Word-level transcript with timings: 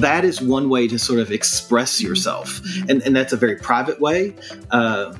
That 0.00 0.24
is 0.24 0.40
one 0.40 0.70
way 0.70 0.88
to 0.88 0.98
sort 0.98 1.18
of 1.18 1.30
express 1.30 2.00
yourself, 2.00 2.60
and, 2.88 3.02
and 3.02 3.14
that's 3.14 3.32
a 3.32 3.36
very 3.36 3.56
private 3.56 4.00
way. 4.00 4.34
Uh, 4.70 5.14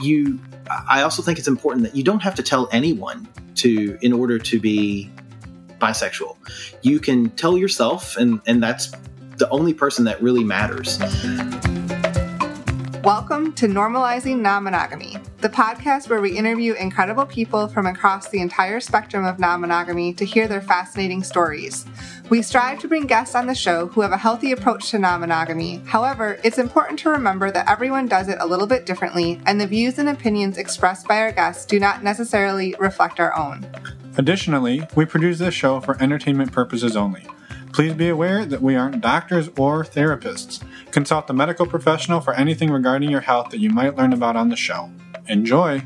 you, 0.00 0.38
I 0.88 1.02
also 1.02 1.22
think 1.22 1.38
it's 1.38 1.48
important 1.48 1.84
that 1.84 1.94
you 1.94 2.02
don't 2.02 2.22
have 2.22 2.34
to 2.36 2.42
tell 2.42 2.68
anyone 2.72 3.28
to 3.56 3.98
in 4.00 4.12
order 4.12 4.38
to 4.38 4.58
be 4.58 5.10
bisexual. 5.78 6.36
You 6.82 7.00
can 7.00 7.30
tell 7.30 7.58
yourself, 7.58 8.16
and 8.16 8.40
and 8.46 8.62
that's 8.62 8.92
the 9.36 9.48
only 9.50 9.74
person 9.74 10.04
that 10.06 10.22
really 10.22 10.44
matters. 10.44 10.98
Welcome 13.04 13.52
to 13.54 13.66
Normalizing 13.66 14.40
Non 14.40 14.64
Monogamy, 14.64 15.16
the 15.40 15.48
podcast 15.48 16.08
where 16.08 16.20
we 16.20 16.36
interview 16.36 16.74
incredible 16.74 17.24
people 17.24 17.68
from 17.68 17.86
across 17.86 18.28
the 18.28 18.40
entire 18.40 18.80
spectrum 18.80 19.24
of 19.24 19.38
non 19.38 19.60
monogamy 19.60 20.12
to 20.14 20.24
hear 20.24 20.48
their 20.48 20.60
fascinating 20.60 21.22
stories. 21.22 21.86
We 22.28 22.42
strive 22.42 22.80
to 22.80 22.88
bring 22.88 23.06
guests 23.06 23.36
on 23.36 23.46
the 23.46 23.54
show 23.54 23.86
who 23.86 24.00
have 24.00 24.10
a 24.10 24.16
healthy 24.16 24.50
approach 24.50 24.90
to 24.90 24.98
non 24.98 25.20
monogamy. 25.20 25.76
However, 25.86 26.40
it's 26.42 26.58
important 26.58 26.98
to 27.00 27.10
remember 27.10 27.52
that 27.52 27.70
everyone 27.70 28.06
does 28.06 28.26
it 28.28 28.38
a 28.40 28.46
little 28.46 28.66
bit 28.66 28.84
differently, 28.84 29.40
and 29.46 29.60
the 29.60 29.66
views 29.66 29.98
and 29.98 30.08
opinions 30.08 30.58
expressed 30.58 31.06
by 31.06 31.20
our 31.20 31.30
guests 31.30 31.64
do 31.64 31.78
not 31.78 32.02
necessarily 32.02 32.74
reflect 32.80 33.20
our 33.20 33.36
own. 33.36 33.64
Additionally, 34.16 34.82
we 34.96 35.04
produce 35.04 35.38
this 35.38 35.54
show 35.54 35.78
for 35.78 36.02
entertainment 36.02 36.50
purposes 36.50 36.96
only. 36.96 37.24
Please 37.72 37.94
be 37.94 38.08
aware 38.08 38.44
that 38.44 38.62
we 38.62 38.74
aren't 38.74 39.00
doctors 39.00 39.50
or 39.56 39.84
therapists. 39.84 40.64
Consult 40.90 41.30
a 41.30 41.32
medical 41.32 41.66
professional 41.66 42.20
for 42.20 42.34
anything 42.34 42.72
regarding 42.72 43.08
your 43.08 43.20
health 43.20 43.50
that 43.50 43.60
you 43.60 43.70
might 43.70 43.94
learn 43.94 44.12
about 44.12 44.34
on 44.34 44.48
the 44.48 44.56
show. 44.56 44.90
Enjoy! 45.28 45.82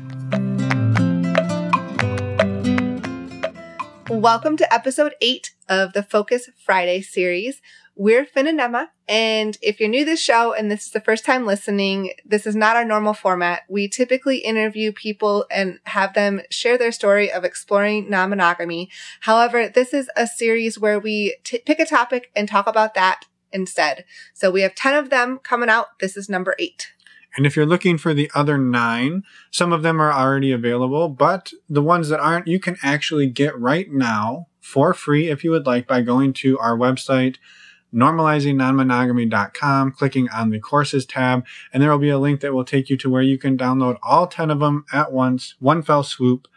Welcome 4.09 4.55
to 4.55 4.73
episode 4.73 5.15
8 5.19 5.53
of 5.67 5.91
the 5.91 6.03
Focus 6.03 6.49
Friday 6.65 7.01
series. 7.01 7.61
We're 7.93 8.25
Finn 8.25 8.47
and 8.47 8.61
Emma, 8.61 8.91
and 9.05 9.57
if 9.61 9.81
you're 9.81 9.89
new 9.89 9.99
to 9.99 10.11
this 10.11 10.21
show 10.21 10.53
and 10.53 10.71
this 10.71 10.85
is 10.85 10.91
the 10.91 11.01
first 11.01 11.25
time 11.25 11.45
listening, 11.45 12.13
this 12.25 12.47
is 12.47 12.55
not 12.55 12.77
our 12.77 12.85
normal 12.85 13.13
format. 13.13 13.63
We 13.67 13.89
typically 13.89 14.37
interview 14.37 14.93
people 14.93 15.45
and 15.51 15.79
have 15.83 16.13
them 16.13 16.41
share 16.49 16.77
their 16.77 16.93
story 16.93 17.29
of 17.29 17.43
exploring 17.43 18.09
non 18.09 18.29
monogamy. 18.29 18.89
However, 19.21 19.67
this 19.67 19.93
is 19.93 20.09
a 20.15 20.25
series 20.25 20.79
where 20.79 20.99
we 21.01 21.35
t- 21.43 21.59
pick 21.65 21.79
a 21.79 21.85
topic 21.85 22.31
and 22.33 22.47
talk 22.47 22.65
about 22.65 22.93
that 22.93 23.25
instead. 23.51 24.05
So 24.33 24.49
we 24.49 24.61
have 24.61 24.73
10 24.73 24.95
of 24.95 25.09
them 25.09 25.39
coming 25.43 25.69
out. 25.69 25.99
This 25.99 26.15
is 26.15 26.29
number 26.29 26.55
8. 26.57 26.93
And 27.35 27.45
if 27.45 27.55
you're 27.55 27.65
looking 27.65 27.97
for 27.97 28.13
the 28.13 28.29
other 28.35 28.57
nine, 28.57 29.23
some 29.51 29.73
of 29.73 29.81
them 29.81 30.01
are 30.01 30.13
already 30.13 30.51
available, 30.51 31.09
but 31.09 31.51
the 31.67 31.81
ones 31.81 32.09
that 32.09 32.19
aren't, 32.19 32.47
you 32.47 32.59
can 32.59 32.77
actually 32.83 33.27
get 33.27 33.57
right 33.59 33.91
now 33.91 34.47
for 34.59 34.93
free 34.93 35.29
if 35.29 35.43
you 35.43 35.51
would 35.51 35.65
like 35.65 35.87
by 35.87 36.01
going 36.01 36.33
to 36.33 36.59
our 36.59 36.77
website, 36.77 37.37
normalizingnonmonogamy.com, 37.93 39.91
clicking 39.91 40.29
on 40.29 40.49
the 40.49 40.59
courses 40.59 41.05
tab, 41.05 41.45
and 41.71 41.81
there 41.81 41.91
will 41.91 41.97
be 41.97 42.09
a 42.09 42.19
link 42.19 42.41
that 42.41 42.53
will 42.53 42.65
take 42.65 42.89
you 42.89 42.97
to 42.97 43.09
where 43.09 43.21
you 43.21 43.37
can 43.37 43.57
download 43.57 43.97
all 44.01 44.27
10 44.27 44.51
of 44.51 44.59
them 44.59 44.85
at 44.93 45.11
once, 45.11 45.55
one 45.59 45.81
fell 45.81 46.03
swoop, 46.03 46.47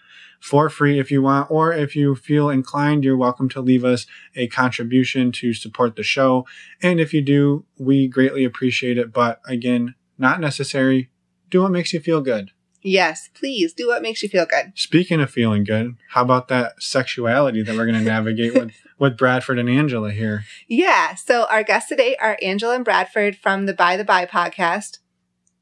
for 0.41 0.69
free 0.69 0.99
if 0.99 1.11
you 1.11 1.23
want, 1.23 1.51
or 1.51 1.73
if 1.73 1.97
you 1.97 2.15
feel 2.15 2.51
inclined, 2.51 3.03
you're 3.05 3.17
welcome 3.17 3.49
to 3.49 3.61
leave 3.61 3.85
us 3.85 4.07
a 4.35 4.47
contribution 4.49 5.33
to 5.33 5.53
support 5.53 5.97
the 5.97 6.03
show. 6.03 6.47
And 6.83 7.01
if 7.01 7.13
you 7.13 7.23
do, 7.23 7.65
we 7.79 8.07
greatly 8.07 8.45
appreciate 8.45 8.99
it. 8.99 9.13
But 9.13 9.41
again, 9.47 9.95
not 10.19 10.41
necessary. 10.41 11.11
Do 11.51 11.63
what 11.63 11.71
makes 11.73 11.93
you 11.93 12.01
feel 12.01 12.21
good. 12.21 12.51
Yes, 12.83 13.31
please 13.35 13.73
do 13.73 13.89
what 13.89 14.01
makes 14.03 14.23
you 14.23 14.29
feel 14.29 14.47
good. 14.47 14.73
Speaking 14.77 15.21
of 15.21 15.31
feeling 15.31 15.65
good, 15.65 15.97
how 16.11 16.23
about 16.23 16.47
that 16.49 16.81
sexuality 16.81 17.63
that 17.63 17.75
we're 17.77 17.87
going 17.87 17.99
to 17.99 18.05
navigate 18.05 18.55
with 18.55 18.73
with 18.99 19.17
Bradford 19.19 19.59
and 19.59 19.69
Angela 19.69 20.13
here? 20.13 20.45
Yeah. 20.69 21.15
So 21.17 21.47
our 21.51 21.63
guests 21.65 21.89
today 21.89 22.17
are 22.21 22.39
Angela 22.43 22.77
and 22.77 22.85
Bradford 22.85 23.37
from 23.37 23.67
the 23.67 23.75
By 23.75 23.97
the 23.97 24.05
By 24.05 24.25
podcast. 24.27 24.99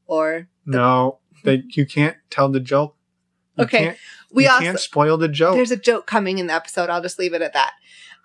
Or 0.05 0.47
the- 0.65 0.77
no, 0.77 1.19
they 1.43 1.63
you 1.69 1.85
can't 1.85 2.17
tell 2.29 2.49
the 2.49 2.59
joke. 2.59 2.95
You 3.57 3.63
okay, 3.63 3.95
we 4.31 4.47
also 4.47 4.63
can't 4.63 4.79
spoil 4.79 5.17
the 5.17 5.29
joke. 5.29 5.55
there's 5.55 5.71
a 5.71 5.77
joke 5.77 6.05
coming 6.05 6.37
in 6.39 6.47
the 6.47 6.53
episode. 6.53 6.89
I'll 6.89 7.01
just 7.01 7.17
leave 7.17 7.33
it 7.33 7.41
at 7.41 7.53
that. 7.53 7.73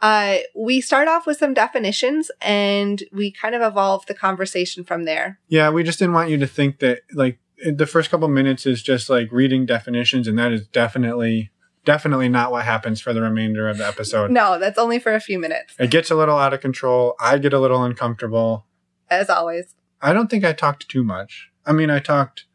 Uh, 0.02 0.38
we 0.54 0.80
start 0.80 1.08
off 1.08 1.26
with 1.26 1.36
some 1.36 1.52
definitions 1.52 2.30
and 2.40 3.02
we 3.12 3.30
kind 3.30 3.54
of 3.54 3.60
evolve 3.60 4.06
the 4.06 4.14
conversation 4.14 4.82
from 4.82 5.04
there. 5.04 5.38
Yeah, 5.48 5.70
we 5.70 5.82
just 5.82 5.98
didn't 5.98 6.14
want 6.14 6.30
you 6.30 6.38
to 6.38 6.46
think 6.46 6.78
that 6.78 7.00
like 7.12 7.38
the 7.64 7.86
first 7.86 8.10
couple 8.10 8.26
minutes 8.28 8.64
is 8.64 8.82
just 8.82 9.10
like 9.10 9.30
reading 9.30 9.66
definitions, 9.66 10.26
and 10.26 10.38
that 10.38 10.52
is 10.52 10.66
definitely 10.68 11.50
definitely 11.84 12.28
not 12.28 12.50
what 12.50 12.64
happens 12.64 13.00
for 13.00 13.12
the 13.12 13.20
remainder 13.22 13.68
of 13.68 13.78
the 13.78 13.86
episode. 13.86 14.30
No, 14.30 14.58
that's 14.58 14.78
only 14.78 14.98
for 14.98 15.14
a 15.14 15.20
few 15.20 15.38
minutes, 15.38 15.74
It 15.78 15.90
gets 15.90 16.10
a 16.10 16.14
little 16.14 16.36
out 16.38 16.52
of 16.54 16.60
control. 16.60 17.14
I 17.20 17.38
get 17.38 17.52
a 17.52 17.58
little 17.58 17.82
uncomfortable. 17.82 18.66
as 19.10 19.28
always. 19.30 19.74
I 20.02 20.12
don't 20.12 20.30
think 20.30 20.44
I 20.44 20.52
talked 20.54 20.88
too 20.88 21.04
much. 21.04 21.50
I 21.66 21.72
mean, 21.72 21.90
I 21.90 21.98
talked. 21.98 22.46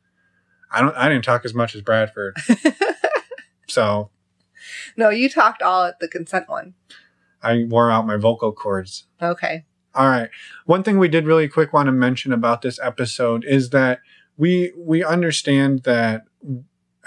I 0.71 0.81
don't. 0.81 0.95
I 0.95 1.07
didn't 1.09 1.23
talk 1.25 1.45
as 1.45 1.53
much 1.53 1.75
as 1.75 1.81
Bradford. 1.81 2.35
so 3.67 4.09
no, 4.97 5.09
you 5.09 5.29
talked 5.29 5.61
all 5.61 5.83
at 5.85 5.99
the 5.99 6.07
consent 6.07 6.49
one. 6.49 6.73
I 7.45 7.65
wore 7.65 7.91
out 7.91 8.07
my 8.07 8.17
vocal 8.17 8.51
cords. 8.51 9.05
Okay. 9.21 9.65
All 9.93 10.09
right. 10.09 10.29
One 10.65 10.83
thing 10.83 10.97
we 10.97 11.07
did 11.07 11.25
really 11.25 11.47
quick 11.47 11.71
want 11.71 11.87
to 11.87 11.91
mention 11.91 12.33
about 12.33 12.61
this 12.61 12.79
episode 12.81 13.45
is 13.45 13.69
that 13.69 13.99
we 14.37 14.73
we 14.77 15.03
understand 15.03 15.83
that 15.83 16.23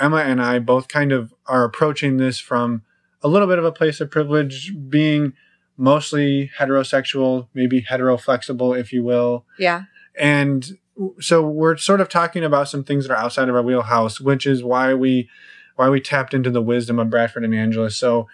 Emma 0.01 0.19
and 0.19 0.41
I 0.41 0.59
both 0.61 0.89
kind 0.89 1.13
of 1.13 1.35
are 1.47 1.65
approaching 1.65 2.17
this 2.17 2.39
from 2.39 2.83
a 3.23 3.29
little 3.29 3.49
bit 3.49 3.59
of 3.59 3.65
a 3.65 3.73
place 3.73 4.01
of 4.01 4.11
privilege, 4.11 4.73
being 4.89 5.33
mostly 5.77 6.51
heterosexual, 6.59 7.49
maybe 7.53 7.83
heteroflexible, 7.83 8.79
if 8.79 8.93
you 8.93 9.03
will. 9.05 9.45
Yeah. 9.59 9.85
And 10.19 10.79
so 11.21 11.43
we're 11.43 11.77
sort 11.77 12.01
of 12.01 12.09
talking 12.09 12.43
about 12.43 12.69
some 12.69 12.85
things 12.85 13.07
that 13.07 13.15
are 13.15 13.23
outside 13.23 13.49
of 13.49 13.55
our 13.55 13.63
wheelhouse, 13.63 14.21
which 14.21 14.47
is 14.47 14.65
why 14.65 14.95
we 14.95 15.29
why 15.77 15.89
we 15.89 16.01
tapped 16.01 16.35
into 16.35 16.51
the 16.51 16.63
wisdom 16.63 16.99
of 16.99 17.11
Bradford 17.11 17.45
and 17.45 17.55
Angela. 17.55 17.91
So 17.91 18.27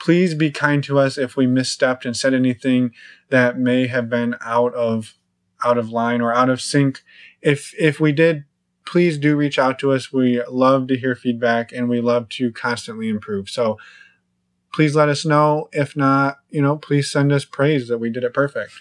please 0.00 0.34
be 0.34 0.50
kind 0.50 0.82
to 0.84 0.98
us 0.98 1.16
if 1.18 1.36
we 1.36 1.46
misstepped 1.46 2.04
and 2.04 2.16
said 2.16 2.34
anything 2.34 2.92
that 3.28 3.58
may 3.58 3.86
have 3.86 4.08
been 4.08 4.34
out 4.40 4.74
of 4.74 5.14
out 5.64 5.78
of 5.78 5.90
line 5.90 6.20
or 6.20 6.34
out 6.34 6.48
of 6.48 6.60
sync. 6.60 7.02
If 7.42 7.74
if 7.78 8.00
we 8.00 8.10
did, 8.12 8.44
please 8.86 9.18
do 9.18 9.36
reach 9.36 9.58
out 9.58 9.78
to 9.78 9.92
us. 9.92 10.12
We 10.12 10.42
love 10.46 10.88
to 10.88 10.96
hear 10.96 11.14
feedback 11.14 11.70
and 11.70 11.88
we 11.88 12.00
love 12.00 12.28
to 12.30 12.50
constantly 12.50 13.08
improve. 13.08 13.48
So 13.50 13.78
please 14.72 14.96
let 14.96 15.08
us 15.08 15.24
know. 15.24 15.68
If 15.72 15.96
not, 15.96 16.38
you 16.48 16.62
know, 16.62 16.76
please 16.76 17.10
send 17.10 17.30
us 17.30 17.44
praise 17.44 17.88
that 17.88 17.98
we 17.98 18.10
did 18.10 18.24
it 18.24 18.34
perfect. 18.34 18.72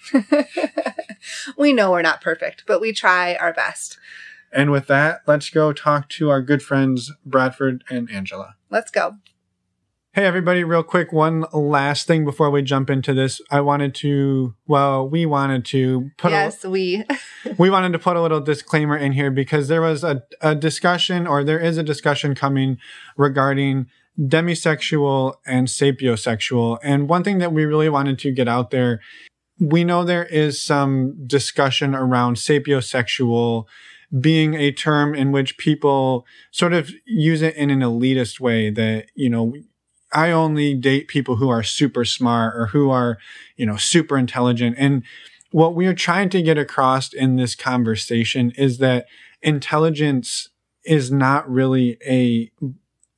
we 1.57 1.73
know 1.73 1.91
we're 1.91 2.01
not 2.01 2.21
perfect, 2.21 2.63
but 2.65 2.79
we 2.79 2.93
try 2.93 3.35
our 3.35 3.53
best. 3.53 3.99
And 4.51 4.71
with 4.71 4.87
that, 4.87 5.21
let's 5.27 5.49
go 5.49 5.73
talk 5.73 6.09
to 6.09 6.29
our 6.29 6.41
good 6.41 6.63
friends 6.63 7.11
Bradford 7.25 7.83
and 7.89 8.09
Angela. 8.09 8.55
Let's 8.69 8.89
go. 8.89 9.17
Hey, 10.11 10.25
everybody, 10.25 10.63
real 10.63 10.81
quick, 10.81 11.13
one 11.13 11.45
last 11.53 12.07
thing 12.07 12.25
before 12.25 12.49
we 12.49 12.63
jump 12.63 12.89
into 12.89 13.13
this. 13.13 13.41
I 13.51 13.61
wanted 13.61 13.93
to, 13.95 14.55
well, 14.65 15.07
we 15.07 15.27
wanted 15.27 15.65
to 15.65 16.09
put 16.17 16.31
yes, 16.31 16.65
we. 16.65 17.05
a, 17.07 17.19
we 17.59 17.69
wanted 17.69 17.93
to 17.93 17.99
put 17.99 18.15
a 18.15 18.21
little 18.21 18.41
disclaimer 18.41 18.97
in 18.97 19.11
here 19.11 19.29
because 19.29 19.67
there 19.67 19.83
was 19.83 20.03
a, 20.03 20.23
a 20.41 20.55
discussion 20.55 21.27
or 21.27 21.43
there 21.43 21.59
is 21.59 21.77
a 21.77 21.83
discussion 21.83 22.33
coming 22.33 22.79
regarding 23.17 23.85
demisexual 24.19 25.35
and 25.45 25.67
sapiosexual. 25.67 26.79
And 26.81 27.07
one 27.07 27.23
thing 27.23 27.37
that 27.37 27.53
we 27.53 27.65
really 27.65 27.87
wanted 27.87 28.17
to 28.19 28.31
get 28.31 28.47
out 28.47 28.71
there, 28.71 29.01
we 29.59 29.83
know 29.83 30.03
there 30.03 30.25
is 30.25 30.59
some 30.59 31.23
discussion 31.27 31.93
around 31.93 32.37
sapiosexual 32.37 33.65
being 34.19 34.55
a 34.55 34.71
term 34.71 35.13
in 35.13 35.31
which 35.31 35.59
people 35.59 36.25
sort 36.49 36.73
of 36.73 36.89
use 37.05 37.43
it 37.43 37.55
in 37.55 37.69
an 37.69 37.81
elitist 37.81 38.39
way 38.39 38.71
that, 38.71 39.05
you 39.13 39.29
know, 39.29 39.53
I 40.11 40.31
only 40.31 40.73
date 40.73 41.07
people 41.07 41.35
who 41.35 41.49
are 41.49 41.63
super 41.63 42.05
smart 42.05 42.55
or 42.55 42.67
who 42.67 42.89
are, 42.89 43.17
you 43.55 43.65
know, 43.65 43.77
super 43.77 44.17
intelligent. 44.17 44.75
And 44.79 45.03
what 45.51 45.75
we 45.75 45.87
are 45.87 45.93
trying 45.93 46.29
to 46.29 46.41
get 46.41 46.57
across 46.57 47.13
in 47.13 47.35
this 47.35 47.55
conversation 47.55 48.51
is 48.57 48.77
that 48.79 49.05
intelligence 49.41 50.49
is 50.83 51.11
not 51.11 51.49
really 51.49 51.97
a, 52.05 52.51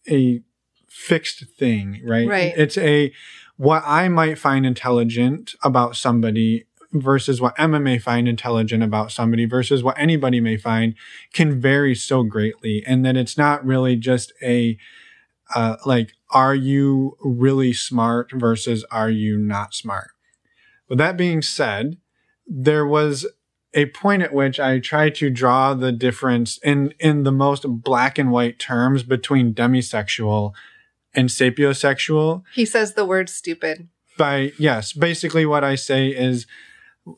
a 0.09 0.41
fixed 0.89 1.45
thing, 1.57 2.01
right? 2.05 2.27
Right. 2.27 2.53
It's 2.55 2.77
a, 2.77 3.13
what 3.57 3.83
I 3.85 4.09
might 4.09 4.37
find 4.37 4.65
intelligent 4.65 5.55
about 5.63 5.95
somebody 5.95 6.65
versus 6.94 7.39
what 7.39 7.57
Emma 7.57 7.79
may 7.79 7.97
find 7.97 8.27
intelligent 8.27 8.83
about 8.83 9.11
somebody 9.11 9.45
versus 9.45 9.83
what 9.83 9.97
anybody 9.97 10.41
may 10.41 10.57
find 10.57 10.95
can 11.31 11.61
vary 11.61 11.95
so 11.95 12.23
greatly. 12.23 12.83
And 12.85 13.05
that 13.05 13.15
it's 13.15 13.37
not 13.37 13.65
really 13.65 13.95
just 13.95 14.33
a, 14.41 14.77
uh, 15.55 15.77
like, 15.85 16.13
are 16.31 16.56
you 16.56 17.18
really 17.22 17.74
smart 17.74 18.31
versus 18.33 18.83
are 18.92 19.10
you 19.10 19.38
not 19.38 19.74
smart? 19.74 20.12
With 20.89 20.98
that 20.98 21.18
being 21.18 21.42
said, 21.42 21.98
there 22.48 22.86
was 22.86 23.25
a 23.74 23.86
point 23.88 24.22
at 24.22 24.33
which 24.33 24.60
I 24.60 24.80
tried 24.80 25.16
to 25.16 25.30
draw 25.30 25.74
the 25.74 25.92
difference 25.92 26.57
in, 26.60 26.94
in 27.00 27.24
the 27.24 27.31
most 27.31 27.66
black 27.68 28.18
and 28.18 28.31
white 28.31 28.60
terms 28.60 29.04
between 29.04 29.54
demisexual 29.54 30.54
and 31.13 31.30
sapiosexual. 31.30 32.44
He 32.54 32.66
says 32.66 32.94
the 32.94 33.06
word 33.06 33.30
stupid. 33.30 33.88
by 34.18 34.51
yes, 34.57 34.94
basically 34.94 35.45
what 35.45 35.63
I 35.63 35.75
say 35.75 36.10
is, 36.10 36.45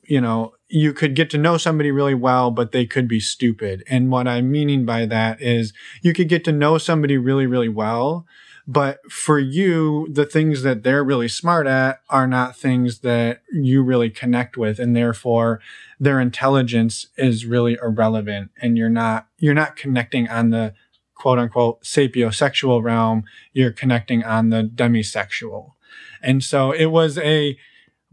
you 0.03 0.21
know, 0.21 0.53
you 0.67 0.93
could 0.93 1.15
get 1.15 1.29
to 1.31 1.37
know 1.37 1.57
somebody 1.57 1.91
really 1.91 2.13
well, 2.15 2.49
but 2.49 2.71
they 2.71 2.85
could 2.85 3.07
be 3.07 3.19
stupid. 3.19 3.83
And 3.89 4.11
what 4.11 4.27
I'm 4.27 4.51
meaning 4.51 4.85
by 4.85 5.05
that 5.07 5.41
is 5.41 5.73
you 6.01 6.13
could 6.13 6.29
get 6.29 6.43
to 6.45 6.51
know 6.51 6.77
somebody 6.77 7.17
really, 7.17 7.45
really 7.45 7.69
well, 7.69 8.25
but 8.65 9.11
for 9.11 9.39
you, 9.39 10.07
the 10.11 10.25
things 10.25 10.63
that 10.63 10.83
they're 10.83 11.03
really 11.03 11.27
smart 11.27 11.67
at 11.67 12.01
are 12.09 12.27
not 12.27 12.55
things 12.55 12.99
that 12.99 13.41
you 13.51 13.83
really 13.83 14.09
connect 14.09 14.55
with. 14.55 14.79
And 14.79 14.95
therefore 14.95 15.59
their 15.99 16.19
intelligence 16.19 17.07
is 17.17 17.45
really 17.45 17.77
irrelevant. 17.81 18.51
And 18.61 18.77
you're 18.77 18.89
not, 18.89 19.27
you're 19.37 19.53
not 19.53 19.75
connecting 19.75 20.29
on 20.29 20.51
the 20.51 20.73
quote 21.13 21.39
unquote 21.39 21.83
sapiosexual 21.83 22.81
realm. 22.81 23.25
You're 23.51 23.71
connecting 23.71 24.23
on 24.23 24.49
the 24.49 24.63
demisexual. 24.63 25.71
And 26.21 26.41
so 26.43 26.71
it 26.71 26.85
was 26.85 27.17
a 27.17 27.57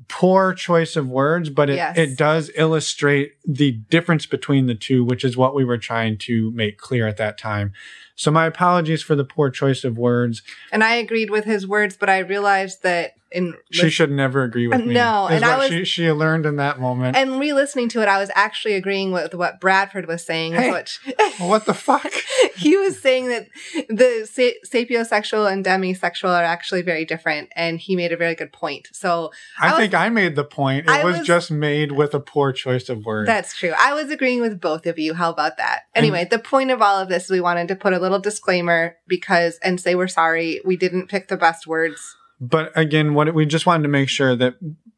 poor 0.08 0.52
choice 0.54 0.96
of 0.96 1.08
words, 1.08 1.50
but 1.50 1.70
it, 1.70 1.76
Yes. 1.76 1.96
it 1.96 2.18
does 2.18 2.50
illustrate 2.56 3.34
the 3.46 3.72
difference 3.72 4.26
between 4.26 4.66
the 4.66 4.74
two, 4.74 5.04
which 5.04 5.24
is 5.24 5.36
what 5.36 5.54
we 5.54 5.64
were 5.64 5.78
trying 5.78 6.18
to 6.18 6.50
make 6.52 6.78
clear 6.78 7.06
at 7.06 7.18
that 7.18 7.38
time. 7.38 7.72
So 8.20 8.30
my 8.30 8.44
apologies 8.44 9.02
for 9.02 9.16
the 9.16 9.24
poor 9.24 9.48
choice 9.48 9.82
of 9.82 9.96
words. 9.96 10.42
And 10.70 10.84
I 10.84 10.96
agreed 10.96 11.30
with 11.30 11.46
his 11.46 11.66
words, 11.66 11.96
but 11.96 12.10
I 12.10 12.18
realized 12.18 12.82
that 12.82 13.14
in 13.32 13.54
She 13.70 13.90
should 13.90 14.10
never 14.10 14.42
agree 14.42 14.66
with 14.68 14.84
me. 14.84 14.94
no, 14.94 15.28
and 15.28 15.44
I 15.44 15.56
was- 15.58 15.68
she, 15.68 15.84
she 15.84 16.10
learned 16.10 16.46
in 16.46 16.56
that 16.56 16.80
moment. 16.80 17.16
and 17.16 17.38
re-listening 17.38 17.88
to 17.90 18.02
it, 18.02 18.08
I 18.08 18.18
was 18.18 18.30
actually 18.34 18.74
agreeing 18.74 19.12
with 19.12 19.34
what 19.34 19.60
Bradford 19.60 20.06
was 20.06 20.24
saying. 20.24 20.54
Hey. 20.54 20.72
Which 20.72 20.98
what 21.38 21.66
the 21.66 21.74
fuck? 21.74 22.10
he 22.56 22.76
was 22.76 23.00
saying 23.00 23.28
that 23.28 23.46
the 23.88 24.28
sa- 24.30 24.58
sapiosexual 24.76 25.50
and 25.50 25.64
demisexual 25.64 26.30
are 26.30 26.44
actually 26.44 26.82
very 26.82 27.04
different, 27.04 27.50
and 27.54 27.78
he 27.78 27.96
made 27.96 28.12
a 28.12 28.16
very 28.16 28.34
good 28.34 28.52
point. 28.52 28.88
So 28.92 29.30
I, 29.60 29.68
I 29.68 29.70
was- 29.72 29.78
think 29.80 29.94
I 29.94 30.08
made 30.08 30.36
the 30.36 30.44
point. 30.44 30.88
It 30.88 31.04
was, 31.04 31.18
was- 31.18 31.26
just 31.26 31.50
made 31.50 31.92
with 31.92 32.14
a 32.14 32.20
poor 32.20 32.52
choice 32.52 32.88
of 32.88 33.04
words. 33.04 33.26
That's 33.26 33.56
true. 33.56 33.72
I 33.78 33.94
was 33.94 34.10
agreeing 34.10 34.40
with 34.40 34.60
both 34.60 34.86
of 34.86 34.98
you. 34.98 35.14
How 35.14 35.30
about 35.30 35.56
that? 35.58 35.82
Anyway, 35.94 36.26
the 36.30 36.38
point 36.38 36.70
of 36.70 36.82
all 36.82 36.98
of 36.98 37.08
this, 37.08 37.28
we 37.30 37.40
wanted 37.40 37.68
to 37.68 37.76
put 37.76 37.92
a 37.92 37.98
little 37.98 38.18
disclaimer 38.18 38.96
because 39.06 39.58
and 39.62 39.80
say 39.80 39.94
we're 39.94 40.08
sorry. 40.08 40.60
We 40.64 40.76
didn't 40.76 41.08
pick 41.08 41.28
the 41.28 41.36
best 41.36 41.66
words. 41.66 42.16
But 42.40 42.72
again, 42.76 43.14
what 43.14 43.34
we 43.34 43.46
just 43.46 43.66
wanted 43.66 43.82
to 43.82 43.88
make 43.88 44.08
sure 44.08 44.34
that 44.36 44.54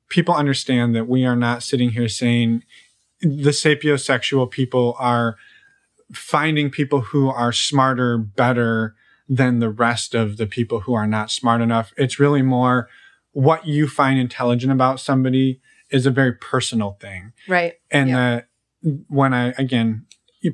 people 0.09 0.35
understand 0.35 0.95
that 0.95 1.09
we 1.09 1.25
are 1.25 1.37
not 1.37 1.63
sitting 1.63 1.91
here 1.91 2.09
saying 2.09 2.63
the 3.21 3.51
sapiosexual 3.51 4.51
people 4.51 4.95
are 4.99 5.37
finding 6.13 6.71
people 6.71 7.01
who 7.01 7.29
are 7.29 7.53
smarter 7.53 8.19
better 8.19 8.95
than 9.29 9.61
the 9.61 9.71
rest 9.71 10.15
of 10.15 10.37
the 10.37 10.47
people 10.47 10.81
who 10.81 10.93
are 10.95 11.07
not 11.07 11.31
smart 11.31 11.61
enough. 11.61 11.93
It's 11.97 12.19
really 12.21 12.43
more 12.43 12.89
what 13.33 13.67
you 13.67 13.89
find 13.89 14.19
intelligent 14.19 14.73
about 14.73 15.01
somebody 15.01 15.61
is 15.91 16.05
a 16.07 16.11
very 16.11 16.33
personal 16.33 16.99
thing. 17.01 17.33
Right. 17.49 17.75
and 17.91 18.11
Yeah. 18.11 18.17
that 18.17 18.49
when 19.09 19.33
I 19.33 19.55
again 19.59 20.07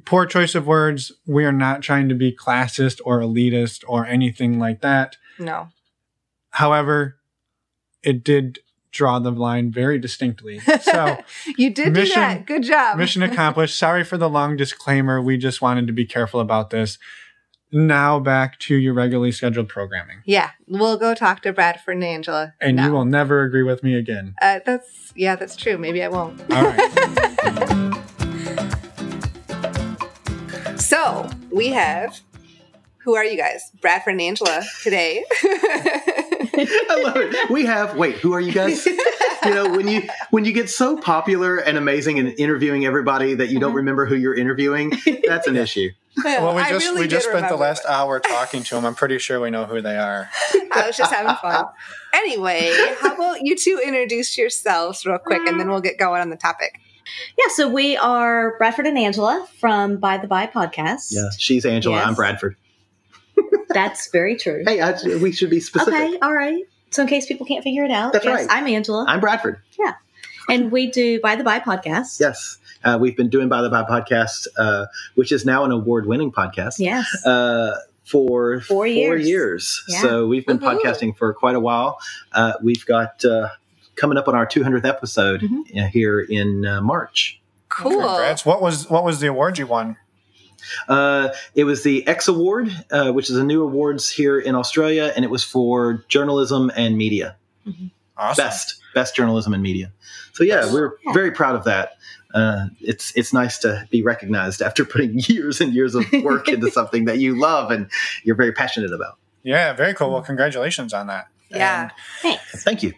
poor 0.05 0.27
choice 0.27 0.55
of 0.55 0.67
words, 0.67 1.13
we 1.27 1.45
are 1.45 1.53
not 1.53 1.83
trying 1.83 2.09
to 2.11 2.15
be 2.15 2.31
classist 2.37 3.01
or 3.05 3.21
elitist 3.21 3.83
or 3.89 4.07
anything 4.07 4.59
like 4.59 4.81
that. 4.83 5.17
No. 5.39 5.69
However, 6.51 7.19
it 8.03 8.25
did 8.25 8.61
draw 8.91 9.19
the 9.19 9.31
line 9.31 9.71
very 9.71 9.99
distinctly. 9.99 10.61
So 10.83 11.19
you 11.59 11.71
did 11.71 11.93
mission- 11.93 12.15
do 12.15 12.21
that. 12.21 12.47
Good 12.47 12.63
job. 12.63 12.97
mission 12.99 13.23
accomplished. 13.23 13.79
Sorry 13.79 14.03
for 14.05 14.17
the 14.17 14.29
long 14.29 14.57
disclaimer. 14.57 15.21
We 15.21 15.37
just 15.37 15.61
wanted 15.61 15.87
to 15.87 15.93
be 15.93 16.05
careful 16.07 16.41
about 16.41 16.71
this. 16.71 16.99
Now 17.71 18.19
back 18.19 18.59
to 18.61 18.75
your 18.75 18.95
regularly 18.95 19.31
scheduled 19.31 19.69
programming. 19.69 20.23
Yeah, 20.25 20.53
we'll 20.67 20.97
go 20.97 21.15
talk 21.15 21.43
to 21.43 21.53
Bradford 21.53 21.97
and 21.97 22.05
Angela. 22.05 22.55
And 22.63 22.77
now. 22.77 22.87
you 22.87 22.93
will 22.93 23.05
never 23.05 23.43
agree 23.43 23.63
with 23.63 23.83
me 23.83 23.95
again. 23.95 24.35
Uh, 24.41 24.61
that's 24.65 25.13
yeah, 25.15 25.37
that's 25.37 25.55
true. 25.55 25.77
Maybe 25.77 26.03
I 26.03 26.09
won't. 26.09 26.41
All 26.51 26.65
right. 26.65 27.95
So 30.79 31.29
we 31.51 31.69
have. 31.69 32.21
Who 33.05 33.15
are 33.15 33.25
you 33.25 33.37
guys? 33.37 33.71
Bradford 33.83 34.13
and 34.13 34.21
Angela 34.23 34.63
today. 34.83 35.25
I 36.91 37.03
love 37.03 37.17
it. 37.17 37.51
We 37.51 37.67
have. 37.67 37.97
Wait, 37.97 38.17
who 38.17 38.33
are 38.33 38.41
you 38.41 38.53
guys? 38.53 38.85
you 39.45 39.55
know, 39.55 39.71
when 39.71 39.87
you 39.87 40.09
when 40.31 40.45
you 40.45 40.53
get 40.53 40.69
so 40.69 40.97
popular 40.97 41.57
and 41.57 41.79
amazing 41.79 42.19
and 42.19 42.35
interviewing 42.39 42.85
everybody 42.85 43.35
that 43.35 43.49
you 43.49 43.61
don't 43.61 43.71
mm-hmm. 43.71 43.77
remember 43.77 44.07
who 44.07 44.17
you're 44.17 44.35
interviewing, 44.35 44.93
that's 45.27 45.47
an 45.47 45.57
issue. 45.69 45.91
Well, 46.25 46.57
we 46.57 46.63
just 46.63 46.87
really 46.87 47.03
we 47.03 47.09
just 47.09 47.27
spent 47.27 47.39
the 47.39 47.45
remember, 47.45 47.65
last 47.65 47.87
hour 47.87 48.19
talking 48.19 48.65
to 48.65 48.75
them. 48.75 48.85
I'm 48.85 48.97
pretty 48.97 49.19
sure 49.19 49.41
we 49.41 49.51
know 49.51 49.67
who 49.67 49.81
they 49.81 49.97
are. 49.97 50.29
I 50.73 50.87
was 50.87 50.97
just 50.97 51.13
having 51.13 51.37
fun. 51.37 51.67
Anyway, 52.13 52.73
how 53.01 53.15
about 53.15 53.39
you 53.43 53.55
two 53.55 53.81
introduce 53.85 54.37
yourselves 54.37 55.07
real 55.07 55.19
quick 55.19 55.47
and 55.47 55.61
then 55.61 55.69
we'll 55.69 55.81
get 55.81 55.97
going 55.97 56.21
on 56.21 56.31
the 56.31 56.37
topic. 56.37 56.81
Yeah, 57.39 57.47
so 57.55 57.69
we 57.69 57.97
are 57.97 58.57
Bradford 58.59 58.87
and 58.87 58.99
Angela 58.99 59.47
from 59.61 59.99
By 59.99 60.19
the 60.19 60.27
By 60.27 60.47
podcast. 60.47 61.09
Yeah, 61.11 61.29
she's 61.39 61.65
Angela. 61.65 61.97
Yes. 61.97 62.07
I'm 62.07 62.15
Bradford. 62.15 62.57
That's 63.71 64.11
very 64.11 64.37
true. 64.37 64.63
Hey, 64.67 64.81
I, 64.81 64.93
we 65.21 65.33
should 65.33 65.51
be 65.51 65.61
specific. 65.61 65.95
okay, 65.95 66.19
all 66.21 66.33
right. 66.35 66.65
So 66.91 67.03
in 67.03 67.09
case 67.09 67.27
people 67.27 67.47
can't 67.47 67.63
figure 67.63 67.85
it 67.85 67.91
out, 67.91 68.13
That's 68.13 68.25
yes, 68.25 68.47
right. 68.47 68.49
I'm 68.51 68.67
Angela. 68.67 69.05
I'm 69.07 69.21
Bradford. 69.21 69.61
Yeah. 69.79 69.95
And 70.49 70.73
we 70.73 70.91
do 70.91 71.21
By 71.21 71.37
the 71.37 71.45
By 71.45 71.61
podcast. 71.61 72.19
Yes, 72.21 72.57
uh, 72.83 72.97
we've 73.01 73.17
been 73.17 73.29
doing 73.29 73.49
By 73.51 73.61
the 73.61 73.69
By 73.69 73.83
podcast, 73.83 74.47
uh, 74.57 74.87
which 75.15 75.31
is 75.33 75.45
now 75.45 75.65
an 75.65 75.71
award-winning 75.73 76.33
podcast. 76.33 76.79
Yes. 76.79 77.07
uh, 77.27 77.77
for 78.05 78.63
Four 78.63 78.87
years. 78.87 79.29
years. 79.29 79.85
Yeah. 79.87 80.01
So 80.01 80.27
we've 80.27 80.47
been 80.47 80.59
Woohoo. 80.59 80.81
podcasting 80.81 81.15
for 81.15 81.35
quite 81.35 81.55
a 81.57 81.61
while. 81.61 81.99
Uh, 82.33 82.55
we've 82.63 82.87
got 82.87 83.23
uh, 83.23 83.51
coming 83.97 84.17
up 84.17 84.29
on 84.29 84.35
our 84.35 84.47
200th 84.47 84.87
episode 84.87 85.43
Mhm. 85.43 85.79
uh, 85.85 85.89
here 85.89 86.19
in 86.21 86.65
uh, 86.65 86.81
March. 86.81 87.39
Cool. 87.69 88.01
Congrats. 88.01 88.47
What 88.47 88.63
was 88.63 88.89
what 88.89 89.05
was 89.05 89.21
the 89.21 89.27
award 89.27 89.59
you 89.59 89.67
won? 89.67 89.99
Uh, 90.89 91.31
it 91.55 91.65
was 91.65 91.83
the 91.83 92.07
X 92.07 92.29
Award, 92.29 92.71
uh, 92.91 93.13
which 93.13 93.31
is 93.31 93.37
a 93.37 93.45
new 93.45 93.63
awards 93.63 94.11
here 94.11 94.39
in 94.39 94.55
Australia, 94.55 95.13
and 95.15 95.25
it 95.25 95.31
was 95.31 95.45
for 95.45 96.05
journalism 96.09 96.71
and 96.77 96.97
media. 96.97 97.37
Awesome. 98.17 98.45
Best, 98.45 98.81
best 98.95 99.15
journalism 99.15 99.55
and 99.55 99.63
media. 99.63 99.93
So 100.33 100.43
yeah, 100.45 100.73
we're 100.73 100.93
Yeah. 101.07 101.13
very 101.13 101.31
proud 101.31 101.55
of 101.55 101.65
that. 101.65 101.93
Uh, 102.35 102.67
it's 102.81 103.13
it's 103.17 103.33
nice 103.33 103.59
to 103.59 103.87
be 103.91 104.03
recognized 104.03 104.61
after 104.61 104.85
putting 104.85 105.13
years 105.29 105.61
and 105.61 105.73
years 105.73 105.95
of 105.95 106.05
work 106.23 106.49
into 106.49 106.71
something 106.79 107.05
that 107.07 107.19
you 107.19 107.39
love 107.39 107.71
and 107.71 107.89
you're 108.25 108.37
very 108.37 108.53
passionate 108.53 108.93
about. 108.93 109.17
Yeah, 109.45 109.73
very 109.73 109.95
cool. 109.95 110.11
Well, 110.11 110.23
congratulations 110.23 110.93
on 110.93 111.07
that. 111.07 111.29
Yeah. 111.49 111.91
Thanks. 112.21 112.65
Thank 112.65 112.83
you. 112.83 112.93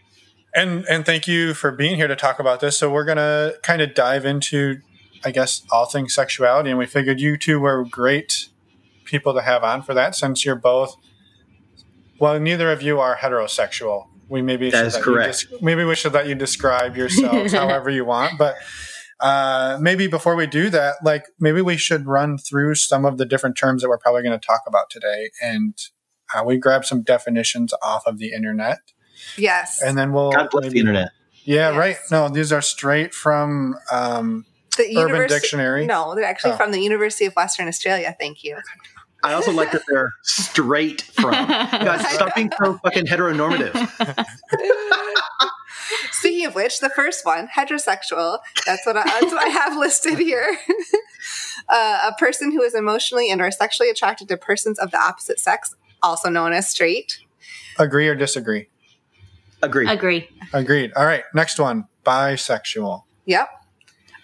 And 0.55 0.85
and 0.87 1.07
thank 1.07 1.29
you 1.29 1.55
for 1.55 1.71
being 1.71 1.95
here 1.97 2.09
to 2.09 2.17
talk 2.17 2.41
about 2.41 2.59
this. 2.61 2.77
So 2.77 2.91
we're 2.91 3.05
gonna 3.05 3.53
kind 3.63 3.81
of 3.83 3.95
dive 3.95 4.25
into, 4.25 4.81
I 5.25 5.31
guess, 5.31 5.63
all 5.71 5.87
things 5.87 6.15
sexuality, 6.15 6.71
and 6.71 6.79
we 6.79 6.87
figured 6.87 7.21
you 7.21 7.37
two 7.37 7.61
were 7.61 7.85
great 7.85 8.49
people 9.05 9.35
to 9.35 9.43
have 9.43 9.63
on 9.65 9.83
for 9.83 9.93
that, 9.95 10.15
since 10.15 10.45
you're 10.45 10.55
both. 10.57 10.97
Well, 12.19 12.39
neither 12.39 12.71
of 12.71 12.83
you 12.83 13.01
are 13.01 13.17
heterosexual. 13.17 14.07
We 14.29 14.43
maybe 14.43 14.71
That 14.71 14.79
should 14.79 14.87
is 14.87 14.95
let 14.95 15.03
correct. 15.03 15.47
Des- 15.51 15.57
maybe 15.61 15.85
we 15.85 15.95
should 15.97 16.13
let 16.13 16.27
you 16.29 16.35
describe 16.35 16.97
yourselves 16.97 17.53
however 17.61 17.91
you 17.91 18.05
want, 18.05 18.39
but. 18.39 18.57
Uh, 19.23 19.77
maybe 19.83 20.07
before 20.07 20.35
we 20.35 20.47
do 20.47 20.71
that, 20.71 20.95
like 21.05 21.27
maybe 21.39 21.61
we 21.61 21.77
should 21.77 22.07
run 22.07 22.39
through 22.39 22.75
some 22.75 23.05
of 23.05 23.19
the 23.19 23.27
different 23.27 23.55
terms 23.55 23.83
that 23.83 23.89
we're 23.91 23.99
probably 23.99 24.23
going 24.23 24.33
to 24.41 24.47
talk 24.47 24.63
about 24.67 24.89
today, 24.89 25.29
and 25.43 25.75
uh, 26.35 26.43
we 26.43 26.57
grab 26.57 26.87
some 26.87 27.03
definitions 27.03 27.75
off 27.83 28.03
of 28.07 28.17
the 28.17 28.33
internet, 28.33 28.79
Yes. 29.37 29.83
and 29.83 29.99
then 29.99 30.15
we'll 30.15 30.33
God 30.33 30.49
bless 30.51 30.63
maybe- 30.63 30.73
the 30.73 30.81
internet. 30.81 31.11
yeah, 31.45 31.69
Yes. 31.69 31.77
right. 31.77 31.97
No, 32.11 32.31
these 32.31 32.51
are 32.51 32.63
straight 32.63 33.13
from 33.13 33.75
um, 33.93 34.47
the 34.89 34.97
Urban 34.99 35.17
universi- 35.17 35.29
Dictionary. 35.29 35.87
No, 35.87 36.15
they're 36.15 36.25
actually 36.25 36.53
Oh. 36.53 36.57
from 36.57 36.73
the 36.73 36.81
University 36.81 37.27
of 37.27 37.35
Western 37.35 37.69
Australia. 37.69 38.15
Thank 38.19 38.43
you. 38.45 38.59
I 39.23 39.35
also 39.35 39.53
like 39.53 39.71
that 39.73 39.83
they're 39.87 40.13
straight 40.23 41.03
from. 41.03 41.31
Guys, 41.33 42.09
stop 42.15 42.35
being 42.35 42.51
so 42.63 42.79
fucking 42.83 43.05
heteronormative. 43.07 43.75
Speaking 46.13 46.47
of 46.47 46.55
which, 46.55 46.81
the 46.81 46.89
first 46.91 47.25
one, 47.27 47.49
heterosexual, 47.49 48.39
that's 48.67 48.87
what 48.87 48.97
I, 48.97 49.03
that's 49.05 49.33
what 49.33 49.43
I 49.43 49.49
have 49.49 49.77
listed 49.77 50.19
here. 50.19 50.57
uh, 51.69 52.09
a 52.11 52.15
person 52.19 52.53
who 52.53 52.63
is 52.63 52.75
emotionally 52.75 53.31
and 53.31 53.41
or 53.41 53.51
sexually 53.51 53.91
attracted 53.91 54.29
to 54.29 54.37
persons 54.37 54.79
of 54.79 54.91
the 54.91 54.99
opposite 54.99 55.39
sex, 55.41 55.75
also 56.03 56.29
known 56.29 56.53
as 56.53 56.69
straight. 56.69 57.19
agree 57.79 58.09
or 58.09 58.15
disagree. 58.15 58.69
Agree. 59.63 59.89
Agree. 59.89 60.29
Agreed. 60.53 60.93
All 60.97 61.05
right, 61.05 61.25
next 61.35 61.59
one. 61.59 61.87
Bisexual. 62.05 63.03
Yep. 63.27 63.49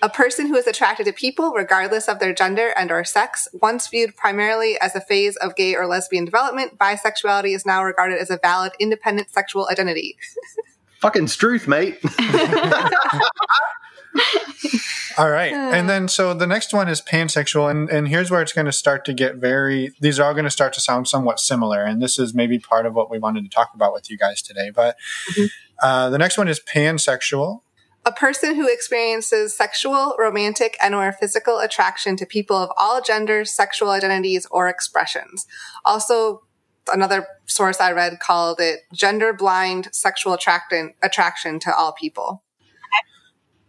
A 0.02 0.08
person 0.08 0.46
who 0.46 0.56
is 0.56 0.66
attracted 0.66 1.06
to 1.06 1.12
people 1.12 1.52
regardless 1.52 2.08
of 2.08 2.18
their 2.18 2.34
gender 2.34 2.72
and 2.76 2.90
or 2.90 3.02
sex, 3.04 3.48
once 3.60 3.88
viewed 3.88 4.16
primarily 4.16 4.78
as 4.80 4.94
a 4.94 5.00
phase 5.00 5.36
of 5.36 5.56
gay 5.56 5.74
or 5.74 5.86
lesbian 5.86 6.24
development, 6.24 6.78
bisexuality 6.78 7.54
is 7.54 7.64
now 7.64 7.82
regarded 7.82 8.18
as 8.18 8.30
a 8.30 8.38
valid 8.42 8.72
independent 8.78 9.30
sexual 9.30 9.68
identity. 9.70 10.16
Fucking 11.00 11.28
struth, 11.28 11.68
mate. 11.68 11.98
All 15.18 15.30
right, 15.30 15.52
and 15.52 15.88
then 15.88 16.08
so 16.08 16.34
the 16.34 16.46
next 16.46 16.74
one 16.74 16.88
is 16.88 17.00
pansexual, 17.00 17.70
and 17.70 17.88
and 17.88 18.08
here's 18.08 18.30
where 18.30 18.42
it's 18.42 18.52
going 18.52 18.66
to 18.66 18.72
start 18.72 19.04
to 19.06 19.14
get 19.14 19.36
very. 19.36 19.92
These 20.00 20.18
are 20.20 20.24
all 20.24 20.34
going 20.34 20.44
to 20.44 20.50
start 20.50 20.74
to 20.74 20.80
sound 20.80 21.08
somewhat 21.08 21.40
similar, 21.40 21.84
and 21.84 22.02
this 22.02 22.18
is 22.18 22.34
maybe 22.34 22.58
part 22.58 22.84
of 22.84 22.94
what 22.94 23.10
we 23.10 23.18
wanted 23.18 23.44
to 23.44 23.50
talk 23.50 23.70
about 23.74 23.94
with 23.94 24.10
you 24.10 24.18
guys 24.18 24.42
today. 24.42 24.70
But 24.70 24.96
Uh, 25.82 26.08
the 26.08 26.18
next 26.18 26.38
one 26.38 26.48
is 26.48 26.58
pansexual. 26.60 27.60
A 28.06 28.12
person 28.12 28.54
who 28.54 28.72
experiences 28.72 29.54
sexual, 29.56 30.14
romantic, 30.16 30.76
and 30.80 30.94
or 30.94 31.12
physical 31.12 31.58
attraction 31.58 32.16
to 32.16 32.24
people 32.24 32.56
of 32.56 32.70
all 32.76 33.02
genders, 33.02 33.50
sexual 33.50 33.90
identities, 33.90 34.46
or 34.50 34.68
expressions. 34.68 35.46
Also, 35.84 36.42
another 36.92 37.26
source 37.46 37.80
I 37.80 37.90
read 37.90 38.20
called 38.20 38.60
it 38.60 38.80
gender 38.94 39.32
blind 39.32 39.88
sexual 39.92 40.34
attraction 40.34 40.94
attraction 41.02 41.58
to 41.60 41.74
all 41.74 41.92
people. 41.92 42.44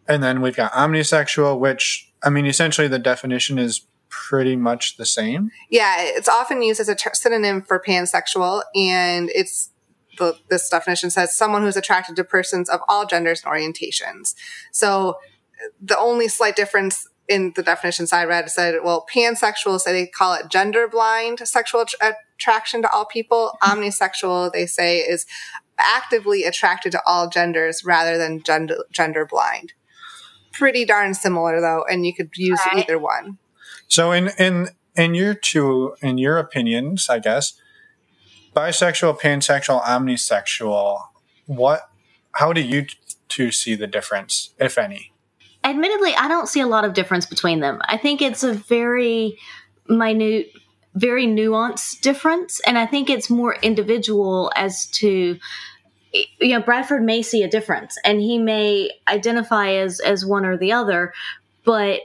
And 0.07 0.23
then 0.23 0.41
we've 0.41 0.55
got 0.55 0.71
omnisexual, 0.71 1.59
which 1.59 2.13
I 2.23 2.29
mean, 2.29 2.45
essentially 2.45 2.87
the 2.87 2.99
definition 2.99 3.57
is 3.57 3.87
pretty 4.09 4.55
much 4.55 4.97
the 4.97 5.05
same. 5.05 5.51
Yeah, 5.69 5.95
it's 5.99 6.29
often 6.29 6.61
used 6.61 6.79
as 6.79 6.89
a 6.89 6.95
ter- 6.95 7.13
synonym 7.13 7.61
for 7.61 7.81
pansexual, 7.85 8.63
and 8.75 9.29
it's 9.33 9.71
the, 10.17 10.37
this 10.49 10.69
definition 10.69 11.09
says 11.09 11.35
someone 11.35 11.61
who's 11.61 11.77
attracted 11.77 12.15
to 12.15 12.23
persons 12.23 12.69
of 12.69 12.81
all 12.87 13.05
genders 13.05 13.43
and 13.43 13.53
orientations. 13.53 14.35
So 14.71 15.17
the 15.81 15.97
only 15.97 16.27
slight 16.27 16.55
difference 16.55 17.07
in 17.27 17.53
the 17.55 17.63
definitions 17.63 18.13
I 18.13 18.25
read 18.25 18.49
said, 18.49 18.75
well, 18.83 19.05
pansexual, 19.13 19.79
so 19.79 19.91
they 19.91 20.07
call 20.07 20.33
it 20.35 20.49
gender 20.49 20.87
blind 20.87 21.39
sexual 21.39 21.85
attraction 22.01 22.81
to 22.81 22.91
all 22.91 23.05
people. 23.05 23.57
Omnisexual, 23.61 24.53
they 24.53 24.65
say, 24.65 24.99
is 24.99 25.25
actively 25.77 26.43
attracted 26.43 26.91
to 26.93 27.01
all 27.05 27.29
genders 27.29 27.83
rather 27.83 28.17
than 28.17 28.41
gender, 28.43 28.77
gender 28.91 29.25
blind. 29.25 29.73
Pretty 30.51 30.85
darn 30.85 31.13
similar 31.13 31.61
though, 31.61 31.83
and 31.89 32.05
you 32.05 32.15
could 32.15 32.31
use 32.35 32.59
right. 32.67 32.83
either 32.83 32.97
one. 32.97 33.37
So 33.87 34.11
in 34.11 34.29
in 34.39 34.69
in 34.95 35.13
your 35.13 35.35
two 35.35 35.95
in 36.01 36.17
your 36.17 36.37
opinions, 36.37 37.09
I 37.09 37.19
guess, 37.19 37.53
bisexual, 38.57 39.19
pansexual, 39.19 39.83
omnisexual, 39.83 41.01
what 41.45 41.89
how 42.33 42.53
do 42.53 42.61
you 42.61 42.87
two 43.29 43.51
see 43.51 43.75
the 43.75 43.87
difference, 43.87 44.53
if 44.59 44.77
any? 44.77 45.11
Admittedly, 45.63 46.15
I 46.15 46.27
don't 46.27 46.47
see 46.47 46.61
a 46.61 46.67
lot 46.67 46.85
of 46.85 46.93
difference 46.93 47.25
between 47.25 47.59
them. 47.59 47.81
I 47.85 47.97
think 47.97 48.21
it's 48.21 48.43
a 48.43 48.53
very 48.53 49.37
minute, 49.87 50.51
very 50.95 51.27
nuanced 51.27 52.01
difference, 52.01 52.59
and 52.61 52.77
I 52.77 52.85
think 52.87 53.09
it's 53.09 53.29
more 53.29 53.55
individual 53.61 54.51
as 54.55 54.87
to 54.87 55.37
you 56.39 56.57
know 56.57 56.61
bradford 56.61 57.03
may 57.03 57.21
see 57.21 57.43
a 57.43 57.49
difference 57.49 57.97
and 58.05 58.21
he 58.21 58.39
may 58.39 58.89
identify 59.09 59.73
as 59.73 59.99
as 59.99 60.25
one 60.25 60.45
or 60.45 60.57
the 60.57 60.71
other 60.71 61.13
but 61.65 62.01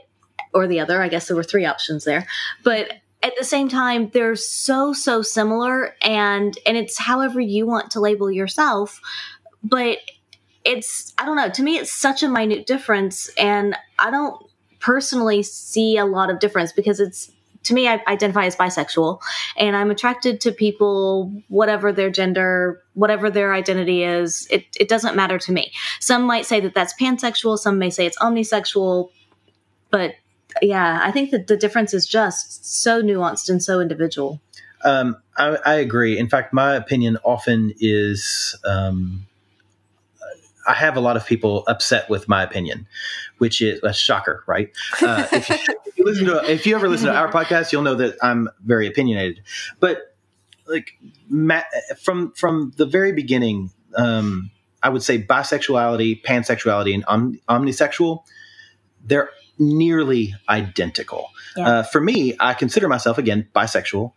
or 0.53 0.67
the 0.67 0.79
other. 0.79 1.01
I 1.01 1.09
guess 1.09 1.27
there 1.27 1.35
were 1.35 1.43
three 1.43 1.65
options 1.65 2.03
there. 2.03 2.27
But 2.63 2.91
at 3.23 3.33
the 3.37 3.45
same 3.45 3.69
time, 3.69 4.09
they're 4.09 4.35
so, 4.35 4.93
so 4.93 5.21
similar 5.21 5.95
and 6.01 6.57
and 6.65 6.77
it's 6.77 6.99
however 6.99 7.39
you 7.39 7.65
want 7.65 7.91
to 7.91 7.99
label 7.99 8.29
yourself. 8.29 8.99
But 9.63 9.99
it's 10.65 11.13
I 11.17 11.25
don't 11.25 11.37
know, 11.37 11.49
to 11.49 11.63
me 11.63 11.77
it's 11.77 11.91
such 11.91 12.21
a 12.21 12.27
minute 12.27 12.67
difference 12.67 13.29
and 13.37 13.75
I 13.97 14.11
don't 14.11 14.45
personally 14.79 15.41
see 15.41 15.97
a 15.97 16.05
lot 16.05 16.29
of 16.29 16.39
difference 16.39 16.73
because 16.73 16.99
it's 16.99 17.31
to 17.63 17.73
me, 17.73 17.87
I 17.87 18.01
identify 18.07 18.45
as 18.45 18.57
bisexual 18.57 19.21
and 19.55 19.75
I'm 19.75 19.89
attracted 19.89 20.41
to 20.41 20.51
people, 20.51 21.31
whatever 21.47 21.93
their 21.93 22.09
gender, 22.09 22.83
whatever 22.93 23.29
their 23.29 23.53
identity 23.53 24.03
is. 24.03 24.47
It, 24.51 24.65
it 24.77 24.89
doesn't 24.89 25.15
matter 25.15 25.39
to 25.39 25.51
me. 25.53 25.71
Some 26.01 26.23
might 26.23 26.45
say 26.45 26.59
that 26.59 26.73
that's 26.73 26.93
pansexual. 26.99 27.57
Some 27.57 27.79
may 27.79 27.89
say 27.89 28.05
it's 28.05 28.17
omnisexual, 28.17 29.11
but 29.91 30.15
yeah, 30.61 31.01
I 31.03 31.11
think 31.11 31.31
that 31.31 31.47
the 31.47 31.57
difference 31.57 31.93
is 31.93 32.07
just 32.07 32.65
so 32.65 33.01
nuanced 33.01 33.49
and 33.49 33.61
so 33.61 33.79
individual. 33.79 34.41
Um, 34.83 35.17
I, 35.37 35.57
I, 35.65 35.73
agree. 35.75 36.17
In 36.17 36.27
fact, 36.27 36.53
my 36.53 36.75
opinion 36.75 37.17
often 37.23 37.73
is 37.79 38.59
um, 38.65 39.25
I 40.67 40.73
have 40.73 40.97
a 40.97 40.99
lot 40.99 41.17
of 41.17 41.25
people 41.25 41.63
upset 41.67 42.09
with 42.09 42.27
my 42.27 42.43
opinion, 42.43 42.87
which 43.37 43.61
is 43.61 43.79
a 43.83 43.93
shocker, 43.93 44.43
right? 44.45 44.71
Uh, 45.01 45.25
if, 45.31 45.49
you, 45.49 45.55
if, 45.85 45.97
you 45.97 46.05
listen 46.05 46.25
to, 46.25 46.51
if 46.51 46.65
you 46.65 46.75
ever 46.75 46.89
listen 46.89 47.07
to 47.07 47.15
our 47.15 47.31
podcast, 47.31 47.71
you'll 47.71 47.83
know 47.83 47.95
that 47.95 48.17
I'm 48.21 48.49
very 48.63 48.87
opinionated. 48.87 49.41
But 49.79 50.15
like 50.67 50.97
Matt, 51.29 51.65
from 52.01 52.33
from 52.33 52.73
the 52.77 52.85
very 52.85 53.11
beginning, 53.11 53.71
um, 53.95 54.51
I 54.81 54.89
would 54.89 55.03
say 55.03 55.21
bisexuality, 55.21 56.23
pansexuality, 56.23 56.93
and 56.93 57.05
om- 57.07 57.39
omnisexual. 57.49 58.23
They're 59.05 59.29
nearly 59.59 60.33
identical. 60.49 61.29
Yeah. 61.55 61.67
Uh, 61.67 61.83
for 61.83 62.01
me, 62.01 62.35
I 62.39 62.53
consider 62.53 62.87
myself 62.87 63.17
again 63.17 63.47
bisexual, 63.55 64.13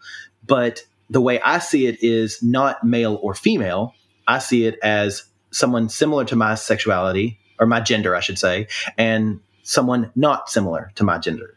but 0.47 0.83
the 1.11 1.21
way 1.21 1.41
I 1.41 1.59
see 1.59 1.87
it 1.87 2.03
is 2.03 2.43
not 2.43 2.83
male 2.85 3.19
or 3.23 3.35
female. 3.35 3.95
I 4.27 4.39
see 4.39 4.67
it 4.67 4.79
as 4.83 5.25
someone 5.51 5.89
similar 5.89 6.25
to 6.27 6.37
my 6.37 6.55
sexuality 6.55 7.39
or 7.59 7.67
my 7.67 7.81
gender, 7.81 8.15
I 8.15 8.21
should 8.21 8.39
say, 8.39 8.69
and 8.99 9.41
someone 9.63 10.11
not 10.15 10.49
similar 10.49 10.93
to 10.97 11.05
my 11.05 11.19
gender. 11.19 11.57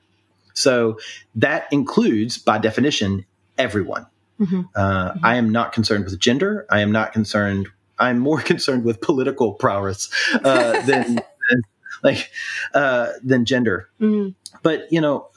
So 0.53 1.00
that 1.36 1.67
includes, 1.71 2.38
by 2.38 2.57
definition, 2.57 3.25
everyone. 3.57 4.05
Mm-hmm. 4.39 4.62
Uh, 4.75 5.12
mm-hmm. 5.12 5.25
I 5.25 5.36
am 5.36 5.50
not 5.50 5.74
concerned 5.74 6.05
with 6.05 6.19
gender. 6.19 6.65
I 6.69 6.81
am 6.81 6.91
not 6.91 7.13
concerned. 7.13 7.67
I'm 7.98 8.19
more 8.19 8.41
concerned 8.53 8.83
with 8.83 9.01
political 9.01 9.53
prowess 9.53 10.09
uh, 10.43 10.81
than 10.86 11.19
like 12.03 12.29
uh, 12.73 13.11
than 13.23 13.45
gender. 13.45 13.89
Mm. 13.99 14.35
But 14.63 14.91
you 14.91 15.01
know, 15.01 15.27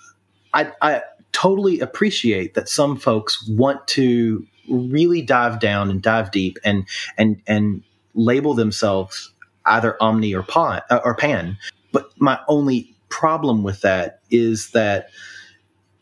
I, 0.54 0.72
I 0.80 1.02
totally 1.32 1.80
appreciate 1.80 2.54
that 2.54 2.68
some 2.68 2.96
folks 2.96 3.46
want 3.48 3.86
to 3.88 4.46
really 4.68 5.22
dive 5.22 5.58
down 5.58 5.90
and 5.90 6.00
dive 6.00 6.30
deep 6.30 6.58
and 6.64 6.86
and 7.18 7.42
and 7.46 7.82
label 8.14 8.54
themselves 8.54 9.32
either 9.66 10.00
omni 10.02 10.34
or 10.34 10.42
pan 10.42 10.82
uh, 10.90 11.00
or 11.04 11.14
pan. 11.14 11.56
But 11.92 12.10
my 12.18 12.38
only 12.48 12.94
problem 13.08 13.62
with 13.62 13.80
that 13.82 14.20
is 14.30 14.70
that 14.70 15.10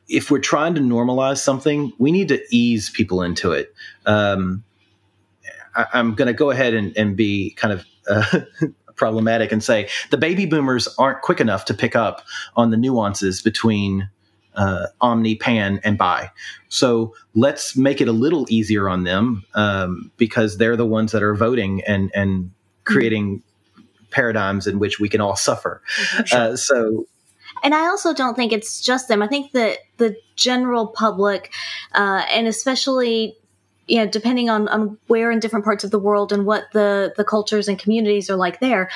if 0.08 0.30
we're 0.30 0.38
trying 0.40 0.74
to 0.74 0.80
normalize 0.80 1.38
something, 1.38 1.92
we 1.98 2.10
need 2.10 2.28
to 2.28 2.42
ease 2.50 2.90
people 2.90 3.22
into 3.22 3.52
it. 3.52 3.72
Um, 4.06 4.64
I, 5.74 5.86
am 5.94 6.14
going 6.14 6.26
to 6.26 6.34
go 6.34 6.50
ahead 6.50 6.74
and, 6.74 6.96
and 6.96 7.16
be 7.16 7.52
kind 7.52 7.72
of 7.72 7.84
uh, 8.08 8.40
problematic 9.00 9.50
and 9.50 9.64
say 9.64 9.88
the 10.10 10.18
baby 10.18 10.44
boomers 10.44 10.86
aren't 10.98 11.22
quick 11.22 11.40
enough 11.40 11.64
to 11.64 11.74
pick 11.74 11.96
up 11.96 12.22
on 12.54 12.70
the 12.70 12.76
nuances 12.76 13.40
between 13.40 14.10
uh, 14.56 14.86
omni, 15.00 15.36
pan, 15.36 15.80
and 15.84 15.96
bi 15.96 16.30
So 16.68 17.14
let's 17.34 17.76
make 17.76 18.02
it 18.02 18.08
a 18.08 18.12
little 18.12 18.44
easier 18.50 18.90
on 18.90 19.04
them 19.04 19.44
um, 19.54 20.10
because 20.18 20.58
they're 20.58 20.76
the 20.76 20.86
ones 20.86 21.12
that 21.12 21.22
are 21.22 21.34
voting 21.34 21.82
and 21.86 22.10
and 22.14 22.50
creating 22.84 23.38
mm-hmm. 23.38 23.82
paradigms 24.10 24.66
in 24.66 24.78
which 24.78 25.00
we 25.00 25.08
can 25.08 25.20
all 25.22 25.36
suffer. 25.36 25.80
Mm-hmm. 25.96 26.24
Sure. 26.24 26.38
Uh, 26.38 26.56
so 26.56 27.06
and 27.62 27.74
I 27.74 27.86
also 27.88 28.12
don't 28.12 28.34
think 28.34 28.52
it's 28.52 28.80
just 28.80 29.08
them. 29.08 29.22
I 29.22 29.28
think 29.28 29.52
that 29.52 29.78
the 29.96 30.16
general 30.36 30.86
public, 30.88 31.52
uh, 31.94 32.24
and 32.30 32.46
especially 32.46 33.36
you 33.90 33.96
know, 33.96 34.06
depending 34.06 34.48
on, 34.48 34.68
on 34.68 34.96
where 35.08 35.32
in 35.32 35.40
different 35.40 35.64
parts 35.64 35.82
of 35.82 35.90
the 35.90 35.98
world 35.98 36.32
and 36.32 36.46
what 36.46 36.70
the, 36.72 37.12
the 37.16 37.24
cultures 37.24 37.66
and 37.66 37.78
communities 37.78 38.30
are 38.30 38.36
like 38.36 38.60
there, 38.60 38.88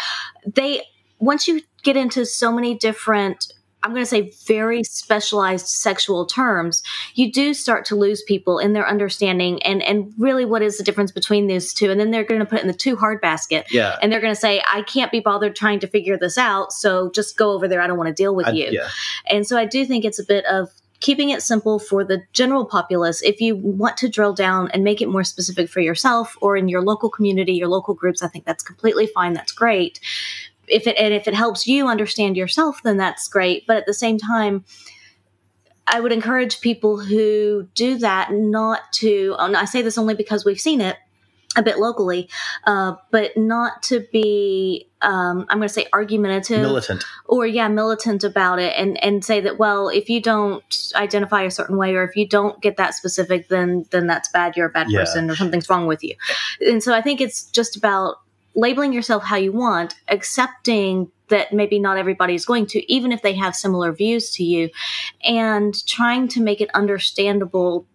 they, 0.47 0.83
once 1.19 1.49
you 1.49 1.61
get 1.83 1.97
into 1.97 2.25
so 2.25 2.53
many 2.53 2.79
different 2.79 3.53
I'm 3.83 3.91
going 3.91 4.03
to 4.03 4.07
say 4.07 4.33
very 4.47 4.83
specialized 4.83 5.67
sexual 5.67 6.25
terms, 6.25 6.83
you 7.15 7.31
do 7.31 7.53
start 7.53 7.85
to 7.87 7.97
lose 7.97 8.23
people 8.23 8.59
in 8.59 8.73
their 8.73 8.89
understanding 8.89 9.63
and 9.63 9.83
and 9.83 10.11
really 10.17 10.47
what 10.47 10.63
is 10.63 10.79
the 10.79 10.83
difference 10.85 11.13
between 11.13 11.49
these 11.49 11.75
two. 11.75 11.91
And 11.91 12.01
then 12.01 12.11
they're 12.11 12.25
going 12.25 12.41
to 12.41 12.47
put 12.47 12.61
it 12.61 12.63
in 12.63 12.69
the 12.69 12.73
too 12.73 12.97
hard 12.97 13.21
basket. 13.21 13.67
Yeah. 13.71 13.99
And 14.01 14.11
they're 14.11 14.23
going 14.23 14.35
to 14.35 14.41
say, 14.41 14.63
I 14.73 14.81
can't 14.83 15.13
be 15.13 15.21
bothered 15.21 15.55
trying 15.55 15.81
to 15.81 15.87
figure 15.87 16.17
this 16.17 16.39
out. 16.39 16.73
So 16.73 17.11
just 17.11 17.37
go 17.37 17.51
over 17.51 17.69
there. 17.69 17.83
I 17.83 17.87
don't 17.87 17.99
want 17.99 18.09
to 18.09 18.15
deal 18.15 18.35
with 18.35 18.47
I, 18.47 18.53
you. 18.53 18.71
Yeah. 18.71 18.89
And 19.29 19.47
so 19.47 19.59
I 19.59 19.67
do 19.67 19.85
think 19.85 20.07
it's 20.07 20.19
a 20.19 20.25
bit 20.25 20.47
of 20.47 20.71
keeping 21.05 21.29
it 21.29 21.43
simple 21.43 21.79
for 21.79 22.03
the 22.03 22.23
general 22.33 22.65
populace. 22.65 23.21
If 23.21 23.39
you 23.39 23.57
want 23.57 23.99
to 23.99 24.09
drill 24.09 24.33
down 24.33 24.71
and 24.71 24.83
make 24.83 25.03
it 25.03 25.09
more 25.11 25.23
specific 25.23 25.69
for 25.69 25.81
yourself 25.81 26.35
or 26.41 26.57
in 26.57 26.67
your 26.67 26.81
local 26.81 27.11
community, 27.11 27.53
your 27.53 27.69
local 27.69 27.93
groups, 27.93 28.23
I 28.23 28.29
think 28.29 28.47
that's 28.47 28.65
completely 28.65 29.07
fine. 29.07 29.35
That's 29.35 29.53
great. 29.53 30.01
If 30.67 30.87
it 30.87 30.97
and 30.97 31.13
if 31.13 31.29
it 31.29 31.35
helps 31.35 31.67
you 31.67 31.89
understand 31.89 32.39
yourself, 32.39 32.83
then 32.83 32.97
that's 32.97 33.29
great. 33.29 33.67
But 33.67 33.77
at 33.77 33.85
the 33.85 33.93
same 33.93 34.17
time, 34.17 34.65
I 35.87 36.01
would 36.01 36.11
encourage 36.11 36.63
people 36.63 36.99
who 36.99 37.69
do 37.75 37.99
that 37.99 38.33
not 38.33 38.91
to. 38.95 39.37
Oh, 39.39 39.53
I 39.55 39.67
say 39.67 39.83
this 39.83 39.99
only 39.99 40.15
because 40.15 40.47
we've 40.47 40.59
seen 40.59 40.81
it 40.81 40.97
a 41.57 41.63
bit 41.63 41.79
locally, 41.79 42.29
uh, 42.65 42.95
but 43.11 43.37
not 43.37 43.83
to 43.85 44.07
be, 44.13 44.89
um, 45.03 45.47
I'm 45.49 45.59
going 45.59 45.69
to 45.69 45.75
say 45.75 45.87
argumentative, 45.93 46.63
militant, 46.63 47.05
or 47.27 47.47
yeah, 47.47 47.69
militant 47.69 48.25
about 48.25 48.59
it, 48.59 48.73
and 48.77 49.03
and 49.03 49.25
say 49.25 49.41
that 49.41 49.59
well, 49.59 49.89
if 49.89 50.09
you 50.09 50.21
don't 50.21 50.93
identify 50.95 51.43
a 51.43 51.51
certain 51.51 51.77
way, 51.77 51.95
or 51.95 52.05
if 52.05 52.17
you 52.17 52.27
don't 52.27 52.61
get 52.61 52.77
that 52.77 52.95
specific, 52.95 53.49
then 53.49 53.85
then 53.91 54.07
that's 54.07 54.29
bad. 54.31 54.57
You're 54.57 54.67
a 54.67 54.71
bad 54.71 54.91
yeah. 54.91 55.01
person, 55.01 55.31
or 55.31 55.37
something's 55.37 55.69
wrong 55.69 55.87
with 55.87 56.03
you. 56.03 56.15
And 56.61 56.83
so 56.83 56.95
I 56.95 57.01
think 57.01 57.21
it's 57.21 57.45
just 57.51 57.77
about 57.77 58.17
labeling 58.55 58.93
yourself 58.93 59.25
how 59.25 59.37
you 59.37 59.53
want, 59.53 59.95
accepting 60.09 61.11
that 61.29 61.53
maybe 61.53 61.79
not 61.79 61.97
everybody 61.97 62.35
is 62.35 62.45
going 62.45 62.67
to, 62.67 62.93
even 62.93 63.11
if 63.11 63.23
they 63.23 63.35
have 63.35 63.57
similar 63.57 63.93
views 63.93 64.31
to 64.33 64.45
you, 64.45 64.71
and 65.25 65.87
trying 65.87 66.29
to 66.29 66.43
make 66.43 66.61
it 66.61 66.71
understandable 66.75 67.87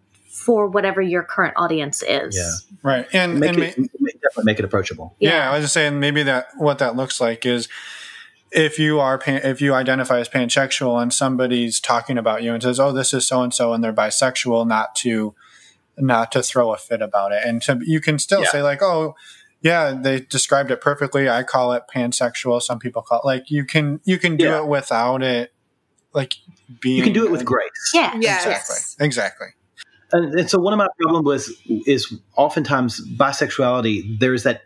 for 0.44 0.66
whatever 0.66 1.02
your 1.02 1.22
current 1.22 1.54
audience 1.56 2.02
is. 2.02 2.36
Yeah. 2.36 2.80
Right. 2.82 3.06
And, 3.12 3.38
make 3.38 3.50
and 3.50 3.62
it, 3.62 3.74
definitely 3.76 4.44
make 4.44 4.58
it 4.58 4.64
approachable. 4.64 5.14
Yeah. 5.18 5.30
Yeah. 5.30 5.50
I 5.50 5.54
was 5.56 5.64
just 5.64 5.74
saying 5.74 6.00
maybe 6.00 6.22
that 6.22 6.48
what 6.56 6.78
that 6.78 6.96
looks 6.96 7.20
like 7.20 7.44
is 7.44 7.68
if 8.50 8.78
you 8.78 9.00
are 9.00 9.18
pan, 9.18 9.42
if 9.44 9.60
you 9.60 9.74
identify 9.74 10.18
as 10.18 10.28
pansexual 10.28 11.00
and 11.00 11.12
somebody's 11.12 11.78
talking 11.78 12.16
about 12.18 12.42
you 12.42 12.52
and 12.52 12.62
says, 12.62 12.80
"Oh, 12.80 12.90
this 12.90 13.12
is 13.14 13.26
so 13.26 13.42
and 13.42 13.54
so," 13.54 13.72
and 13.72 13.84
they're 13.84 13.92
bisexual, 13.92 14.66
not 14.66 14.94
to 14.96 15.34
not 15.98 16.32
to 16.32 16.42
throw 16.42 16.72
a 16.72 16.76
fit 16.76 17.02
about 17.02 17.32
it, 17.32 17.42
and 17.44 17.62
to 17.62 17.78
you 17.82 18.00
can 18.00 18.18
still 18.18 18.40
Yeah. 18.42 18.48
say 18.50 18.62
like, 18.62 18.82
"Oh." 18.82 19.14
Yeah, 19.62 19.92
they 19.92 20.20
described 20.20 20.70
it 20.70 20.80
perfectly. 20.80 21.28
I 21.28 21.42
call 21.42 21.74
it 21.74 21.82
pansexual. 21.94 22.62
Some 22.62 22.78
people 22.78 23.02
call 23.02 23.18
it 23.18 23.26
like 23.26 23.50
you 23.50 23.66
can 23.66 24.00
you 24.04 24.16
can 24.16 24.38
do 24.38 24.46
Yeah. 24.46 24.60
it 24.60 24.66
without 24.66 25.22
it 25.22 25.52
like 26.14 26.36
being 26.80 26.96
You 26.96 27.02
can 27.02 27.12
do 27.12 27.26
it 27.26 27.30
with 27.30 27.44
grace. 27.44 27.68
Yeah. 27.92 28.16
Yes. 28.18 28.46
exactly 28.46 29.04
exactly 29.06 29.46
And, 30.12 30.38
and 30.38 30.50
so 30.50 30.58
one 30.58 30.72
of 30.72 30.78
my 30.78 30.88
problems 31.00 31.24
was 31.24 31.62
is 31.86 32.12
oftentimes 32.36 33.00
bisexuality. 33.16 34.18
There's 34.18 34.42
that. 34.42 34.62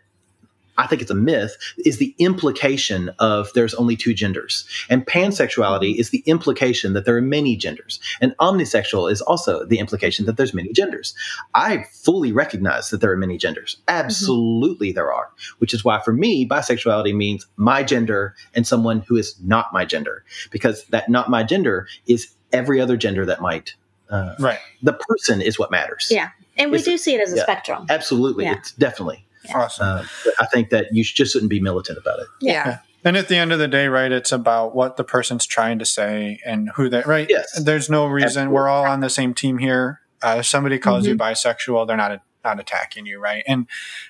I 0.77 0.87
think 0.87 1.01
it's 1.01 1.11
a 1.11 1.15
myth. 1.15 1.55
Is 1.85 1.99
the 1.99 2.13
implication 2.17 3.09
of 3.19 3.49
there's 3.53 3.73
only 3.75 3.95
two 3.95 4.13
genders, 4.13 4.67
and 4.89 5.05
pansexuality 5.05 5.95
is 5.95 6.09
the 6.09 6.21
implication 6.25 6.91
that 6.91 7.05
there 7.05 7.15
are 7.15 7.21
many 7.21 7.55
genders, 7.55 8.01
and 8.19 8.35
omnisexual 8.41 9.09
is 9.09 9.21
also 9.21 9.65
the 9.65 9.79
implication 9.79 10.25
that 10.25 10.35
there's 10.35 10.53
many 10.53 10.73
genders. 10.73 11.15
I 11.53 11.85
fully 12.03 12.33
recognize 12.33 12.89
that 12.89 12.99
there 12.99 13.11
are 13.13 13.17
many 13.17 13.37
genders. 13.37 13.75
Mm-hmm. 13.75 14.05
Absolutely, 14.05 14.91
there 14.91 15.13
are. 15.13 15.31
Which 15.59 15.73
is 15.73 15.85
why, 15.85 16.01
for 16.01 16.11
me, 16.11 16.45
bisexuality 16.45 17.15
means 17.15 17.47
my 17.55 17.81
gender 17.81 18.35
and 18.53 18.67
someone 18.67 18.99
who 18.99 19.15
is 19.15 19.39
not 19.41 19.71
my 19.71 19.85
gender, 19.85 20.25
because 20.51 20.83
that 20.87 21.07
not 21.07 21.29
my 21.29 21.43
gender 21.43 21.87
is 22.05 22.33
every 22.51 22.81
other 22.81 22.97
gender 22.97 23.25
that 23.25 23.39
might. 23.39 23.75
Uh, 24.09 24.35
right 24.39 24.59
the 24.83 24.93
person 24.93 25.41
is 25.41 25.57
what 25.57 25.71
matters. 25.71 26.09
Yeah. 26.11 26.29
And 26.57 26.71
we 26.71 26.77
It's- 26.77 26.85
do 26.85 26.97
see 26.97 27.15
it 27.15 27.21
as 27.21 27.33
a 27.33 27.37
yeah. 27.37 27.43
spectrum. 27.43 27.85
Absolutely. 27.89 28.45
Yeah. 28.45 28.53
It's 28.53 28.71
definitely. 28.73 29.25
awesome 29.53 29.85
Uh, 29.87 30.03
I 30.39 30.45
think 30.47 30.69
that 30.69 30.87
you 30.91 31.03
just 31.03 31.33
shouldn't 31.33 31.49
be 31.49 31.59
militant 31.59 31.97
about 31.97 32.19
it. 32.19 32.27
Yeah. 32.41 32.79
And 33.03 33.15
at 33.17 33.27
the 33.27 33.35
end 33.37 33.51
of 33.51 33.59
the 33.59 33.67
day, 33.67 33.87
right, 33.87 34.11
it's 34.11 34.31
about 34.31 34.73
what 34.75 34.97
the 34.97 35.03
person's 35.03 35.45
trying 35.45 35.77
to 35.79 35.85
say 35.85 36.39
and 36.45 36.69
who 36.75 36.89
they, 36.89 37.01
right? 37.05 37.27
Yes. 37.29 37.61
There's 37.63 37.87
no 37.89 38.07
reason. 38.07 38.25
Absolutely. 38.27 38.53
We're 38.53 38.67
all 38.67 38.85
on 38.85 38.99
the 39.01 39.09
same 39.11 39.33
team 39.35 39.59
here. 39.59 40.01
Uh, 40.23 40.37
if 40.39 40.45
somebody 40.47 40.79
calls 40.79 41.03
Mm-hmm. 41.03 41.11
you 41.11 41.17
bisexual, 41.17 41.87
they're 41.87 41.97
not 41.97 42.21
not 42.43 42.59
attacking 42.59 43.05
you, 43.07 43.19
right? 43.19 43.43
And 43.47 43.67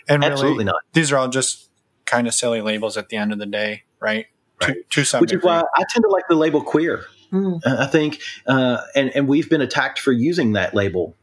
and 0.08 0.22
really, 0.22 0.32
Absolutely 0.34 0.64
not. 0.66 0.82
these 0.94 1.12
are 1.12 1.18
all 1.18 1.28
just 1.30 1.70
kind 2.06 2.28
of 2.28 2.34
silly 2.34 2.62
labels 2.62 2.96
at 2.98 3.10
the 3.10 3.18
end 3.18 3.32
of 3.34 3.40
the 3.40 3.46
day, 3.46 3.84
right? 4.00 4.28
To, 4.62 4.68
Right. 4.68 4.90
to 4.92 5.04
some 5.04 5.22
Which 5.22 5.34
is 5.34 5.42
why 5.44 5.64
I 5.76 5.84
tend 5.90 6.04
to 6.04 6.10
like 6.10 6.26
the 6.30 6.36
label 6.36 6.62
queer. 6.62 7.06
Mm. 7.36 7.62
I 7.66 7.86
think, 7.88 8.22
uh, 8.48 8.78
and, 8.96 9.10
and 9.16 9.28
we've 9.28 9.50
been 9.50 9.62
attacked 9.62 10.00
for 10.00 10.12
using 10.12 10.54
that 10.54 10.74
label 10.74 11.16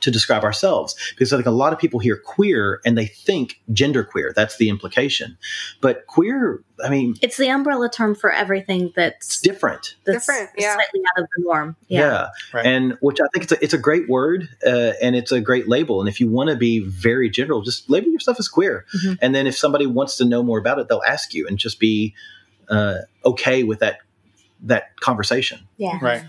to 0.00 0.10
describe 0.10 0.44
ourselves 0.44 0.94
because 1.14 1.32
I 1.32 1.36
think 1.36 1.46
a 1.46 1.50
lot 1.50 1.72
of 1.72 1.78
people 1.78 2.00
hear 2.00 2.16
queer 2.18 2.80
and 2.84 2.98
they 2.98 3.06
think 3.06 3.60
genderqueer. 3.72 4.34
That's 4.34 4.56
the 4.58 4.68
implication. 4.68 5.38
But 5.80 6.06
queer, 6.06 6.62
I 6.84 6.90
mean, 6.90 7.16
It's 7.22 7.38
the 7.38 7.48
umbrella 7.48 7.90
term 7.90 8.14
for 8.14 8.30
everything 8.30 8.92
that's, 8.94 9.40
different. 9.40 9.96
that's 10.04 10.26
Different, 10.26 10.50
yeah. 10.58 10.74
slightly 10.74 11.00
out 11.16 11.22
of 11.22 11.28
the 11.36 11.42
norm. 11.44 11.76
Yeah. 11.88 12.00
Yeah. 12.00 12.28
Right. 12.52 12.66
And 12.66 12.98
which 13.00 13.20
I 13.20 13.26
think 13.32 13.44
it's 13.44 13.52
a, 13.52 13.64
it's 13.64 13.74
a 13.74 13.78
great 13.78 14.08
word 14.08 14.48
uh, 14.66 14.92
and 15.00 15.16
it's 15.16 15.32
a 15.32 15.40
great 15.40 15.68
label. 15.68 16.00
And 16.00 16.08
if 16.08 16.20
you 16.20 16.28
want 16.30 16.50
to 16.50 16.56
be 16.56 16.80
very 16.80 17.30
general, 17.30 17.62
just 17.62 17.88
label 17.88 18.10
yourself 18.10 18.38
as 18.38 18.48
queer. 18.48 18.84
Mhm. 19.02 19.18
And 19.22 19.34
then 19.34 19.46
if 19.46 19.56
somebody 19.56 19.86
wants 19.86 20.16
to 20.18 20.24
know 20.24 20.42
more 20.42 20.58
about 20.58 20.78
it, 20.78 20.88
they'll 20.88 21.02
ask 21.06 21.32
you 21.32 21.46
and 21.48 21.58
just 21.58 21.80
be 21.80 22.14
uh, 22.68 22.98
okay 23.24 23.62
with 23.62 23.78
that 23.78 23.98
that 24.62 24.98
conversation. 25.00 25.66
Yeah. 25.76 25.98
Right. 26.00 26.24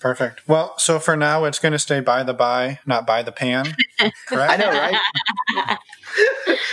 Perfect. 0.00 0.46
Well, 0.48 0.78
so 0.78 0.98
for 0.98 1.16
now, 1.16 1.44
it's 1.44 1.58
going 1.58 1.72
to 1.72 1.78
stay 1.78 2.00
by 2.00 2.22
the 2.22 2.34
by, 2.34 2.78
not 2.86 3.06
by 3.06 3.22
the 3.22 3.32
pan. 3.32 3.74
Correct? 4.28 4.52
I 4.52 4.56
know, 4.56 4.70
right? 4.70 5.78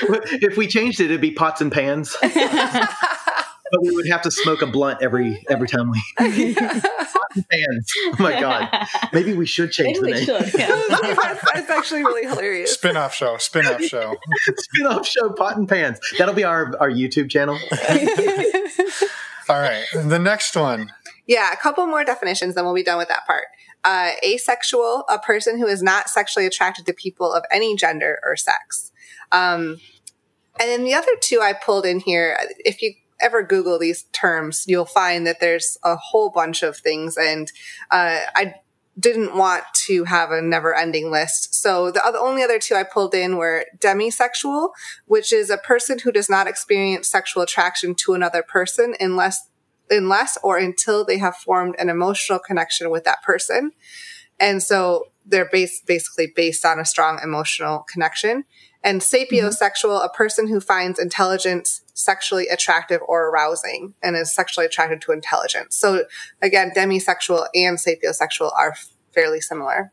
if 0.42 0.58
we 0.58 0.68
changed 0.68 1.00
it, 1.00 1.06
it'd 1.06 1.22
be 1.22 1.32
pots 1.32 1.60
and 1.62 1.72
pans, 1.72 2.16
but 2.22 3.82
we 3.82 3.92
would 3.92 4.08
have 4.08 4.22
to 4.24 4.32
smoke 4.32 4.62
a 4.62 4.68
blunt 4.68 5.02
every 5.02 5.44
every 5.50 5.68
time 5.68 5.90
we 5.90 6.04
pots 6.20 7.36
and 7.36 7.50
pans. 7.50 7.92
Oh 8.06 8.16
my 8.20 8.40
god! 8.40 8.70
Maybe 9.12 9.34
we 9.34 9.48
should 9.48 9.72
change 9.72 10.00
Maybe 10.02 10.26
the 10.26 10.34
name. 10.34 10.44
should. 10.44 10.60
Yeah. 10.60 10.82
that's, 10.90 11.52
that's 11.54 11.70
actually 11.72 12.04
really 12.04 12.28
hilarious. 12.28 12.74
Spin-off 12.74 13.16
show. 13.16 13.38
Spin-off 13.38 13.82
show. 13.82 14.16
Spin-off 14.56 15.08
show 15.08 15.32
Pot 15.32 15.58
and 15.58 15.68
Pans. 15.68 16.00
That'll 16.20 16.36
be 16.36 16.44
our 16.44 16.76
our 16.80 16.92
YouTube 16.92 17.32
channel. 17.32 17.58
All 19.48 19.60
right. 19.60 19.86
The 19.94 20.20
next 20.20 20.56
one. 20.56 20.92
Yeah, 21.28 21.52
a 21.52 21.58
couple 21.58 21.86
more 21.88 22.04
definitions, 22.04 22.56
then 22.56 22.66
we'll 22.66 22.76
be 22.76 22.84
done 22.84 22.98
with 22.98 23.10
that 23.10 23.26
part. 23.26 23.46
Uh, 23.84 24.12
asexual, 24.24 25.06
a 25.10 25.20
person 25.20 25.60
who 25.60 25.68
is 25.68 25.84
not 25.84 26.10
sexually 26.10 26.46
attracted 26.46 26.86
to 26.88 26.94
people 26.94 27.32
of 27.32 27.44
any 27.52 27.76
gender 27.76 28.20
or 28.24 28.36
sex. 28.36 28.92
Um, 29.32 29.80
and 30.60 30.70
then 30.70 30.84
the 30.84 30.94
other 30.94 31.12
two 31.22 31.42
I 31.42 31.54
pulled 31.54 31.86
in 31.86 32.00
here, 32.00 32.38
if 32.60 32.82
you 32.82 32.94
ever 33.22 33.44
Google 33.44 33.78
these 33.80 34.04
terms, 34.12 34.66
you'll 34.68 34.86
find 34.86 35.26
that 35.28 35.40
there's 35.40 35.78
a 35.84 35.96
whole 35.96 36.30
bunch 36.30 36.64
of 36.64 36.78
things. 36.78 37.18
And 37.18 37.52
uh, 37.92 38.20
I 38.36 38.56
didn't 38.98 39.36
want 39.36 39.64
to 39.74 40.06
have 40.06 40.32
a 40.32 40.42
never 40.42 40.74
ending 40.74 41.12
list. 41.12 41.54
So 41.54 41.92
the 41.92 42.06
other, 42.06 42.18
only 42.18 42.44
other 42.44 42.60
two 42.60 42.76
I 42.76 42.84
pulled 42.84 43.14
in 43.14 43.38
were 43.38 43.66
demisexual, 43.78 44.70
which 45.06 45.34
is 45.34 45.50
a 45.50 45.58
person 45.58 46.00
who 46.00 46.12
does 46.12 46.30
not 46.30 46.48
experience 46.48 47.08
sexual 47.08 47.44
attraction 47.44 47.94
to 47.96 48.14
another 48.14 48.44
person 48.44 48.96
unless 49.00 49.50
unless 49.90 50.36
or 50.42 50.58
until 50.58 51.06
they 51.06 51.20
have 51.20 51.36
formed 51.36 51.76
an 51.78 51.90
emotional 51.90 52.40
connection 52.40 52.90
with 52.90 53.04
that 53.04 53.22
person. 53.22 53.72
And 54.40 54.64
so 54.64 55.10
they're 55.26 55.50
based 55.50 55.86
basically 55.86 56.32
based 56.36 56.66
on 56.66 56.80
a 56.80 56.86
strong 56.86 57.20
emotional 57.24 57.86
connection. 57.92 58.46
And 58.84 59.02
mm-hmm. 59.02 59.36
sapiosexual, 59.36 60.04
a 60.04 60.10
person 60.10 60.48
who 60.48 60.60
finds 60.60 61.00
intelligence 61.00 61.82
sexually 61.96 62.48
attractive 62.48 63.02
or 63.08 63.30
arousing 63.30 63.96
and 64.04 64.16
is 64.16 64.32
sexually 64.32 64.68
attracted 64.68 65.02
to 65.02 65.12
intelligence. 65.12 65.76
So 65.76 66.06
again, 66.42 66.72
demisexual 66.76 67.48
and 67.56 67.78
sapiosexual 67.78 68.52
are 68.56 68.76
fairly 69.14 69.42
similar 69.42 69.92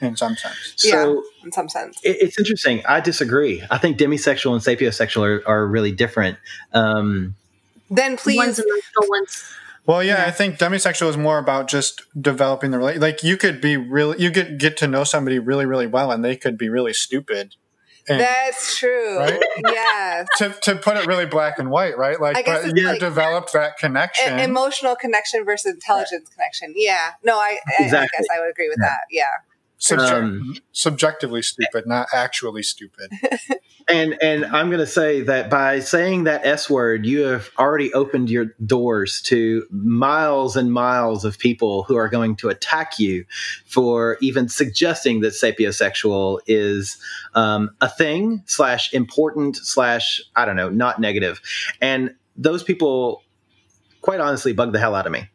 in 0.00 0.16
some 0.16 0.36
sense. 0.36 0.74
So 0.76 1.22
in 1.44 1.52
some 1.52 1.68
sense. 1.68 2.00
it, 2.02 2.16
it's 2.20 2.38
interesting. 2.38 2.82
I 2.86 3.00
disagree. 3.00 3.62
I 3.70 3.78
think 3.78 3.98
demisexual 3.98 4.52
and 4.52 4.60
sapiosexual 4.60 5.22
are, 5.22 5.48
are 5.48 5.66
really 5.66 5.92
different. 5.92 6.38
Um, 6.72 7.36
Then 7.90 8.16
please 8.16 8.36
One's 8.36 8.58
emotional, 8.58 9.08
one's 9.08 9.54
Well, 9.86 10.02
yeah, 10.02 10.22
Yeah. 10.22 10.26
I 10.26 10.30
think 10.32 10.58
demisexual 10.58 11.08
is 11.08 11.16
more 11.16 11.38
about 11.38 11.68
just 11.68 12.02
developing 12.20 12.70
the 12.72 12.78
relate. 12.78 13.00
Like 13.00 13.22
you 13.22 13.36
could 13.36 13.60
be 13.60 13.76
really, 13.76 14.20
you 14.20 14.30
could 14.30 14.58
get 14.58 14.76
to 14.78 14.88
know 14.88 15.04
somebody 15.04 15.38
really, 15.38 15.66
really 15.66 15.86
well, 15.86 16.10
and 16.10 16.24
they 16.24 16.36
could 16.36 16.58
be 16.58 16.68
really 16.68 16.92
stupid. 16.92 17.54
And 18.08 18.20
That's 18.20 18.76
true. 18.76 19.18
Right? 19.18 19.40
Yes. 19.66 20.26
to, 20.38 20.50
to 20.62 20.76
put 20.76 20.96
it 20.96 21.06
really 21.06 21.26
black 21.26 21.58
and 21.58 21.70
white, 21.70 21.96
right? 21.96 22.20
Like, 22.20 22.44
but 22.44 22.76
you 22.76 22.86
like- 22.86 23.00
developed 23.00 23.52
that 23.54 23.78
connection. 23.78 24.38
Emotional 24.38 24.94
connection 24.94 25.44
versus 25.44 25.72
intelligence 25.72 26.28
connection. 26.28 26.74
Yeah. 26.76 27.12
No, 27.22 27.38
I, 27.38 27.58
I, 27.66 27.82
I 27.82 27.84
Exactly. 27.84 28.08
guess 28.18 28.26
I 28.36 28.40
would 28.40 28.50
agree 28.50 28.68
with 28.68 28.78
that. 28.80 29.00
Yeah. 29.10 29.24
Subject- 29.78 30.12
Um, 30.12 30.56
subjectively 30.72 31.42
stupid, 31.42 31.86
not 31.86 32.06
actually 32.12 32.62
stupid. 32.62 33.10
and 33.88 34.16
and 34.22 34.44
I'm 34.46 34.68
going 34.68 34.80
to 34.80 34.86
say 34.86 35.22
that 35.22 35.50
by 35.50 35.80
saying 35.80 36.24
that 36.24 36.46
S 36.46 36.70
word, 36.70 37.04
you 37.04 37.22
have 37.24 37.50
already 37.58 37.92
opened 37.92 38.30
your 38.30 38.54
doors 38.64 39.20
to 39.22 39.66
miles 39.70 40.56
and 40.56 40.72
miles 40.72 41.24
of 41.24 41.38
people 41.38 41.82
who 41.82 41.96
are 41.96 42.08
going 42.08 42.36
to 42.36 42.48
attack 42.48 42.98
you 42.98 43.24
for 43.66 44.16
even 44.20 44.48
suggesting 44.48 45.20
that 45.20 45.32
sapiosexual 45.32 46.40
is 46.46 46.96
um, 47.34 47.70
a 47.80 47.88
thing 47.88 48.42
slash 48.46 48.92
important 48.92 49.56
slash 49.56 50.20
I 50.36 50.44
don't 50.44 50.56
know 50.56 50.68
not 50.68 51.00
negative. 51.00 51.14
negative, 51.14 51.40
and 51.80 52.14
those 52.36 52.64
people, 52.64 53.22
quite 54.00 54.18
honestly, 54.20 54.52
bug 54.52 54.72
the 54.72 54.80
hell 54.80 54.94
out 54.96 55.06
of 55.06 55.12
me. 55.12 55.28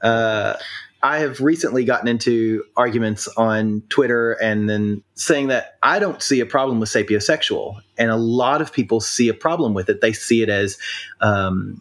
Uh, 0.00 0.54
I 1.02 1.18
have 1.20 1.40
recently 1.40 1.84
gotten 1.84 2.08
into 2.08 2.64
arguments 2.76 3.26
on 3.28 3.82
Twitter 3.88 4.32
and 4.32 4.68
then 4.68 5.02
saying 5.14 5.48
that 5.48 5.78
I 5.82 5.98
don't 5.98 6.22
see 6.22 6.40
a 6.40 6.46
problem 6.46 6.78
with 6.78 6.90
sapiosexual, 6.90 7.80
and 7.96 8.10
a 8.10 8.16
lot 8.16 8.60
of 8.60 8.72
people 8.72 9.00
see 9.00 9.28
a 9.28 9.34
problem 9.34 9.72
with 9.72 9.88
it. 9.88 10.00
They 10.00 10.12
see 10.12 10.42
it 10.42 10.50
as 10.50 10.76
um, 11.20 11.80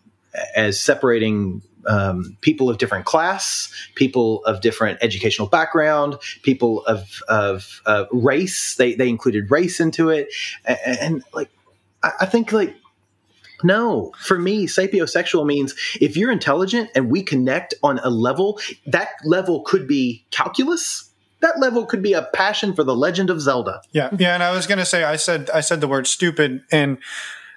as 0.56 0.80
separating 0.80 1.62
um, 1.88 2.38
people 2.42 2.70
of 2.70 2.78
different 2.78 3.06
class, 3.06 3.74
people 3.96 4.44
of 4.46 4.62
different 4.62 5.00
educational 5.02 5.48
background, 5.48 6.18
people 6.44 6.86
of 6.86 7.22
of 7.28 7.82
uh, 7.86 8.06
race. 8.12 8.76
They 8.76 8.96
they 8.96 9.10
included 9.10 9.52
race 9.52 9.80
into 9.80 10.10
it, 10.10 10.30
and, 10.66 10.80
and 10.86 11.24
like 11.34 11.50
I, 12.04 12.12
I 12.22 12.26
think 12.26 12.52
like 12.52 12.76
no, 13.63 14.13
for 14.19 14.38
me, 14.38 14.67
sapiosexual 14.67 15.45
means 15.45 15.76
if 16.00 16.15
you're 16.15 16.32
intelligent 16.32 16.89
and 16.95 17.10
we 17.12 17.24
connect 17.24 17.74
on 17.84 18.00
a 18.00 18.10
level, 18.10 18.60
that 18.88 19.10
level 19.24 19.62
could 19.62 19.88
be 19.88 20.26
calculus. 20.32 21.12
That 21.41 21.60
level 21.60 21.86
could 21.86 22.02
be 22.02 22.13
a 22.13 22.24
passion 22.34 22.74
for 22.74 22.84
the 22.84 22.95
Legend 22.95 23.30
of 23.30 23.39
Zelda. 23.39 23.82
Yeah, 23.91 24.10
yeah. 24.17 24.34
And 24.34 24.43
I 24.43 24.52
was 24.52 24.67
gonna 24.67 24.86
say, 24.86 25.04
I 25.04 25.15
said, 25.15 25.50
I 25.52 25.62
said 25.62 25.80
the 25.82 25.88
word 25.88 26.06
stupid, 26.06 26.63
and 26.72 26.98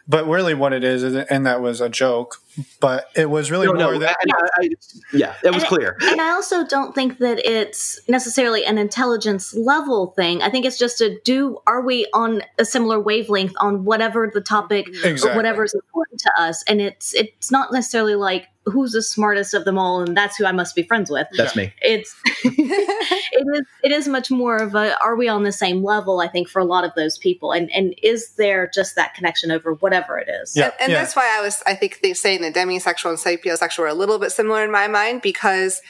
but 0.08 0.26
really 0.26 0.54
what 0.54 0.72
it 0.72 0.84
is, 0.84 1.02
is 1.02 1.14
and 1.14 1.46
that 1.46 1.60
was 1.60 1.80
a 1.80 1.88
joke, 1.88 2.36
but 2.80 3.08
it 3.14 3.30
was 3.30 3.50
really 3.50 3.66
No, 3.66 3.74
more 3.74 3.92
no, 3.94 3.98
that. 4.00 4.16
I- 4.28 4.32
I- 4.60 4.64
I- 4.64 4.68
yeah, 5.12 5.34
it 5.44 5.52
was 5.54 5.62
And- 5.62 5.68
clear. 5.68 5.96
and 6.02 6.20
I 6.20 6.30
also 6.30 6.66
don't 6.66 6.94
think 6.94 7.18
that 7.18 7.38
it's 7.46 8.00
necessarily 8.08 8.64
an 8.64 8.78
intelligence 8.78 9.54
level 9.54 10.12
thing. 10.16 10.42
I 10.42 10.50
think 10.50 10.66
it's 10.66 10.78
just 10.78 11.00
a 11.00 11.18
do 11.24 11.58
are 11.66 11.80
we 11.82 12.06
on 12.12 12.42
a 12.58 12.64
similar 12.64 12.98
wavelength 13.00 13.54
on 13.60 13.84
whatever 13.84 14.30
the 14.32 14.40
topic 14.40 14.88
Exactly. 15.04 15.30
or 15.30 15.36
whatever 15.36 15.64
is 15.64 15.74
important 15.74 16.20
to 16.20 16.30
us. 16.42 16.62
And 16.66 16.80
it's 16.80 17.14
it's 17.14 17.50
not 17.50 17.72
necessarily 17.72 18.14
like 18.14 18.48
who's 18.66 18.92
the 18.92 19.02
smartest 19.02 19.54
of 19.54 19.64
them 19.64 19.76
all 19.76 20.00
and 20.02 20.16
that's 20.16 20.36
who 20.36 20.46
I 20.46 20.52
must 20.52 20.74
be 20.74 20.82
friends 20.84 21.10
with. 21.10 21.26
That's 21.36 21.56
me. 21.56 21.72
It's 21.80 22.14
it 22.44 23.46
is 23.54 23.66
it 23.82 23.92
is 23.92 24.08
much 24.08 24.30
more 24.30 24.56
of 24.56 24.74
a 24.74 24.96
are 25.02 25.16
we 25.16 25.28
on 25.28 25.42
the 25.42 25.52
same 25.52 25.82
level, 25.82 26.20
I 26.20 26.28
think, 26.28 26.48
for 26.48 26.60
a 26.60 26.64
lot 26.64 26.84
of 26.84 26.92
those 26.94 27.18
people. 27.18 27.52
And 27.52 27.70
and 27.72 27.94
is 28.02 28.34
there 28.34 28.70
just 28.72 28.94
that 28.96 29.14
connection 29.14 29.50
over 29.50 29.74
whatever 29.74 30.18
it 30.18 30.28
is? 30.28 30.56
Yeah. 30.56 30.64
And, 30.64 30.74
and 30.80 30.92
yeah. 30.92 30.98
that's 30.98 31.16
why 31.16 31.36
I 31.38 31.42
was, 31.42 31.62
I 31.66 31.74
think 31.74 32.00
they 32.02 32.14
saying 32.14 32.42
that 32.42 32.54
demisexual 32.54 33.10
and 33.10 33.18
sapiosexual 33.18 33.80
are 33.80 33.86
a 33.86 33.94
little 33.94 34.18
bit 34.18 34.32
similar 34.32 34.64
in 34.64 34.70
my 34.70 34.86
mind 34.86 35.22
because 35.22 35.80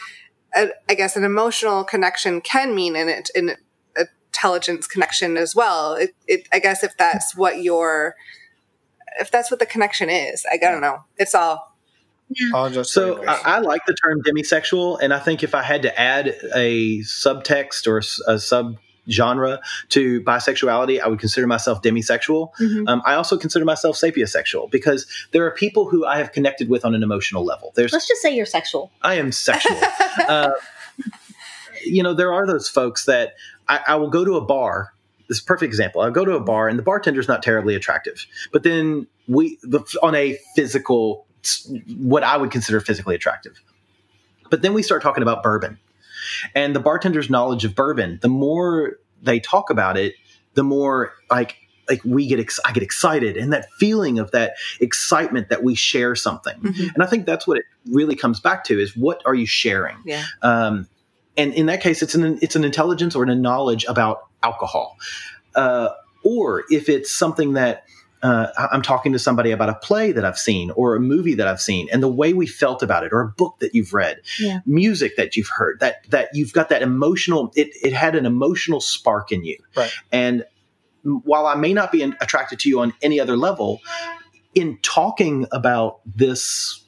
uh, 0.57 0.67
I 0.89 0.95
guess 0.95 1.17
an 1.17 1.25
emotional 1.25 1.85
connection 1.85 2.41
can 2.41 2.75
mean 2.75 2.97
an, 2.97 3.23
an 3.35 3.57
intelligence 4.33 4.87
connection 4.87 5.37
as 5.37 5.55
well. 5.55 5.95
It, 5.95 6.15
it, 6.27 6.49
I 6.53 6.59
guess 6.59 6.83
if 6.83 6.97
that's 6.97 7.37
what 7.37 7.63
your, 7.63 8.15
if 9.21 9.31
that's 9.31 9.51
what 9.51 9.61
the 9.61 9.67
connection 9.67 10.09
is, 10.09 10.45
I 10.51 10.57
don't 10.57 10.81
know. 10.81 11.05
It's 11.17 11.35
all, 11.35 11.72
I'll 12.55 12.85
So 12.85 13.25
I. 13.27 13.57
I 13.57 13.59
like 13.61 13.83
the 13.87 13.95
term 13.95 14.23
demisexual, 14.23 14.99
and 15.01 15.13
I 15.13 15.19
think 15.19 15.43
if 15.43 15.55
I 15.55 15.63
had 15.63 15.83
to 15.83 16.01
add 16.01 16.35
a 16.55 16.99
subtext 17.01 17.87
or 17.87 18.03
a 18.31 18.39
sub 18.39 18.77
genre 19.11 19.61
to 19.89 20.21
bisexuality, 20.23 21.01
I 21.01 21.09
would 21.09 21.19
consider 21.19 21.47
myself 21.47 21.83
demisexual. 21.83 22.55
Mhm. 22.61 22.89
Um, 22.89 23.03
I 23.05 23.15
also 23.15 23.37
consider 23.37 23.65
myself 23.65 23.97
sapiosexual 23.97 24.71
because 24.71 25.07
there 25.33 25.45
are 25.45 25.51
people 25.51 25.89
who 25.89 26.07
I 26.07 26.19
have 26.19 26.33
connected 26.33 26.69
with 26.69 26.85
on 26.85 26.95
an 26.95 27.03
emotional 27.03 27.45
level. 27.45 27.73
There's 27.75 27.93
Let's 27.93 28.07
just 28.07 28.23
say 28.23 28.35
you're 28.35 28.47
sexual. 28.47 28.93
I 29.03 29.15
am 29.15 29.33
sexual. 29.33 29.79
uh, 30.29 30.53
you 31.85 32.03
know, 32.03 32.15
there 32.15 32.33
are 32.33 32.47
those 32.47 32.69
folks 32.69 33.07
that 33.07 33.35
I, 33.69 33.81
I 33.89 33.95
will 33.97 34.11
go 34.11 34.25
to 34.25 34.35
a 34.37 34.41
bar. 34.41 34.95
This 35.29 35.39
is 35.39 35.43
a 35.43 35.47
perfect 35.47 35.69
example. 35.69 36.03
I'll 36.03 36.11
go 36.11 36.25
to 36.25 36.37
a 36.37 36.41
bar 36.41 36.69
and 36.69 36.79
the 36.79 36.83
bartender's 36.83 37.29
not 37.29 37.43
terribly 37.43 37.75
attractive, 37.75 38.27
but 38.53 38.63
then 38.63 39.07
we 39.27 39.59
the, 39.63 39.81
on 40.03 40.15
a 40.15 40.39
physical, 40.55 41.27
what 41.99 42.23
I 42.23 42.37
would 42.37 42.51
consider 42.51 42.81
physically 42.81 43.15
attractive. 43.15 43.61
But 44.51 44.63
then 44.63 44.75
we 44.75 44.83
start 44.83 45.03
talking 45.03 45.23
about 45.23 45.43
bourbon, 45.43 45.79
and 46.55 46.75
the 46.77 46.81
bartender's 46.81 47.31
knowledge 47.31 47.65
of 47.65 47.75
bourbon. 47.75 48.19
The 48.23 48.29
more 48.29 48.99
they 49.23 49.41
talk 49.41 49.71
about 49.71 49.97
it, 49.97 50.15
the 50.55 50.63
more 50.63 51.15
like 51.31 51.57
like 51.89 52.01
we 52.05 52.27
get 52.27 52.39
ex- 52.39 52.61
I 52.65 52.73
get 52.73 52.83
excited, 52.83 53.37
and 53.37 53.53
that 53.53 53.71
feeling 53.73 54.19
of 54.19 54.31
that 54.31 54.55
excitement 54.81 55.49
that 55.49 55.65
we 55.65 55.75
share 55.75 56.15
something. 56.15 56.59
Mhm. 56.61 56.95
And 56.95 57.03
I 57.03 57.07
think 57.07 57.27
that's 57.27 57.47
what 57.47 57.59
it 57.59 57.65
really 57.91 58.15
comes 58.15 58.41
back 58.41 58.65
to 58.65 58.79
is 58.79 58.97
what 58.97 59.23
are 59.27 59.35
you 59.35 59.47
sharing? 59.47 59.97
yeah. 60.05 60.25
Um, 60.43 60.89
and 61.37 61.55
in 61.55 61.67
that 61.67 61.81
case, 61.81 62.03
it's 62.03 62.15
an 62.15 62.39
it's 62.43 62.57
an 62.57 62.65
intelligence 62.65 63.17
or 63.17 63.25
a 63.25 63.35
knowledge 63.35 63.85
about 63.89 64.27
alcohol, 64.43 64.99
uh, 65.55 65.89
or 66.23 66.65
if 66.71 66.89
it's 66.89 67.11
something 67.11 67.55
that 67.55 67.85
uh, 68.23 68.49
I- 68.57 68.69
I'm 68.73 68.83
talking 68.83 69.13
to 69.13 69.19
somebody 69.19 69.51
about 69.51 69.69
a 69.69 69.75
play 69.75 70.13
that 70.13 70.25
I've 70.25 70.39
seen 70.39 70.71
or 70.73 70.95
a 70.95 71.01
movie 71.01 71.35
that 71.35 71.47
I've 71.49 71.61
seen, 71.61 71.89
and 71.93 72.03
the 72.03 72.09
way 72.09 72.33
we 72.33 72.47
felt 72.47 72.83
about 72.83 73.05
it, 73.05 73.13
or 73.13 73.21
a 73.21 73.29
book 73.29 73.57
that 73.61 73.75
you've 73.75 73.93
read, 73.93 74.21
Yeah. 74.39 74.61
music 74.67 75.17
that 75.17 75.37
you've 75.37 75.49
heard, 75.49 75.81
that 75.81 76.09
that 76.11 76.29
you've 76.33 76.53
got 76.53 76.69
that 76.69 76.83
emotional. 76.83 77.53
It 77.57 77.71
it 77.83 77.93
had 77.93 78.15
an 78.15 78.27
emotional 78.27 78.81
spark 78.81 79.33
in 79.33 79.45
you, 79.45 79.59
Right. 79.77 79.91
and 80.13 80.45
while 81.03 81.47
I 81.47 81.57
may 81.57 81.73
not 81.73 81.91
be 81.91 82.01
in- 82.03 82.17
attracted 82.21 82.61
to 82.61 82.69
you 82.69 82.79
on 82.81 82.95
any 83.03 83.19
other 83.19 83.37
level, 83.37 83.81
in 84.55 84.79
talking 84.83 85.47
about 85.51 85.99
this 86.07 86.85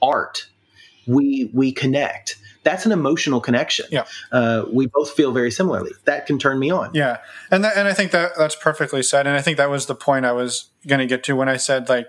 art, 0.00 0.46
we 1.06 1.50
we 1.52 1.72
connect. 1.72 2.36
That's 2.62 2.84
an 2.84 2.92
emotional 2.92 3.40
connection. 3.40 3.86
Yeah. 3.90 4.04
Uh, 4.30 4.64
we 4.70 4.86
both 4.86 5.12
feel 5.12 5.32
very 5.32 5.50
similarly. 5.50 5.92
That 6.04 6.26
can 6.26 6.38
turn 6.38 6.58
me 6.58 6.70
on. 6.70 6.90
Yeah, 6.92 7.18
and 7.50 7.64
that, 7.64 7.76
and 7.76 7.88
I 7.88 7.94
think 7.94 8.10
that 8.12 8.32
that's 8.36 8.56
perfectly 8.56 9.02
said, 9.02 9.26
and 9.26 9.36
I 9.36 9.40
think 9.40 9.56
that 9.56 9.70
was 9.70 9.86
the 9.86 9.94
point 9.94 10.26
I 10.26 10.32
was 10.32 10.70
going 10.86 10.98
to 10.98 11.06
get 11.06 11.24
to 11.24 11.36
when 11.36 11.48
I 11.48 11.56
said 11.56 11.88
like 11.88 12.08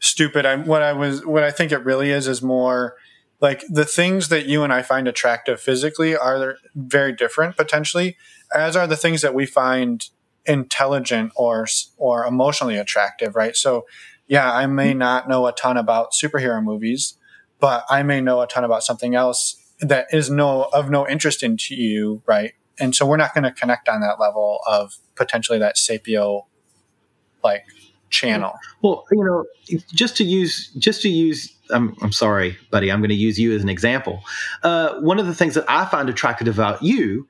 stupid. 0.00 0.46
I 0.46 0.56
what 0.56 0.82
I 0.82 0.92
was 0.92 1.24
what 1.26 1.42
I 1.42 1.50
think 1.50 1.72
it 1.72 1.84
really 1.84 2.10
is 2.10 2.26
is 2.26 2.42
more 2.42 2.96
like 3.40 3.64
the 3.68 3.84
things 3.84 4.28
that 4.28 4.46
you 4.46 4.62
and 4.62 4.72
I 4.72 4.82
find 4.82 5.06
attractive 5.06 5.60
physically 5.60 6.16
are 6.16 6.56
very 6.74 7.12
different 7.12 7.56
potentially, 7.56 8.16
as 8.54 8.76
are 8.76 8.86
the 8.86 8.96
things 8.96 9.20
that 9.22 9.34
we 9.34 9.46
find 9.46 10.08
intelligent 10.46 11.32
or 11.36 11.66
or 11.98 12.24
emotionally 12.24 12.78
attractive, 12.78 13.36
right? 13.36 13.56
So, 13.56 13.86
yeah, 14.26 14.52
I 14.52 14.66
may 14.66 14.94
not 14.94 15.28
know 15.28 15.46
a 15.46 15.52
ton 15.52 15.76
about 15.76 16.12
superhero 16.12 16.62
movies, 16.62 17.18
but 17.60 17.84
I 17.90 18.02
may 18.02 18.20
know 18.20 18.40
a 18.40 18.46
ton 18.46 18.64
about 18.64 18.84
something 18.84 19.14
else 19.14 19.62
that 19.80 20.06
is 20.12 20.30
no 20.30 20.64
of 20.72 20.90
no 20.90 21.06
interest 21.08 21.42
into 21.42 21.74
you, 21.74 22.22
right? 22.26 22.54
And 22.78 22.94
so 22.94 23.06
we're 23.06 23.16
not 23.16 23.34
going 23.34 23.44
to 23.44 23.52
connect 23.52 23.88
on 23.88 24.00
that 24.00 24.20
level 24.20 24.60
of 24.66 24.96
potentially 25.14 25.58
that 25.58 25.76
sapio 25.76 26.42
like 27.42 27.64
channel. 28.10 28.52
Well, 28.82 29.04
you 29.10 29.24
know, 29.24 29.44
just 29.94 30.16
to 30.18 30.24
use, 30.24 30.68
just 30.78 31.02
to 31.02 31.08
use, 31.08 31.54
I'm, 31.70 31.96
I'm 32.02 32.12
sorry, 32.12 32.56
buddy, 32.70 32.90
I'm 32.90 33.00
going 33.00 33.10
to 33.10 33.14
use 33.14 33.38
you 33.38 33.54
as 33.54 33.62
an 33.62 33.68
example. 33.68 34.22
Uh, 34.62 35.00
one 35.00 35.18
of 35.18 35.26
the 35.26 35.34
things 35.34 35.54
that 35.54 35.64
I 35.68 35.86
find 35.86 36.08
attractive 36.08 36.48
about 36.48 36.82
you 36.82 37.26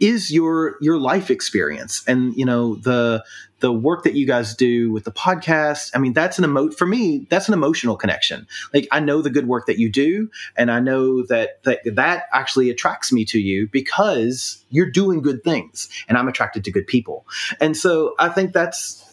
is 0.00 0.32
your 0.32 0.76
your 0.80 0.98
life 0.98 1.30
experience, 1.30 2.02
and 2.08 2.34
you 2.34 2.44
know 2.44 2.74
the 2.76 3.22
the 3.60 3.70
work 3.70 4.04
that 4.04 4.14
you 4.14 4.26
guys 4.26 4.54
do 4.54 4.90
with 4.90 5.04
the 5.04 5.12
podcast. 5.12 5.90
I 5.94 5.98
mean, 5.98 6.14
that's 6.14 6.38
an 6.38 6.44
emo 6.44 6.70
for 6.70 6.86
me. 6.86 7.26
That's 7.28 7.46
an 7.46 7.54
emotional 7.54 7.96
connection. 7.96 8.46
Like 8.72 8.88
I 8.90 9.00
know 9.00 9.22
the 9.22 9.30
good 9.30 9.46
work 9.46 9.66
that 9.66 9.78
you 9.78 9.90
do, 9.90 10.30
and 10.56 10.70
I 10.70 10.80
know 10.80 11.22
that 11.26 11.62
that 11.64 11.80
that 11.94 12.24
actually 12.32 12.70
attracts 12.70 13.12
me 13.12 13.24
to 13.26 13.38
you 13.38 13.68
because 13.68 14.64
you're 14.70 14.90
doing 14.90 15.20
good 15.20 15.44
things, 15.44 15.88
and 16.08 16.16
I'm 16.16 16.28
attracted 16.28 16.64
to 16.64 16.72
good 16.72 16.86
people. 16.86 17.26
And 17.60 17.76
so 17.76 18.14
I 18.18 18.30
think 18.30 18.52
that's 18.52 19.06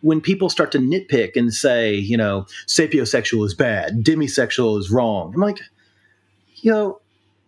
when 0.00 0.20
people 0.20 0.50
start 0.50 0.72
to 0.72 0.78
nitpick 0.78 1.36
and 1.36 1.54
say, 1.54 1.94
you 1.94 2.16
know, 2.16 2.46
sapiosexual 2.66 3.46
is 3.46 3.54
bad, 3.54 4.02
demisexual 4.02 4.76
is 4.80 4.90
wrong, 4.90 5.32
I'm 5.32 5.40
like, 5.40 5.60
you 6.56 6.72
know, 6.72 7.00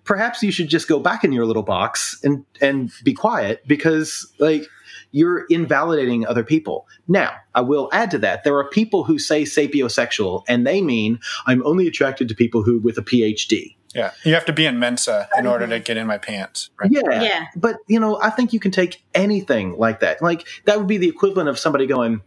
perhaps 0.04 0.42
you 0.42 0.52
should 0.52 0.68
just 0.68 0.88
go 0.88 0.98
back 0.98 1.24
in 1.24 1.32
your 1.32 1.46
little 1.46 1.62
box 1.62 2.20
and 2.22 2.44
and 2.60 2.92
be 3.02 3.12
quiet 3.12 3.66
because 3.66 4.32
like 4.38 4.68
you're 5.10 5.44
invalidating 5.48 6.26
other 6.26 6.42
people. 6.42 6.88
Now, 7.06 7.36
I 7.54 7.60
will 7.60 7.88
add 7.92 8.10
to 8.10 8.18
that, 8.18 8.42
there 8.42 8.56
are 8.58 8.68
people 8.68 9.04
who 9.04 9.16
say 9.18 9.44
sapiosexual 9.44 10.42
and 10.48 10.66
they 10.66 10.82
mean 10.82 11.20
I'm 11.46 11.64
only 11.64 11.86
attracted 11.86 12.28
to 12.28 12.34
people 12.34 12.64
who 12.64 12.80
with 12.80 12.98
a 12.98 13.02
PhD. 13.02 13.76
Yeah, 13.94 14.10
you 14.24 14.34
have 14.34 14.44
to 14.46 14.52
be 14.52 14.66
in 14.66 14.80
Mensa 14.80 15.28
in 15.38 15.46
order 15.46 15.68
to 15.68 15.78
get 15.78 15.96
in 15.96 16.08
my 16.08 16.18
pants. 16.18 16.70
Right? 16.80 16.90
Yeah. 16.90 17.22
Yeah. 17.22 17.46
But, 17.54 17.76
you 17.86 18.00
know, 18.00 18.20
I 18.20 18.30
think 18.30 18.52
you 18.52 18.58
can 18.58 18.72
take 18.72 19.04
anything 19.14 19.78
like 19.78 20.00
that. 20.00 20.20
Like, 20.20 20.48
that 20.64 20.78
would 20.78 20.88
be 20.88 20.98
the 20.98 21.08
equivalent 21.08 21.48
of 21.48 21.60
somebody 21.60 21.86
going, 21.86 22.20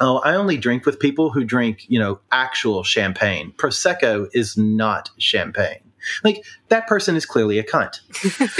Oh, 0.00 0.18
I 0.18 0.34
only 0.36 0.56
drink 0.56 0.86
with 0.86 0.98
people 0.98 1.30
who 1.30 1.44
drink, 1.44 1.84
you 1.86 1.98
know, 1.98 2.18
actual 2.32 2.82
champagne. 2.82 3.52
Prosecco 3.58 4.28
is 4.32 4.56
not 4.56 5.10
champagne. 5.18 5.81
Like, 6.24 6.44
that 6.68 6.86
person 6.86 7.16
is 7.16 7.26
clearly 7.26 7.58
a 7.58 7.64
cunt. 7.64 8.00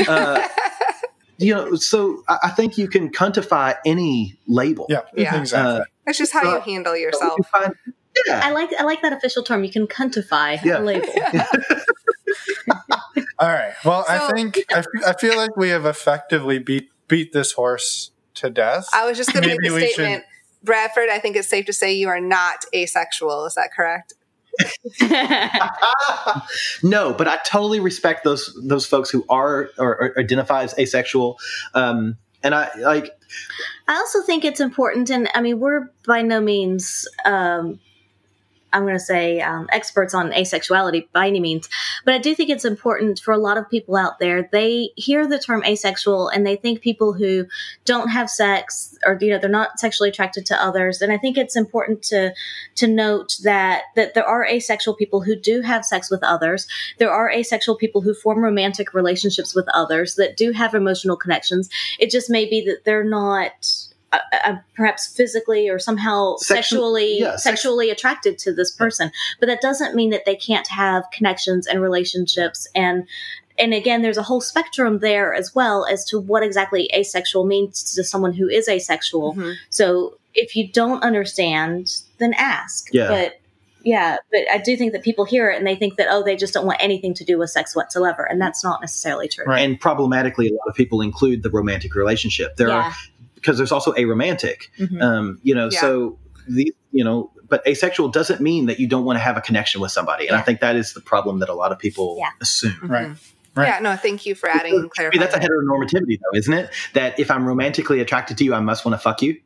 Uh, 0.08 0.46
you 1.38 1.54
know, 1.54 1.74
so 1.74 2.22
I 2.28 2.38
I 2.44 2.48
think 2.50 2.78
you 2.78 2.88
can 2.88 3.10
cuntify 3.10 3.76
any 3.84 4.36
label. 4.46 4.86
Yeah, 4.88 5.00
Yeah. 5.14 5.38
exactly. 5.40 5.80
Uh, 5.80 5.84
That's 6.06 6.18
just 6.18 6.32
how 6.32 6.42
you 6.42 6.56
Uh, 6.56 6.60
handle 6.60 6.96
yourself. 6.96 7.34
can 7.36 7.44
find- 7.44 7.74
yeah. 8.26 8.40
I 8.44 8.50
like 8.52 8.70
I 8.78 8.84
like 8.84 9.02
that 9.02 9.12
official 9.12 9.42
term. 9.42 9.64
You 9.64 9.72
can 9.72 9.86
quantify 9.86 10.62
Yeah. 10.64 10.78
a 10.78 10.80
label. 10.80 11.08
All 13.38 13.48
right. 13.48 13.72
Well, 13.84 14.04
I 14.08 14.18
So- 14.18 14.30
think 14.34 14.58
I, 14.74 14.78
f- 14.80 14.86
I 15.06 15.12
feel 15.14 15.36
like 15.36 15.56
we 15.56 15.70
have 15.70 15.86
effectively 15.86 16.58
beat 16.58 16.90
beat 17.08 17.32
this 17.32 17.52
horse 17.52 18.10
to 18.34 18.50
death. 18.50 18.88
I 18.92 19.06
was 19.06 19.16
just 19.18 19.32
going 19.32 19.42
to 19.42 19.48
make 19.48 19.58
Maybe 19.60 19.68
the 19.70 19.74
we 19.74 19.80
should- 19.86 19.94
statement. 19.94 20.24
Bradford, 20.62 21.08
I 21.10 21.18
think 21.18 21.34
it's 21.36 21.48
safe 21.48 21.66
to 21.66 21.72
say 21.72 21.92
you 21.92 22.08
are 22.08 22.20
not 22.20 22.64
asexual. 22.72 23.46
Is 23.46 23.54
that 23.56 23.70
correct? 23.74 24.12
no, 26.82 27.12
but 27.12 27.28
I 27.28 27.38
totally 27.46 27.80
respect 27.80 28.24
those 28.24 28.58
those 28.62 28.86
folks 28.86 29.10
who 29.10 29.24
are 29.28 29.70
or, 29.78 29.96
or 29.96 30.18
identify 30.18 30.62
as 30.62 30.78
asexual. 30.78 31.38
Um, 31.74 32.16
and 32.42 32.54
I 32.54 32.70
like 32.78 33.10
I 33.88 33.96
also 33.96 34.22
think 34.22 34.44
it's 34.44 34.60
important, 34.60 35.10
and 35.10 35.28
I 35.34 35.40
mean, 35.40 35.60
we're 35.60 35.90
by 36.06 36.22
no 36.22 36.40
means, 36.40 37.06
um, 37.24 37.80
I'm 38.72 38.82
going 38.82 38.94
to 38.94 39.00
say, 39.00 39.40
um, 39.40 39.68
experts 39.70 40.14
on 40.14 40.30
asexuality 40.30 41.08
by 41.12 41.26
any 41.26 41.40
means, 41.40 41.68
but 42.04 42.14
I 42.14 42.18
do 42.18 42.34
think 42.34 42.50
it's 42.50 42.64
important 42.64 43.18
for 43.18 43.32
a 43.32 43.38
lot 43.38 43.58
of 43.58 43.68
people 43.68 43.96
out 43.96 44.18
there. 44.18 44.48
They 44.50 44.90
hear 44.96 45.26
the 45.26 45.38
term 45.38 45.64
asexual 45.64 46.28
and 46.28 46.46
they 46.46 46.56
think 46.56 46.80
people 46.80 47.12
who 47.12 47.46
don't 47.84 48.08
have 48.08 48.30
sex 48.30 48.96
or 49.06 49.18
you 49.20 49.30
know 49.30 49.38
they're 49.38 49.50
not 49.50 49.78
sexually 49.78 50.08
attracted 50.08 50.46
to 50.46 50.62
others. 50.62 51.02
And 51.02 51.12
I 51.12 51.18
think 51.18 51.36
it's 51.36 51.56
important 51.56 52.02
to 52.04 52.32
to 52.76 52.86
note 52.86 53.36
that 53.44 53.82
that 53.96 54.14
there 54.14 54.26
are 54.26 54.46
asexual 54.46 54.94
people 54.94 55.22
who 55.22 55.36
do 55.36 55.60
have 55.60 55.84
sex 55.84 56.10
with 56.10 56.22
others. 56.22 56.66
There 56.98 57.12
are 57.12 57.30
asexual 57.30 57.76
people 57.76 58.00
who 58.00 58.14
form 58.14 58.42
romantic 58.42 58.94
relationships 58.94 59.54
with 59.54 59.68
others 59.74 60.14
that 60.16 60.36
do 60.36 60.52
have 60.52 60.74
emotional 60.74 61.16
connections. 61.16 61.68
It 61.98 62.10
just 62.10 62.30
may 62.30 62.48
be 62.48 62.64
that 62.66 62.84
they're 62.84 63.04
not 63.04 63.52
uh, 64.12 64.18
uh, 64.44 64.56
perhaps 64.74 65.06
physically 65.16 65.68
or 65.68 65.78
somehow 65.78 66.34
Sexu- 66.36 66.44
sexually 66.44 67.18
yeah, 67.20 67.30
sex- 67.32 67.42
sexually 67.44 67.90
attracted 67.90 68.38
to 68.38 68.52
this 68.52 68.70
person 68.70 69.10
but 69.40 69.46
that 69.46 69.60
doesn't 69.60 69.94
mean 69.94 70.10
that 70.10 70.24
they 70.26 70.36
can't 70.36 70.68
have 70.68 71.04
connections 71.12 71.66
and 71.66 71.80
relationships 71.80 72.68
and 72.74 73.06
and 73.58 73.72
again 73.74 74.02
there's 74.02 74.16
a 74.18 74.22
whole 74.22 74.40
spectrum 74.40 74.98
there 75.00 75.34
as 75.34 75.54
well 75.54 75.86
as 75.86 76.04
to 76.06 76.18
what 76.20 76.42
exactly 76.42 76.90
asexual 76.94 77.44
means 77.44 77.94
to 77.94 78.02
someone 78.04 78.32
who 78.32 78.48
is 78.48 78.68
asexual 78.68 79.34
Mhm. 79.34 79.54
so 79.70 80.16
if 80.34 80.56
you 80.56 80.68
don't 80.72 81.02
understand 81.02 81.88
then 82.18 82.34
ask 82.34 82.88
Yeah. 82.92 83.08
but 83.08 83.34
yeah 83.84 84.16
but 84.30 84.40
i 84.50 84.58
do 84.58 84.76
think 84.76 84.92
that 84.92 85.02
people 85.02 85.24
hear 85.24 85.50
it 85.50 85.58
and 85.58 85.66
they 85.66 85.74
think 85.74 85.96
that 85.96 86.06
oh 86.10 86.22
they 86.22 86.36
just 86.36 86.54
don't 86.54 86.64
want 86.66 86.78
anything 86.80 87.14
to 87.14 87.24
do 87.24 87.36
with 87.38 87.50
sex 87.50 87.74
whatsoever 87.74 88.22
and 88.22 88.40
that's 88.40 88.62
not 88.62 88.80
necessarily 88.80 89.26
true 89.28 89.44
Right. 89.44 89.62
And 89.62 89.78
problematically, 89.80 90.48
a 90.48 90.52
lot 90.52 90.68
of 90.68 90.74
people 90.76 91.00
include 91.00 91.42
the 91.42 91.50
romantic 91.50 91.94
relationship. 91.96 92.56
There 92.56 92.70
are 92.70 92.82
yeah 92.88 92.92
because 93.42 93.58
there's 93.58 93.72
also 93.72 93.92
a 93.98 94.04
romantic. 94.06 94.70
Mhm. 94.78 95.02
Um, 95.02 95.38
you 95.42 95.54
know, 95.54 95.68
Yeah. 95.70 95.80
so 95.80 96.18
the 96.48 96.72
you 96.92 97.02
know, 97.04 97.30
but 97.48 97.66
asexual 97.66 98.08
doesn't 98.08 98.40
mean 98.40 98.66
that 98.66 98.78
you 98.78 98.86
don't 98.86 99.04
want 99.04 99.16
to 99.16 99.20
have 99.20 99.36
a 99.36 99.40
connection 99.40 99.80
with 99.80 99.90
somebody. 99.90 100.26
And 100.28 100.36
I 100.36 100.40
think 100.42 100.60
that 100.60 100.76
is 100.76 100.92
the 100.94 101.00
problem 101.00 101.38
that 101.40 101.48
a 101.48 101.54
lot 101.54 101.72
of 101.72 101.78
people 101.78 102.16
Yeah. 102.18 102.30
assume. 102.40 102.76
Right. 102.82 103.08
Mhm. 103.08 103.16
Right. 103.54 103.66
Yeah, 103.68 103.78
no, 103.80 103.96
thank 103.96 104.24
you 104.24 104.34
for 104.34 104.48
adding 104.48 104.74
and 104.74 104.90
I 104.98 105.08
mean, 105.10 105.20
that's 105.20 105.34
a 105.34 105.38
heteronormativity, 105.38 106.18
though, 106.18 106.38
isn't 106.38 106.54
it? 106.54 106.70
That 106.94 107.18
if 107.20 107.30
I'm 107.30 107.44
romantically 107.46 108.00
attracted 108.00 108.38
to 108.38 108.44
you, 108.44 108.54
I 108.54 108.60
must 108.60 108.84
want 108.86 108.94
to 108.94 108.98
fuck 108.98 109.20
you. 109.20 109.38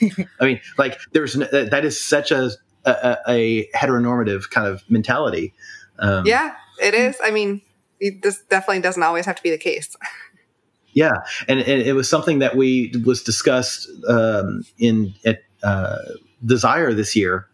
I 0.40 0.44
mean, 0.46 0.60
like, 0.78 0.98
there's 1.12 1.34
n- 1.38 1.48
that 1.52 1.70
that 1.70 1.84
is 1.84 2.00
such 2.00 2.30
a 2.30 2.50
a, 2.86 3.18
a 3.28 3.68
heteronormative 3.74 4.48
kind 4.50 4.66
of 4.66 4.82
mentality. 4.90 5.52
Um, 5.98 6.26
yeah, 6.26 6.54
it 6.82 6.94
is. 6.94 7.16
I 7.22 7.30
mean, 7.30 7.60
it, 8.00 8.22
this 8.22 8.42
definitely 8.48 8.80
doesn't 8.82 9.02
always 9.02 9.26
have 9.26 9.36
to 9.36 9.42
be 9.42 9.50
the 9.50 9.58
case. 9.58 9.94
Yeah, 10.94 11.12
and, 11.48 11.60
and 11.60 11.82
it 11.82 11.94
was 11.94 12.08
something 12.08 12.38
that 12.38 12.56
we 12.56 12.92
was 13.04 13.22
discussed 13.22 13.88
um, 14.08 14.64
in 14.78 15.14
at 15.24 15.42
uh, 15.62 15.98
Desire 16.44 16.92
this 16.94 17.14
year, 17.16 17.46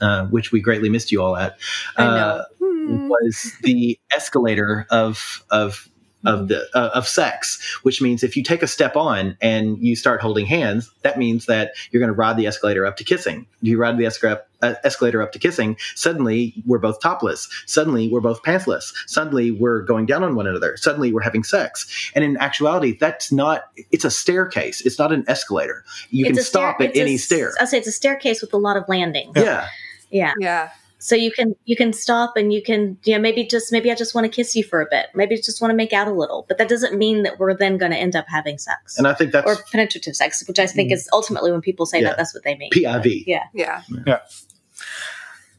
uh, 0.00 0.26
which 0.26 0.52
we 0.52 0.60
greatly 0.60 0.88
missed 0.88 1.12
you 1.12 1.22
all 1.22 1.36
at. 1.36 1.58
I 1.96 2.04
know. 2.04 2.10
Uh, 2.10 2.44
Hmm. 2.82 2.96
was 3.08 3.52
the 3.62 3.96
escalator 4.12 4.86
of 4.90 5.44
of 5.50 5.88
of 6.24 6.48
the 6.48 6.66
uh, 6.74 6.90
of 6.94 7.06
sex, 7.08 7.60
which 7.82 8.00
means 8.00 8.22
if 8.22 8.36
you 8.36 8.42
take 8.42 8.62
a 8.62 8.66
step 8.66 8.96
on 8.96 9.36
and 9.40 9.78
you 9.78 9.96
start 9.96 10.20
holding 10.20 10.46
hands, 10.46 10.90
that 11.02 11.18
means 11.18 11.46
that 11.46 11.72
you're 11.90 12.00
going 12.00 12.08
to 12.12 12.14
ride 12.16 12.36
the 12.36 12.46
escalator 12.46 12.86
up 12.86 12.96
to 12.98 13.04
kissing. 13.04 13.46
You 13.60 13.78
ride 13.78 13.96
the 13.98 14.06
escalator 14.06 14.42
uh, 14.62 14.74
escalator 14.84 15.20
up 15.22 15.32
to 15.32 15.38
kissing. 15.40 15.76
Suddenly, 15.96 16.54
we're 16.66 16.78
both 16.78 17.00
topless. 17.00 17.48
Suddenly, 17.66 18.08
we're 18.08 18.20
both 18.20 18.42
pantsless. 18.44 18.92
Suddenly, 19.06 19.50
we're 19.50 19.82
going 19.82 20.06
down 20.06 20.22
on 20.22 20.36
one 20.36 20.46
another. 20.46 20.76
Suddenly, 20.76 21.12
we're 21.12 21.22
having 21.22 21.42
sex. 21.42 22.10
And 22.14 22.24
in 22.24 22.36
actuality, 22.36 22.96
that's 22.98 23.32
not. 23.32 23.64
It's 23.90 24.04
a 24.04 24.10
staircase. 24.10 24.80
It's 24.82 24.98
not 24.98 25.12
an 25.12 25.24
escalator. 25.26 25.84
You 26.10 26.24
can 26.26 26.34
It's 26.36 26.42
a 26.46 26.48
stair- 26.48 26.62
stop 26.70 26.80
at 26.80 26.90
it's 26.90 26.98
a 26.98 27.02
any 27.02 27.14
s- 27.14 27.24
stair. 27.24 27.52
I'll 27.60 27.66
say 27.66 27.78
it's 27.78 27.88
a 27.88 27.92
staircase 27.92 28.40
with 28.40 28.52
a 28.52 28.58
lot 28.58 28.76
of 28.76 28.84
landings. 28.88 29.32
Yeah. 29.36 29.66
Yeah. 30.10 30.34
Yeah. 30.38 30.70
So 31.02 31.16
you 31.16 31.32
can 31.32 31.56
you 31.64 31.74
can 31.74 31.92
stop 31.92 32.36
and 32.36 32.52
you 32.52 32.62
can 32.62 32.96
you 33.02 33.14
know 33.14 33.20
maybe 33.20 33.44
just 33.44 33.72
maybe 33.72 33.90
I 33.90 33.96
just 33.96 34.14
want 34.14 34.24
to 34.24 34.28
kiss 34.28 34.54
you 34.54 34.62
for 34.62 34.80
a 34.80 34.86
bit. 34.88 35.06
Maybe 35.16 35.34
just 35.36 35.60
want 35.60 35.72
to 35.72 35.76
make 35.76 35.92
out 35.92 36.06
a 36.06 36.12
little. 36.12 36.46
But 36.48 36.58
that 36.58 36.68
doesn't 36.68 36.96
mean 36.96 37.24
that 37.24 37.40
we're 37.40 37.56
then 37.56 37.76
going 37.76 37.90
to 37.90 37.98
end 37.98 38.14
up 38.14 38.26
having 38.28 38.56
sex 38.56 38.96
And 38.98 39.08
I 39.08 39.14
think 39.14 39.32
that's 39.32 39.44
or 39.44 39.56
penetrative 39.72 40.14
sex, 40.14 40.46
which 40.46 40.60
I 40.60 40.66
think 40.66 40.90
mm. 40.90 40.94
is 40.94 41.08
ultimately 41.12 41.50
when 41.50 41.60
people 41.60 41.86
say 41.86 42.00
Yeah. 42.00 42.10
that 42.10 42.18
that's 42.18 42.32
what 42.32 42.44
they 42.44 42.56
mean. 42.56 42.70
PIV. 42.70 43.24
Yeah. 43.26 43.42
Yeah. 43.52 43.82
Yeah. 44.06 44.18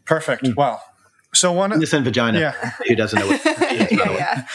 Perfect. 0.06 0.44
Mm. 0.44 0.56
Wow. 0.56 0.80
So 1.34 1.52
one 1.52 1.72
Penis 1.72 1.92
and 1.92 2.06
vagina. 2.06 2.40
yeah. 2.40 2.52
Who 2.88 2.96
doesn't 2.96 3.20
know 3.20 3.28
what 3.28 3.46
yeah, 3.46 3.88
yeah. 3.92 4.48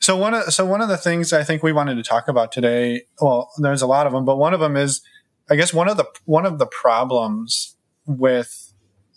So 0.00 0.14
one 0.14 0.34
of 0.34 0.52
so 0.52 0.66
one 0.66 0.82
of 0.82 0.90
the 0.90 0.98
things 0.98 1.32
I 1.32 1.42
think 1.42 1.62
we 1.62 1.72
wanted 1.72 1.94
to 1.94 2.02
talk 2.02 2.28
about 2.28 2.52
today, 2.52 3.04
well, 3.18 3.50
there's 3.56 3.80
a 3.80 3.86
lot 3.86 4.06
of 4.06 4.12
them, 4.12 4.26
but 4.26 4.36
one 4.36 4.52
of 4.52 4.60
them 4.60 4.76
is, 4.76 5.00
I 5.48 5.56
guess 5.56 5.72
one 5.72 5.88
of 5.88 5.96
the 5.96 6.04
one 6.26 6.44
of 6.44 6.58
the 6.58 6.66
problems 6.66 7.76
with, 8.04 8.67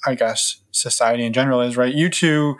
I 0.06 0.16
guess, 0.16 0.62
society 0.72 1.26
in 1.26 1.34
general 1.34 1.62
is 1.62 1.78
right. 1.78 1.94
You 1.94 2.10
two, 2.10 2.56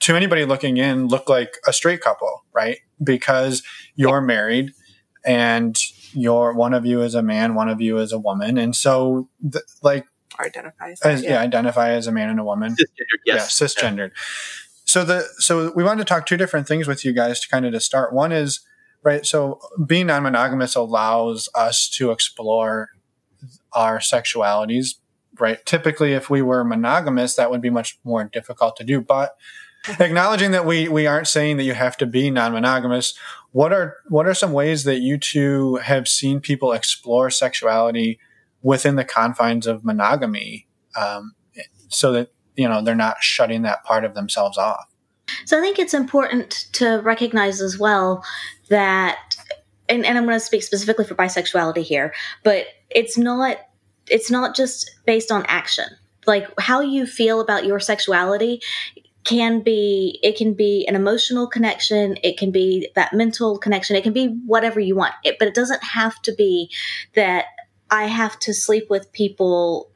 to 0.00 0.14
anybody 0.14 0.44
looking 0.44 0.76
in, 0.76 1.08
look 1.08 1.28
like 1.28 1.56
a 1.66 1.72
straight 1.72 2.00
couple, 2.00 2.44
right? 2.52 2.78
Because 3.02 3.62
you're 3.94 4.20
married, 4.20 4.72
and 5.24 5.76
you're 6.12 6.52
one 6.54 6.72
of 6.74 6.86
you 6.86 7.02
is 7.02 7.14
a 7.14 7.22
man, 7.22 7.54
one 7.54 7.68
of 7.68 7.80
you 7.80 7.98
is 7.98 8.12
a 8.12 8.18
woman, 8.18 8.56
and 8.58 8.74
so 8.76 9.28
th- 9.42 9.64
like 9.82 10.06
Or 10.38 10.46
identifies. 10.46 11.00
as, 11.02 11.22
that, 11.22 11.28
yeah. 11.28 11.40
identify 11.40 11.90
as 11.90 12.06
a 12.06 12.12
man 12.12 12.30
and 12.30 12.38
a 12.40 12.44
woman 12.44 12.72
cisgendered. 12.72 13.20
Yes. 13.26 13.60
yeah, 13.60 13.66
cisgendered. 13.66 14.10
So 14.84 15.04
the 15.04 15.26
so 15.38 15.72
we 15.74 15.82
wanted 15.82 16.06
to 16.06 16.08
talk 16.08 16.26
two 16.26 16.36
different 16.36 16.68
things 16.68 16.86
with 16.86 17.04
you 17.04 17.12
guys 17.12 17.40
to 17.40 17.48
kind 17.48 17.66
of 17.66 17.72
to 17.72 17.80
start. 17.80 18.12
One 18.12 18.30
is 18.32 18.60
right. 19.02 19.26
So 19.26 19.58
being 19.84 20.06
non-monogamous 20.06 20.76
allows 20.76 21.48
us 21.54 21.88
to 21.96 22.12
explore 22.12 22.90
our 23.72 23.98
sexualities. 23.98 24.94
Right. 25.38 25.64
Typically, 25.66 26.12
if 26.12 26.30
we 26.30 26.42
were 26.42 26.64
monogamous, 26.64 27.34
that 27.36 27.50
would 27.50 27.60
be 27.60 27.70
much 27.70 27.98
more 28.04 28.24
difficult 28.24 28.76
to 28.76 28.84
do. 28.84 29.00
But 29.00 29.36
acknowledging 30.00 30.50
that 30.52 30.66
we 30.66 30.88
we 30.88 31.06
aren't 31.06 31.28
saying 31.28 31.56
that 31.58 31.64
you 31.64 31.74
have 31.74 31.96
to 31.98 32.06
be 32.06 32.30
non-monogamous. 32.30 33.14
What 33.52 33.72
are 33.72 33.96
what 34.08 34.26
are 34.26 34.34
some 34.34 34.52
ways 34.52 34.84
that 34.84 35.00
you 35.00 35.18
two 35.18 35.76
have 35.76 36.08
seen 36.08 36.40
people 36.40 36.72
explore 36.72 37.30
sexuality 37.30 38.18
within 38.62 38.96
the 38.96 39.04
confines 39.04 39.66
of 39.66 39.84
monogamy, 39.84 40.66
um, 40.96 41.34
so 41.88 42.12
that 42.12 42.32
you 42.56 42.68
know 42.68 42.82
they're 42.82 42.94
not 42.94 43.22
shutting 43.22 43.62
that 43.62 43.84
part 43.84 44.04
of 44.04 44.14
themselves 44.14 44.58
off? 44.58 44.86
So 45.44 45.58
I 45.58 45.60
think 45.60 45.78
it's 45.78 45.94
important 45.94 46.68
to 46.74 46.98
recognize 46.98 47.60
as 47.60 47.78
well 47.78 48.24
that, 48.68 49.36
and, 49.88 50.04
and 50.04 50.16
I'm 50.16 50.24
going 50.24 50.36
to 50.36 50.44
speak 50.44 50.62
specifically 50.62 51.04
for 51.04 51.14
bisexuality 51.14 51.82
here, 51.82 52.14
but 52.44 52.66
it's 52.90 53.18
not 53.18 53.58
it's 54.08 54.30
not 54.30 54.54
just 54.54 54.90
based 55.04 55.30
on 55.30 55.44
action. 55.46 55.86
Like 56.26 56.48
how 56.58 56.80
you 56.80 57.06
feel 57.06 57.40
about 57.40 57.64
your 57.64 57.80
sexuality 57.80 58.60
can 59.24 59.60
be 59.60 60.18
it 60.22 60.36
can 60.36 60.54
be 60.54 60.86
an 60.86 60.94
emotional 60.94 61.48
connection 61.48 62.16
it 62.22 62.38
can 62.38 62.52
be 62.52 62.88
that 62.94 63.12
mental 63.12 63.58
connection 63.58 63.96
it 63.96 64.04
can 64.04 64.12
be 64.12 64.28
whatever 64.46 64.78
you 64.78 64.94
want. 64.94 65.14
It, 65.24 65.36
but 65.38 65.48
it 65.48 65.54
doesn't 65.54 65.82
have 65.82 66.20
to 66.22 66.34
be 66.34 66.70
that 67.14 67.46
i 67.90 68.04
have 68.04 68.38
to 68.40 68.54
sleep 68.54 68.88
with 68.88 69.10
people 69.12 69.90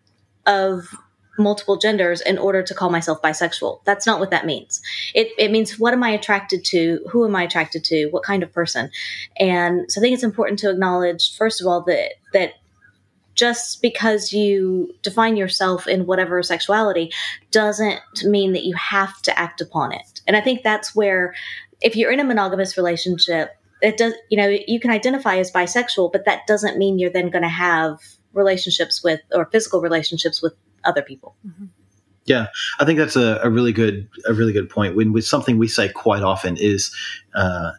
of 0.46 0.88
multiple 1.38 1.76
genders 1.76 2.20
in 2.20 2.38
order 2.38 2.62
to 2.62 2.74
call 2.74 2.90
myself 2.90 3.20
bisexual. 3.22 3.80
That's 3.84 4.06
not 4.06 4.20
what 4.20 4.30
that 4.30 4.46
means. 4.46 4.82
It, 5.14 5.28
it 5.38 5.50
means 5.50 5.78
what 5.78 5.92
am 5.92 6.02
i 6.02 6.10
attracted 6.10 6.64
to? 6.66 7.00
Who 7.10 7.24
am 7.24 7.34
i 7.34 7.44
attracted 7.44 7.82
to? 7.84 8.08
What 8.08 8.22
kind 8.22 8.42
of 8.42 8.52
person? 8.52 8.90
And 9.38 9.90
so 9.90 10.00
i 10.00 10.02
think 10.02 10.14
it's 10.14 10.22
important 10.22 10.58
to 10.60 10.70
acknowledge 10.70 11.36
first 11.36 11.60
of 11.60 11.66
all 11.66 11.82
that 11.82 12.12
that 12.32 12.54
just 13.40 13.80
because 13.80 14.34
you 14.34 14.92
define 15.02 15.34
yourself 15.36 15.88
in 15.88 16.04
whatever 16.04 16.42
sexuality 16.42 17.10
doesn't 17.50 18.00
mean 18.24 18.52
that 18.52 18.64
you 18.64 18.74
have 18.76 19.20
to 19.22 19.38
act 19.38 19.62
upon 19.62 19.92
it. 19.92 20.20
And 20.26 20.36
I 20.36 20.42
think 20.42 20.62
that's 20.62 20.94
where, 20.94 21.34
if 21.80 21.96
you're 21.96 22.12
in 22.12 22.20
a 22.20 22.24
monogamous 22.24 22.76
relationship, 22.76 23.56
it 23.80 23.96
does, 23.96 24.12
you 24.30 24.36
know, 24.36 24.48
you 24.68 24.78
can 24.78 24.90
identify 24.90 25.38
as 25.38 25.50
bisexual, 25.50 26.12
but 26.12 26.26
that 26.26 26.46
doesn't 26.46 26.76
mean 26.76 26.98
you're 26.98 27.08
then 27.18 27.30
going 27.30 27.42
to 27.42 27.48
have 27.48 27.98
relationships 28.34 29.02
with 29.02 29.20
or 29.32 29.46
physical 29.46 29.80
relationships 29.80 30.42
with 30.42 30.52
other 30.84 31.00
people. 31.00 31.34
Yeah. 32.26 32.48
I 32.78 32.84
think 32.84 32.98
that's 32.98 33.16
a, 33.16 33.40
a 33.42 33.48
really 33.48 33.72
good 33.72 34.06
a 34.26 34.34
really 34.34 34.52
good 34.52 34.68
point. 34.68 34.96
When 34.96 35.12
with 35.14 35.24
something 35.24 35.56
we 35.56 35.66
say 35.66 35.88
quite 35.88 36.22
often 36.22 36.58
is 36.58 36.94
uh, 37.34 37.70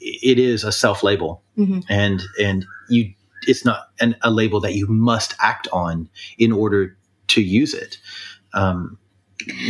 it 0.00 0.38
is 0.38 0.64
a 0.64 0.70
self 0.70 1.02
label, 1.02 1.42
Mhm. 1.56 1.82
and 1.88 2.22
and 2.40 2.66
you 2.88 3.14
it's 3.46 3.64
not 3.64 3.88
an, 4.00 4.16
a 4.22 4.30
label 4.30 4.60
that 4.60 4.74
you 4.74 4.86
must 4.86 5.34
act 5.40 5.68
on 5.72 6.08
in 6.38 6.52
order 6.52 6.96
to 7.28 7.42
use 7.42 7.74
it. 7.74 7.98
Um, 8.54 8.98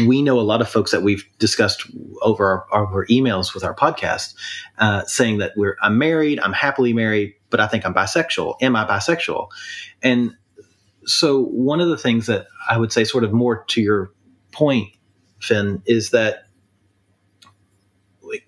we 0.07 0.23
know 0.23 0.41
a 0.41 0.43
lot 0.43 0.61
of 0.61 0.69
folks 0.69 0.91
that 0.93 1.03
we've 1.03 1.25
discussed 1.39 1.85
over 2.23 2.65
our, 2.73 2.85
over 2.85 3.07
emails 3.07 3.55
with 3.55 3.65
our 3.65 3.75
podcast, 3.75 4.35
uh, 4.79 5.05
saying 5.05 5.39
that 5.39 5.53
we're 5.57 5.77
I'm 5.83 5.99
married, 5.99 6.41
I'm 6.41 6.55
happily 6.55 6.93
married, 6.93 7.35
but 7.51 7.61
I 7.61 7.67
think 7.67 7.85
I'm 7.85 7.95
bisexual. 7.95 8.57
Am 8.63 8.75
I 8.75 8.85
bisexual? 8.87 9.49
And 10.03 10.35
so 11.05 11.43
one 11.43 11.81
of 11.81 11.89
the 11.89 11.99
things 11.99 12.27
that 12.27 12.47
I 12.69 12.79
would 12.79 12.93
say, 12.93 13.05
sort 13.05 13.25
of 13.25 13.33
more 13.33 13.65
to 13.69 13.81
your 13.83 14.11
point, 14.53 14.89
Finn, 15.41 15.83
is 15.87 16.11
that 16.11 16.45
like, 18.23 18.47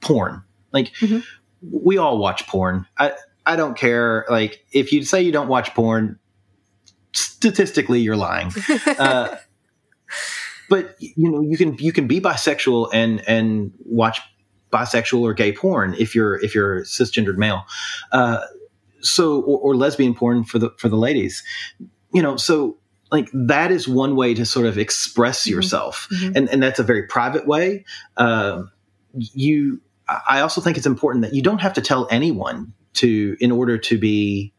porn. 0.00 0.42
Like 0.72 0.92
Mhm. 0.96 1.24
we 1.62 1.98
all 1.98 2.18
watch 2.18 2.46
porn. 2.46 2.86
I 2.98 3.14
I 3.48 3.56
don't 3.56 3.76
care. 3.76 4.24
Like 4.28 4.64
if 4.72 4.92
you 4.92 5.02
say 5.04 5.22
you 5.22 5.32
don't 5.32 5.48
watch 5.48 5.74
porn, 5.74 6.18
statistically 7.12 8.00
you're 8.00 8.16
lying. 8.16 8.52
Uh, 8.98 9.36
but 10.68 10.94
you 11.00 11.30
know 11.30 11.40
you 11.40 11.56
can 11.56 11.74
you 11.78 11.92
can 11.92 12.06
be 12.06 12.20
bisexual 12.20 12.90
and 12.92 13.26
and 13.26 13.72
watch 13.86 14.20
bisexual 14.70 15.20
or 15.22 15.32
gay 15.32 15.52
porn 15.52 15.94
if 15.98 16.14
you're 16.14 16.36
if 16.44 16.54
you're 16.54 16.78
a 16.78 16.82
cisgendered 16.82 17.36
male. 17.36 17.64
Uh, 18.12 18.40
so 19.00 19.40
or, 19.40 19.58
or 19.60 19.76
lesbian 19.76 20.14
porn 20.14 20.44
for 20.44 20.58
the 20.58 20.70
for 20.78 20.88
the 20.88 20.96
ladies. 20.96 21.42
You 22.12 22.22
know 22.22 22.36
so 22.36 22.76
like 23.10 23.30
that 23.32 23.70
is 23.70 23.88
one 23.88 24.14
way 24.16 24.34
to 24.34 24.44
sort 24.44 24.66
of 24.66 24.76
express 24.76 25.46
Mhm. 25.46 25.50
yourself 25.50 26.08
Mhm. 26.12 26.36
and 26.36 26.48
and 26.50 26.62
that's 26.62 26.78
a 26.78 26.82
very 26.84 27.04
private 27.06 27.46
way 27.46 27.84
um, 28.18 28.70
you 29.14 29.80
i 30.28 30.40
also 30.40 30.60
think 30.60 30.76
it's 30.76 30.86
important 30.86 31.22
that 31.24 31.32
you 31.34 31.42
don't 31.42 31.60
have 31.62 31.72
to 31.74 31.80
tell 31.80 32.06
anyone 32.10 32.72
to 32.94 33.36
in 33.40 33.52
order 33.52 33.78
to 33.78 33.98
be 33.98 34.52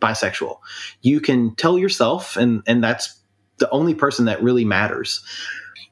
bisexual. 0.00 0.58
You 1.02 1.20
can 1.20 1.54
tell 1.54 1.78
yourself, 1.78 2.36
and 2.36 2.62
and 2.66 2.82
that's 2.82 3.20
the 3.58 3.70
only 3.70 3.94
person 3.94 4.24
that 4.24 4.42
really 4.42 4.64
matters. 4.64 5.22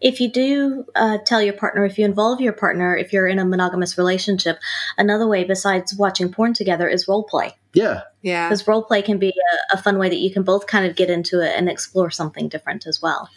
If 0.01 0.21
you 0.21 0.31
do 0.31 0.85
uh, 0.95 1.19
tell 1.27 1.43
your 1.43 1.55
partner, 1.55 1.85
if 1.85 1.99
you 1.99 2.05
involve 2.05 2.41
your 2.41 2.53
partner, 2.53 2.97
if 2.97 3.13
you're 3.13 3.27
in 3.27 3.41
a 3.41 3.45
monogamous 3.45 3.99
relationship, 3.99 4.59
another 4.97 5.27
way 5.27 5.43
besides 5.43 5.95
watching 5.95 6.31
porn 6.31 6.55
together 6.55 6.89
is 6.89 7.09
role 7.09 7.25
play. 7.25 7.57
Yeah, 7.75 8.03
Yeah. 8.23 8.49
Because 8.49 8.67
role 8.67 8.83
play 8.83 9.03
can 9.03 9.19
be 9.19 9.31
a, 9.31 9.77
a 9.77 9.83
fun 9.83 9.99
way 9.99 10.09
that 10.09 10.19
you 10.19 10.33
can 10.33 10.45
both 10.45 10.69
kind 10.69 10.87
of 10.87 10.95
get 10.95 11.11
into 11.11 11.41
it 11.41 11.53
and 11.57 11.69
explore 11.69 12.11
something 12.11 12.49
different 12.49 12.87
as 12.87 13.03
well. 13.03 13.29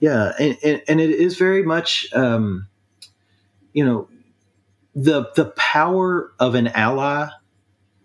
yeah, 0.00 0.32
and 0.38 0.58
and, 0.62 0.82
and 0.86 1.00
it 1.00 1.10
is 1.10 1.38
very 1.38 1.62
much, 1.62 2.06
um, 2.12 2.68
you 3.72 3.84
know, 3.84 4.08
the 4.94 5.30
the 5.34 5.46
power 5.56 6.32
of 6.38 6.54
an 6.54 6.68
ally 6.68 7.28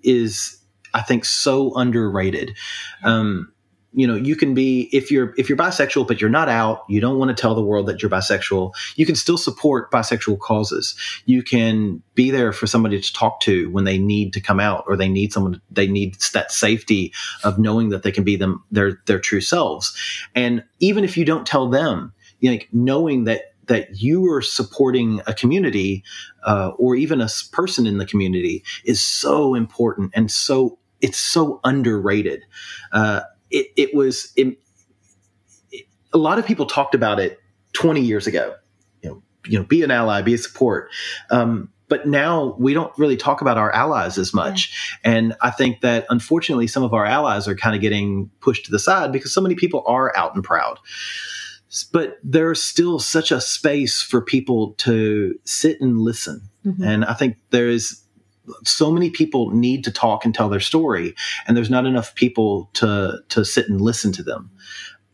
is, 0.07 0.57
I 0.93 1.01
think, 1.01 1.25
so 1.25 1.75
underrated. 1.75 2.55
Um, 3.03 3.51
you 3.93 4.05
know, 4.05 4.15
you 4.15 4.35
can 4.35 4.53
be 4.53 4.89
if 4.91 5.09
you're 5.09 5.33
if 5.37 5.49
you're 5.49 5.57
bisexual, 5.57 6.07
but 6.07 6.21
you're 6.21 6.29
not 6.29 6.49
out. 6.49 6.83
You 6.87 7.01
don't 7.01 7.17
want 7.17 7.35
to 7.35 7.41
tell 7.41 7.55
the 7.55 7.63
world 7.63 7.87
that 7.87 8.01
you're 8.01 8.11
bisexual. 8.11 8.73
You 8.95 9.07
can 9.07 9.15
still 9.15 9.37
support 9.39 9.89
bisexual 9.91 10.39
causes. 10.39 10.95
You 11.25 11.41
can 11.41 12.03
be 12.13 12.29
there 12.29 12.51
for 12.51 12.67
somebody 12.67 13.01
to 13.01 13.13
talk 13.13 13.39
to 13.41 13.71
when 13.71 13.85
they 13.85 13.97
need 13.97 14.33
to 14.33 14.41
come 14.41 14.59
out, 14.59 14.83
or 14.87 14.97
they 14.97 15.09
need 15.09 15.33
someone. 15.33 15.61
They 15.71 15.87
need 15.87 16.15
that 16.33 16.51
safety 16.51 17.11
of 17.43 17.57
knowing 17.57 17.89
that 17.89 18.03
they 18.03 18.11
can 18.11 18.23
be 18.23 18.35
them 18.35 18.63
their 18.69 19.01
their 19.07 19.19
true 19.19 19.41
selves. 19.41 19.97
And 20.35 20.63
even 20.79 21.03
if 21.03 21.17
you 21.17 21.25
don't 21.25 21.47
tell 21.47 21.67
them, 21.67 22.13
you 22.39 22.49
know, 22.49 22.57
like 22.57 22.69
knowing 22.71 23.23
that 23.23 23.53
that 23.67 24.01
you 24.01 24.31
are 24.31 24.41
supporting 24.41 25.21
a 25.27 25.33
community 25.33 26.03
uh, 26.45 26.71
or 26.77 26.95
even 26.95 27.21
a 27.21 27.27
person 27.51 27.85
in 27.87 27.97
the 27.97 28.05
community 28.05 28.63
is 28.85 29.03
so 29.03 29.55
important 29.55 30.11
and 30.15 30.31
so 30.31 30.77
it's 31.01 31.17
so 31.17 31.59
underrated. 31.63 32.43
Uh, 32.91 33.21
it, 33.51 33.67
it 33.75 33.93
was 33.95 34.31
it, 34.35 34.57
it- 35.71 35.85
a 36.13 36.17
lot 36.17 36.39
of 36.39 36.45
people 36.45 36.65
talked 36.65 36.95
about 36.95 37.19
it 37.19 37.39
20 37.73 38.01
years 38.01 38.27
ago. 38.27 38.55
You 39.03 39.09
know, 39.09 39.23
you 39.45 39.59
know, 39.59 39.65
be 39.65 39.83
an 39.83 39.91
ally, 39.91 40.21
be 40.21 40.33
a 40.33 40.37
support. 40.37 40.89
Um, 41.29 41.69
but 41.89 42.07
now 42.07 42.55
we 42.59 42.73
don't 42.73 42.91
really 42.97 43.15
talk 43.15 43.41
about 43.41 43.57
our 43.57 43.71
allies 43.71 44.17
as 44.17 44.33
much. 44.33 44.97
And 45.05 45.35
I 45.41 45.51
think 45.51 45.81
that 45.81 46.05
unfortunately, 46.09 46.67
some 46.67 46.83
of 46.83 46.93
our 46.93 47.05
allies 47.05 47.47
are 47.47 47.55
kind 47.55 47.75
of 47.75 47.81
getting 47.81 48.29
pushed 48.41 48.65
to 48.65 48.71
the 48.71 48.79
side 48.79 49.11
because 49.13 49.33
so 49.33 49.39
many 49.39 49.55
people 49.55 49.83
are 49.87 50.15
out 50.17 50.35
and 50.35 50.43
proud. 50.43 50.79
But 51.91 52.17
there's 52.23 52.63
still 52.63 52.99
such 52.99 53.31
a 53.31 53.41
space 53.41 54.01
for 54.01 54.21
people 54.21 54.73
to 54.77 55.37
sit 55.43 55.81
and 55.81 55.99
listen. 55.99 56.41
Mhm. 56.65 56.81
And 56.81 57.05
I 57.05 57.13
think 57.13 57.37
there 57.49 57.67
is 57.67 58.01
so 58.63 58.91
many 58.91 59.09
people 59.09 59.51
need 59.51 59.83
to 59.83 59.91
talk 59.91 60.23
and 60.23 60.33
tell 60.33 60.47
their 60.47 60.61
story, 60.61 61.13
and 61.45 61.57
there's 61.57 61.69
not 61.69 61.85
enough 61.85 62.15
people 62.15 62.69
to 62.73 63.19
to 63.29 63.43
sit 63.43 63.67
and 63.69 63.81
listen 63.81 64.11
to 64.13 64.23
them. 64.23 64.49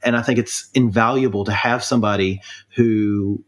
And 0.04 0.16
I 0.16 0.22
think 0.22 0.38
it's 0.38 0.70
invaluable 0.74 1.44
to 1.46 1.52
have 1.52 1.84
somebody 1.84 2.42
who 2.76 3.44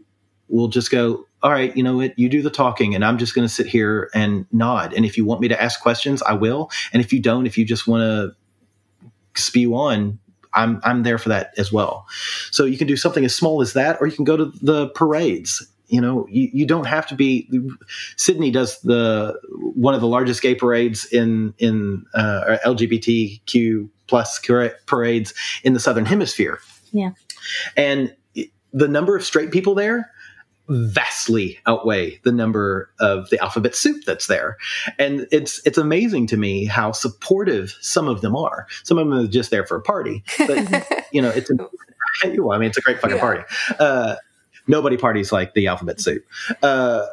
will 0.48 0.70
just 0.70 0.90
go, 0.90 1.26
all 1.44 1.52
right, 1.52 1.76
you 1.76 1.84
know 1.84 1.98
what, 1.98 2.18
you 2.18 2.30
do 2.30 2.42
the 2.42 2.50
talking, 2.50 2.96
and 2.96 3.04
I'm 3.06 3.18
just 3.18 3.36
going 3.36 3.48
to 3.48 3.54
sit 3.54 3.68
here 3.68 4.10
and 4.14 4.46
nod. 4.52 4.94
And 4.94 5.06
if 5.06 5.18
you 5.18 5.26
want 5.26 5.42
me 5.42 5.48
to 5.50 5.62
ask 5.62 5.82
questions, 5.82 6.24
I 6.24 6.34
will. 6.34 6.72
And 6.94 7.04
if 7.04 7.14
you 7.14 7.20
don't, 7.20 7.46
if 7.46 7.58
you 7.58 7.66
just 7.66 7.88
want 7.88 8.02
to 8.02 8.36
spew 9.40 9.76
on, 9.76 10.20
I'm 10.56 10.80
I'm 10.84 11.04
there 11.04 11.18
for 11.18 11.30
that 11.30 11.54
as 11.58 11.72
well. 11.72 12.08
So 12.52 12.66
you 12.66 12.78
can 12.78 12.88
do 12.88 12.98
something 12.98 13.26
as 13.26 13.36
small 13.36 13.62
as 13.62 13.74
that, 13.74 13.98
or 14.00 14.08
you 14.08 14.14
can 14.14 14.26
go 14.26 14.38
to 14.38 14.46
the 14.62 14.90
parades. 14.90 15.68
You 15.88 16.02
know, 16.02 16.26
you, 16.30 16.50
you 16.52 16.66
don't 16.66 16.88
have 16.88 17.06
to 17.08 17.16
be. 17.16 17.48
Sydney 18.18 18.50
does 18.50 18.80
the 18.82 19.40
one 19.50 19.94
of 19.94 20.02
the 20.02 20.08
largest 20.08 20.42
gay 20.42 20.56
parades 20.56 21.06
in 21.06 21.54
in 21.60 22.06
uh, 22.16 22.58
LGBTQ 22.66 23.90
plus 24.08 24.40
parades 24.86 25.34
in 25.64 25.74
the 25.74 25.80
southern 25.80 26.06
hemisphere. 26.06 26.60
Yeah. 26.92 27.12
and 27.76 28.16
the 28.76 28.88
number 28.90 29.16
of 29.16 29.24
straight 29.24 29.52
people 29.52 29.74
there 29.74 30.12
vastly 30.68 31.60
outweigh 31.68 32.20
the 32.24 32.32
number 32.32 32.90
of 33.00 33.30
the 33.30 33.40
alphabet 33.40 33.76
soup 33.76 34.04
that's 34.06 34.28
there. 34.28 34.58
And 34.98 35.28
it's 35.32 35.62
it's 35.66 35.78
amazing 35.78 36.28
to 36.28 36.38
me 36.38 36.66
how 36.66 36.92
supportive 36.92 37.76
some 37.82 38.08
of 38.08 38.22
them 38.22 38.36
are. 38.36 38.68
Some 38.84 38.98
of 38.98 39.08
them 39.08 39.18
are 39.18 39.28
just 39.28 39.52
there 39.52 39.66
for 39.66 39.78
a 39.78 39.82
party 39.82 40.24
but 40.48 41.06
you 41.12 41.22
know 41.22 41.30
it's 41.30 41.50
a, 41.52 41.56
well, 41.56 42.52
i 42.54 42.58
mean 42.58 42.70
it's 42.70 42.78
a 42.78 42.82
great 42.82 43.00
fucking 43.00 43.18
Yeah. 43.18 43.22
party. 43.22 43.44
Uh 43.80 44.16
nobody 44.68 44.98
parties 44.98 45.32
like 45.32 45.54
the 45.54 45.68
alphabet 45.68 46.00
soup. 46.02 46.24
Uh 46.64 47.06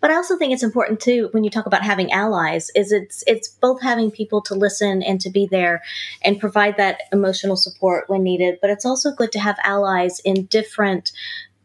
But 0.00 0.10
I 0.10 0.14
also 0.14 0.36
think 0.36 0.52
it's 0.52 0.62
important 0.62 1.00
too 1.00 1.28
when 1.32 1.42
you 1.44 1.50
talk 1.50 1.66
about 1.66 1.82
having 1.82 2.12
allies 2.12 2.70
is 2.74 2.92
it's 2.92 3.24
it's 3.26 3.48
both 3.48 3.82
having 3.82 4.10
people 4.10 4.40
to 4.42 4.54
listen 4.54 5.02
and 5.02 5.20
to 5.20 5.30
be 5.30 5.46
there 5.50 5.82
and 6.22 6.38
provide 6.40 6.76
that 6.76 7.00
emotional 7.12 7.56
support 7.56 8.08
when 8.08 8.22
needed, 8.22 8.58
but 8.60 8.70
it's 8.70 8.84
also 8.86 9.10
good 9.12 9.32
to 9.32 9.38
have 9.40 9.56
allies 9.64 10.20
in 10.24 10.46
different 10.46 11.12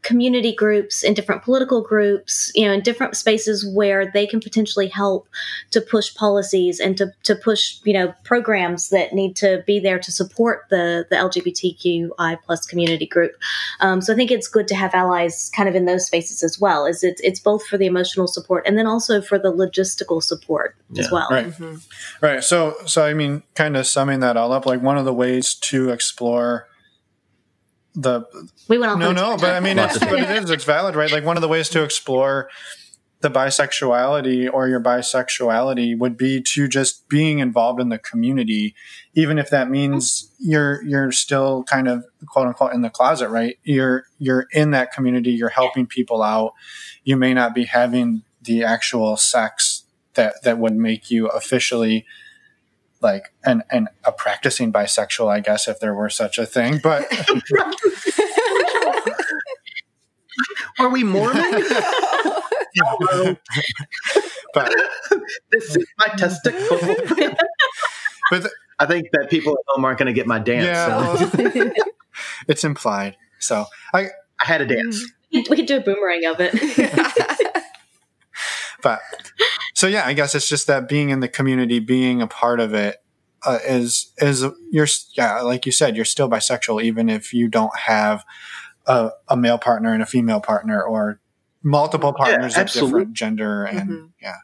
community 0.02 0.54
groups 0.54 1.04
in 1.04 1.14
different 1.14 1.44
political 1.44 1.82
groups 1.82 2.52
you 2.56 2.66
know 2.66 2.74
in 2.74 2.82
different 2.82 3.16
spaces 3.16 3.68
where 3.74 4.10
they 4.12 4.26
can 4.26 4.40
potentially 4.40 4.88
help 4.88 5.28
to 5.70 5.80
push 5.80 6.14
policies 6.16 6.80
and 6.80 6.98
to, 6.98 7.12
to 7.24 7.36
push 7.36 7.80
you 7.84 7.94
know 7.94 8.14
programs 8.24 8.90
that 8.90 9.14
need 9.14 9.36
to 9.36 9.64
be 9.68 9.80
there 9.80 10.00
to 10.00 10.12
support 10.12 10.64
the 10.70 11.06
the 11.12 11.16
lgbtqi 11.16 12.10
plus 12.46 12.66
community 12.66 13.06
group 13.06 13.34
um, 13.80 14.02
so 14.02 14.14
I 14.14 14.16
think 14.16 14.32
it's 14.32 14.48
good 14.48 14.68
to 14.70 14.76
have 14.76 14.94
allies 14.94 15.52
kind 15.56 15.68
of 15.70 15.76
in 15.76 15.86
those 15.86 16.06
spaces 16.06 16.44
as 16.44 16.60
well. 16.60 16.86
Is 16.86 17.04
it's 17.04 17.22
it's 17.22 17.40
both 17.40 17.66
for 17.66 17.78
the 17.78 17.86
emotional 17.86 18.28
support 18.28 18.66
and 18.68 18.78
then 18.78 18.88
also 18.88 19.22
for 19.22 19.38
the 19.40 19.52
logistical 19.52 20.22
support 20.22 20.76
Yeah. 20.92 21.04
as 21.04 21.12
well. 21.12 21.28
Right. 21.32 21.48
Mhm. 21.52 21.82
Right. 22.22 22.44
So, 22.44 22.76
so 22.86 23.06
I 23.06 23.14
mean, 23.14 23.44
kind 23.56 23.76
of 23.78 23.88
summing 23.88 24.20
that 24.22 24.38
all 24.38 24.52
up, 24.52 24.66
like 24.66 24.82
one 24.82 24.98
of 24.98 25.06
the 25.06 25.14
ways 25.14 25.54
to 25.56 25.90
explore 25.90 26.68
the 27.96 28.22
We 28.68 28.78
went 28.78 28.92
off. 28.94 29.00
no, 29.00 29.12
no, 29.12 29.38
but 29.38 29.54
I 29.54 29.60
mean, 29.60 29.78
Lots 29.78 29.98
it's 29.98 30.06
but 30.06 30.20
it 30.20 30.30
is 30.30 30.50
it's 30.50 30.64
valid, 30.64 30.96
right? 30.96 31.12
Like 31.12 31.26
one 31.26 31.38
of 31.38 31.42
the 31.42 31.48
ways 31.48 31.70
to 31.70 31.84
explore 31.84 32.50
the 33.22 33.30
bisexuality 33.30 34.52
or 34.52 34.68
your 34.68 34.82
bisexuality 34.82 35.98
would 35.98 36.18
be 36.18 36.42
to 36.42 36.68
just 36.68 37.08
being 37.08 37.40
involved 37.40 37.80
in 37.80 37.90
the 37.90 38.00
community, 38.00 38.76
even 39.14 39.38
if 39.38 39.50
that 39.50 39.70
means 39.70 40.32
you're 40.40 40.84
you're 40.84 41.12
still 41.12 41.64
kind 41.64 41.88
of 41.88 42.04
quote 42.28 42.48
unquote 42.48 42.74
in 42.74 42.82
the 42.82 42.90
closet, 42.90 43.30
right? 43.30 43.58
You're 43.64 44.06
you're 44.18 44.48
in 44.52 44.72
that 44.72 44.92
community, 44.92 45.32
you're 45.32 45.50
helping 45.50 45.86
people 45.86 46.24
out. 46.24 46.54
You 47.04 47.16
may 47.16 47.34
not 47.34 47.54
be 47.54 47.66
having 47.66 48.24
the 48.42 48.64
actual 48.64 49.18
sex 49.18 49.84
that 50.16 50.44
that 50.44 50.58
would 50.58 50.76
make 50.76 51.12
you 51.12 51.28
officially 51.28 52.06
like 53.02 53.34
an, 53.44 53.64
an 53.72 53.88
a 54.04 54.12
practicing 54.12 54.72
bisexual, 54.72 55.28
I 55.30 55.40
guess, 55.40 55.68
if 55.68 55.80
there 55.80 55.94
were 55.94 56.10
such 56.10 56.38
a 56.38 56.46
thing. 56.46 56.80
But 56.82 57.06
are 60.80 60.90
we 60.90 61.04
mormon 61.04 61.44
but 64.54 64.74
this 65.52 65.76
is 65.76 65.86
my 66.00 66.08
testicle 66.16 66.78
but 68.32 68.40
th- 68.40 68.54
i 68.80 68.86
think 68.86 69.08
that 69.12 69.30
people 69.30 69.52
at 69.54 69.60
home 69.68 69.84
aren't 69.84 70.00
going 70.00 70.08
to 70.08 70.14
get 70.14 70.26
my 70.26 70.40
dance 70.40 70.66
Yeah, 70.66 70.86
so 71.18 71.30
well, 71.38 71.74
it's 72.48 72.64
implied. 72.64 73.18
So 73.40 73.66
I, 73.94 74.08
i 74.40 74.46
had 74.46 74.62
a 74.62 74.66
dance 74.66 75.04
we 75.32 75.44
could 75.44 75.66
do 75.66 75.78
a 75.78 75.82
boomerang 75.82 76.26
of 76.26 76.38
it. 76.40 76.54
but 78.82 79.00
so 79.82 79.88
yeah, 79.88 80.06
I 80.06 80.13
guess 80.13 80.36
it's 80.36 80.48
just 80.48 80.67
that 80.67 80.88
being 80.88 81.10
in 81.10 81.22
the 81.22 81.28
community, 81.28 81.80
being 81.80 82.22
a 82.22 82.28
part 82.28 82.60
of 82.60 82.76
it, 82.76 82.98
uh, 83.44 83.58
is 83.67 84.13
is 84.20 84.46
you're 84.70 84.86
yeah, 85.17 85.41
like 85.41 85.65
you 85.65 85.72
said, 85.72 85.96
you're 85.96 86.06
still 86.06 86.30
bisexual 86.30 86.84
even 86.84 87.10
if 87.10 87.34
you 87.34 87.48
don't 87.48 87.76
have 87.76 88.24
a, 88.86 89.10
a 89.28 89.36
male 89.36 89.58
partner 89.58 89.91
and 89.91 90.04
a 90.04 90.06
female 90.06 90.39
partner 90.39 90.84
or 90.84 91.20
multiple 91.63 92.13
partners 92.13 92.56
of 92.56 92.67
different 92.72 93.13
gender 93.13 93.63
and 93.63 93.89
Mhm. 93.89 94.10
yeah. 94.22 94.36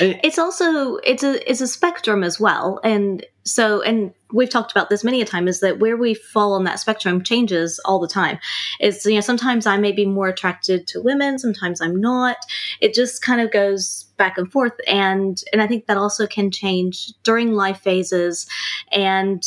it's 0.00 0.38
also 0.38 0.96
it's 0.96 1.22
a 1.22 1.50
it's 1.50 1.60
a 1.60 1.66
spectrum 1.66 2.24
as 2.24 2.40
well 2.40 2.80
and 2.82 3.26
so 3.44 3.82
and 3.82 4.14
we've 4.32 4.50
talked 4.50 4.72
about 4.72 4.88
this 4.90 5.04
many 5.04 5.20
a 5.20 5.24
time 5.24 5.48
is 5.48 5.60
that 5.60 5.78
where 5.78 5.96
we 5.96 6.14
fall 6.14 6.54
on 6.54 6.64
that 6.64 6.80
spectrum 6.80 7.22
changes 7.22 7.80
all 7.84 7.98
the 7.98 8.08
time. 8.08 8.38
It's 8.80 9.04
you 9.04 9.14
know 9.14 9.20
sometimes 9.20 9.66
i 9.66 9.76
may 9.76 9.92
be 9.92 10.06
more 10.06 10.28
attracted 10.28 10.86
to 10.88 11.02
women 11.02 11.38
sometimes 11.38 11.80
i'm 11.80 12.00
not. 12.00 12.36
It 12.80 12.94
just 12.94 13.22
kind 13.22 13.40
of 13.40 13.52
goes 13.52 14.04
back 14.16 14.38
and 14.38 14.50
forth 14.50 14.72
and 14.86 15.42
and 15.52 15.62
i 15.62 15.66
think 15.66 15.86
that 15.86 15.96
also 15.96 16.26
can 16.26 16.50
change 16.50 17.12
during 17.22 17.52
life 17.52 17.80
phases 17.80 18.46
and 18.90 19.42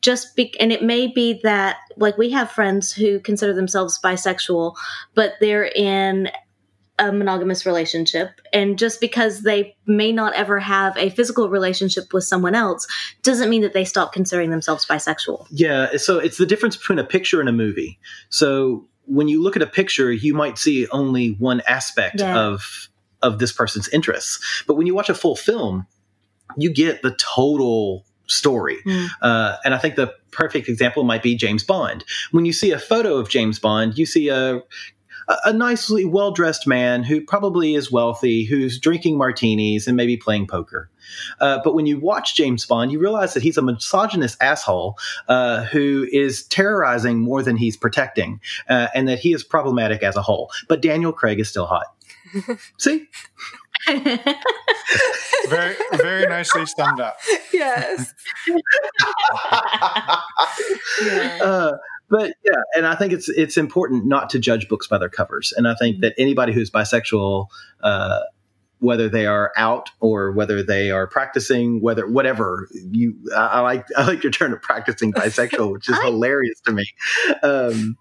just 0.00 0.36
be 0.36 0.54
and 0.60 0.72
it 0.72 0.82
may 0.82 1.06
be 1.06 1.40
that 1.42 1.76
like 1.96 2.16
we 2.18 2.30
have 2.30 2.50
friends 2.50 2.92
who 2.92 3.20
consider 3.20 3.52
themselves 3.52 3.98
bisexual 4.02 4.74
but 5.14 5.34
they're 5.40 5.66
in 5.66 6.30
a 6.98 7.12
monogamous 7.12 7.64
relationship 7.64 8.40
and 8.52 8.78
just 8.78 9.00
because 9.00 9.42
they 9.42 9.76
may 9.86 10.12
not 10.12 10.34
ever 10.34 10.58
have 10.58 10.96
a 10.96 11.10
physical 11.10 11.48
relationship 11.48 12.12
with 12.12 12.24
someone 12.24 12.54
else 12.54 12.86
doesn't 13.22 13.48
mean 13.50 13.62
that 13.62 13.72
they 13.72 13.84
stop 13.84 14.12
considering 14.12 14.50
themselves 14.50 14.84
bisexual 14.86 15.46
Yeah, 15.50 15.96
so 15.96 16.18
it's 16.18 16.38
the 16.38 16.46
difference 16.46 16.76
between 16.76 16.98
a 16.98 17.04
picture 17.04 17.40
and 17.40 17.48
a 17.48 17.52
movie. 17.52 17.98
So 18.30 18.86
when 19.06 19.28
you 19.28 19.42
look 19.42 19.56
at 19.56 19.62
a 19.62 19.66
picture, 19.66 20.12
you 20.12 20.34
might 20.34 20.58
see 20.58 20.86
only 20.88 21.30
one 21.38 21.62
aspect 21.66 22.20
Yeah. 22.20 22.38
of 22.38 22.88
of 23.20 23.38
this 23.40 23.50
person's 23.52 23.88
interests. 23.88 24.62
But 24.68 24.74
when 24.74 24.86
you 24.86 24.94
watch 24.94 25.08
a 25.08 25.14
full 25.14 25.34
film, 25.34 25.86
you 26.56 26.72
get 26.72 27.02
the 27.02 27.16
total 27.16 28.04
story. 28.26 28.76
Mm. 28.86 29.08
Uh, 29.22 29.56
and 29.64 29.74
I 29.74 29.78
think 29.78 29.96
the 29.96 30.14
perfect 30.30 30.68
example 30.68 31.02
might 31.02 31.22
be 31.22 31.34
James 31.34 31.64
Bond. 31.64 32.04
When 32.30 32.44
you 32.44 32.52
see 32.52 32.70
a 32.70 32.78
photo 32.78 33.16
of 33.16 33.28
James 33.28 33.58
Bond, 33.58 33.98
you 33.98 34.06
see 34.06 34.28
a 34.28 34.62
a- 35.28 35.38
a 35.46 35.52
nicely 35.52 36.04
well 36.04 36.30
dressed 36.30 36.66
man 36.66 37.02
who 37.02 37.20
probably 37.20 37.74
is 37.74 37.92
wealthy, 37.92 38.44
who's 38.44 38.78
drinking 38.78 39.16
martinis 39.18 39.86
and 39.86 39.96
maybe 39.96 40.16
playing 40.16 40.46
poker. 40.46 40.90
Uh, 41.40 41.58
but 41.64 41.74
when 41.74 41.86
you 41.86 41.98
watch 41.98 42.34
James 42.34 42.66
Bond, 42.66 42.92
you 42.92 42.98
realize 42.98 43.32
that 43.34 43.42
he's 43.42 43.56
a 43.56 43.62
misogynist 43.62 44.36
asshole 44.42 44.98
uh, 45.28 45.64
who 45.64 46.06
is 46.12 46.42
terrorizing 46.44 47.18
more 47.20 47.42
than 47.42 47.56
he's 47.56 47.76
protecting, 47.76 48.40
uh, 48.68 48.88
and 48.94 49.08
that 49.08 49.18
he 49.18 49.32
is 49.32 49.42
problematic 49.42 50.02
as 50.02 50.16
a 50.16 50.22
whole. 50.22 50.50
But 50.68 50.82
Daniel 50.82 51.12
Craig 51.12 51.40
is 51.40 51.48
still 51.48 51.66
hot. 51.66 51.86
See? 52.78 53.06
Very, 55.48 55.76
very 55.94 56.26
nicely 56.26 56.66
summed 56.66 57.00
up. 57.00 57.16
yes. 57.52 58.12
Yeah. 61.02 61.70
Uh, 62.10 62.16
but 62.18 62.32
yeah, 62.44 62.60
and 62.76 62.86
I 62.86 62.94
think 62.94 63.12
it's 63.12 63.28
it's 63.28 63.56
important 63.56 64.06
not 64.06 64.30
to 64.30 64.38
judge 64.38 64.68
books 64.68 64.86
by 64.86 64.98
their 64.98 65.08
covers. 65.08 65.52
And 65.56 65.68
I 65.68 65.74
think 65.74 66.00
that 66.00 66.14
anybody 66.18 66.52
who's 66.52 66.70
bisexual, 66.70 67.46
uh, 67.82 68.20
whether 68.80 69.08
they 69.08 69.26
are 69.26 69.52
out 69.56 69.90
or 70.00 70.30
whether 70.32 70.62
they 70.62 70.90
are 70.90 71.06
practicing, 71.06 71.80
whether 71.80 72.06
whatever 72.08 72.68
you, 72.92 73.16
I, 73.36 73.46
I 73.46 73.60
like 73.60 73.86
I 73.96 74.06
like 74.06 74.22
your 74.22 74.32
term 74.32 74.52
of 74.52 74.62
practicing 74.62 75.12
bisexual, 75.12 75.72
which 75.72 75.88
is 75.88 75.98
I- 76.02 76.04
hilarious 76.06 76.60
to 76.66 76.72
me. 76.72 76.86
Um, 77.42 77.96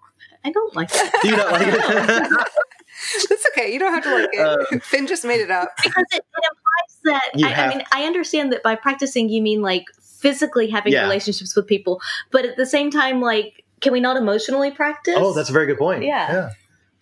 I 0.45 0.51
don't 0.51 0.73
like 0.75 0.89
that 0.91 1.11
do 1.21 1.29
you 1.29 1.35
not 1.35 1.51
like 1.51 1.67
it? 1.67 2.47
That's 3.29 3.45
okay. 3.51 3.71
You 3.73 3.79
don't 3.79 3.93
have 3.93 4.03
to 4.03 4.15
like 4.15 4.29
it. 4.31 4.73
Um, 4.73 4.79
Finn 4.83 5.05
just 5.07 5.25
made 5.25 5.41
it 5.41 5.51
up. 5.51 5.69
because 5.83 6.05
it, 6.11 6.23
it 6.23 6.43
implies 6.51 6.99
that 7.03 7.31
You 7.35 7.47
I, 7.47 7.65
I 7.65 7.69
mean 7.69 7.83
I 7.91 8.03
understand 8.05 8.51
that 8.53 8.63
by 8.63 8.75
practicing 8.75 9.29
you 9.29 9.41
mean 9.41 9.61
like 9.61 9.83
physically 10.01 10.69
having 10.69 10.93
Yeah. 10.93 11.03
relationships 11.03 11.55
with 11.55 11.67
people, 11.67 12.01
but 12.31 12.45
at 12.45 12.55
the 12.57 12.65
same 12.65 12.89
time, 12.89 13.21
like, 13.21 13.65
can 13.81 13.93
we 13.93 13.99
not 13.99 14.17
emotionally 14.17 14.71
practice? 14.71 15.15
oh, 15.17 15.33
that's 15.33 15.49
a 15.49 15.53
very 15.53 15.65
good 15.65 15.77
point. 15.77 16.03
Yeah. 16.03 16.49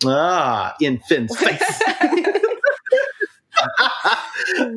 Ah, 0.04 0.74
in 0.80 0.98
Finn's 1.08 1.36
face. 1.36 1.82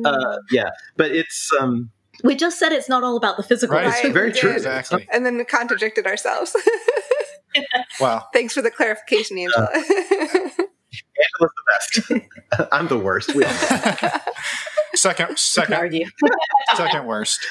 uh, 0.04 0.36
yeah, 0.50 0.70
but 0.96 1.10
it's 1.10 1.50
um, 1.60 1.90
we 2.24 2.34
just 2.34 2.58
said 2.58 2.72
it's 2.72 2.88
not 2.88 3.04
all 3.04 3.16
about 3.16 3.36
the 3.36 3.42
physical. 3.42 3.76
Right. 3.76 3.86
Right, 3.86 4.12
very 4.12 4.28
we 4.28 4.38
true. 4.38 4.50
did. 4.50 4.56
Exactly. 4.56 5.08
And 5.12 5.24
then 5.24 5.36
we 5.36 5.44
contradicted 5.44 6.06
ourselves. 6.06 6.56
Wow. 8.00 8.26
Thanks 8.32 8.54
for 8.54 8.62
the 8.62 8.70
clarification, 8.70 9.36
Angela. 9.36 9.68
Angela's 9.74 10.70
the 11.40 11.48
best. 11.66 12.68
I'm 12.72 12.86
the 12.86 12.96
worst. 12.96 13.34
We 13.34 13.44
all. 13.44 13.50
Second, 14.94 15.36
second, 15.38 15.74
argue. 15.74 16.06
second 16.76 17.06
worst. 17.06 17.44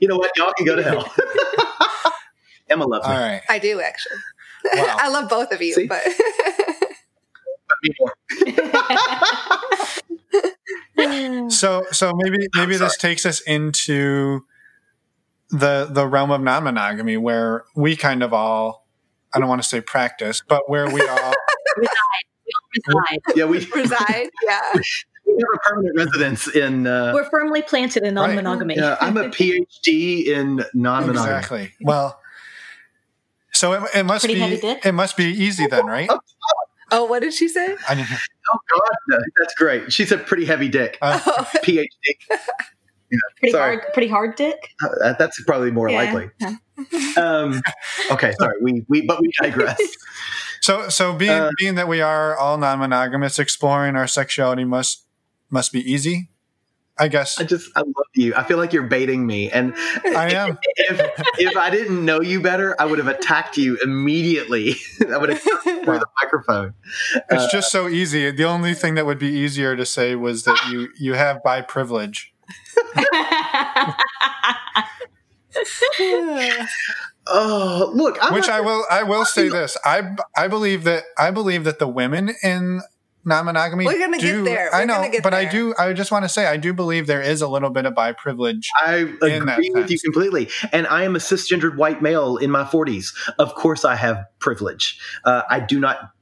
You 0.00 0.08
know 0.08 0.16
what? 0.16 0.30
Y'all 0.36 0.52
can 0.52 0.66
go 0.66 0.76
to 0.76 0.82
hell. 0.82 1.10
Emma 2.76 2.86
loves 2.86 3.06
All 3.06 3.12
me. 3.14 3.18
right. 3.20 3.42
I 3.48 3.58
do 3.58 3.80
actually. 3.80 4.18
Wow. 4.74 4.96
I 5.00 5.08
love 5.08 5.28
both 5.28 5.52
of 5.52 5.62
you, 5.62 5.74
See? 5.74 5.86
but 5.86 6.02
So, 11.48 11.84
so 11.92 12.12
maybe 12.16 12.48
maybe 12.54 12.76
this 12.76 12.96
takes 12.96 13.24
us 13.26 13.40
into 13.42 14.40
the 15.50 15.86
the 15.90 16.06
realm 16.06 16.30
of 16.30 16.40
non-monogamy, 16.40 17.16
where 17.18 17.64
we 17.76 17.94
kind 17.96 18.22
of 18.22 18.32
all, 18.32 18.86
I 19.34 19.38
don't 19.38 19.48
want 19.48 19.62
to 19.62 19.68
say 19.68 19.80
practice, 19.80 20.42
but 20.46 20.68
where 20.68 20.88
we 20.90 21.06
all 21.06 21.34
Reside. 21.76 23.18
Yeah, 23.34 23.44
we, 23.46 23.58
we 23.58 23.82
reside. 23.82 24.30
Yeah. 24.46 24.60
We 24.74 25.32
have 25.32 25.42
a 25.54 25.58
permanent 25.68 25.96
residence 25.96 26.46
in. 26.48 26.86
Uh, 26.86 27.12
We're 27.14 27.28
firmly 27.28 27.62
planted 27.62 28.02
in 28.04 28.14
non-monogamy. 28.14 28.76
yeah, 28.76 28.96
I'm 29.00 29.16
a 29.16 29.24
PhD 29.28 30.26
in 30.26 30.64
non-monogamy. 30.74 31.18
exactly. 31.36 31.72
Well, 31.80 32.18
so 33.56 33.72
it, 33.72 33.82
it 33.94 34.02
must 34.04 34.24
Pretty 34.24 34.40
be 34.60 34.66
it 34.84 34.92
must 34.92 35.16
be 35.16 35.24
easy 35.24 35.66
then, 35.66 35.86
right? 35.86 36.10
Oh, 36.92 37.04
what 37.04 37.20
did 37.22 37.34
she 37.34 37.48
say? 37.48 37.76
I 37.88 37.94
mean, 37.96 38.06
Oh 38.52 38.58
God, 38.72 38.90
no, 39.08 39.18
that's 39.40 39.54
great. 39.54 39.92
She's 39.92 40.12
a 40.12 40.18
pretty 40.18 40.44
heavy 40.44 40.68
dick. 40.68 40.98
uh, 41.02 41.18
Oh, 41.26 41.48
PhD. 41.64 41.88
pretty 43.38 43.50
Sorry. 43.52 43.76
hard. 43.78 43.92
Pretty 43.92 44.08
hard 44.08 44.36
dick. 44.36 44.68
Uh, 44.82 45.14
that's 45.18 45.42
probably 45.44 45.70
more 45.72 45.88
Yeah. 45.90 45.96
likely. 45.96 46.30
Um, 47.16 47.62
okay, 48.10 48.32
sorry. 48.38 48.56
We 48.60 48.84
we 48.86 49.00
but 49.06 49.18
we 49.22 49.30
digress. 49.40 49.80
so 50.60 50.90
so 50.90 51.14
being 51.14 51.30
Uh, 51.30 51.50
being 51.58 51.74
that 51.76 51.88
we 51.88 52.02
are 52.02 52.36
all 52.36 52.58
non-monogamous, 52.58 53.38
exploring 53.38 53.96
our 53.96 54.06
sexuality 54.06 54.64
must 54.64 55.06
must 55.48 55.72
be 55.72 55.80
easy. 55.90 56.28
I 56.98 57.08
guess 57.08 57.38
I 57.38 57.44
just 57.44 57.70
I 57.76 57.80
love 57.80 58.06
you. 58.14 58.34
I 58.34 58.42
feel 58.44 58.56
like 58.56 58.72
you're 58.72 58.84
baiting 58.84 59.26
me, 59.26 59.50
and 59.50 59.74
I 59.76 60.32
am. 60.32 60.58
if 60.76 61.00
if 61.38 61.56
I 61.56 61.68
didn't 61.70 62.04
know 62.04 62.20
you 62.22 62.40
better, 62.40 62.74
I 62.80 62.86
would 62.86 62.98
have 62.98 63.08
attacked 63.08 63.56
you 63.58 63.78
immediately. 63.82 64.76
I 65.12 65.18
would 65.18 65.28
have 65.28 65.40
through 65.40 65.60
the 65.84 66.06
microphone. 66.22 66.74
It's 67.30 67.44
Uh, 67.44 67.48
just 67.50 67.70
so 67.70 67.88
easy. 67.88 68.30
The 68.30 68.44
only 68.44 68.74
thing 68.74 68.94
that 68.94 69.04
would 69.04 69.18
be 69.18 69.28
easier 69.28 69.76
to 69.76 69.84
say 69.84 70.14
was 70.14 70.44
that 70.44 70.68
you 70.70 70.88
you 70.98 71.14
have 71.14 71.42
bi 71.42 71.60
privilege. 71.60 72.32
Oh, 77.28 77.90
look, 77.94 78.18
I'm 78.22 78.32
Which 78.34 78.48
I 78.48 78.60
will 78.60 78.84
I 78.90 79.02
will 79.02 79.24
say 79.24 79.48
this. 79.48 79.76
I 79.84 80.14
I 80.36 80.46
believe 80.48 80.84
that 80.84 81.04
I 81.18 81.30
believe 81.30 81.64
that 81.64 81.78
the 81.78 81.88
women 81.88 82.34
in 82.42 82.82
non-monogamy 83.26 83.84
We're 83.84 83.98
gonna 83.98 84.18
get 84.18 84.44
there. 84.44 84.74
I 84.74 84.80
We're 84.80 84.86
know, 84.86 84.94
gonna 84.94 85.10
get 85.10 85.22
but 85.22 85.34
I 85.34 85.44
do 85.44 85.74
I 85.78 85.92
just 85.92 86.10
want 86.10 86.24
to 86.24 86.28
say 86.28 86.46
I 86.46 86.56
do 86.56 86.72
believe 86.72 87.06
there 87.06 87.22
is 87.22 87.42
a 87.42 87.48
little 87.48 87.70
bit 87.70 87.84
of 87.84 87.94
bi 87.94 88.12
privilege. 88.12 88.70
I 88.80 88.98
in 89.22 89.46
that 89.46 89.58
agree 89.58 89.70
with 89.74 89.90
you 89.90 89.98
completely. 89.98 90.48
And 90.72 90.86
I 90.86 91.02
am 91.02 91.16
a 91.16 91.18
cisgendered 91.18 91.76
white 91.76 92.00
male 92.00 92.36
in 92.36 92.50
my 92.50 92.64
40s. 92.64 93.14
Of 93.38 93.54
course, 93.54 93.84
I 93.84 93.96
have 93.96 94.24
privilege. 94.38 94.98
Uh, 95.24 95.42
I 95.50 95.60
do 95.60 95.80
not. 95.80 96.12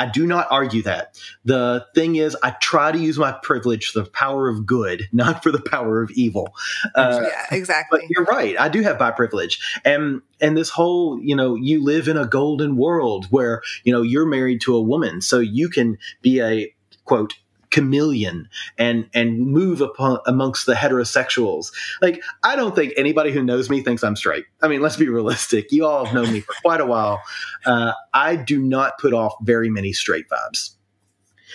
I 0.00 0.06
do 0.06 0.26
not 0.26 0.46
argue 0.50 0.80
that. 0.84 1.20
The 1.44 1.86
thing 1.94 2.16
is, 2.16 2.34
I 2.42 2.52
try 2.52 2.90
to 2.90 2.98
use 2.98 3.18
my 3.18 3.32
privilege 3.32 3.90
for 3.90 4.00
the 4.00 4.08
power 4.08 4.48
of 4.48 4.64
good, 4.64 5.06
not 5.12 5.42
for 5.42 5.52
the 5.52 5.60
power 5.60 6.00
of 6.00 6.10
evil. 6.12 6.54
Uh, 6.94 7.20
yeah, 7.22 7.46
exactly. 7.50 8.00
but 8.00 8.08
you're 8.08 8.24
right. 8.24 8.58
I 8.58 8.70
do 8.70 8.80
have 8.80 8.98
bi 8.98 9.10
privilege, 9.10 9.60
and 9.84 10.22
and 10.40 10.56
this 10.56 10.70
whole, 10.70 11.20
you 11.20 11.36
know, 11.36 11.54
you 11.54 11.84
live 11.84 12.08
in 12.08 12.16
a 12.16 12.26
golden 12.26 12.78
world 12.78 13.26
where 13.26 13.60
you 13.84 13.92
know 13.92 14.00
you're 14.00 14.24
married 14.24 14.62
to 14.62 14.74
a 14.74 14.80
woman, 14.80 15.20
so 15.20 15.38
you 15.38 15.68
can 15.68 15.98
be 16.22 16.40
a 16.40 16.74
quote 17.04 17.34
chameleon 17.70 18.48
and 18.78 19.08
and 19.14 19.38
move 19.38 19.80
upon 19.80 20.18
amongst 20.26 20.66
the 20.66 20.74
heterosexuals. 20.74 21.72
Like 22.02 22.22
I 22.42 22.56
don't 22.56 22.74
think 22.74 22.92
anybody 22.96 23.32
who 23.32 23.42
knows 23.42 23.70
me 23.70 23.82
thinks 23.82 24.02
I'm 24.02 24.16
straight. 24.16 24.44
I 24.62 24.68
mean, 24.68 24.80
let's 24.80 24.96
be 24.96 25.08
realistic. 25.08 25.72
You 25.72 25.86
all 25.86 26.04
have 26.04 26.14
known 26.14 26.32
me 26.32 26.40
for 26.40 26.54
quite 26.62 26.80
a 26.80 26.86
while. 26.86 27.22
Uh, 27.64 27.92
I 28.12 28.36
do 28.36 28.60
not 28.60 28.98
put 28.98 29.12
off 29.12 29.34
very 29.42 29.70
many 29.70 29.92
straight 29.92 30.26
vibes. 30.28 30.70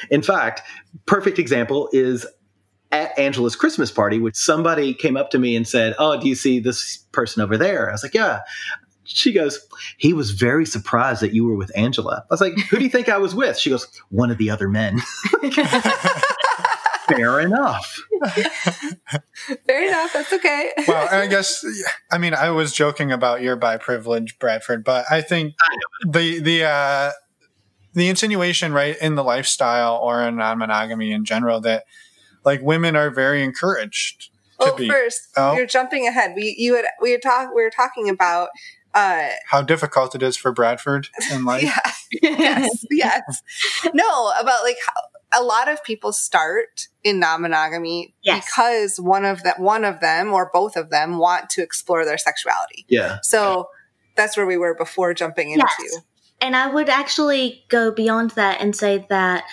In 0.09 0.21
fact, 0.21 0.61
perfect 1.05 1.39
example 1.39 1.89
is 1.93 2.25
at 2.91 3.17
Angela's 3.17 3.55
Christmas 3.55 3.91
party, 3.91 4.19
which 4.19 4.35
somebody 4.35 4.93
came 4.93 5.17
up 5.17 5.29
to 5.31 5.39
me 5.39 5.55
and 5.55 5.67
said, 5.67 5.95
"Oh, 5.99 6.19
do 6.19 6.27
you 6.27 6.35
see 6.35 6.59
this 6.59 6.97
person 7.11 7.41
over 7.41 7.57
there?" 7.57 7.89
I 7.89 7.91
was 7.91 8.03
like, 8.03 8.13
"Yeah." 8.13 8.39
She 9.05 9.31
goes, 9.31 9.59
"He 9.97 10.13
was 10.13 10.31
very 10.31 10.65
surprised 10.65 11.21
that 11.21 11.33
you 11.33 11.45
were 11.45 11.55
with 11.55 11.71
Angela." 11.75 12.23
I 12.29 12.33
was 12.33 12.41
like, 12.41 12.57
"Who 12.69 12.77
do 12.77 12.83
you 12.83 12.89
think 12.89 13.07
I 13.09 13.17
was 13.17 13.33
with?" 13.33 13.57
She 13.57 13.69
goes, 13.69 13.87
"One 14.09 14.31
of 14.31 14.37
the 14.37 14.49
other 14.49 14.67
men." 14.67 14.99
Fair 17.07 17.39
enough. 17.39 18.01
Fair 19.67 19.87
enough. 19.87 20.11
That's 20.13 20.33
okay. 20.33 20.71
well, 20.87 21.07
and 21.11 21.21
I 21.21 21.27
guess 21.27 21.63
I 22.11 22.17
mean 22.17 22.33
I 22.33 22.49
was 22.49 22.73
joking 22.73 23.11
about 23.11 23.41
your 23.41 23.55
bi 23.55 23.77
privilege, 23.77 24.39
Bradford, 24.39 24.83
but 24.83 25.05
I 25.11 25.21
think 25.21 25.53
the 26.07 26.39
the 26.39 26.63
uh, 26.63 27.11
the 27.93 28.09
insinuation, 28.09 28.73
right, 28.73 28.97
in 28.99 29.15
the 29.15 29.23
lifestyle 29.23 29.97
or 29.97 30.23
in 30.23 30.37
non 30.37 30.57
monogamy 30.57 31.11
in 31.11 31.25
general, 31.25 31.61
that 31.61 31.85
like 32.43 32.61
women 32.61 32.95
are 32.95 33.11
very 33.11 33.43
encouraged 33.43 34.29
to 34.59 34.71
oh, 34.71 34.75
be 34.75 34.87
first, 34.89 35.27
Oh. 35.37 35.53
you're 35.55 35.65
jumping 35.67 36.07
ahead. 36.07 36.33
We 36.35 36.55
you 36.57 36.75
had 36.75 36.85
we 37.01 37.11
had 37.11 37.21
talk 37.21 37.53
we 37.53 37.61
were 37.61 37.69
talking 37.69 38.09
about 38.09 38.49
uh 38.95 39.27
how 39.49 39.61
difficult 39.61 40.15
it 40.15 40.23
is 40.23 40.35
for 40.37 40.51
Bradford 40.51 41.09
in 41.31 41.45
life. 41.53 41.63
yeah 41.63 41.79
yes 42.23 42.85
yes 42.91 43.41
no 43.93 44.31
about 44.39 44.63
like 44.63 44.77
how 44.87 45.01
a 45.37 45.43
lot 45.43 45.67
of 45.67 45.83
people 45.83 46.13
start 46.13 46.87
in 47.03 47.19
non-monogamy 47.19 48.13
Yes. 48.23 48.45
because 48.45 48.99
one 48.99 49.25
of 49.25 49.43
that 49.43 49.59
one 49.59 49.83
of 49.83 49.99
them 49.99 50.31
or 50.33 50.49
both 50.53 50.77
of 50.77 50.89
them 50.89 51.17
want 51.17 51.49
to 51.51 51.61
explore 51.61 52.05
their 52.05 52.17
sexuality. 52.17 52.85
Yeah. 52.87 53.17
So 53.21 53.67
that's 54.15 54.37
where 54.37 54.45
we 54.45 54.55
were 54.57 54.73
before 54.75 55.13
jumping 55.13 55.51
into. 55.51 55.67
Yes. 55.81 55.97
And 56.41 56.55
I 56.55 56.67
would 56.67 56.87
actually 56.89 57.65
go 57.69 57.91
beyond 57.91 58.31
that 58.31 58.61
and 58.61 58.75
say 58.75 59.05
that 59.09 59.43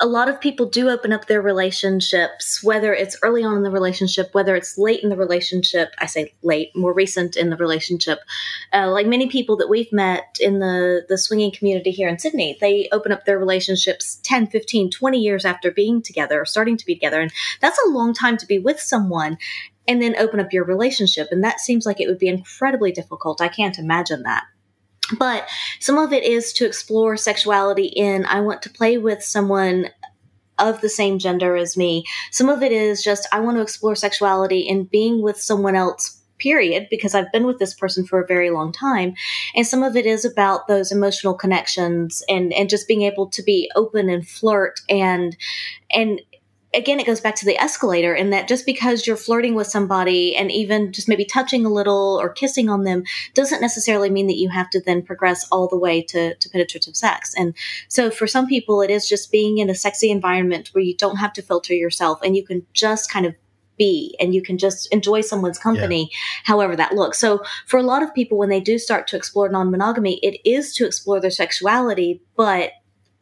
a 0.00 0.06
lot 0.06 0.30
of 0.30 0.40
people 0.40 0.66
do 0.66 0.88
open 0.88 1.12
up 1.12 1.26
their 1.26 1.42
relationships, 1.42 2.64
whether 2.64 2.94
it's 2.94 3.18
early 3.22 3.44
on 3.44 3.58
in 3.58 3.62
the 3.62 3.70
relationship, 3.70 4.30
whether 4.32 4.56
it's 4.56 4.78
late 4.78 5.02
in 5.02 5.10
the 5.10 5.16
relationship. 5.16 5.90
I 5.98 6.06
say 6.06 6.32
late, 6.42 6.74
more 6.74 6.94
recent 6.94 7.36
in 7.36 7.50
the 7.50 7.56
relationship. 7.56 8.20
Uh, 8.72 8.90
like 8.90 9.06
many 9.06 9.28
people 9.28 9.56
that 9.58 9.68
we've 9.68 9.92
met 9.92 10.38
in 10.40 10.58
the, 10.58 11.04
the 11.08 11.18
swinging 11.18 11.52
community 11.52 11.90
here 11.90 12.08
in 12.08 12.18
Sydney, 12.18 12.56
they 12.60 12.88
open 12.92 13.12
up 13.12 13.26
their 13.26 13.38
relationships 13.38 14.18
10, 14.22 14.46
15, 14.46 14.90
20 14.90 15.18
years 15.18 15.44
after 15.44 15.70
being 15.70 16.00
together 16.00 16.40
or 16.40 16.46
starting 16.46 16.78
to 16.78 16.86
be 16.86 16.94
together. 16.94 17.20
And 17.20 17.32
that's 17.60 17.78
a 17.84 17.90
long 17.90 18.14
time 18.14 18.38
to 18.38 18.46
be 18.46 18.58
with 18.58 18.80
someone. 18.80 19.36
and 19.88 20.00
then 20.00 20.14
open 20.16 20.38
up 20.38 20.52
your 20.52 20.64
relationship. 20.64 21.28
And 21.32 21.42
that 21.42 21.58
seems 21.58 21.84
like 21.84 22.00
it 22.00 22.06
would 22.06 22.18
be 22.18 22.28
incredibly 22.28 22.92
difficult. 22.92 23.40
I 23.40 23.48
can't 23.48 23.76
imagine 23.76 24.22
that. 24.22 24.44
But 25.18 25.48
some 25.80 25.98
of 25.98 26.12
it 26.12 26.24
is 26.24 26.52
to 26.54 26.66
explore 26.66 27.16
sexuality 27.16 27.86
in 27.86 28.24
I 28.26 28.40
want 28.40 28.62
to 28.62 28.70
play 28.70 28.98
with 28.98 29.22
someone 29.22 29.88
of 30.58 30.80
the 30.80 30.88
same 30.88 31.18
gender 31.18 31.56
as 31.56 31.76
me. 31.76 32.04
Some 32.30 32.48
of 32.48 32.62
it 32.62 32.72
is 32.72 33.02
just 33.02 33.26
I 33.32 33.40
want 33.40 33.56
to 33.56 33.62
explore 33.62 33.94
sexuality 33.94 34.60
in 34.60 34.84
being 34.84 35.22
with 35.22 35.40
someone 35.40 35.74
else 35.74 36.20
period 36.40 36.88
because 36.90 37.14
I've 37.14 37.30
been 37.32 37.46
with 37.46 37.58
this 37.58 37.74
person 37.74 38.04
for 38.04 38.20
a 38.20 38.26
very 38.26 38.50
long 38.50 38.72
time. 38.72 39.14
And 39.54 39.66
some 39.66 39.82
of 39.82 39.94
it 39.94 40.06
is 40.06 40.24
about 40.24 40.66
those 40.66 40.90
emotional 40.90 41.34
connections 41.34 42.22
and, 42.28 42.52
and 42.52 42.68
just 42.68 42.88
being 42.88 43.02
able 43.02 43.28
to 43.28 43.42
be 43.42 43.70
open 43.76 44.08
and 44.08 44.26
flirt 44.26 44.80
and, 44.88 45.36
and 45.92 46.20
again, 46.72 47.00
it 47.00 47.06
goes 47.06 47.20
back 47.20 47.34
to 47.36 47.44
the 47.44 47.58
escalator 47.58 48.14
and 48.14 48.32
that 48.32 48.48
just 48.48 48.64
because 48.64 49.06
you're 49.06 49.16
flirting 49.16 49.54
with 49.54 49.66
somebody 49.66 50.36
and 50.36 50.52
even 50.52 50.92
just 50.92 51.08
maybe 51.08 51.24
touching 51.24 51.64
a 51.64 51.70
little 51.70 52.18
or 52.20 52.28
kissing 52.28 52.68
on 52.68 52.84
them 52.84 53.02
doesn't 53.34 53.60
necessarily 53.60 54.10
mean 54.10 54.28
that 54.28 54.36
you 54.36 54.48
have 54.48 54.70
to 54.70 54.80
then 54.80 55.02
progress 55.02 55.46
all 55.50 55.66
the 55.66 55.78
way 55.78 56.00
to, 56.00 56.34
to 56.36 56.48
penetrative 56.48 56.96
sex. 56.96 57.34
And 57.36 57.54
so 57.88 58.10
for 58.10 58.26
some 58.26 58.46
people, 58.46 58.82
it 58.82 58.90
is 58.90 59.08
just 59.08 59.32
being 59.32 59.58
in 59.58 59.68
a 59.68 59.74
sexy 59.74 60.10
environment 60.10 60.70
where 60.72 60.84
you 60.84 60.96
don't 60.96 61.16
have 61.16 61.32
to 61.34 61.42
filter 61.42 61.74
yourself 61.74 62.20
and 62.22 62.36
you 62.36 62.44
can 62.44 62.64
just 62.72 63.10
kind 63.10 63.26
of 63.26 63.34
be 63.76 64.14
and 64.20 64.34
you 64.34 64.42
can 64.42 64.58
just 64.58 64.92
enjoy 64.92 65.22
someone's 65.22 65.58
company 65.58 66.10
yeah. 66.12 66.18
however 66.44 66.76
that 66.76 66.92
looks 66.92 67.18
so 67.18 67.42
for 67.66 67.78
a 67.78 67.82
lot 67.82 68.02
of 68.02 68.14
people 68.14 68.36
when 68.36 68.50
they 68.50 68.60
do 68.60 68.78
start 68.78 69.06
to 69.06 69.16
explore 69.16 69.48
non-monogamy 69.48 70.18
it 70.22 70.38
is 70.44 70.74
to 70.74 70.84
explore 70.84 71.18
their 71.18 71.30
sexuality 71.30 72.20
but 72.36 72.72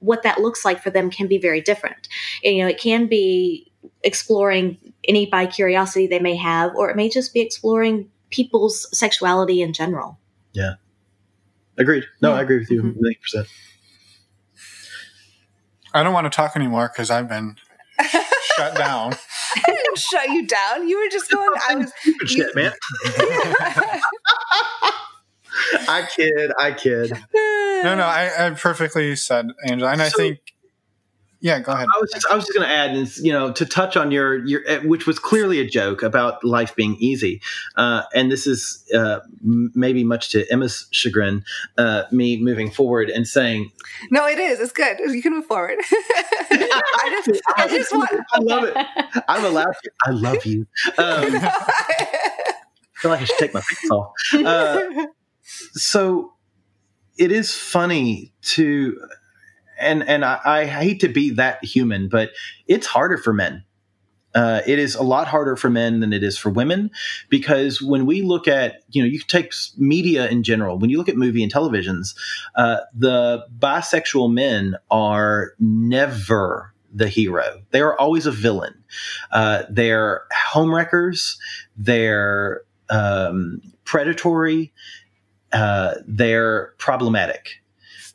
what 0.01 0.23
that 0.23 0.41
looks 0.41 0.65
like 0.65 0.83
for 0.83 0.91
them 0.91 1.11
can 1.11 1.27
be 1.27 1.39
very 1.39 1.61
different. 1.61 2.09
You 2.43 2.63
know, 2.63 2.69
it 2.69 2.81
can 2.81 3.07
be 3.07 3.71
exploring 4.03 4.79
any 5.05 5.27
bi 5.27 5.47
curiosity 5.47 6.07
they 6.07 6.21
may 6.21 6.37
have, 6.37 6.75
or 6.77 6.91
it 6.91 6.97
may 6.97 7.09
just 7.09 7.35
be 7.35 7.41
exploring 7.41 8.11
people's 8.31 8.87
sexuality 8.97 9.63
in 9.63 9.73
general. 9.73 10.19
Yeah. 10.53 10.75
Agreed. 11.77 12.05
No, 12.21 12.31
yeah. 12.31 12.37
I 12.37 12.43
agree 12.43 12.59
with 12.59 12.71
you 12.71 12.83
mm-hmm. 12.83 13.01
percent. 13.23 13.49
I 15.95 16.03
don't 16.03 16.13
want 16.13 16.27
to 16.27 16.37
talk 16.37 16.55
anymore 16.57 16.91
because 16.93 17.11
I've 17.11 17.29
been 17.29 17.57
shut 18.57 18.77
down. 18.77 19.15
I 19.55 19.63
didn't 19.67 19.99
shut 19.99 20.29
you 20.29 20.47
down. 20.47 20.89
You 20.89 20.99
were 20.99 21.09
just 21.11 21.31
going. 21.31 21.49
I 21.69 21.77
was 21.77 21.93
shit, 22.27 22.55
man. 22.55 22.73
I 25.89 26.07
kid. 26.15 26.53
I 26.59 26.73
kid. 26.73 27.13
No, 27.83 27.95
no. 27.95 28.05
I, 28.05 28.47
I 28.47 28.51
perfectly 28.59 29.16
said, 29.16 29.49
Angela, 29.64 29.93
and 29.93 30.03
I 30.03 30.09
think. 30.09 30.39
Yeah, 31.41 31.61
go 31.61 31.70
ahead. 31.70 31.87
I 31.95 32.01
was 32.01 32.11
just, 32.11 32.26
I 32.26 32.35
was 32.35 32.47
just 32.47 32.59
going 32.59 32.68
to 32.68 32.74
add, 32.74 32.97
and 32.97 33.16
you 33.18 33.33
know, 33.33 33.53
to 33.53 33.64
touch 33.64 33.97
on 33.97 34.11
your 34.11 34.45
your, 34.45 34.62
eh, 34.66 34.79
which 34.79 35.07
was 35.07 35.20
clearly 35.20 35.61
a 35.61 35.68
joke 35.68 36.03
about 36.03 36.43
life 36.43 36.74
being 36.74 36.97
easy, 36.99 37.41
uh, 37.76 38.03
and 38.12 38.31
this 38.31 38.49
is 38.49 38.85
uh, 38.93 39.20
maybe 39.41 40.03
much 40.03 40.31
to 40.31 40.51
Emma's 40.51 40.89
chagrin, 40.91 41.45
uh, 41.76 42.05
me 42.11 42.43
moving 42.43 42.72
forward 42.72 43.09
and 43.09 43.29
saying, 43.29 43.70
"No, 44.11 44.26
it 44.26 44.41
is. 44.41 44.59
It's 44.59 44.72
good. 44.72 44.99
You 44.99 45.22
can 45.22 45.33
move 45.33 45.47
forward." 45.47 45.79
I 46.51 47.22
just, 47.24 47.43
I 47.57 47.68
just 47.68 47.93
want. 47.93 48.11
I 48.33 48.41
love 48.41 48.64
it. 48.64 48.76
I'm 49.29 49.45
allowed 49.45 49.76
to. 49.85 49.91
I 50.07 50.11
love 50.11 50.45
you. 50.45 50.66
Um, 50.99 51.39
I 51.41 52.55
feel 52.97 53.12
like 53.12 53.20
I 53.20 53.24
should 53.24 53.39
take 53.39 53.55
my 53.55 53.61
pants 53.61 53.91
off. 53.93 54.12
Uh, 54.35 55.07
so 55.74 56.33
it 57.19 57.33
is 57.33 57.55
funny 57.55 58.33
to 58.43 58.99
and 59.79 60.09
and 60.09 60.25
I, 60.25 60.41
I, 60.45 60.64
hate 60.66 61.01
to 61.01 61.09
be 61.09 61.31
that 61.31 61.64
human, 61.64 62.09
but 62.09 62.31
it's 62.66 62.87
harder 62.87 63.16
for 63.16 63.33
men. 63.33 63.64
Uh, 64.35 64.61
it 64.66 64.79
is 64.79 64.95
a 64.95 65.03
lot 65.03 65.27
harder 65.27 65.57
for 65.57 65.71
men 65.71 66.01
than 66.01 66.12
it 66.12 66.23
is 66.23 66.37
for 66.37 66.51
women 66.51 66.91
because 67.29 67.81
when 67.81 68.07
we 68.07 68.23
look 68.23 68.47
at 68.47 68.83
you 68.91 69.03
know 69.03 69.09
you 69.09 69.19
take 69.21 69.53
media 69.77 70.29
in 70.29 70.43
general. 70.43 70.79
When 70.79 70.91
you 70.91 70.99
look 70.99 71.09
at 71.09 71.16
movie 71.16 71.43
and 71.43 71.53
televisions 71.53 72.14
uh, 72.55 72.79
the 72.95 73.47
bisexual 73.59 74.33
men 74.33 74.77
are 74.91 75.53
never 75.59 76.75
the 76.93 77.09
hero. 77.09 77.62
They 77.71 77.81
are 77.81 77.99
always 77.99 78.27
a 78.27 78.33
villain. 78.33 78.83
Uh, 79.31 79.64
they're 79.71 80.23
homewreckers 80.53 81.37
they're 81.77 82.62
um, 82.91 83.61
predatory 83.85 84.73
uh, 85.53 85.95
they're 86.07 86.75
problematic. 86.79 87.63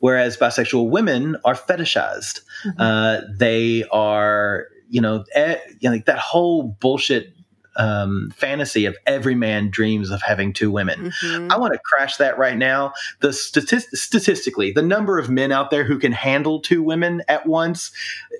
Whereas 0.00 0.36
bisexual 0.36 0.90
women 0.90 1.36
are 1.44 1.54
fetishized. 1.54 2.40
Mm-hmm. 2.66 2.80
Uh, 2.80 3.20
they 3.38 3.84
are, 3.90 4.66
you 4.90 5.00
know, 5.00 5.24
eh, 5.34 5.56
you 5.80 5.88
know, 5.88 5.94
like 5.94 6.06
that 6.06 6.18
whole 6.18 6.64
bullshit 6.64 7.34
um, 7.76 8.32
fantasy 8.36 8.86
of 8.86 8.96
every 9.06 9.34
man 9.34 9.70
dreams 9.70 10.10
of 10.10 10.22
having 10.22 10.52
two 10.52 10.70
women. 10.70 11.10
Mm-hmm. 11.10 11.50
I 11.50 11.58
want 11.58 11.72
to 11.72 11.80
crash 11.84 12.16
that 12.18 12.38
right 12.38 12.56
now. 12.56 12.92
The 13.20 13.32
statist- 13.32 13.96
statistically, 13.96 14.72
the 14.72 14.82
number 14.82 15.18
of 15.18 15.28
men 15.30 15.52
out 15.52 15.70
there 15.70 15.84
who 15.84 15.98
can 15.98 16.12
handle 16.12 16.60
two 16.60 16.82
women 16.82 17.22
at 17.28 17.46
once, 17.46 17.90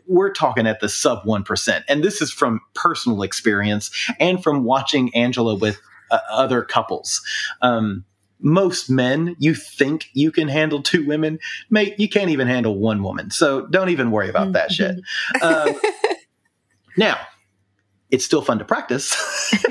we're 0.07 0.33
talking 0.33 0.67
at 0.67 0.81
the 0.81 0.89
sub 0.89 1.25
one 1.25 1.45
percent. 1.45 1.85
And 1.89 2.05
this 2.05 2.21
is 2.21 2.31
from 2.31 2.61
personal 2.75 3.23
experience 3.23 3.91
and 4.21 4.43
from 4.43 4.65
watching 4.65 5.15
Angela 5.15 5.55
with 5.55 5.81
uh, 6.11 6.19
other 6.31 6.63
couples. 6.63 7.23
Um, 7.63 8.05
most 8.41 8.91
men, 8.91 9.37
you 9.39 9.55
think 9.55 10.11
you 10.12 10.30
can 10.30 10.49
handle 10.49 10.82
two 10.82 11.07
women, 11.07 11.39
mate, 11.70 11.95
you 11.99 12.09
can't 12.09 12.30
even 12.30 12.47
handle 12.47 12.78
one 12.78 13.03
woman. 13.03 13.30
So 13.30 13.66
don't 13.66 13.89
even 13.89 14.11
worry 14.11 14.28
about 14.28 14.53
that 14.53 14.72
shit. 14.72 15.01
Mm-hmm. 15.37 15.70
Um, 15.70 15.80
now, 16.97 17.18
it's 18.11 18.24
still 18.24 18.43
fun 18.43 18.59
to 18.59 18.64
practice 18.64 19.16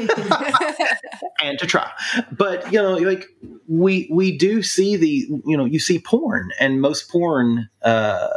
and 1.41 1.57
to 1.59 1.65
try. 1.65 1.89
But 2.31 2.71
you 2.73 2.81
know, 2.81 2.95
like 2.95 3.25
we 3.67 4.09
we 4.11 4.37
do 4.37 4.61
see 4.61 4.97
the 4.97 5.27
you 5.45 5.55
know 5.57 5.65
you 5.65 5.79
see 5.79 5.99
porn, 5.99 6.51
and 6.59 6.81
most 6.81 7.09
porn. 7.09 7.69
Uh, 7.81 8.27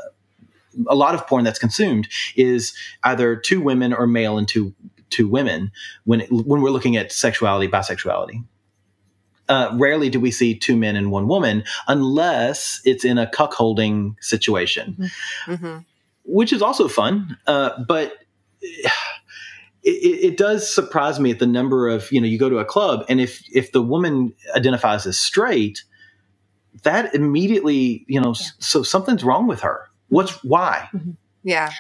a 0.89 0.95
lot 0.95 1.15
of 1.15 1.27
porn 1.27 1.43
that's 1.43 1.59
consumed 1.59 2.07
is 2.37 2.77
either 3.03 3.35
two 3.35 3.63
women 3.63 3.95
or 3.95 4.07
male 4.07 4.37
and 4.37 4.47
two 4.47 4.75
two 5.09 5.27
women 5.27 5.73
when 6.05 6.21
it, 6.21 6.31
when 6.31 6.61
we're 6.61 6.71
looking 6.71 6.97
at 6.97 7.11
sexuality 7.11 7.67
bisexuality 7.67 8.45
uh, 9.49 9.71
rarely 9.75 10.11
do 10.11 10.21
we 10.21 10.31
see 10.31 10.55
two 10.55 10.77
men 10.77 10.97
and 10.97 11.11
one 11.11 11.29
woman 11.29 11.65
unless 11.89 12.81
it's 12.85 13.05
in 13.05 13.19
a 13.19 13.27
cuckolding 13.27 14.15
situation, 14.21 14.97
mm-hmm. 14.99 15.53
Mm-hmm. 15.53 15.79
which 16.25 16.53
is 16.53 16.63
also 16.63 16.89
fun. 16.89 17.37
Uh, 17.47 17.71
but 17.87 18.13
it, 18.63 18.73
it, 19.83 20.37
does 20.37 20.73
surprise 20.73 21.21
me 21.21 21.31
at 21.31 21.39
the 21.39 21.47
number 21.47 21.89
of 21.89 22.11
you 22.11 22.21
know 22.21 22.27
you 22.27 22.39
go 22.39 22.51
to 22.51 22.59
a 22.59 22.65
club 22.65 23.05
and 23.09 23.21
if 23.21 23.43
if 23.53 23.73
the 23.73 23.83
woman 23.83 24.35
identifies 24.55 25.07
as 25.07 25.19
straight, 25.19 25.85
that 26.83 27.15
immediately 27.15 28.05
you 28.09 28.21
know 28.21 28.35
yeah. 28.39 28.47
so 28.59 28.83
something's 28.83 29.25
wrong 29.25 29.47
with 29.47 29.61
her. 29.61 29.89
What's 30.09 30.43
why? 30.45 30.89
Mm-hmm. 30.93 31.13
Yeah. 31.45 31.71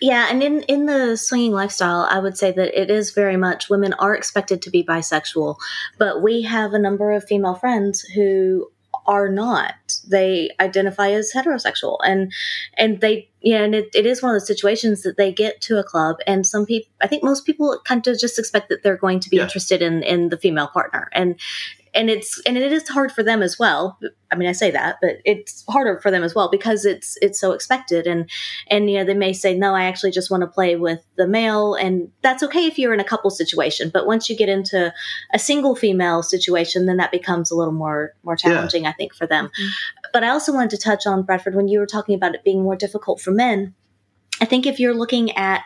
Yeah, 0.00 0.28
and 0.30 0.42
in 0.42 0.62
in 0.62 0.86
the 0.86 1.16
swinging 1.16 1.52
lifestyle, 1.52 2.06
I 2.10 2.18
would 2.18 2.38
say 2.38 2.52
that 2.52 2.80
it 2.80 2.90
is 2.90 3.10
very 3.10 3.36
much 3.36 3.68
women 3.68 3.92
are 3.94 4.14
expected 4.14 4.62
to 4.62 4.70
be 4.70 4.84
bisexual, 4.84 5.56
but 5.98 6.22
we 6.22 6.42
have 6.42 6.72
a 6.72 6.78
number 6.78 7.12
of 7.12 7.24
female 7.24 7.54
friends 7.54 8.00
who 8.00 8.70
are 9.08 9.28
not. 9.28 9.74
They 10.06 10.50
identify 10.60 11.10
as 11.10 11.32
heterosexual, 11.32 11.98
and 12.04 12.32
and 12.76 13.00
they 13.00 13.28
yeah, 13.40 13.62
and 13.62 13.74
it, 13.74 13.88
it 13.94 14.04
is 14.04 14.22
one 14.22 14.34
of 14.34 14.40
the 14.40 14.46
situations 14.46 15.02
that 15.02 15.16
they 15.16 15.32
get 15.32 15.60
to 15.62 15.78
a 15.78 15.84
club, 15.84 16.16
and 16.26 16.46
some 16.46 16.66
people, 16.66 16.90
I 17.00 17.06
think 17.06 17.24
most 17.24 17.46
people 17.46 17.80
kind 17.84 18.06
of 18.06 18.18
just 18.18 18.38
expect 18.38 18.68
that 18.68 18.82
they're 18.82 18.96
going 18.96 19.20
to 19.20 19.30
be 19.30 19.38
yeah. 19.38 19.44
interested 19.44 19.82
in 19.82 20.02
in 20.02 20.28
the 20.28 20.36
female 20.36 20.68
partner, 20.68 21.08
and 21.12 21.40
and 21.98 22.08
it's 22.08 22.40
and 22.46 22.56
it 22.56 22.72
is 22.72 22.88
hard 22.88 23.10
for 23.10 23.24
them 23.24 23.42
as 23.42 23.58
well 23.58 23.98
i 24.30 24.36
mean 24.36 24.48
i 24.48 24.52
say 24.52 24.70
that 24.70 24.96
but 25.02 25.16
it's 25.24 25.64
harder 25.68 25.98
for 26.00 26.10
them 26.12 26.22
as 26.22 26.34
well 26.34 26.48
because 26.48 26.84
it's 26.84 27.18
it's 27.20 27.40
so 27.40 27.50
expected 27.50 28.06
and 28.06 28.30
and 28.68 28.88
you 28.88 28.96
know 28.96 29.04
they 29.04 29.14
may 29.14 29.32
say 29.32 29.54
no 29.56 29.74
i 29.74 29.82
actually 29.82 30.12
just 30.12 30.30
want 30.30 30.40
to 30.40 30.46
play 30.46 30.76
with 30.76 31.00
the 31.16 31.26
male 31.26 31.74
and 31.74 32.10
that's 32.22 32.42
okay 32.42 32.66
if 32.66 32.78
you're 32.78 32.94
in 32.94 33.00
a 33.00 33.04
couple 33.04 33.28
situation 33.30 33.90
but 33.92 34.06
once 34.06 34.30
you 34.30 34.36
get 34.36 34.48
into 34.48 34.92
a 35.34 35.38
single 35.38 35.74
female 35.74 36.22
situation 36.22 36.86
then 36.86 36.98
that 36.98 37.10
becomes 37.10 37.50
a 37.50 37.56
little 37.56 37.74
more 37.74 38.14
more 38.22 38.36
challenging 38.36 38.84
yeah. 38.84 38.90
i 38.90 38.92
think 38.92 39.12
for 39.12 39.26
them 39.26 39.46
mm-hmm. 39.46 39.68
but 40.12 40.22
i 40.22 40.28
also 40.28 40.54
wanted 40.54 40.70
to 40.70 40.78
touch 40.78 41.04
on 41.04 41.22
bradford 41.22 41.56
when 41.56 41.66
you 41.66 41.80
were 41.80 41.86
talking 41.86 42.14
about 42.14 42.34
it 42.34 42.44
being 42.44 42.62
more 42.62 42.76
difficult 42.76 43.20
for 43.20 43.32
men 43.32 43.74
i 44.40 44.44
think 44.44 44.66
if 44.66 44.78
you're 44.78 44.94
looking 44.94 45.32
at 45.36 45.64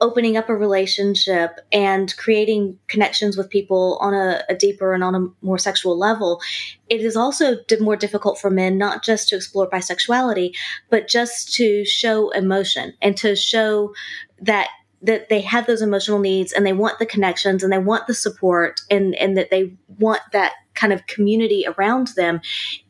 opening 0.00 0.36
up 0.36 0.48
a 0.48 0.54
relationship 0.54 1.58
and 1.72 2.16
creating 2.16 2.78
connections 2.88 3.36
with 3.36 3.50
people 3.50 3.98
on 4.00 4.14
a, 4.14 4.42
a, 4.48 4.54
deeper 4.54 4.92
and 4.94 5.04
on 5.04 5.14
a 5.14 5.28
more 5.44 5.58
sexual 5.58 5.98
level, 5.98 6.40
it 6.88 7.00
is 7.00 7.16
also 7.16 7.56
more 7.80 7.96
difficult 7.96 8.38
for 8.38 8.50
men 8.50 8.78
not 8.78 9.04
just 9.04 9.28
to 9.28 9.36
explore 9.36 9.68
bisexuality, 9.68 10.52
but 10.88 11.08
just 11.08 11.54
to 11.54 11.84
show 11.84 12.30
emotion 12.30 12.94
and 13.02 13.16
to 13.16 13.36
show 13.36 13.92
that 14.40 14.68
that 15.02 15.30
they 15.30 15.40
have 15.40 15.66
those 15.66 15.80
emotional 15.80 16.18
needs 16.18 16.52
and 16.52 16.66
they 16.66 16.72
want 16.72 16.98
the 16.98 17.06
connections 17.06 17.62
and 17.62 17.72
they 17.72 17.78
want 17.78 18.06
the 18.06 18.14
support 18.14 18.80
and 18.90 19.14
and 19.14 19.36
that 19.36 19.50
they 19.50 19.72
want 19.98 20.20
that 20.32 20.52
kind 20.74 20.92
of 20.92 21.06
community 21.06 21.64
around 21.66 22.08
them 22.16 22.40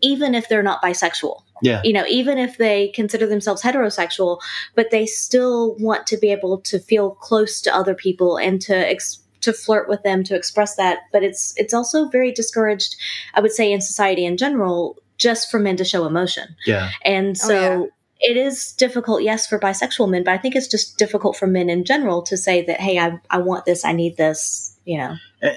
even 0.00 0.34
if 0.34 0.48
they're 0.48 0.62
not 0.62 0.82
bisexual 0.82 1.42
yeah. 1.62 1.80
You 1.84 1.92
know, 1.92 2.04
even 2.08 2.38
if 2.38 2.58
they 2.58 2.88
consider 2.88 3.26
themselves 3.26 3.62
heterosexual, 3.62 4.40
but 4.74 4.90
they 4.90 5.06
still 5.06 5.74
want 5.78 6.06
to 6.08 6.16
be 6.16 6.30
able 6.32 6.58
to 6.62 6.78
feel 6.78 7.12
close 7.12 7.60
to 7.62 7.74
other 7.74 7.94
people 7.94 8.36
and 8.38 8.60
to 8.62 8.74
ex- 8.76 9.20
to 9.42 9.52
flirt 9.54 9.88
with 9.88 10.02
them 10.02 10.22
to 10.24 10.34
express 10.36 10.76
that 10.76 10.98
but 11.12 11.22
it's 11.22 11.54
it's 11.56 11.72
also 11.72 12.08
very 12.08 12.30
discouraged 12.30 12.94
i 13.32 13.40
would 13.40 13.52
say 13.52 13.72
in 13.72 13.80
society 13.80 14.26
in 14.26 14.36
general 14.36 14.98
just 15.16 15.50
for 15.50 15.58
men 15.58 15.76
to 15.76 15.84
show 15.84 16.06
emotion 16.06 16.54
Yeah. 16.66 16.90
and 17.06 17.30
Oh, 17.44 17.48
so 17.48 17.54
yeah. 18.20 18.30
it 18.30 18.36
is 18.36 18.72
difficult 18.72 19.22
yes 19.22 19.46
for 19.46 19.58
bisexual 19.58 20.10
men 20.10 20.24
but 20.24 20.32
i 20.34 20.36
think 20.38 20.54
it's 20.56 20.68
just 20.68 20.98
difficult 20.98 21.38
for 21.38 21.46
men 21.46 21.70
in 21.70 21.84
general 21.86 22.20
to 22.24 22.36
say 22.36 22.62
that 22.66 22.80
hey 22.82 22.98
i, 22.98 23.18
I 23.30 23.38
want 23.38 23.64
this 23.64 23.82
i 23.82 23.92
need 23.92 24.18
this 24.18 24.76
you 24.84 24.98
know 24.98 25.14
eh, 25.40 25.56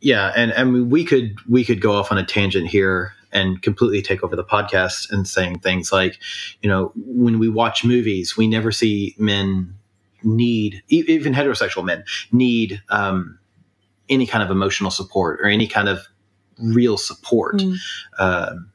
Yeah, 0.00 0.30
and 0.36 0.52
I 0.52 0.64
mean 0.64 0.90
we 0.90 1.02
could 1.04 1.38
we 1.48 1.64
could 1.64 1.80
go 1.80 1.92
off 1.94 2.12
on 2.12 2.18
a 2.18 2.24
tangent 2.26 2.68
here 2.68 3.14
and 3.32 3.62
completely 3.62 4.02
take 4.02 4.22
over 4.22 4.36
the 4.36 4.44
podcast 4.44 5.10
and 5.10 5.26
saying 5.26 5.60
things 5.60 5.92
like, 5.92 6.18
you 6.60 6.68
know, 6.68 6.92
when 6.96 7.38
we 7.38 7.48
watch 7.48 7.84
movies, 7.84 8.36
we 8.36 8.46
never 8.46 8.72
see 8.72 9.14
men 9.18 9.74
need 10.24 10.82
even 10.88 11.32
heterosexual 11.34 11.84
men 11.84 12.04
need 12.30 12.80
um, 12.90 13.38
any 14.08 14.26
kind 14.26 14.42
of 14.44 14.50
emotional 14.50 14.90
support 14.90 15.40
or 15.40 15.46
any 15.46 15.66
kind 15.66 15.88
of 15.88 16.06
real 16.58 16.96
support. 16.96 17.56
Mm. 17.56 17.76
Um, 18.18 18.72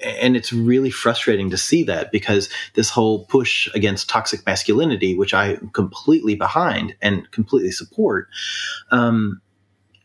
and 0.00 0.36
it's 0.36 0.52
really 0.52 0.90
frustrating 0.90 1.50
to 1.50 1.56
see 1.56 1.82
that 1.84 2.12
because 2.12 2.48
this 2.74 2.90
whole 2.90 3.24
push 3.26 3.68
against 3.74 4.08
toxic 4.08 4.44
masculinity, 4.44 5.16
which 5.16 5.32
I 5.32 5.54
am 5.54 5.70
completely 5.70 6.34
behind 6.34 6.94
and 7.00 7.30
completely 7.30 7.70
support, 7.70 8.28
um, 8.90 9.40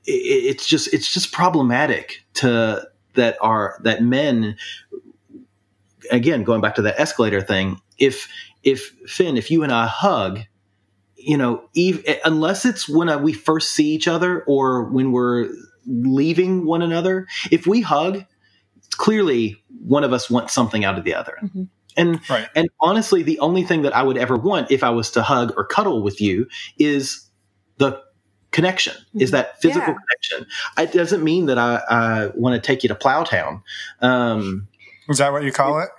it, 0.06 0.12
it's 0.12 0.68
just 0.68 0.94
it's 0.94 1.14
just 1.14 1.32
problematic 1.32 2.24
to 2.36 2.88
that 3.20 3.38
are 3.42 3.80
that 3.84 4.02
men 4.02 4.56
again 6.12 6.44
going 6.44 6.62
back 6.62 6.76
to 6.76 6.82
that 6.82 7.00
escalator 7.00 7.42
thing 7.42 7.80
if 7.98 8.28
if 8.64 8.92
finn 9.06 9.38
if 9.38 9.52
you 9.52 9.64
and 9.64 9.72
i 9.72 9.86
hug 9.86 10.40
you 11.16 11.38
know 11.38 11.64
ev- 11.78 12.04
unless 12.26 12.66
it's 12.66 12.88
when 12.90 13.10
uh, 13.10 13.18
we 13.18 13.34
first 13.34 13.72
see 13.74 13.90
each 13.94 14.08
other 14.08 14.44
or 14.48 14.86
when 14.86 15.12
we're 15.12 15.50
leaving 15.86 16.66
one 16.66 16.82
another 16.82 17.28
if 17.52 17.68
we 17.68 17.82
hug 17.82 18.24
clearly 18.92 19.62
one 19.86 20.04
of 20.04 20.14
us 20.14 20.30
wants 20.30 20.54
something 20.54 20.84
out 20.86 20.98
of 20.98 21.04
the 21.04 21.14
other 21.14 21.38
Mhm. 21.44 21.68
and 21.98 22.20
Right. 22.30 22.48
and 22.56 22.70
honestly 22.80 23.22
the 23.24 23.40
only 23.40 23.64
thing 23.64 23.82
that 23.84 23.96
i 23.96 24.02
would 24.02 24.18
ever 24.18 24.38
want 24.38 24.72
if 24.72 24.84
i 24.84 24.90
was 24.90 25.12
to 25.12 25.22
hug 25.22 25.54
or 25.58 25.66
cuddle 25.66 26.02
with 26.02 26.22
you 26.22 26.48
is 26.78 27.28
the 27.78 28.02
connection 28.52 28.94
is 29.16 29.32
that 29.32 29.62
physical 29.62 29.94
Yeah. 29.94 29.98
connection 30.00 30.48
it 30.78 30.92
doesn't 30.92 31.24
mean 31.24 31.46
that 31.48 31.58
i, 31.58 31.82
I 31.90 32.28
want 32.36 32.62
to 32.62 32.66
take 32.66 32.84
you 32.84 32.90
to 32.90 32.96
plowtown 32.96 33.62
um, 34.02 34.68
Is 35.08 35.18
that 35.20 35.32
what 35.32 35.44
you 35.44 35.52
call 35.52 35.80
it? 35.80 35.90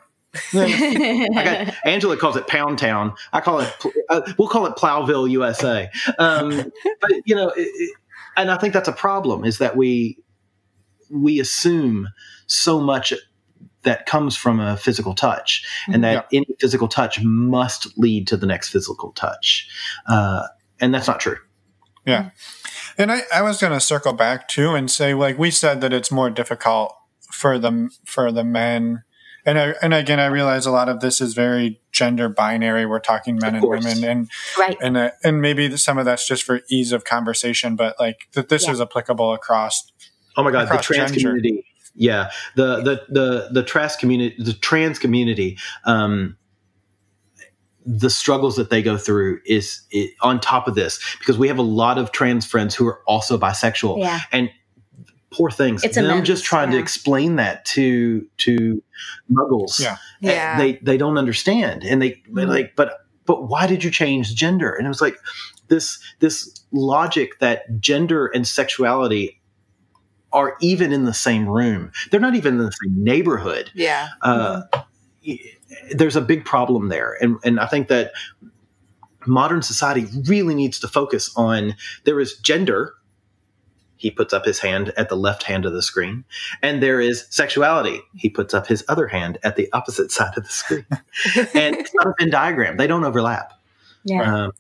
I 0.54 1.42
got, 1.66 1.74
Angela 1.84 2.16
calls 2.16 2.36
it 2.36 2.46
Pound 2.46 2.78
Town. 2.78 3.14
I 3.32 3.40
call 3.40 3.58
it. 3.60 3.72
Uh, 4.08 4.20
we'll 4.38 4.46
call 4.48 4.64
it 4.66 4.76
Plowville, 4.76 5.28
USA. 5.28 5.90
Um, 6.18 6.70
but 7.00 7.10
you 7.24 7.34
know, 7.34 7.48
it, 7.48 7.62
it, 7.62 7.96
and 8.36 8.48
I 8.50 8.56
think 8.56 8.72
that's 8.72 8.88
a 8.88 8.92
problem. 8.92 9.44
Is 9.44 9.58
that 9.58 9.76
we 9.76 10.18
we 11.10 11.40
assume 11.40 12.08
so 12.46 12.78
much 12.80 13.12
that 13.82 14.06
comes 14.06 14.36
from 14.36 14.60
a 14.60 14.76
physical 14.76 15.14
touch, 15.14 15.66
and 15.92 16.04
that 16.04 16.28
any 16.32 16.46
physical 16.60 16.86
touch 16.86 17.20
must 17.22 17.98
lead 17.98 18.28
to 18.28 18.36
the 18.36 18.46
next 18.46 18.68
physical 18.68 19.10
touch, 19.12 19.68
uh, 20.06 20.46
and 20.80 20.94
that's 20.94 21.08
not 21.08 21.18
true. 21.18 21.38
And 22.98 23.12
I, 23.12 23.22
I 23.34 23.42
was 23.42 23.60
going 23.60 23.72
to 23.72 23.80
circle 23.80 24.12
back 24.12 24.48
too 24.48 24.74
and 24.74 24.90
say, 24.90 25.14
like 25.14 25.38
we 25.38 25.50
said, 25.50 25.80
that 25.80 25.92
it's 25.92 26.10
more 26.10 26.30
difficult 26.30 26.94
for 27.32 27.58
the 27.58 27.90
for 28.04 28.32
the 28.32 28.44
men. 28.44 29.04
And 29.46 29.58
I, 29.58 29.74
and 29.80 29.94
again, 29.94 30.20
I 30.20 30.26
realize 30.26 30.66
a 30.66 30.70
lot 30.70 30.88
of 30.90 31.00
this 31.00 31.20
is 31.20 31.32
very 31.32 31.80
gender 31.92 32.28
binary. 32.28 32.84
We're 32.84 33.00
talking 33.00 33.38
men 33.40 33.54
and 33.54 33.66
women, 33.66 34.04
and 34.04 34.28
right 34.58 34.76
and 34.82 34.96
uh, 34.98 35.10
and 35.24 35.40
maybe 35.40 35.74
some 35.78 35.96
of 35.96 36.04
that's 36.04 36.28
just 36.28 36.42
for 36.42 36.60
ease 36.70 36.92
of 36.92 37.04
conversation. 37.04 37.74
But 37.74 37.98
like 37.98 38.28
that, 38.32 38.50
this 38.50 38.66
Yeah. 38.66 38.72
is 38.72 38.80
applicable 38.82 39.32
across. 39.32 39.90
Oh 40.36 40.42
my 40.42 40.50
God, 40.50 40.68
the 40.68 40.76
trans 40.76 41.12
gender. 41.12 41.30
community. 41.30 41.64
Yeah, 41.94 42.30
the 42.54 42.82
the 42.82 43.02
the 43.08 43.48
the 43.50 43.62
trans 43.62 43.96
community, 43.96 44.36
the 44.38 44.52
trans 44.52 44.98
community. 44.98 45.58
Um, 45.84 46.36
the 47.86 48.10
struggles 48.10 48.56
that 48.56 48.70
they 48.70 48.82
go 48.82 48.96
through 48.98 49.40
is, 49.46 49.80
i 49.94 50.08
on 50.22 50.38
top 50.40 50.68
of 50.68 50.74
this 50.74 51.00
because 51.18 51.38
we 51.38 51.48
have 51.48 51.58
a 51.58 51.62
lot 51.62 51.96
of 51.98 52.12
trans 52.12 52.46
friends 52.46 52.74
who 52.74 52.86
are 52.86 53.00
also 53.06 53.38
bisexual. 53.38 53.98
Yeah. 54.00 54.20
And 54.32 54.50
poor 55.32 55.50
things. 55.50 55.82
It's 55.84 55.94
them 55.94 56.04
immense, 56.06 56.26
just 56.26 56.44
trying 56.44 56.70
to 56.72 56.78
explain 56.78 57.36
that 57.36 57.64
to 57.66 58.26
to 58.38 58.82
muggles 59.32 59.80
Yeah. 59.80 59.96
Yeah. 60.20 60.58
they 60.58 60.72
they 60.82 60.96
don't 60.98 61.16
understand. 61.18 61.84
And 61.84 62.02
they 62.02 62.22
they're 62.32 62.46
Mhm. 62.46 62.50
like 62.50 62.76
but 62.76 63.06
but 63.26 63.48
why 63.48 63.66
did 63.66 63.82
you 63.84 63.90
change 63.90 64.34
gender? 64.34 64.72
And 64.74 64.86
it 64.86 64.88
was 64.88 65.00
like 65.00 65.16
this 65.68 65.98
this 66.18 66.52
logic 66.72 67.38
that 67.38 67.80
gender 67.80 68.26
and 68.26 68.46
sexuality 68.46 69.40
are 70.32 70.56
even 70.60 70.92
in 70.92 71.04
the 71.06 71.14
same 71.14 71.48
room. 71.48 71.92
They're 72.10 72.20
not 72.20 72.34
even 72.34 72.54
in 72.58 72.64
the 72.64 72.72
same 72.84 73.02
neighborhood. 73.02 73.70
Yeah. 73.74 74.08
uh, 74.22 74.62
y- 75.26 75.38
there's 75.92 76.16
a 76.16 76.20
big 76.20 76.44
problem 76.44 76.88
there. 76.88 77.16
And 77.20 77.38
and 77.44 77.60
i 77.60 77.66
think 77.66 77.88
that 77.88 78.12
modern 79.26 79.62
society 79.62 80.06
really 80.26 80.54
needs 80.54 80.78
to 80.80 80.88
focus 80.88 81.30
on 81.36 81.74
there 82.04 82.20
is 82.20 82.38
gender 82.38 82.94
he 83.96 84.10
puts 84.10 84.32
up 84.32 84.46
his 84.46 84.60
hand 84.60 84.94
at 84.96 85.10
the 85.10 85.14
left 85.14 85.42
hand 85.42 85.66
of 85.66 85.74
the 85.74 85.82
screen 85.82 86.24
and 86.62 86.82
there 86.82 87.00
is 87.00 87.26
sexuality 87.28 88.00
he 88.14 88.30
puts 88.30 88.54
up 88.54 88.66
his 88.66 88.82
other 88.88 89.06
hand 89.08 89.36
at 89.42 89.56
the 89.56 89.70
opposite 89.74 90.10
side 90.10 90.36
of 90.38 90.44
the 90.44 90.50
screen. 90.50 90.86
And 91.54 91.76
it's 91.76 91.94
not 91.94 92.06
a 92.06 92.14
venn 92.18 92.30
diagram 92.30 92.78
they 92.78 92.86
don't 92.86 93.04
overlap. 93.04 93.52
Yeah. 94.04 94.44
Um, 94.44 94.52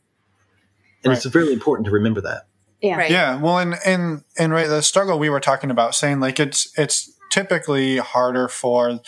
and 1.02 1.12
it's 1.14 1.34
really 1.34 1.54
important 1.54 1.86
to 1.86 1.92
remember 1.92 2.20
that. 2.20 2.46
Yeah. 2.82 2.96
Right. 2.96 3.10
Yeah, 3.10 3.40
well, 3.40 3.58
and 3.58 3.74
and 3.84 4.24
and 4.38 4.52
right, 4.52 4.66
the 4.66 4.82
struggle 4.82 5.18
we 5.18 5.28
were 5.28 5.40
talking 5.40 5.70
about, 5.70 5.94
saying 5.94 6.20
like 6.20 6.40
it's 6.40 6.72
it's 6.78 7.12
typically 7.30 7.98
harder 7.98 8.48
for 8.48 9.00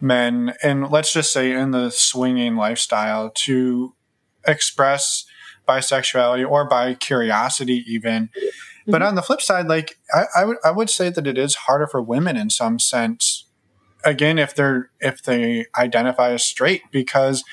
men, 0.00 0.54
and 0.62 0.90
let's 0.90 1.12
just 1.12 1.32
say 1.32 1.52
in 1.52 1.70
the 1.70 1.90
swinging 1.90 2.56
lifestyle, 2.56 3.30
to 3.30 3.94
express 4.46 5.24
bisexuality 5.68 6.48
or 6.48 6.66
bi 6.68 6.94
curiosity 6.94 7.84
even. 7.86 8.30
But 8.86 9.00
mm-hmm. 9.00 9.08
on 9.08 9.14
the 9.16 9.22
flip 9.22 9.42
side, 9.42 9.68
like 9.68 9.98
I, 10.12 10.24
I 10.36 10.44
would 10.44 10.56
I 10.64 10.70
would 10.70 10.90
say 10.90 11.10
that 11.10 11.26
it 11.26 11.36
is 11.36 11.54
harder 11.54 11.86
for 11.86 12.00
women 12.00 12.36
in 12.36 12.50
some 12.50 12.78
sense. 12.78 13.44
Again, 14.04 14.38
if 14.38 14.54
they're 14.54 14.90
if 15.00 15.22
they 15.22 15.66
identify 15.76 16.30
as 16.30 16.42
straight, 16.42 16.82
because 16.90 17.44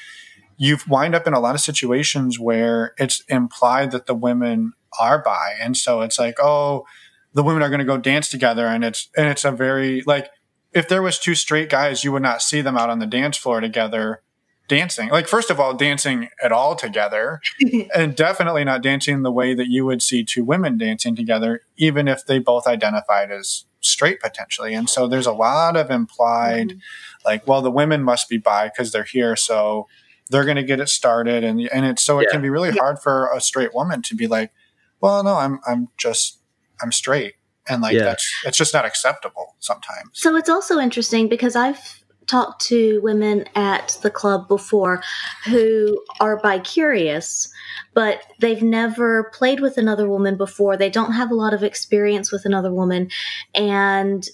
you've 0.57 0.87
wind 0.87 1.13
up 1.13 1.27
in 1.27 1.33
a 1.33 1.39
lot 1.39 1.55
of 1.55 1.61
situations 1.61 2.39
where 2.39 2.93
it's 2.97 3.21
implied 3.27 3.91
that 3.91 4.05
the 4.05 4.15
women 4.15 4.73
are 4.99 5.21
bi, 5.21 5.55
and 5.61 5.75
so 5.75 6.01
it's 6.01 6.17
like, 6.17 6.35
oh, 6.39 6.85
the 7.33 7.43
women 7.43 7.61
are 7.61 7.69
going 7.69 7.79
to 7.79 7.85
go 7.85 7.97
dance 7.97 8.29
together, 8.29 8.65
and 8.65 8.85
it's 8.85 9.09
and 9.17 9.27
it's 9.27 9.43
a 9.43 9.51
very 9.51 10.03
like 10.05 10.29
if 10.76 10.88
there 10.88 11.01
was 11.01 11.17
two 11.17 11.34
straight 11.34 11.69
guys, 11.69 12.03
you 12.03 12.11
would 12.11 12.21
not 12.21 12.41
see 12.41 12.61
them 12.61 12.78
out 12.78 12.89
on 12.89 12.99
the 12.99 13.07
dance 13.07 13.38
floor 13.38 13.61
together 13.61 14.21
dancing. 14.67 15.09
Like 15.09 15.28
first 15.28 15.49
of 15.49 15.59
all, 15.59 15.73
dancing 15.73 16.30
at 16.43 16.51
all 16.51 16.76
together, 16.76 17.41
and 17.95 18.15
definitely 18.15 18.63
not 18.63 18.84
dancing 18.84 19.23
the 19.23 19.32
way 19.32 19.53
that 19.53 19.67
you 19.67 19.86
would 19.86 20.01
see 20.01 20.23
two 20.23 20.43
women 20.43 20.78
dancing 20.78 21.15
together, 21.15 21.61
even 21.78 22.07
if 22.07 22.26
they 22.26 22.39
both 22.39 22.67
identified 22.67 23.32
as 23.32 23.65
straight 23.80 24.19
potentially. 24.19 24.73
And 24.73 24.89
so 24.89 25.07
there's 25.07 25.28
a 25.28 25.32
lot 25.32 25.78
of 25.78 25.91
implied, 25.91 26.69
mm-hmm. 26.69 26.80
like, 27.26 27.47
well, 27.47 27.61
the 27.61 27.71
women 27.71 28.03
must 28.03 28.28
be 28.28 28.38
bi 28.38 28.67
because 28.67 28.91
they're 28.91 29.03
here, 29.03 29.36
so 29.36 29.88
they're 30.30 30.45
going 30.45 30.55
to 30.55 30.63
get 30.63 30.80
it 30.80 30.89
started, 30.89 31.43
and 31.43 31.61
and 31.71 31.86
it's 31.86 32.01
so 32.01 32.19
it 32.19 32.30
can 32.32 32.41
be 32.41 32.49
really 32.49 32.71
hard 32.71 32.99
for 32.99 33.30
a 33.34 33.39
straight 33.39 33.73
woman 33.73 34.01
to 34.03 34.15
be 34.15 34.28
like, 34.28 34.51
well, 34.99 35.23
no, 35.23 35.36
I'm 35.36 35.59
I'm 35.67 35.89
just 35.97 36.39
I'm 36.82 36.91
straight, 36.91 37.36
and 37.68 37.82
like 37.82 37.93
Yeah. 37.93 38.03
that's 38.03 38.34
it's 38.45 38.57
just 38.57 38.74
not 38.74 38.86
acceptable 38.86 39.55
sometimes. 39.59 40.09
So 40.13 40.36
it's 40.36 40.49
also 40.49 40.80
interesting 40.80 41.28
because 41.28 41.55
I've 41.55 42.03
talked 42.28 42.66
to 42.66 42.99
women 43.01 43.45
at 43.55 43.97
the 44.01 44.09
club 44.09 44.47
before 44.47 45.01
who 45.45 46.01
are 46.20 46.38
bi 46.38 46.59
curious, 46.59 47.49
but 47.93 48.24
they've 48.39 48.63
never 48.63 49.32
played 49.34 49.59
with 49.59 49.78
another 49.78 50.07
woman 50.09 50.38
before. 50.38 50.76
They 50.76 50.89
don't 50.89 51.13
have 51.13 51.32
a 51.32 51.36
lot 51.36 51.53
of 51.53 51.63
experience 51.63 52.32
with 52.32 52.45
another 52.45 52.74
woman. 52.74 53.09
And 53.53 54.28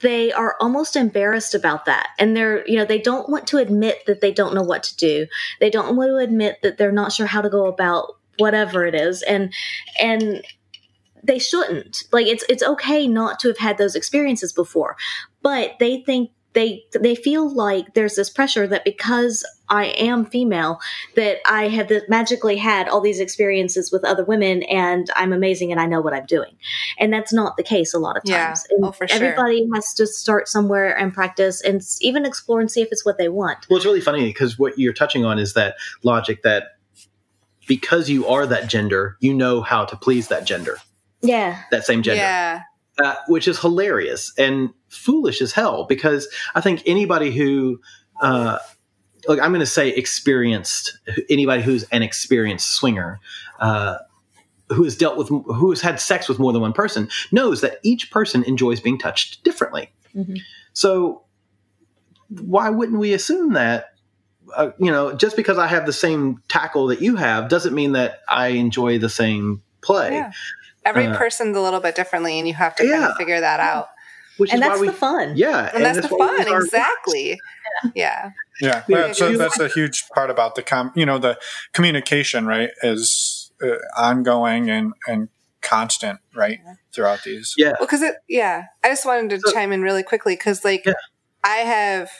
they 0.00 0.32
are 0.32 0.56
almost 0.60 0.96
embarrassed 0.96 1.54
about 1.54 1.84
that. 1.84 2.08
And 2.18 2.34
they're, 2.34 2.66
you 2.66 2.76
know, 2.76 2.86
they 2.86 2.98
don't 2.98 3.28
want 3.28 3.46
to 3.48 3.58
admit 3.58 4.06
that 4.06 4.22
they 4.22 4.32
don't 4.32 4.54
know 4.54 4.62
what 4.62 4.82
to 4.84 4.96
do. 4.96 5.26
They 5.60 5.68
don't 5.68 5.96
want 5.96 6.08
to 6.08 6.16
admit 6.16 6.62
that 6.62 6.78
they're 6.78 6.90
not 6.90 7.12
sure 7.12 7.26
how 7.26 7.42
to 7.42 7.50
go 7.50 7.66
about 7.66 8.16
whatever 8.38 8.86
it 8.86 8.94
is. 8.94 9.22
And, 9.22 9.52
and, 10.00 10.42
they 11.22 11.38
shouldn't 11.38 12.04
like 12.12 12.26
it's 12.26 12.44
it's 12.48 12.62
okay 12.62 13.06
not 13.06 13.38
to 13.38 13.48
have 13.48 13.58
had 13.58 13.78
those 13.78 13.94
experiences 13.94 14.52
before 14.52 14.96
but 15.42 15.72
they 15.78 16.02
think 16.02 16.30
they 16.52 16.82
they 16.98 17.14
feel 17.14 17.48
like 17.48 17.94
there's 17.94 18.16
this 18.16 18.28
pressure 18.28 18.66
that 18.66 18.84
because 18.84 19.44
I 19.68 19.86
am 19.86 20.24
female 20.26 20.80
that 21.14 21.38
I 21.46 21.68
have 21.68 21.88
the, 21.88 22.02
magically 22.08 22.56
had 22.56 22.88
all 22.88 23.00
these 23.00 23.20
experiences 23.20 23.92
with 23.92 24.04
other 24.04 24.24
women 24.24 24.64
and 24.64 25.08
I'm 25.14 25.32
amazing 25.32 25.70
and 25.70 25.80
I 25.80 25.86
know 25.86 26.00
what 26.00 26.12
I'm 26.12 26.26
doing. 26.26 26.56
And 26.98 27.12
that's 27.12 27.32
not 27.32 27.56
the 27.56 27.62
case 27.62 27.94
a 27.94 28.00
lot 28.00 28.16
of 28.16 28.24
times. 28.24 28.66
And 28.70 28.84
Oh, 28.84 28.90
for 28.90 29.06
sure. 29.06 29.16
everybody 29.16 29.68
has 29.72 29.94
to 29.94 30.08
start 30.08 30.48
somewhere 30.48 30.96
and 30.96 31.14
practice 31.14 31.60
and 31.60 31.80
even 32.00 32.26
explore 32.26 32.60
and 32.60 32.70
see 32.70 32.82
if 32.82 32.88
it's 32.90 33.04
what 33.04 33.16
they 33.16 33.28
want. 33.28 33.68
Well, 33.70 33.76
it's 33.76 33.86
really 33.86 34.00
funny 34.00 34.24
because 34.24 34.58
what 34.58 34.76
you're 34.76 34.92
touching 34.92 35.24
on 35.24 35.38
is 35.38 35.54
that 35.54 35.76
logic 36.02 36.42
that 36.42 36.78
because 37.68 38.10
you 38.10 38.26
are 38.26 38.46
that 38.46 38.68
gender, 38.68 39.16
you 39.20 39.32
know 39.32 39.62
how 39.62 39.84
to 39.84 39.94
please 39.94 40.26
that 40.28 40.44
gender, 40.44 40.78
Yeah. 41.22 41.62
that 41.70 41.84
same 41.84 42.02
gender, 42.02 42.22
Yeah. 42.22 42.62
uh, 43.02 43.14
which 43.28 43.46
is 43.48 43.58
hilarious 43.60 44.32
and 44.38 44.70
foolish 44.88 45.40
as 45.42 45.52
hell. 45.52 45.84
Because 45.84 46.28
I 46.54 46.60
think 46.60 46.82
anybody 46.86 47.30
who, 47.30 47.80
uh, 48.22 48.58
like, 49.28 49.38
I'm 49.40 49.50
going 49.50 49.60
to 49.60 49.66
say 49.66 49.90
experienced, 49.90 50.98
anybody 51.28 51.62
who's 51.62 51.82
an 51.84 52.02
experienced 52.02 52.70
swinger, 52.72 53.20
uh, 53.58 53.96
who 54.70 54.84
has 54.84 54.96
dealt 54.96 55.16
with, 55.18 55.28
who 55.28 55.70
has 55.70 55.80
had 55.80 56.00
sex 56.00 56.28
with 56.28 56.38
more 56.38 56.52
than 56.52 56.62
one 56.62 56.72
person, 56.72 57.08
knows 57.32 57.60
that 57.60 57.78
each 57.82 58.10
person 58.10 58.44
enjoys 58.44 58.80
being 58.80 58.98
touched 58.98 59.42
differently. 59.44 59.92
Mhm. 60.16 60.40
So 60.72 61.22
why 62.28 62.70
wouldn't 62.70 62.98
we 62.98 63.12
assume 63.12 63.54
that? 63.54 63.86
Uh, 64.56 64.70
you 64.78 64.90
know, 64.90 65.12
just 65.12 65.36
because 65.36 65.58
I 65.58 65.66
have 65.66 65.86
the 65.86 65.92
same 65.92 66.42
tackle 66.48 66.86
that 66.88 67.02
you 67.02 67.16
have 67.16 67.48
doesn't 67.48 67.74
mean 67.74 67.92
that 67.92 68.20
I 68.28 68.48
enjoy 68.48 68.98
the 68.98 69.08
same 69.08 69.62
play. 69.80 70.12
Yeah. 70.14 70.32
Every 70.84 71.06
Uh, 71.06 71.16
person's 71.16 71.56
a 71.56 71.60
little 71.60 71.80
bit 71.80 71.94
differently, 71.94 72.38
and 72.38 72.48
you 72.48 72.54
have 72.54 72.74
to 72.76 72.88
kind 72.88 73.04
of 73.04 73.16
figure 73.16 73.40
that 73.40 73.60
out. 73.60 73.88
Which 74.38 74.52
And 74.52 74.62
is 74.62 74.68
that's 74.68 74.78
why 74.78 74.80
we, 74.80 74.86
the 74.86 74.92
fun. 74.94 75.32
yeah, 75.36 75.70
And, 75.74 75.84
that's 75.84 76.00
the 76.00 76.08
fun, 76.08 76.46
exactly. 76.48 77.38
Yeah. 77.94 78.30
Yeah, 78.60 78.82
Yeah, 78.88 79.06
that's, 79.06 79.20
a, 79.20 79.36
that's 79.36 79.58
a 79.60 79.68
huge 79.68 80.08
part 80.14 80.30
about 80.30 80.54
the 80.54 80.62
com. 80.62 80.92
You 80.94 81.04
know, 81.06 81.18
the 81.18 81.38
communication, 81.72 82.46
right, 82.46 82.70
is 82.82 83.50
uh, 83.62 83.76
ongoing 83.98 84.70
and 84.70 84.92
and 85.06 85.28
constant, 85.60 86.20
right, 86.34 86.58
throughout 86.92 87.22
these. 87.22 87.54
Yeah, 87.58 87.72
Well, 87.78 87.80
because 87.86 88.00
it, 88.02 88.14
yeah, 88.28 88.64
I 88.82 88.88
just 88.88 89.04
wanted 89.04 89.30
to 89.30 89.40
So- 89.40 89.52
chime 89.52 89.72
in 89.72 89.82
really 89.82 90.02
quickly 90.02 90.34
because, 90.36 90.64
like, 90.64 90.84
Yeah. 90.86 90.94
I 91.44 91.58
have, 91.58 92.10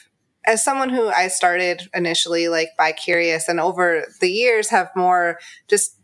as 0.47 0.63
someone 0.63 0.91
who 0.91 1.09
I 1.09 1.29
started 1.29 1.89
initially 1.95 2.49
like 2.49 2.69
bi 2.77 2.93
curious, 2.93 3.49
and 3.49 3.59
over 3.59 4.05
the 4.21 4.31
years 4.31 4.69
have 4.69 4.91
more 4.95 5.39
just 5.69 5.97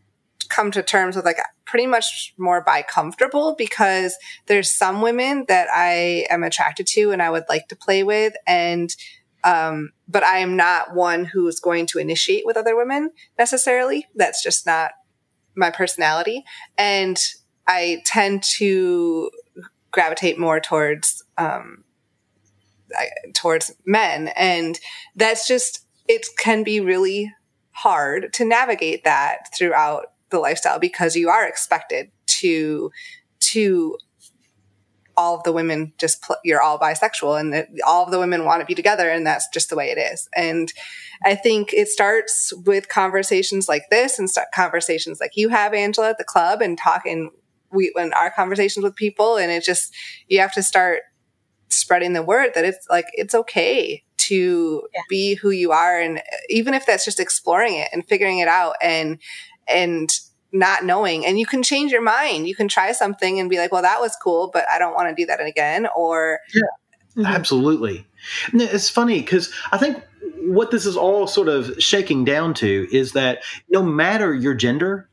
come 0.49 0.71
to 0.73 0.83
terms 0.83 1.17
with 1.17 1.25
like 1.25 1.39
pretty 1.65 1.87
much 1.87 2.35
more 2.39 2.63
bi 2.63 2.83
comfortable 2.83 3.55
because 3.57 4.17
there's 4.47 4.71
some 4.71 5.01
women 5.01 5.45
that 5.49 5.69
I 5.73 6.27
am 6.31 6.43
attracted 6.43 6.87
to 6.89 7.11
and 7.13 7.23
I 7.23 7.31
would 7.31 7.45
like 7.49 7.69
to 7.69 7.77
play 7.77 8.03
with, 8.03 8.35
and 8.47 8.95
um, 9.45 9.91
but 10.09 10.25
I 10.25 10.39
am 10.39 10.57
not 10.57 10.95
one 10.95 11.25
who 11.25 11.47
is 11.47 11.61
going 11.61 11.87
to 11.87 11.99
initiate 11.99 12.45
with 12.45 12.57
other 12.57 12.77
women 12.77 13.11
necessarily. 13.39 14.07
That's 14.15 14.43
just 14.43 14.67
not 14.67 14.93
my 15.55 15.71
personality, 15.71 16.45
and 16.77 17.19
I 17.67 18.03
tend 18.05 18.43
to 18.59 19.31
gravitate 19.91 20.39
more 20.39 20.61
towards 20.61 21.25
um, 21.39 21.85
I, 22.97 23.09
towards 23.35 23.75
men, 23.85 24.29
and 24.37 24.79
that's 25.15 25.49
just 25.49 25.87
it 26.09 26.27
can 26.39 26.63
be 26.63 26.81
really 26.81 27.33
hard 27.77 28.33
to 28.33 28.45
navigate 28.45 29.05
that 29.05 29.55
throughout 29.55 30.07
the 30.31 30.39
lifestyle 30.39 30.79
because 30.79 31.17
you 31.17 31.29
are 31.29 31.47
expected 31.47 32.11
to 32.27 32.91
to 33.41 33.97
all 35.17 35.37
of 35.37 35.43
the 35.45 35.53
women 35.53 35.93
just 35.99 36.21
pl- 36.23 36.37
you're 36.45 36.61
all 36.61 36.79
bisexual 36.79 37.41
and 37.41 37.53
that 37.53 37.69
all 37.87 38.05
of 38.05 38.11
the 38.11 38.19
women 38.19 38.45
want 38.45 38.61
to 38.61 38.67
be 38.67 38.75
together 38.75 39.09
and 39.09 39.27
that's 39.27 39.49
just 39.49 39.71
the 39.71 39.77
way 39.77 39.91
it 39.91 39.97
is 39.99 40.29
and 40.35 40.73
i 41.25 41.35
think 41.35 41.73
it 41.73 41.89
starts 41.89 42.53
with 42.67 42.89
conversations 42.89 43.69
like 43.69 43.85
this 43.91 44.19
and 44.19 44.29
start 44.29 44.49
conversations 44.55 45.19
like 45.21 45.31
you 45.35 45.49
have 45.49 45.73
angela 45.73 46.11
at 46.11 46.19
the 46.19 46.25
club 46.25 46.61
and 46.61 46.77
talking 46.79 47.31
we 47.73 47.91
when 47.95 48.13
our 48.13 48.31
conversations 48.31 48.85
with 48.85 48.95
people 48.95 49.37
and 49.37 49.51
it 49.51 49.65
just 49.65 49.95
you 50.29 50.39
have 50.39 50.53
to 50.53 50.63
start 50.63 51.01
spreading 51.69 52.13
the 52.13 52.23
word 52.23 52.51
that 52.55 52.65
it's 52.65 52.87
like 52.91 53.07
it's 53.15 53.35
okay 53.35 54.03
to 54.19 54.83
Yeah. 54.95 55.01
be 55.09 55.35
who 55.35 55.51
you 55.51 55.73
are 55.73 55.99
and 55.99 56.23
even 56.49 56.75
if 56.75 56.85
that's 56.85 57.05
just 57.05 57.21
exploring 57.21 57.75
it 57.75 57.89
and 57.93 58.07
figuring 58.07 58.39
it 58.41 58.49
out 58.49 58.75
and 58.83 59.19
and 59.69 60.11
not 60.53 60.85
knowing 60.85 61.27
and 61.27 61.39
you 61.39 61.45
can 61.45 61.63
change 61.63 61.93
your 61.93 62.03
mind 62.03 62.47
you 62.49 62.55
can 62.55 62.69
try 62.69 62.93
something 62.93 63.39
and 63.41 63.51
be 63.51 63.59
like 63.59 63.73
well 63.73 63.83
that 63.83 64.01
was 64.01 64.17
cool 64.23 64.49
but 64.53 64.65
i 64.71 64.79
don't 64.79 64.95
want 64.95 65.09
to 65.09 65.21
do 65.21 65.27
that 65.27 65.41
again 65.45 65.87
or 65.97 66.39
Mhm. 67.17 67.27
Absolutely. 67.27 68.07
And 68.53 68.61
It's 68.61 68.91
funny 68.91 69.21
because 69.21 69.53
I 69.73 69.79
think 69.79 70.03
what 70.43 70.71
this 70.71 70.85
is 70.87 70.97
all 70.97 71.27
sort 71.27 71.49
of 71.49 71.83
shaking 71.83 72.25
down 72.25 72.55
to 72.55 72.87
is 72.93 73.13
that 73.13 73.43
no 73.71 73.83
matter 73.83 74.35
your 74.35 74.55
gender, 74.55 75.09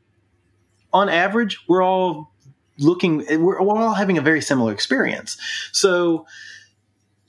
on 0.92 1.08
average, 1.08 1.58
we're 1.66 1.82
all 1.82 2.32
looking, 2.78 3.24
we're, 3.40 3.62
we're 3.62 3.76
all 3.78 3.94
having 3.94 4.18
a 4.18 4.20
very 4.20 4.40
similar 4.42 4.72
experience. 4.72 5.36
So, 5.72 6.26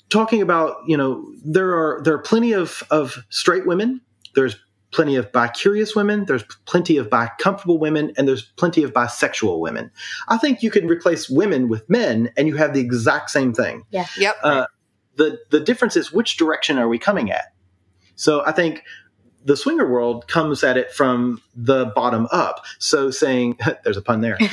talking 0.10 0.42
about, 0.42 0.78
you 0.86 0.98
know, 0.98 1.26
there 1.44 1.72
are 1.72 2.02
there 2.04 2.14
are 2.14 2.22
plenty 2.22 2.52
of 2.52 2.84
of 2.92 3.18
straight 3.30 3.66
women. 3.66 4.02
There's 4.36 4.58
plenty 4.96 5.16
of 5.18 5.32
bi-curious 5.32 5.96
women. 5.96 6.26
There's 6.26 6.44
plenty 6.66 6.98
of 6.98 7.10
bi-comfortable 7.10 7.78
women, 7.78 8.14
and 8.18 8.28
there's 8.28 8.44
plenty 8.44 8.82
of 8.84 8.94
bisexual 8.94 9.60
women. 9.60 9.92
I 10.28 10.38
think 10.38 10.64
you 10.64 10.72
can 10.72 10.88
replace 10.88 11.30
women 11.30 11.68
with 11.68 11.88
men, 11.90 12.32
and 12.38 12.48
you 12.48 12.56
have 12.56 12.74
the 12.74 12.80
exact 12.80 13.30
same 13.30 13.54
thing 13.54 13.84
Yeah. 13.92 14.08
yep 14.18 14.36
uh, 14.44 14.66
the 15.18 15.40
the 15.52 15.60
difference 15.60 15.96
is 15.96 16.12
which 16.12 16.38
direction 16.38 16.78
are 16.78 16.88
we 16.88 16.98
coming 17.00 17.32
at 17.32 17.54
so 18.16 18.44
i 18.46 18.52
think 18.52 18.84
the 19.46 19.56
swinger 19.56 19.90
world 19.90 20.28
comes 20.28 20.64
at 20.64 20.78
it 20.78 20.92
from 20.92 21.42
the 21.56 21.86
bottom 21.96 22.28
up 22.32 22.66
so 22.80 23.12
saying 23.12 23.58
there's 23.84 23.98
a 23.98 24.02
pun 24.02 24.22
there 24.22 24.38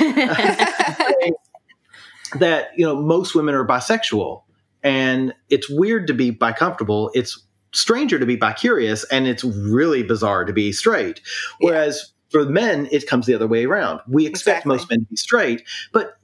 that 2.39 2.69
you 2.77 2.85
know 2.85 3.01
most 3.01 3.35
women 3.35 3.55
are 3.55 3.67
bisexual 3.67 4.43
and 4.83 5.35
it's 5.49 5.69
weird 5.69 6.07
to 6.07 6.15
be 6.15 6.31
bi 6.31 6.53
comfortable 6.53 7.11
it's 7.15 7.45
stranger 7.73 8.19
to 8.19 8.27
be 8.27 8.37
bi 8.37 8.53
curious 8.53 9.05
and 9.05 9.27
it's 9.27 9.45
really 9.45 10.03
bizarre 10.03 10.45
to 10.45 10.53
be 10.53 10.73
straight 10.73 11.21
whereas 11.61 12.13
for 12.31 12.45
men 12.45 12.89
it 12.93 13.07
comes 13.07 13.27
the 13.27 13.35
other 13.35 13.47
way 13.47 13.65
around 13.65 14.01
we 14.09 14.27
expect 14.27 14.59
Exactly. 14.59 14.77
most 14.77 14.91
men 14.91 15.01
to 15.01 15.07
be 15.07 15.17
straight 15.17 15.63
but 15.93 16.17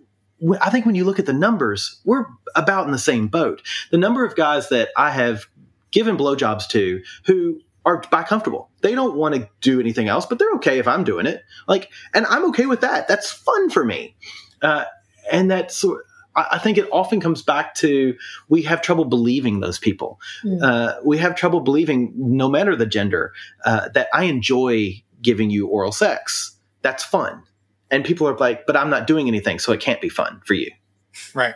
I 0.61 0.71
think 0.71 0.87
when 0.87 0.95
you 0.95 1.05
look 1.05 1.19
at 1.19 1.27
the 1.27 1.33
numbers, 1.33 2.01
we're 2.05 2.25
about 2.55 2.87
in 2.87 2.93
the 2.93 2.99
same 2.99 3.27
boat. 3.27 3.61
The 3.91 3.99
number 3.99 4.25
of 4.25 4.37
guys 4.37 4.69
that 4.69 4.91
I 4.97 5.11
have 5.11 5.47
given 5.91 6.17
blowjobs 6.17 6.69
to 6.69 7.03
who 7.25 7.61
are 7.85 8.01
bi 8.09 8.23
comfortable, 8.23 8.71
they 8.83 8.95
don't 8.95 9.17
want 9.17 9.35
to 9.35 9.49
do 9.63 9.81
anything 9.81 10.07
else, 10.09 10.27
but 10.27 10.39
they're 10.39 10.53
okay 10.53 10.79
if 10.79 10.87
I'm 10.87 11.03
doing 11.03 11.27
it. 11.27 11.43
Like, 11.67 11.91
and 12.15 12.25
I'm 12.27 12.45
okay 12.51 12.67
with 12.67 12.83
that. 12.83 13.09
That's 13.09 13.33
fun 13.33 13.69
for 13.69 13.85
me. 13.85 14.15
Uh, 14.63 14.85
and 15.33 15.51
that's, 15.51 15.85
I 16.39 16.47
I 16.53 16.59
think 16.59 16.79
it 16.79 16.89
often 16.93 17.21
comes 17.21 17.43
back 17.43 17.75
to 17.77 18.15
we 18.49 18.63
have 18.63 18.81
trouble 18.83 19.05
believing 19.05 19.61
those 19.61 19.79
people. 19.79 20.19
Mm. 20.45 20.63
Uh, 20.63 20.95
we 21.05 21.19
have 21.19 21.35
trouble 21.35 21.61
believing, 21.61 22.13
no 22.17 22.49
matter 22.49 22.75
the 22.77 22.87
gender, 22.87 23.33
uh, 23.65 23.89
that 23.95 24.09
I 24.13 24.25
enjoy 24.25 25.03
giving 25.23 25.51
you 25.51 25.67
oral 25.67 25.93
sex. 25.93 26.57
That's 26.83 27.03
fun. 27.05 27.43
And 27.91 28.05
people 28.05 28.29
are 28.29 28.37
like, 28.37 28.67
but 28.67 28.77
I'm 28.77 28.91
not 28.91 29.07
doing 29.07 29.29
anything, 29.29 29.59
so 29.59 29.73
it 29.73 29.81
can't 29.81 30.01
be 30.01 30.09
fun 30.09 30.41
for 30.45 30.55
you 30.55 30.71
Right. 31.35 31.55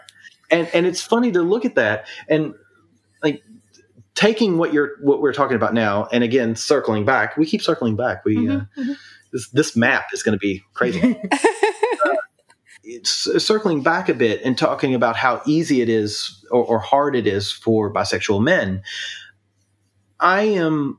and 0.50 0.68
and 0.74 0.86
it's 0.86 1.02
funny 1.02 1.30
to 1.32 1.42
look 1.42 1.64
at 1.64 1.74
that 1.76 2.06
and 2.28 2.54
like 3.22 3.42
taking 4.14 4.58
what 4.58 4.72
you're 4.72 4.92
what 5.02 5.20
we're 5.22 5.32
talking 5.32 5.56
about 5.56 5.72
now 5.74 6.08
and 6.12 6.24
again 6.24 6.56
circling 6.56 7.04
back 7.04 7.36
we 7.36 7.46
keep 7.46 7.62
circling 7.62 7.96
back 7.96 8.24
we 8.24 8.36
uh, 8.48 8.52
Mhm, 8.52 8.68
mhm. 8.78 8.96
this 9.32 9.48
this 9.50 9.76
map 9.76 10.06
is 10.12 10.22
going 10.22 10.32
to 10.38 10.38
be 10.40 10.62
crazy 10.74 11.00
it's 11.22 11.44
uh, 11.44 11.91
Uh, 12.84 13.38
circling 13.38 13.80
back 13.80 14.08
a 14.08 14.14
bit 14.14 14.40
and 14.44 14.58
talking 14.58 14.92
about 14.92 15.14
how 15.16 15.40
easy 15.46 15.80
it 15.80 15.88
is 15.88 16.44
or, 16.50 16.64
or 16.64 16.78
hard 16.80 17.14
it 17.14 17.28
is 17.28 17.52
for 17.52 17.92
bisexual 17.92 18.42
men 18.42 18.82
i 20.18 20.42
am 20.42 20.98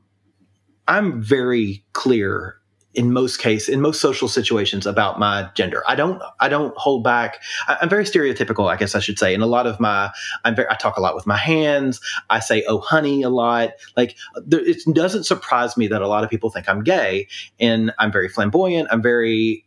i'm 0.88 1.22
very 1.22 1.84
clear 1.92 2.56
in 2.94 3.12
most 3.12 3.38
case 3.38 3.68
in 3.68 3.80
most 3.80 4.00
social 4.00 4.28
situations 4.28 4.86
about 4.86 5.18
my 5.18 5.48
gender. 5.54 5.82
I 5.86 5.94
don't 5.94 6.22
i 6.40 6.48
don't 6.48 6.76
hold 6.76 7.04
back. 7.04 7.42
I, 7.66 7.78
i'm 7.82 7.88
very 7.88 8.04
stereotypical 8.04 8.70
i 8.70 8.76
guess 8.76 8.94
i 8.94 9.00
should 9.00 9.18
say. 9.18 9.34
In 9.34 9.42
a 9.42 9.46
lot 9.46 9.66
of 9.66 9.80
my 9.80 10.10
i'm 10.44 10.54
very 10.54 10.68
i 10.70 10.74
talk 10.74 10.96
a 10.96 11.00
lot 11.00 11.14
with 11.14 11.26
my 11.26 11.36
hands. 11.36 12.00
I 12.30 12.40
say 12.40 12.64
oh 12.68 12.78
honey 12.78 13.22
a 13.22 13.30
lot. 13.30 13.70
Like 13.96 14.16
there, 14.36 14.60
it 14.60 14.78
doesn't 14.92 15.24
surprise 15.24 15.76
me 15.76 15.88
that 15.88 16.02
a 16.02 16.08
lot 16.08 16.24
of 16.24 16.30
people 16.30 16.50
think 16.50 16.68
i'm 16.68 16.82
gay. 16.82 17.28
And 17.58 17.92
i'm 17.98 18.12
very 18.12 18.28
flamboyant. 18.28 18.88
I'm 18.90 19.02
very 19.02 19.63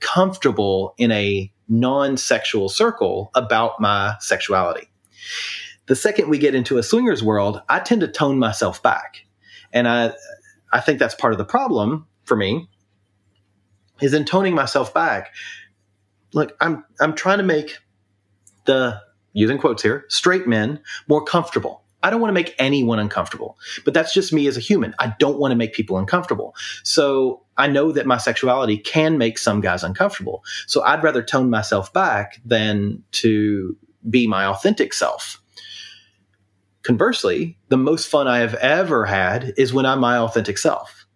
comfortable 0.00 0.94
in 0.98 1.10
a 1.10 1.52
non-sexual 1.68 2.68
circle 2.68 3.30
about 3.34 3.80
my 3.80 4.16
sexuality. 4.20 4.88
The 5.86 5.96
second 5.96 6.28
we 6.28 6.38
get 6.38 6.54
into 6.54 6.78
a 6.78 6.82
swingers 6.82 7.22
world 7.22 7.62
i 7.68 7.78
tend 7.78 8.00
to 8.02 8.08
tone 8.08 8.38
myself 8.38 8.82
back. 8.82 9.26
And 9.72 9.86
i 9.88 10.12
i 10.72 10.80
think 10.80 10.98
that's 10.98 11.14
part 11.14 11.32
of 11.32 11.38
the 11.38 11.44
problem 11.44 12.06
for 12.24 12.36
me 12.36 12.68
is 14.00 14.14
in 14.14 14.24
toning 14.24 14.54
myself 14.54 14.94
back. 14.94 15.34
Look 16.32 16.56
i'm 16.60 16.84
i'm 17.00 17.14
trying 17.14 17.38
to 17.38 17.44
make 17.44 17.78
the 18.64 19.00
using 19.32 19.58
quotes 19.58 19.82
here 19.82 20.04
straight 20.08 20.46
men 20.46 20.80
more 21.08 21.24
comfortable. 21.24 21.82
I 22.02 22.10
don't 22.10 22.20
want 22.20 22.30
to 22.30 22.34
make 22.34 22.54
anyone 22.58 22.98
uncomfortable 22.98 23.58
but 23.84 23.92
that's 23.92 24.14
just 24.14 24.32
me 24.32 24.46
as 24.46 24.56
a 24.56 24.60
human. 24.60 24.94
I 24.98 25.14
don't 25.18 25.38
want 25.38 25.52
to 25.52 25.56
make 25.56 25.72
people 25.74 25.98
uncomfortable. 25.98 26.54
So 26.82 27.42
i 27.58 27.66
know 27.66 27.92
that 27.92 28.06
my 28.06 28.16
sexuality 28.16 28.78
can 28.78 29.18
make 29.18 29.38
some 29.38 29.60
guys 29.60 29.84
uncomfortable 29.84 30.42
so 30.66 30.82
i'd 30.84 31.02
rather 31.02 31.22
tone 31.22 31.50
myself 31.50 31.92
back 31.92 32.40
than 32.44 33.02
to 33.12 33.76
be 34.08 34.26
my 34.26 34.46
authentic 34.46 34.92
self 34.94 35.40
conversely 36.82 37.58
the 37.68 37.76
most 37.76 38.08
fun 38.08 38.26
i 38.26 38.38
have 38.38 38.54
ever 38.54 39.04
had 39.04 39.52
is 39.56 39.72
when 39.72 39.84
i'm 39.84 40.00
my 40.00 40.16
authentic 40.16 40.56
self 40.56 41.06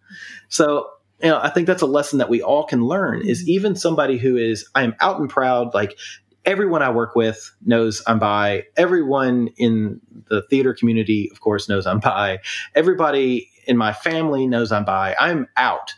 so 0.49 0.87
you 1.23 1.29
know, 1.29 1.39
I 1.41 1.49
think 1.49 1.67
that's 1.67 1.81
a 1.81 1.87
lesson 1.87 2.19
that 2.19 2.29
we 2.29 2.41
all 2.41 2.65
can 2.65 2.83
learn 2.83 3.25
is 3.25 3.41
Mm-hmm. 3.41 3.49
even 3.49 3.75
somebody 3.75 4.17
who 4.17 4.35
is, 4.35 4.69
I 4.75 4.83
am 4.83 4.93
out 4.99 5.19
and 5.19 5.29
proud, 5.29 5.73
like 5.73 5.97
everyone 6.45 6.81
I 6.81 6.89
work 6.91 7.15
with 7.15 7.49
knows 7.65 8.01
I'm 8.05 8.19
bi. 8.19 8.63
Everyone 8.75 9.49
in 9.57 10.01
the 10.29 10.41
theater 10.49 10.73
community, 10.73 11.29
of 11.31 11.39
course, 11.39 11.69
knows 11.69 11.87
I'm 11.87 11.99
bi. 11.99 12.39
Everybody 12.75 13.49
in 13.65 13.77
my 13.77 13.93
family 13.93 14.45
knows 14.47 14.71
I'm 14.71 14.85
bi. 14.85 15.15
I'm 15.17 15.47
out. 15.55 15.95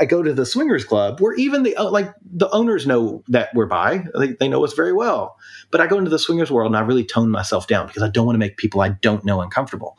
I 0.00 0.04
go 0.04 0.22
to 0.22 0.32
the 0.34 0.44
swingers 0.44 0.84
club 0.84 1.20
where 1.20 1.34
even 1.34 1.62
the 1.62 1.74
uh, 1.76 1.90
like 1.90 2.12
the 2.22 2.50
owners 2.50 2.86
know 2.86 3.22
that 3.28 3.54
we're 3.54 3.66
bi. 3.66 4.04
They, 4.18 4.32
they 4.32 4.48
know 4.48 4.62
us 4.64 4.74
very 4.74 4.92
well. 4.92 5.36
But 5.70 5.80
I 5.80 5.86
go 5.86 5.96
into 5.98 6.10
the 6.10 6.18
swingers 6.18 6.50
world 6.50 6.70
and 6.70 6.76
I 6.76 6.80
really 6.80 7.04
tone 7.04 7.30
myself 7.30 7.66
down 7.66 7.86
because 7.86 8.02
I 8.02 8.08
don't 8.10 8.26
want 8.26 8.34
to 8.34 8.38
make 8.40 8.56
people 8.58 8.80
I 8.82 8.90
don't 8.90 9.24
know 9.24 9.40
uncomfortable. 9.40 9.96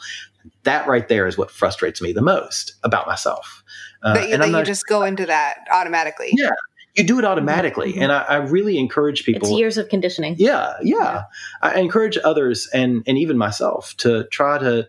That 0.63 0.87
right 0.87 1.07
there 1.07 1.25
is 1.27 1.37
what 1.37 1.49
frustrates 1.49 2.01
me 2.01 2.11
the 2.13 2.21
most 2.21 2.73
about 2.83 3.07
myself. 3.07 3.63
Uh, 4.03 4.13
that 4.13 4.27
you, 4.27 4.33
and 4.33 4.43
that 4.43 4.49
I'm 4.49 4.55
you 4.55 4.63
just 4.63 4.85
go 4.87 5.01
into 5.03 5.25
that 5.25 5.65
automatically. 5.71 6.29
Yeah. 6.33 6.51
you 6.95 7.03
do 7.03 7.17
it 7.19 7.25
automatically, 7.25 7.93
Mhm. 7.93 8.01
and 8.01 8.11
I, 8.11 8.21
I 8.23 8.35
really 8.37 8.77
encourage 8.77 9.23
people. 9.25 9.49
It's 9.49 9.57
years 9.57 9.77
of 9.77 9.89
conditioning. 9.89 10.35
Yeah, 10.37 10.73
yeah. 10.81 11.23
I 11.61 11.79
encourage 11.79 12.17
others 12.23 12.67
and 12.73 13.03
and 13.07 13.17
even 13.17 13.37
myself 13.37 13.95
to 13.97 14.25
try 14.31 14.57
to 14.59 14.87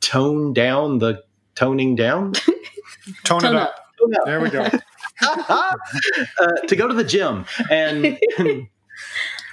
tone 0.00 0.52
down 0.52 0.98
the 0.98 1.22
toning 1.54 1.96
down. 1.96 2.32
Tone, 2.32 2.54
Tone 3.40 3.44
it 3.44 3.54
up. 3.56 3.68
up. 3.70 3.81
Tone 4.02 4.14
up. 4.14 4.24
There 4.24 4.40
we 4.40 4.50
go. 4.50 4.68
uh, 5.22 5.72
to 6.66 6.76
go 6.76 6.88
to 6.88 6.94
the 6.94 7.04
gym 7.04 7.44
and 7.70 8.18
and, 8.38 8.68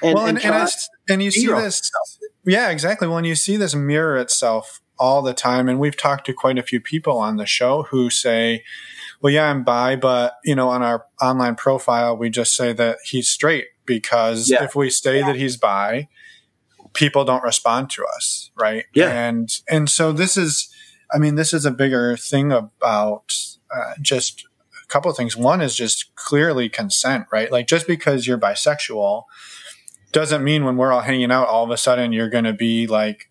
and, 0.02 0.16
well, 0.16 0.26
and, 0.26 0.44
and, 0.44 0.56
I 0.56 0.68
and 1.10 1.22
you 1.24 1.32
see 1.32 1.48
this. 1.48 1.92
Yeah, 2.46 2.70
exactly. 2.70 3.08
Well, 3.08 3.18
and 3.18 3.28
you 3.28 3.36
see 3.36 3.58
this 3.58 3.76
mirror 3.76 4.18
itself 4.18 4.82
all 5.00 5.22
the 5.22 5.34
time. 5.34 5.70
And 5.70 5.80
we've 5.80 5.98
talked 5.98 6.26
to 6.26 6.34
quite 6.34 6.58
a 6.58 6.64
few 6.64 6.82
people 6.82 7.18
on 7.18 7.38
the 7.38 7.46
show 7.46 7.84
who 7.84 8.10
say, 8.10 8.64
well, 9.22 9.32
yeah, 9.34 9.50
I'm 9.50 9.64
bi, 9.64 9.96
but, 9.96 10.36
you 10.44 10.56
know, 10.56 10.70
on 10.70 10.84
our 10.84 11.06
online 11.22 11.56
profile, 11.56 12.16
we 12.18 12.30
just 12.30 12.56
say 12.56 12.74
that 12.74 12.98
he's 13.06 13.30
straight 13.30 13.68
because 13.86 14.50
Yeah. 14.50 14.64
if 14.64 14.76
we 14.76 14.90
say 14.90 15.22
that 15.22 15.36
he's 15.36 15.58
bi, 15.58 16.08
people 16.94 17.24
don't 17.24 17.44
respond 17.44 17.90
to 17.92 18.06
us. 18.18 18.52
Right. 18.60 18.86
Yeah. 18.94 19.10
And, 19.12 19.50
and 19.70 19.90
so 19.90 20.12
this 20.12 20.38
is, 20.38 20.70
I 21.14 21.18
mean, 21.18 21.36
this 21.36 21.54
is 21.54 21.66
a 21.66 21.72
bigger 21.72 22.18
thing 22.18 22.52
about 22.52 23.34
uh, 23.76 23.94
just 24.02 24.46
a 24.84 24.88
couple 24.88 25.10
of 25.12 25.18
things. 25.18 25.36
One 25.38 25.62
is 25.62 25.76
just 25.76 26.14
clearly 26.16 26.70
consent, 26.70 27.26
right? 27.32 27.52
Like 27.52 27.68
just 27.68 27.88
because 27.88 28.28
you're 28.28 28.38
bisexual 28.38 29.24
doesn't 30.12 30.44
mean 30.44 30.66
when 30.66 30.76
we're 30.78 30.92
all 30.92 31.02
hanging 31.02 31.32
out, 31.32 31.48
all 31.48 31.64
of 31.64 31.70
a 31.70 31.78
sudden 31.78 32.12
you're 32.12 32.30
going 32.30 32.46
to 32.46 32.54
be 32.54 32.88
like 32.88 33.30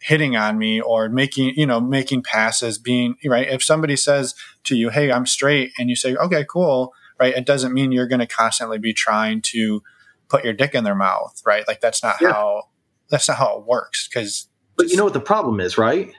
hitting 0.00 0.36
on 0.36 0.56
me 0.58 0.80
or 0.80 1.08
making, 1.08 1.52
you 1.56 1.66
know, 1.66 1.80
making 1.80 2.22
passes, 2.22 2.78
being 2.78 3.16
right. 3.26 3.48
If 3.48 3.62
somebody 3.62 3.96
says 3.96 4.34
to 4.64 4.76
you, 4.76 4.90
Hey, 4.90 5.10
I'm 5.12 5.26
straight, 5.26 5.72
and 5.78 5.90
you 5.90 5.96
say, 5.96 6.14
okay, 6.16 6.44
cool. 6.48 6.92
Right. 7.18 7.34
It 7.36 7.44
doesn't 7.44 7.74
mean 7.74 7.92
you're 7.92 8.06
going 8.06 8.20
to 8.20 8.26
constantly 8.26 8.78
be 8.78 8.94
trying 8.94 9.42
to 9.42 9.82
put 10.28 10.42
your 10.42 10.54
dick 10.54 10.74
in 10.74 10.84
their 10.84 10.94
mouth. 10.94 11.42
Right. 11.44 11.68
Like 11.68 11.80
that's 11.82 12.02
not 12.02 12.16
Yeah. 12.20 12.32
how, 12.32 12.68
that's 13.10 13.28
not 13.28 13.36
how 13.36 13.58
it 13.58 13.66
works. 13.66 14.08
Cause 14.08 14.46
but 14.76 14.88
you 14.88 14.96
know 14.96 15.04
what 15.04 15.12
the 15.12 15.20
problem 15.20 15.60
is, 15.60 15.76
right? 15.76 16.14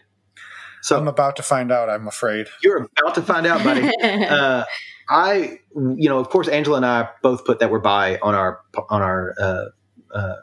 So 0.81 0.97
I'm 0.97 1.07
about 1.07 1.35
to 1.37 1.43
find 1.43 1.71
out, 1.71 1.89
I'm 1.89 2.07
afraid. 2.07 2.47
you're 2.63 2.77
about 2.77 3.15
to 3.15 3.21
find 3.21 3.45
out, 3.45 3.63
buddy. 3.63 3.89
uh, 4.03 4.65
I, 5.09 5.59
you 5.75 6.09
know, 6.09 6.19
of 6.19 6.29
course, 6.29 6.47
Angela 6.47 6.77
and 6.77 6.85
I 6.85 7.09
both 7.21 7.45
put 7.45 7.59
that 7.59 7.69
we're 7.69 7.79
bi 7.79 8.17
on 8.21 8.33
our 8.33 8.61
on 8.89 9.01
our 9.01 9.35
uh, 9.39 9.65
uh, 10.13 10.35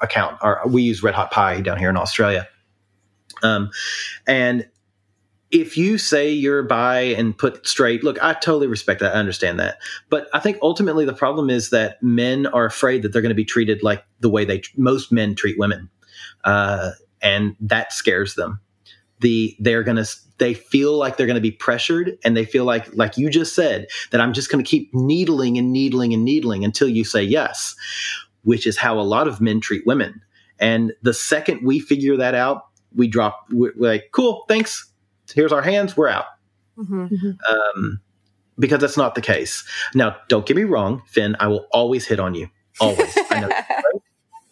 account. 0.00 0.38
Our, 0.42 0.62
we 0.66 0.82
use 0.82 1.02
Red 1.02 1.14
Hot 1.14 1.30
Pie 1.30 1.60
down 1.60 1.78
here 1.78 1.88
in 1.88 1.96
Australia, 1.96 2.48
um, 3.42 3.70
and 4.26 4.68
if 5.50 5.78
you 5.78 5.98
say 5.98 6.30
you're 6.30 6.64
bi 6.64 7.00
and 7.00 7.36
put 7.36 7.66
straight, 7.66 8.02
look, 8.02 8.22
I 8.22 8.34
totally 8.34 8.66
respect 8.66 9.00
that. 9.00 9.14
I 9.14 9.18
understand 9.20 9.60
that, 9.60 9.78
but 10.10 10.28
I 10.34 10.40
think 10.40 10.58
ultimately 10.62 11.04
the 11.04 11.14
problem 11.14 11.48
is 11.48 11.70
that 11.70 12.02
men 12.02 12.46
are 12.46 12.66
afraid 12.66 13.02
that 13.02 13.12
they're 13.12 13.22
going 13.22 13.30
to 13.30 13.36
be 13.36 13.44
treated 13.44 13.84
like 13.84 14.04
the 14.18 14.28
way 14.28 14.44
they 14.44 14.62
most 14.76 15.12
men 15.12 15.36
treat 15.36 15.58
women, 15.58 15.90
uh, 16.44 16.90
and 17.22 17.54
that 17.60 17.92
scares 17.92 18.34
them 18.34 18.60
the 19.20 19.56
they're 19.58 19.82
going 19.82 19.96
to 19.96 20.08
they 20.38 20.54
feel 20.54 20.96
like 20.96 21.16
they're 21.16 21.26
going 21.26 21.34
to 21.34 21.40
be 21.40 21.50
pressured 21.50 22.16
and 22.24 22.36
they 22.36 22.44
feel 22.44 22.64
like 22.64 22.88
like 22.94 23.16
you 23.18 23.28
just 23.28 23.54
said 23.54 23.86
that 24.10 24.20
I'm 24.20 24.32
just 24.32 24.50
going 24.50 24.64
to 24.64 24.68
keep 24.68 24.94
needling 24.94 25.58
and 25.58 25.72
needling 25.72 26.14
and 26.14 26.24
needling 26.24 26.64
until 26.64 26.88
you 26.88 27.04
say 27.04 27.22
yes 27.22 27.74
which 28.44 28.66
is 28.66 28.76
how 28.78 28.98
a 28.98 29.02
lot 29.02 29.26
of 29.28 29.40
men 29.40 29.60
treat 29.60 29.84
women. 29.84 30.22
And 30.60 30.92
the 31.02 31.12
second 31.12 31.60
we 31.66 31.80
figure 31.80 32.16
that 32.16 32.34
out 32.34 32.66
we 32.94 33.08
drop 33.08 33.46
we're 33.50 33.72
like 33.76 34.10
cool 34.12 34.44
thanks. 34.48 34.90
Here's 35.34 35.52
our 35.52 35.62
hands. 35.62 35.96
We're 35.96 36.08
out. 36.08 36.26
Mhm. 36.78 37.36
um, 37.50 38.00
because 38.58 38.80
that's 38.80 38.96
not 38.96 39.14
the 39.16 39.20
case. 39.20 39.64
Now 39.94 40.16
don't 40.28 40.46
get 40.46 40.56
me 40.56 40.64
wrong 40.64 41.02
Finn 41.06 41.36
I 41.40 41.48
will 41.48 41.66
always 41.72 42.06
hit 42.06 42.20
on 42.20 42.34
you. 42.34 42.48
Always. 42.80 43.18
I 43.30 43.40
know 43.40 43.50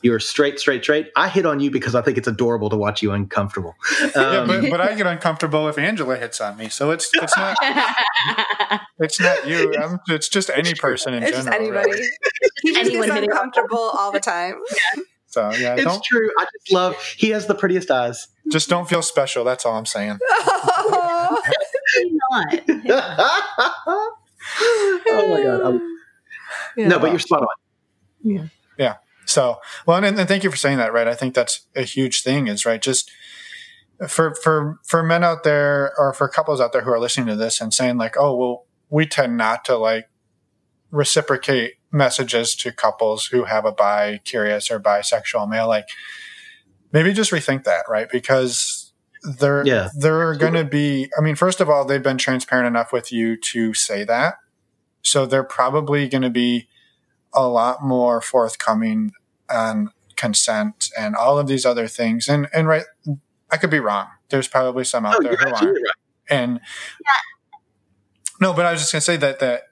you're 0.06 0.20
straight 0.20 0.58
straight 0.60 0.82
straight 0.82 1.10
I 1.16 1.28
hit 1.28 1.44
on 1.46 1.60
you 1.60 1.70
because 1.70 1.94
I 1.94 2.00
think 2.02 2.16
it's 2.16 2.28
adorable 2.28 2.70
to 2.70 2.76
watch 2.76 3.02
you 3.02 3.12
uncomfortable 3.12 3.74
yeah, 4.00 4.06
Um, 4.40 4.46
but, 4.46 4.70
but 4.70 4.80
I 4.80 4.94
get 4.94 5.06
uncomfortable 5.06 5.68
if 5.68 5.76
Angela 5.78 6.16
hits 6.16 6.40
on 6.40 6.56
me. 6.56 6.68
So 6.68 6.90
it's, 6.92 7.10
it's 7.14 7.36
not, 7.36 7.56
it's 9.00 9.18
not 9.20 9.46
you. 9.48 9.74
I'm, 9.82 9.98
it's 10.08 10.28
just 10.28 10.48
any 10.54 10.74
person 10.74 11.12
in 11.14 11.22
it's 11.22 11.32
just 11.32 11.44
general. 11.50 11.62
anybody. 11.62 11.90
really. 11.90 12.08
He 12.62 12.72
just 12.72 12.86
Anyone 12.86 13.08
gets 13.08 13.20
uncomfortable 13.26 13.78
all 13.78 14.12
the 14.12 14.20
time. 14.20 14.54
So 15.28 15.50
yeah, 15.52 15.74
It's 15.74 15.84
don't, 15.84 16.02
true. 16.02 16.30
I 16.38 16.44
just 16.44 16.72
love. 16.72 16.96
He 17.18 17.28
has 17.30 17.46
the 17.46 17.54
prettiest 17.54 17.90
eyes. 17.90 18.28
just 18.50 18.70
don't 18.70 18.88
feel 18.88 19.02
special. 19.02 19.44
That's 19.44 19.66
all 19.66 19.76
I'm 19.76 19.84
saying. 19.84 20.18
oh 20.30 21.42
not. 22.30 22.60
oh 25.08 25.28
my 25.28 25.42
god! 25.42 25.60
I'm- 25.62 25.98
No, 26.88 26.98
but 26.98 27.10
you're 27.10 27.18
spot 27.18 27.42
on. 27.42 28.50
So, 29.26 29.56
well, 29.86 30.02
and, 30.02 30.18
and 30.18 30.28
thank 30.28 30.44
you 30.44 30.50
for 30.50 30.56
saying 30.56 30.78
that, 30.78 30.92
right? 30.92 31.08
I 31.08 31.14
think 31.14 31.34
that's 31.34 31.66
a 31.74 31.82
huge 31.82 32.22
thing 32.22 32.46
is 32.48 32.64
right. 32.64 32.80
Just 32.80 33.10
for, 34.08 34.34
for, 34.34 34.78
for 34.84 35.02
men 35.02 35.24
out 35.24 35.42
there 35.42 35.92
or 35.98 36.12
for 36.12 36.28
couples 36.28 36.60
out 36.60 36.72
there 36.72 36.82
who 36.82 36.90
are 36.90 37.00
listening 37.00 37.26
to 37.26 37.36
this 37.36 37.60
and 37.60 37.74
saying 37.74 37.96
like, 37.96 38.16
oh, 38.18 38.36
well, 38.36 38.66
we 38.88 39.06
tend 39.06 39.36
not 39.36 39.64
to 39.64 39.76
like 39.76 40.08
reciprocate 40.90 41.74
messages 41.90 42.54
to 42.54 42.70
couples 42.72 43.26
who 43.26 43.44
have 43.44 43.64
a 43.64 43.72
bi 43.72 44.20
curious 44.24 44.70
or 44.70 44.78
bisexual 44.78 45.48
male. 45.48 45.66
Like 45.66 45.88
maybe 46.92 47.12
just 47.12 47.32
rethink 47.32 47.64
that, 47.64 47.84
right? 47.88 48.08
Because 48.10 48.92
they're, 49.22 49.66
Yeah. 49.66 49.88
they're 49.98 50.36
going 50.36 50.54
to 50.54 50.64
be, 50.64 51.10
I 51.18 51.20
mean, 51.20 51.34
first 51.34 51.60
of 51.60 51.68
all, 51.68 51.84
they've 51.84 52.02
been 52.02 52.18
transparent 52.18 52.68
enough 52.68 52.92
with 52.92 53.10
you 53.10 53.36
to 53.38 53.74
say 53.74 54.04
that. 54.04 54.36
So 55.02 55.26
they're 55.26 55.42
probably 55.44 56.08
going 56.08 56.22
to 56.22 56.30
be 56.30 56.68
a 57.36 57.46
lot 57.46 57.82
more 57.84 58.20
forthcoming 58.20 59.12
on 59.50 59.90
consent 60.16 60.90
and 60.98 61.14
all 61.14 61.38
of 61.38 61.46
these 61.46 61.66
other 61.66 61.86
things. 61.86 62.28
And 62.28 62.48
and 62.54 62.66
right, 62.66 62.84
I 63.50 63.56
could 63.58 63.70
be 63.70 63.80
wrong. 63.80 64.08
There's 64.30 64.48
probably 64.48 64.84
some 64.84 65.06
out 65.06 65.16
Oh, 65.20 65.22
there 65.22 65.36
who 65.36 65.46
aren't. 65.46 65.60
right. 65.62 65.82
And 66.28 66.60
no, 68.40 68.52
but 68.52 68.66
I 68.66 68.72
was 68.72 68.80
just 68.80 68.92
gonna 68.92 69.00
say 69.02 69.16
that 69.18 69.38
that 69.40 69.62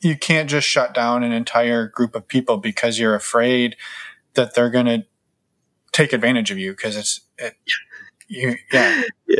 you 0.00 0.16
can't 0.16 0.48
just 0.50 0.68
shut 0.68 0.94
down 0.94 1.22
an 1.22 1.32
entire 1.32 1.88
group 1.88 2.14
of 2.14 2.28
people 2.28 2.58
because 2.58 2.98
you're 2.98 3.14
afraid 3.14 3.76
that 4.34 4.54
they're 4.54 4.70
gonna 4.70 5.06
take 5.92 6.12
advantage 6.12 6.50
of 6.50 6.58
you 6.58 6.72
because 6.72 6.96
it's 6.96 7.20
it. 7.38 7.54
You, 8.28 8.56
yeah 8.72 9.02
yeah, 9.26 9.36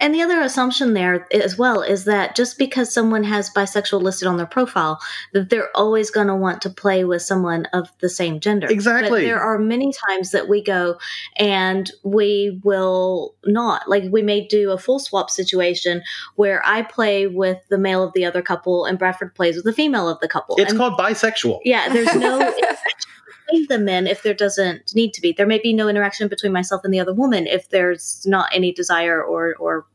And 0.00 0.14
the 0.14 0.22
other 0.22 0.40
assumption 0.40 0.94
there 0.94 1.26
as 1.32 1.58
well 1.58 1.82
is 1.82 2.04
that 2.06 2.34
just 2.34 2.56
because 2.58 2.92
someone 2.92 3.22
has 3.24 3.50
bisexual 3.50 4.00
listed 4.02 4.26
on 4.26 4.38
their 4.38 4.46
profile, 4.46 4.98
that 5.34 5.50
they're 5.50 5.74
always 5.76 6.10
going 6.10 6.28
to 6.28 6.34
want 6.34 6.62
to 6.62 6.70
play 6.70 7.04
with 7.04 7.20
someone 7.20 7.66
of 7.66 7.90
the 8.00 8.08
same 8.08 8.40
gender. 8.40 8.66
Exactly. 8.68 9.10
But 9.20 9.26
there 9.26 9.40
are 9.40 9.58
many 9.58 9.92
times 10.08 10.30
that 10.30 10.48
we 10.48 10.62
go 10.62 10.98
and 11.36 11.90
we 12.02 12.58
will 12.64 13.34
not. 13.44 13.88
Like 13.88 14.04
we 14.10 14.22
may 14.22 14.46
do 14.46 14.70
a 14.70 14.78
full 14.78 14.98
swap 14.98 15.28
situation 15.30 16.02
where 16.36 16.64
I 16.64 16.82
play 16.82 17.26
with 17.26 17.58
the 17.68 17.78
male 17.78 18.02
of 18.02 18.14
the 18.14 18.24
other 18.24 18.40
couple 18.40 18.86
and 18.86 18.98
Bradford 18.98 19.34
plays 19.34 19.56
with 19.56 19.66
the 19.66 19.72
female 19.72 20.08
of 20.08 20.18
the 20.20 20.28
couple. 20.28 20.56
It's 20.58 20.70
And- 20.70 20.78
called 20.78 20.98
bisexual. 20.98 21.60
yeah, 21.64 21.88
there's 21.92 22.14
no 22.14 22.52
between 23.50 23.66
the 23.68 23.78
men 23.78 24.06
if 24.06 24.22
there 24.22 24.34
doesn't 24.34 24.94
need 24.94 25.12
to 25.14 25.20
be. 25.20 25.32
There 25.32 25.46
may 25.46 25.58
be 25.58 25.72
no 25.72 25.88
interaction 25.88 26.28
between 26.28 26.52
myself 26.52 26.84
and 26.84 26.92
the 26.94 27.00
other 27.00 27.14
woman 27.14 27.46
if 27.46 27.68
there's 27.68 28.24
not 28.26 28.48
any 28.54 28.72
desire 28.72 29.22
or 29.22 29.54
or 29.56 29.86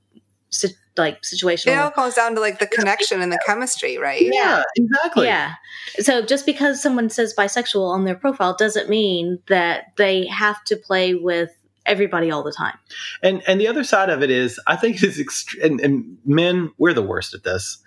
si- 0.55 0.75
like 0.97 1.23
situation. 1.25 1.71
It 1.71 1.75
situational. 1.75 1.83
all 1.83 1.91
comes 1.91 2.15
down 2.15 2.35
to 2.35 2.41
like 2.41 2.59
the 2.59 2.67
connection 2.67 3.21
and 3.21 3.31
the 3.31 3.39
chemistry, 3.45 3.97
right? 3.97 4.21
Yeah, 4.21 4.63
exactly. 4.75 5.27
Yeah. 5.27 5.53
So 5.99 6.21
just 6.21 6.45
because 6.45 6.81
someone 6.81 7.09
says 7.09 7.33
bisexual 7.37 7.89
on 7.89 8.05
their 8.05 8.15
profile 8.15 8.55
doesn't 8.55 8.89
mean 8.89 9.39
that 9.47 9.93
they 9.97 10.27
have 10.27 10.63
to 10.65 10.75
play 10.75 11.13
with 11.13 11.51
everybody 11.85 12.31
all 12.31 12.43
the 12.43 12.51
time. 12.51 12.77
And 13.21 13.43
and 13.47 13.59
the 13.59 13.67
other 13.67 13.83
side 13.83 14.09
of 14.09 14.23
it 14.23 14.31
is, 14.31 14.59
I 14.67 14.75
think 14.75 15.01
it's 15.03 15.19
ext- 15.19 15.63
and, 15.63 15.79
and 15.79 16.17
men 16.25 16.71
we're 16.77 16.93
the 16.93 17.03
worst 17.03 17.33
at 17.33 17.43
this. 17.43 17.77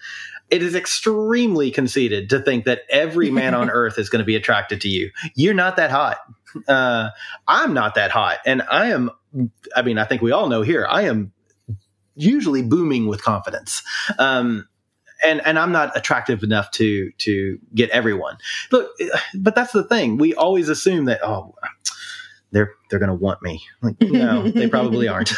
It 0.50 0.62
is 0.62 0.74
extremely 0.74 1.70
conceited 1.70 2.30
to 2.30 2.40
think 2.40 2.64
that 2.64 2.82
every 2.88 3.30
man 3.30 3.54
on 3.54 3.68
earth 3.70 3.98
is 3.98 4.08
going 4.08 4.20
to 4.20 4.26
be 4.26 4.36
attracted 4.36 4.80
to 4.82 4.88
you. 4.88 5.10
You're 5.34 5.54
not 5.54 5.76
that 5.76 5.90
hot. 5.90 6.18
Uh, 6.66 7.10
I'm 7.46 7.74
not 7.74 7.96
that 7.96 8.10
hot, 8.10 8.38
and 8.46 8.62
I 8.62 8.86
am. 8.86 9.10
I 9.76 9.82
mean, 9.82 9.98
I 9.98 10.04
think 10.04 10.22
we 10.22 10.32
all 10.32 10.48
know 10.48 10.62
here. 10.62 10.86
I 10.88 11.02
am 11.02 11.32
usually 12.18 12.62
booming 12.62 13.06
with 13.06 13.22
confidence. 13.22 13.82
Um, 14.18 14.68
and 15.24 15.44
and 15.44 15.58
I'm 15.58 15.72
not 15.72 15.96
attractive 15.96 16.42
enough 16.42 16.70
to 16.72 17.10
to 17.18 17.58
get 17.74 17.90
everyone. 17.90 18.36
Look, 18.70 18.90
but 19.34 19.54
that's 19.54 19.72
the 19.72 19.82
thing. 19.82 20.16
We 20.16 20.34
always 20.34 20.68
assume 20.68 21.06
that 21.06 21.20
oh, 21.24 21.54
they're 22.52 22.72
they're 22.90 22.98
going 22.98 23.08
to 23.08 23.14
want 23.14 23.42
me. 23.42 23.62
Like 23.82 24.00
no, 24.00 24.48
they 24.48 24.68
probably 24.68 25.08
aren't. 25.14 25.32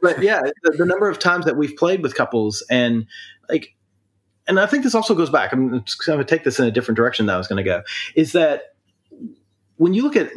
but 0.00 0.22
yeah, 0.22 0.42
the, 0.62 0.72
the, 0.78 0.86
number 0.86 1.08
of 1.08 1.18
times 1.18 1.44
that 1.44 1.56
we've 1.56 1.76
played 1.76 2.02
with 2.02 2.14
couples 2.14 2.64
and 2.70 3.06
like, 3.48 3.74
and 4.46 4.58
I 4.60 4.66
think 4.66 4.84
this 4.84 4.94
also 4.94 5.14
goes 5.14 5.30
back. 5.30 5.52
I'm, 5.52 5.74
I'm 5.74 5.84
going 6.06 6.18
to 6.18 6.24
take 6.24 6.44
this 6.44 6.58
in 6.58 6.66
a 6.66 6.70
different 6.70 6.96
direction 6.96 7.26
that 7.26 7.34
I 7.34 7.38
was 7.38 7.48
going 7.48 7.62
to 7.62 7.68
go. 7.68 7.82
Is 8.14 8.32
that 8.32 8.74
when 9.76 9.94
you 9.94 10.02
look 10.02 10.16
at 10.16 10.30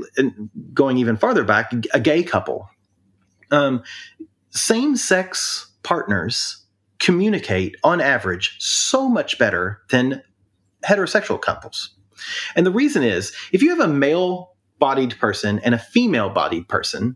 going 0.73 0.97
even 0.97 1.17
farther 1.17 1.43
back, 1.43 1.73
a 1.93 1.99
gay 1.99 2.23
couple, 2.23 2.69
um, 3.53 3.83
same 4.49 4.95
sex 4.95 5.71
partners 5.83 6.65
communicate 6.99 7.75
on 7.83 8.01
average 8.01 8.55
so 8.59 9.09
much 9.09 9.37
better 9.37 9.81
than 9.89 10.21
heterosexual 10.85 11.41
couples. 11.41 11.95
And 12.55 12.65
the 12.65 12.71
reason 12.71 13.03
is 13.03 13.33
if 13.51 13.61
you 13.61 13.69
have 13.69 13.79
a 13.79 13.87
male 13.87 14.53
bodied 14.79 15.17
person 15.19 15.59
and 15.59 15.75
a 15.75 15.79
female 15.79 16.29
bodied 16.29 16.67
person, 16.67 17.15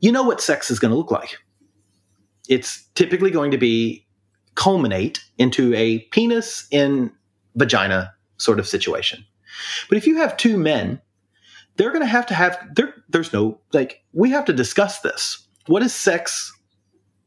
you 0.00 0.12
know 0.12 0.22
what 0.22 0.40
sex 0.40 0.70
is 0.70 0.78
going 0.78 0.90
to 0.90 0.96
look 0.96 1.10
like. 1.10 1.36
It's 2.48 2.84
typically 2.94 3.30
going 3.30 3.50
to 3.52 3.58
be 3.58 4.06
culminate 4.54 5.24
into 5.38 5.74
a 5.74 6.00
penis 6.10 6.66
in 6.70 7.12
vagina 7.54 8.12
sort 8.36 8.58
of 8.58 8.68
situation. 8.68 9.24
But 9.88 9.98
if 9.98 10.06
you 10.06 10.16
have 10.16 10.36
two 10.36 10.56
men, 10.56 11.00
they're 11.76 11.90
going 11.90 12.02
to 12.02 12.06
have 12.06 12.26
to 12.26 12.34
have 12.34 12.58
there 12.74 12.94
there's 13.08 13.32
no 13.32 13.60
like 13.72 14.02
we 14.12 14.30
have 14.30 14.44
to 14.46 14.52
discuss 14.52 15.00
this. 15.00 15.46
What 15.66 15.82
is 15.82 15.94
sex 15.94 16.52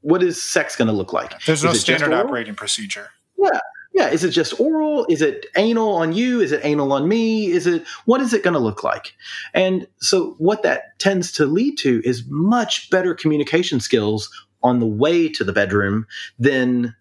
what 0.02 0.24
is 0.24 0.42
sex 0.42 0.76
going 0.76 0.88
to 0.88 0.94
look 0.94 1.12
like? 1.12 1.40
There's 1.44 1.64
no 1.64 1.74
standard 1.74 2.14
operating 2.14 2.56
procedure. 2.56 3.10
Yeah. 3.38 3.60
Yeah. 3.94 4.10
Is 4.10 4.24
it 4.24 4.30
just 4.30 4.60
oral? 4.60 5.06
Is 5.10 5.22
it 5.22 5.48
anal 5.58 5.90
on 5.96 6.14
you? 6.14 6.40
Is 6.40 6.52
it 6.52 6.62
anal 6.64 6.94
on 6.94 7.08
me? 7.08 7.48
Is 7.48 7.68
it, 7.68 7.84
what 8.06 8.22
is 8.22 8.34
it 8.34 8.44
going 8.44 8.54
to 8.54 8.60
look 8.60 8.84
like? 8.84 9.14
And 9.54 9.88
so 10.00 10.36
what 10.38 10.64
that 10.64 10.98
tends 11.00 11.32
to 11.34 11.46
lead 11.46 11.78
to 11.80 12.02
is 12.06 12.24
much 12.30 12.90
better 12.90 13.14
communication 13.16 13.80
skills 13.80 14.30
on 14.64 14.80
the 14.80 14.86
way 14.86 15.28
to 15.30 15.44
the 15.44 15.52
bedroom 15.54 16.06
than 16.40 16.96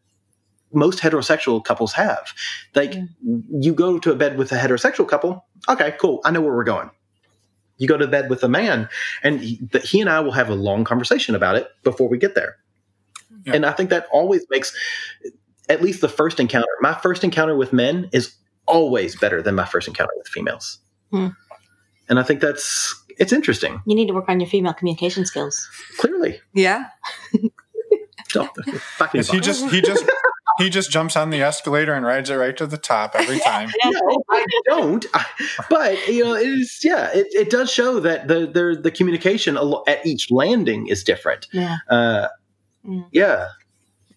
most 0.72 0.98
heterosexual 0.98 1.64
couples 1.64 1.92
have. 1.92 2.32
Like 2.74 2.94
you 3.22 3.72
go 3.72 3.98
to 4.00 4.10
a 4.10 4.16
bed 4.16 4.36
with 4.36 4.50
a 4.52 4.56
heterosexual 4.56 5.06
couple. 5.06 5.46
Okay, 5.68 5.94
cool. 6.00 6.20
I 6.24 6.32
know 6.32 6.40
where 6.40 6.54
we're 6.54 6.64
going. 6.64 6.90
You 7.78 7.86
go 7.86 7.96
to 7.96 8.06
bed 8.06 8.30
with 8.30 8.42
a 8.42 8.48
man 8.48 8.88
and 9.22 9.40
he, 9.40 9.60
he 9.84 10.00
and 10.00 10.08
I 10.08 10.20
will 10.20 10.32
have 10.32 10.48
a 10.48 10.54
long 10.54 10.84
conversation 10.84 11.34
about 11.34 11.56
it 11.56 11.68
before 11.82 12.08
we 12.08 12.18
get 12.18 12.34
there. 12.34 12.56
Yeah. 13.44 13.54
And 13.54 13.66
I 13.66 13.72
think 13.72 13.90
that 13.90 14.06
always 14.12 14.44
makes 14.50 14.74
at 15.68 15.82
least 15.82 16.00
the 16.00 16.08
first 16.08 16.40
encounter. 16.40 16.68
My 16.80 16.94
first 16.94 17.24
encounter 17.24 17.56
with 17.56 17.72
men 17.72 18.08
is 18.12 18.34
always 18.66 19.16
better 19.16 19.42
than 19.42 19.54
my 19.54 19.64
first 19.64 19.88
encounter 19.88 20.12
with 20.16 20.28
females. 20.28 20.78
Hmm. 21.10 21.28
And 22.08 22.18
I 22.18 22.22
think 22.22 22.40
that's 22.40 22.94
it's 23.18 23.32
interesting. 23.32 23.80
You 23.86 23.94
need 23.94 24.06
to 24.06 24.14
work 24.14 24.28
on 24.28 24.40
your 24.40 24.48
female 24.48 24.74
communication 24.74 25.24
skills. 25.24 25.68
Clearly. 25.98 26.40
Yeah. 26.54 26.86
yes, 29.14 29.30
he 29.30 29.40
just 29.40 29.70
he 29.70 29.80
just 29.80 30.04
he 30.58 30.70
just 30.70 30.90
jumps 30.90 31.16
on 31.16 31.30
the 31.30 31.42
escalator 31.42 31.92
and 31.92 32.04
rides 32.04 32.30
it 32.30 32.34
right 32.34 32.56
to 32.56 32.66
the 32.66 32.78
top 32.78 33.14
every 33.14 33.38
time. 33.38 33.68
no, 33.84 34.22
I 34.30 34.46
don't. 34.66 35.04
but 35.70 36.08
you 36.08 36.24
know, 36.24 36.34
it 36.34 36.48
is 36.48 36.80
yeah. 36.82 37.10
It, 37.12 37.26
it 37.32 37.50
does 37.50 37.72
show 37.72 38.00
that 38.00 38.28
the 38.28 38.46
the 38.46 38.80
the 38.80 38.90
communication 38.90 39.58
at 39.86 40.04
each 40.06 40.30
landing 40.30 40.88
is 40.88 41.04
different. 41.04 41.46
Yeah. 41.52 41.78
Uh, 41.88 42.28
Mm. 42.86 43.06
Yeah. 43.12 43.48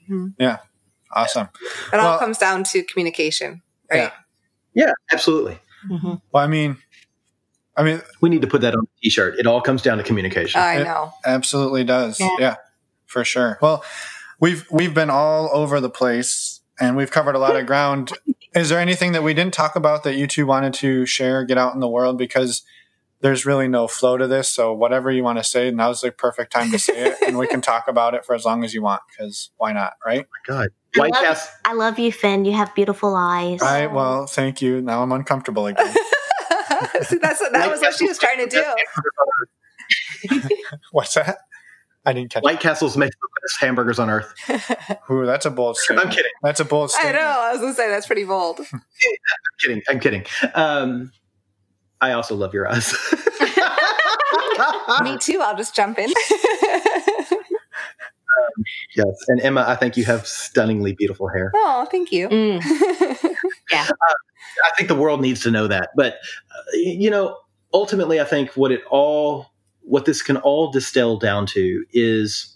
Mm-hmm. 0.03 0.27
Yeah. 0.39 0.57
Awesome. 1.11 1.49
It 1.91 1.93
well, 1.93 2.13
all 2.13 2.19
comes 2.19 2.37
down 2.37 2.63
to 2.65 2.83
communication, 2.83 3.61
right? 3.91 4.11
Yeah, 4.73 4.85
yeah 4.85 4.91
absolutely. 5.11 5.59
Mm-hmm. 5.89 6.15
Well, 6.31 6.43
I 6.43 6.47
mean, 6.47 6.77
I 7.75 7.83
mean, 7.83 8.01
we 8.21 8.29
need 8.29 8.41
to 8.41 8.47
put 8.47 8.61
that 8.61 8.75
on 8.75 8.83
a 8.83 9.01
t-shirt. 9.01 9.39
It 9.39 9.47
all 9.47 9.61
comes 9.61 9.81
down 9.81 9.97
to 9.97 10.03
communication. 10.03 10.61
I 10.61 10.83
know. 10.83 11.13
It 11.25 11.29
absolutely 11.29 11.83
does. 11.83 12.19
Yeah. 12.19 12.35
yeah, 12.37 12.55
for 13.07 13.23
sure. 13.25 13.57
Well, 13.61 13.83
we've 14.39 14.65
we've 14.71 14.93
been 14.93 15.09
all 15.09 15.49
over 15.53 15.79
the 15.79 15.89
place 15.89 16.61
and 16.79 16.95
we've 16.95 17.11
covered 17.11 17.35
a 17.35 17.39
lot 17.39 17.55
of 17.55 17.65
ground. 17.67 18.13
Is 18.55 18.69
there 18.69 18.79
anything 18.79 19.11
that 19.11 19.23
we 19.23 19.33
didn't 19.33 19.53
talk 19.53 19.75
about 19.75 20.03
that 20.03 20.15
you 20.15 20.27
two 20.27 20.45
wanted 20.45 20.73
to 20.75 21.05
share, 21.05 21.43
get 21.43 21.57
out 21.57 21.73
in 21.73 21.79
the 21.79 21.87
world? 21.87 22.17
Because 22.17 22.63
there's 23.21 23.45
really 23.45 23.67
no 23.67 23.87
flow 23.87 24.17
to 24.17 24.27
this. 24.27 24.49
So 24.49 24.73
whatever 24.73 25.11
you 25.11 25.23
want 25.23 25.37
to 25.39 25.43
say, 25.43 25.71
now's 25.71 26.01
the 26.01 26.11
perfect 26.11 26.51
time 26.51 26.71
to 26.71 26.79
say 26.79 27.09
it, 27.09 27.17
and 27.27 27.37
we 27.37 27.47
can 27.47 27.61
talk 27.61 27.87
about 27.87 28.13
it 28.13 28.25
for 28.25 28.33
as 28.33 28.45
long 28.45 28.63
as 28.63 28.73
you 28.73 28.81
want. 28.81 29.01
Because 29.09 29.51
why 29.57 29.73
not, 29.73 29.93
right? 30.05 30.25
Oh 30.25 30.31
my 30.31 30.55
God, 30.55 30.69
White 30.95 31.13
I 31.15 31.29
love, 31.29 31.51
I 31.65 31.73
love 31.73 31.99
you, 31.99 32.11
Finn. 32.11 32.45
You 32.45 32.53
have 32.53 32.73
beautiful 32.73 33.15
eyes. 33.15 33.61
All 33.61 33.67
right. 33.67 33.91
Well, 33.91 34.25
thank 34.25 34.61
you. 34.61 34.81
Now 34.81 35.03
I'm 35.03 35.11
uncomfortable 35.11 35.67
again. 35.67 35.93
See, 37.03 37.17
that's 37.17 37.39
that 37.39 37.51
White 37.53 37.71
was 37.71 37.81
what 37.81 37.93
she 37.93 38.07
was 38.07 38.17
trying 38.17 38.47
to 38.47 38.47
do. 38.47 38.63
What's 40.91 41.13
that? 41.13 41.37
I 42.09 42.13
didn't 42.13 42.31
catch. 42.31 42.41
White 42.41 42.59
Castles 42.59 42.97
makes 42.97 43.15
the 43.15 43.27
best 43.39 43.61
hamburgers 43.61 43.99
on 43.99 44.09
earth. 44.09 44.33
Ooh, 45.11 45.27
that's 45.27 45.45
a 45.45 45.51
bold 45.51 45.77
statement. 45.77 46.07
I'm 46.07 46.11
kidding. 46.11 46.31
That's 46.41 46.59
a 46.59 46.65
bold 46.65 46.89
statement. 46.89 47.17
I 47.17 47.19
know. 47.19 47.27
I 47.27 47.51
was 47.51 47.61
going 47.61 47.71
to 47.71 47.77
say 47.77 47.87
that's 47.87 48.07
pretty 48.07 48.23
bold. 48.23 48.59
I'm 48.73 48.81
kidding. 49.61 49.83
I'm 49.87 49.99
kidding. 49.99 50.25
Um, 50.55 51.11
I 52.01 52.13
also 52.13 52.35
love 52.35 52.51
your 52.55 52.67
eyes. 52.67 52.91
Me 55.03 55.17
too. 55.19 55.39
I'll 55.39 55.55
just 55.55 55.75
jump 55.75 55.99
in. 55.99 56.09
um, 56.09 56.15
yes, 58.95 59.05
and 59.27 59.39
Emma, 59.41 59.65
I 59.67 59.75
think 59.75 59.95
you 59.97 60.05
have 60.05 60.25
stunningly 60.25 60.93
beautiful 60.93 61.27
hair. 61.27 61.51
Oh, 61.53 61.87
thank 61.91 62.11
you. 62.11 62.27
Mm. 62.27 62.59
yeah, 63.71 63.87
uh, 63.87 64.13
I 64.65 64.71
think 64.75 64.87
the 64.87 64.95
world 64.95 65.21
needs 65.21 65.41
to 65.41 65.51
know 65.51 65.67
that. 65.67 65.91
But 65.95 66.15
uh, 66.15 66.61
you 66.73 67.11
know, 67.11 67.37
ultimately, 67.71 68.19
I 68.19 68.23
think 68.25 68.51
what 68.53 68.71
it 68.71 68.81
all, 68.89 69.51
what 69.89 70.05
this 70.05 70.21
can 70.21 70.37
all 70.37 70.71
distill 70.71 71.17
down 71.17 71.47
to 71.47 71.83
is 71.91 72.55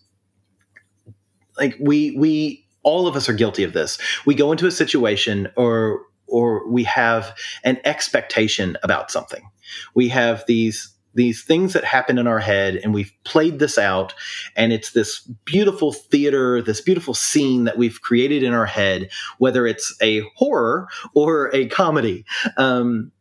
like 1.57 1.75
we 1.79 2.15
we 2.15 2.65
all 2.83 3.07
of 3.07 3.15
us 3.15 3.27
are 3.27 3.33
guilty 3.33 3.63
of 3.63 3.73
this. 3.73 3.97
We 4.25 4.35
go 4.35 4.51
into 4.51 4.67
a 4.67 4.71
situation 4.71 5.49
or 5.57 6.01
or 6.27 6.69
we 6.69 6.83
have 6.83 7.35
an 7.63 7.79
expectation 7.85 8.77
about 8.83 9.09
something. 9.09 9.49
We 9.95 10.09
have 10.09 10.43
these 10.47 10.93
these 11.15 11.43
things 11.43 11.73
that 11.73 11.83
happen 11.83 12.19
in 12.19 12.27
our 12.27 12.39
head 12.39 12.75
and 12.75 12.93
we've 12.93 13.13
played 13.23 13.57
this 13.57 13.79
out 13.79 14.13
and 14.55 14.71
it's 14.71 14.91
this 14.91 15.21
beautiful 15.45 15.93
theater 15.93 16.59
this 16.59 16.81
beautiful 16.81 17.13
scene 17.13 17.65
that 17.65 17.77
we've 17.77 18.01
created 18.01 18.41
in 18.41 18.51
our 18.51 18.65
head 18.65 19.11
whether 19.37 19.67
it's 19.67 19.95
a 20.01 20.21
horror 20.35 20.87
or 21.13 21.53
a 21.53 21.67
comedy 21.67 22.25
um, 22.57 23.11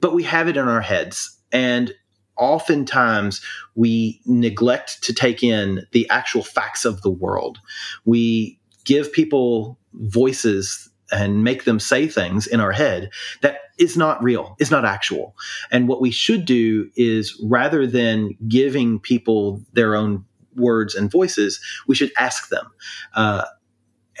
but 0.00 0.14
we 0.14 0.22
have 0.22 0.48
it 0.48 0.56
in 0.56 0.66
our 0.66 0.80
heads 0.80 1.38
and 1.52 1.92
oftentimes 2.36 3.40
we 3.74 4.20
neglect 4.24 5.02
to 5.02 5.12
take 5.12 5.42
in 5.42 5.86
the 5.92 6.08
actual 6.08 6.42
facts 6.42 6.84
of 6.84 7.02
the 7.02 7.10
world 7.10 7.58
we 8.04 8.58
give 8.84 9.12
people 9.12 9.78
voices 9.94 10.88
and 11.12 11.44
make 11.44 11.64
them 11.64 11.78
say 11.78 12.08
things 12.08 12.46
in 12.46 12.58
our 12.58 12.72
head 12.72 13.10
that 13.42 13.58
is 13.78 13.96
not 13.96 14.22
real, 14.22 14.56
is 14.58 14.70
not 14.70 14.84
actual. 14.84 15.36
And 15.70 15.86
what 15.86 16.00
we 16.00 16.10
should 16.10 16.44
do 16.44 16.90
is 16.96 17.38
rather 17.44 17.86
than 17.86 18.36
giving 18.48 18.98
people 18.98 19.62
their 19.74 19.94
own 19.94 20.24
words 20.56 20.94
and 20.94 21.10
voices, 21.10 21.60
we 21.86 21.94
should 21.94 22.12
ask 22.16 22.48
them. 22.48 22.66
Uh, 23.14 23.44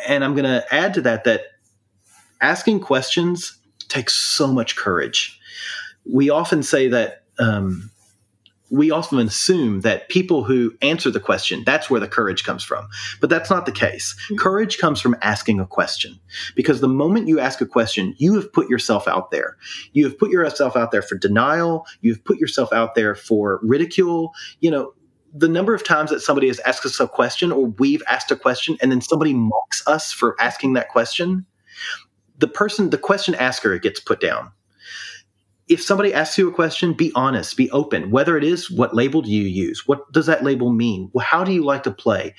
and 0.06 0.24
I'm 0.24 0.34
going 0.34 0.44
to 0.44 0.64
add 0.74 0.94
to 0.94 1.00
that 1.02 1.24
that 1.24 1.42
asking 2.40 2.80
questions 2.80 3.58
takes 3.88 4.14
so 4.14 4.48
much 4.48 4.76
courage. 4.76 5.40
We 6.04 6.28
often 6.28 6.62
say 6.62 6.88
that 6.88 7.24
um, 7.38 7.90
we 8.72 8.90
often 8.90 9.18
assume 9.18 9.82
that 9.82 10.08
people 10.08 10.44
who 10.44 10.74
answer 10.80 11.10
the 11.10 11.20
question, 11.20 11.62
that's 11.66 11.90
where 11.90 12.00
the 12.00 12.08
courage 12.08 12.42
comes 12.42 12.64
from. 12.64 12.88
But 13.20 13.28
that's 13.28 13.50
not 13.50 13.66
the 13.66 13.72
case. 13.72 14.14
Mm-hmm. 14.24 14.36
Courage 14.36 14.78
comes 14.78 14.98
from 14.98 15.14
asking 15.20 15.60
a 15.60 15.66
question. 15.66 16.18
Because 16.56 16.80
the 16.80 16.88
moment 16.88 17.28
you 17.28 17.38
ask 17.38 17.60
a 17.60 17.66
question, 17.66 18.14
you 18.16 18.34
have 18.34 18.50
put 18.50 18.70
yourself 18.70 19.06
out 19.06 19.30
there. 19.30 19.58
You 19.92 20.06
have 20.06 20.18
put 20.18 20.30
yourself 20.30 20.74
out 20.74 20.90
there 20.90 21.02
for 21.02 21.18
denial. 21.18 21.86
You've 22.00 22.24
put 22.24 22.38
yourself 22.38 22.72
out 22.72 22.94
there 22.94 23.14
for 23.14 23.60
ridicule. 23.62 24.32
You 24.60 24.70
know, 24.70 24.94
the 25.34 25.48
number 25.48 25.74
of 25.74 25.84
times 25.84 26.10
that 26.10 26.20
somebody 26.20 26.46
has 26.46 26.58
asked 26.60 26.86
us 26.86 26.98
a 26.98 27.06
question 27.06 27.52
or 27.52 27.66
we've 27.66 28.02
asked 28.08 28.30
a 28.30 28.36
question 28.36 28.78
and 28.80 28.90
then 28.90 29.02
somebody 29.02 29.34
mocks 29.34 29.86
us 29.86 30.12
for 30.12 30.34
asking 30.40 30.72
that 30.74 30.88
question, 30.88 31.44
the 32.38 32.48
person, 32.48 32.88
the 32.88 32.96
question 32.96 33.34
asker 33.34 33.76
gets 33.78 34.00
put 34.00 34.18
down 34.18 34.50
if 35.72 35.82
somebody 35.82 36.12
asks 36.12 36.36
you 36.36 36.48
a 36.48 36.52
question, 36.52 36.92
be 36.92 37.10
honest, 37.14 37.56
be 37.56 37.70
open. 37.70 38.10
Whether 38.10 38.36
it 38.36 38.44
is 38.44 38.70
what 38.70 38.94
label 38.94 39.22
do 39.22 39.30
you 39.30 39.44
use? 39.44 39.86
What 39.86 40.12
does 40.12 40.26
that 40.26 40.44
label 40.44 40.70
mean? 40.70 41.10
How 41.18 41.44
do 41.44 41.52
you 41.52 41.64
like 41.64 41.82
to 41.84 41.90
play? 41.90 42.34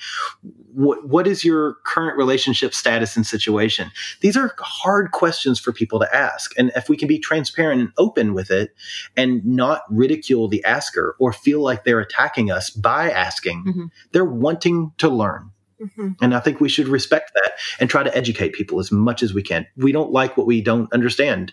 What, 0.72 1.08
what 1.08 1.26
is 1.26 1.44
your 1.44 1.74
current 1.84 2.16
relationship 2.16 2.74
status 2.74 3.16
and 3.16 3.26
situation? 3.26 3.90
These 4.20 4.36
are 4.36 4.54
hard 4.60 5.10
questions 5.10 5.58
for 5.58 5.72
people 5.72 5.98
to 5.98 6.16
ask. 6.16 6.56
And 6.56 6.70
if 6.76 6.88
we 6.88 6.96
can 6.96 7.08
be 7.08 7.18
transparent 7.18 7.80
and 7.80 7.90
open 7.98 8.34
with 8.34 8.52
it 8.52 8.74
and 9.16 9.44
not 9.44 9.82
ridicule 9.90 10.48
the 10.48 10.64
asker 10.64 11.16
or 11.18 11.32
feel 11.32 11.60
like 11.60 11.82
they're 11.82 12.00
attacking 12.00 12.52
us 12.52 12.70
by 12.70 13.10
asking, 13.10 13.64
mm-hmm. 13.66 13.84
they're 14.12 14.24
wanting 14.24 14.92
to 14.98 15.08
learn. 15.08 15.50
Mm-hmm. 15.80 16.12
And 16.22 16.34
I 16.34 16.40
think 16.40 16.60
we 16.60 16.68
should 16.68 16.86
respect 16.86 17.32
that 17.34 17.52
and 17.80 17.90
try 17.90 18.04
to 18.04 18.16
educate 18.16 18.52
people 18.52 18.78
as 18.78 18.92
much 18.92 19.24
as 19.24 19.34
we 19.34 19.42
can. 19.42 19.66
We 19.76 19.90
don't 19.90 20.12
like 20.12 20.36
what 20.36 20.46
we 20.46 20.60
don't 20.60 20.92
understand. 20.92 21.52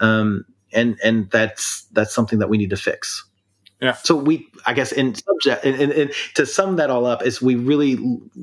Um, 0.00 0.46
and 0.72 0.98
and 1.02 1.30
that's 1.30 1.82
that's 1.92 2.14
something 2.14 2.38
that 2.38 2.48
we 2.48 2.58
need 2.58 2.70
to 2.70 2.76
fix. 2.76 3.24
Yeah. 3.80 3.92
So 3.92 4.16
we, 4.16 4.48
I 4.66 4.74
guess, 4.74 4.90
in 4.90 5.14
subject, 5.14 5.64
and, 5.64 5.92
and, 5.92 6.12
to 6.34 6.46
sum 6.46 6.76
that 6.76 6.90
all 6.90 7.06
up, 7.06 7.24
is 7.24 7.40
we 7.40 7.54
really 7.54 7.96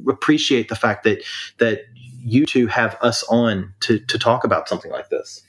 appreciate 0.07 0.69
the 0.69 0.75
fact 0.75 1.03
that 1.03 1.23
that 1.57 1.81
you 2.23 2.45
two 2.45 2.67
have 2.67 2.97
us 3.01 3.23
on 3.23 3.73
to 3.81 3.99
to 3.99 4.17
talk 4.17 4.43
about 4.43 4.69
something 4.69 4.91
like 4.91 5.09
this. 5.09 5.43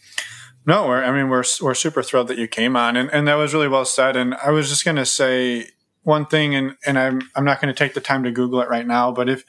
No, 0.67 0.89
we're, 0.89 1.05
I 1.05 1.13
mean, 1.13 1.29
we're 1.29 1.45
we're 1.63 1.75
super 1.75 2.03
thrilled 2.03 2.29
that 2.29 2.39
you 2.39 2.49
came 2.49 2.77
on, 2.77 2.97
and, 2.97 3.09
and 3.11 3.29
that 3.29 3.37
was 3.37 3.55
really 3.55 3.69
well 3.69 3.85
said. 3.85 4.17
And 4.17 4.35
I 4.35 4.51
was 4.51 4.69
just 4.69 4.85
going 4.85 4.97
to 4.97 5.07
say 5.07 5.69
one 6.03 6.27
thing, 6.27 6.57
and 6.57 6.77
and 6.85 6.99
I'm 6.99 7.21
I'm 7.37 7.45
not 7.45 7.61
going 7.61 7.73
to 7.73 7.79
take 7.79 7.95
the 7.95 8.01
time 8.01 8.25
to 8.25 8.33
Google 8.33 8.61
it 8.61 8.69
right 8.69 8.87
now, 8.87 9.13
but 9.13 9.29
if 9.29 9.45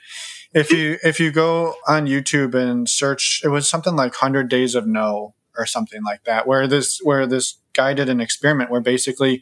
if 0.54 0.72
you 0.72 0.98
if 1.04 1.20
you 1.20 1.32
go 1.32 1.74
on 1.88 2.06
YouTube 2.06 2.54
and 2.54 2.88
search, 2.88 3.42
it 3.44 3.50
was 3.50 3.68
something 3.68 3.96
like 3.96 4.14
Hundred 4.14 4.50
Days 4.50 4.76
of 4.76 4.86
No 4.86 5.34
or 5.58 5.66
something 5.66 6.04
like 6.04 6.24
that, 6.26 6.48
where 6.48 6.68
this 6.68 7.00
where 7.04 7.26
this 7.26 7.60
guy 7.74 7.94
did 7.94 8.10
an 8.10 8.22
experiment 8.22 8.72
where 8.72 8.82
basically 8.82 9.42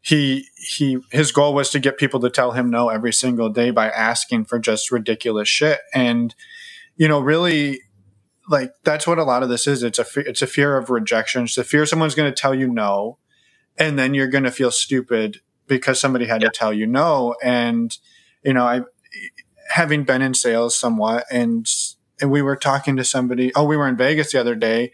he 0.00 0.46
he 0.56 0.98
his 1.10 1.32
goal 1.32 1.54
was 1.54 1.70
to 1.70 1.78
get 1.78 1.98
people 1.98 2.20
to 2.20 2.30
tell 2.30 2.52
him 2.52 2.70
no 2.70 2.88
every 2.88 3.12
single 3.12 3.48
day 3.48 3.70
by 3.70 3.88
asking 3.88 4.44
for 4.44 4.58
just 4.58 4.90
ridiculous 4.90 5.48
shit. 5.48 5.80
And 5.94 6.34
you 6.96 7.08
know 7.08 7.20
really 7.20 7.80
like 8.48 8.72
that's 8.84 9.06
what 9.06 9.18
a 9.18 9.24
lot 9.24 9.42
of 9.42 9.48
this 9.48 9.66
is. 9.66 9.82
It's 9.82 9.98
a 9.98 10.06
it's 10.16 10.42
a 10.42 10.46
fear 10.46 10.76
of 10.76 10.90
rejection. 10.90 11.44
It's 11.44 11.58
a 11.58 11.64
fear 11.64 11.86
someone's 11.86 12.14
going 12.14 12.30
to 12.32 12.40
tell 12.40 12.54
you 12.54 12.68
no 12.68 13.18
and 13.76 13.98
then 13.98 14.14
you're 14.14 14.28
going 14.28 14.44
to 14.44 14.50
feel 14.50 14.70
stupid 14.70 15.40
because 15.66 15.98
somebody 15.98 16.26
had 16.26 16.42
yeah. 16.42 16.48
to 16.48 16.54
tell 16.54 16.72
you 16.72 16.86
no. 16.86 17.34
And 17.42 17.96
you 18.44 18.52
know 18.52 18.64
i 18.64 18.82
having 19.70 20.04
been 20.04 20.22
in 20.22 20.34
sales 20.34 20.76
somewhat 20.76 21.24
and 21.30 21.66
and 22.20 22.30
we 22.30 22.42
were 22.42 22.56
talking 22.56 22.96
to 22.96 23.04
somebody. 23.04 23.52
Oh, 23.54 23.64
we 23.64 23.76
were 23.76 23.88
in 23.88 23.96
Vegas 23.96 24.32
the 24.32 24.40
other 24.40 24.54
day, 24.54 24.92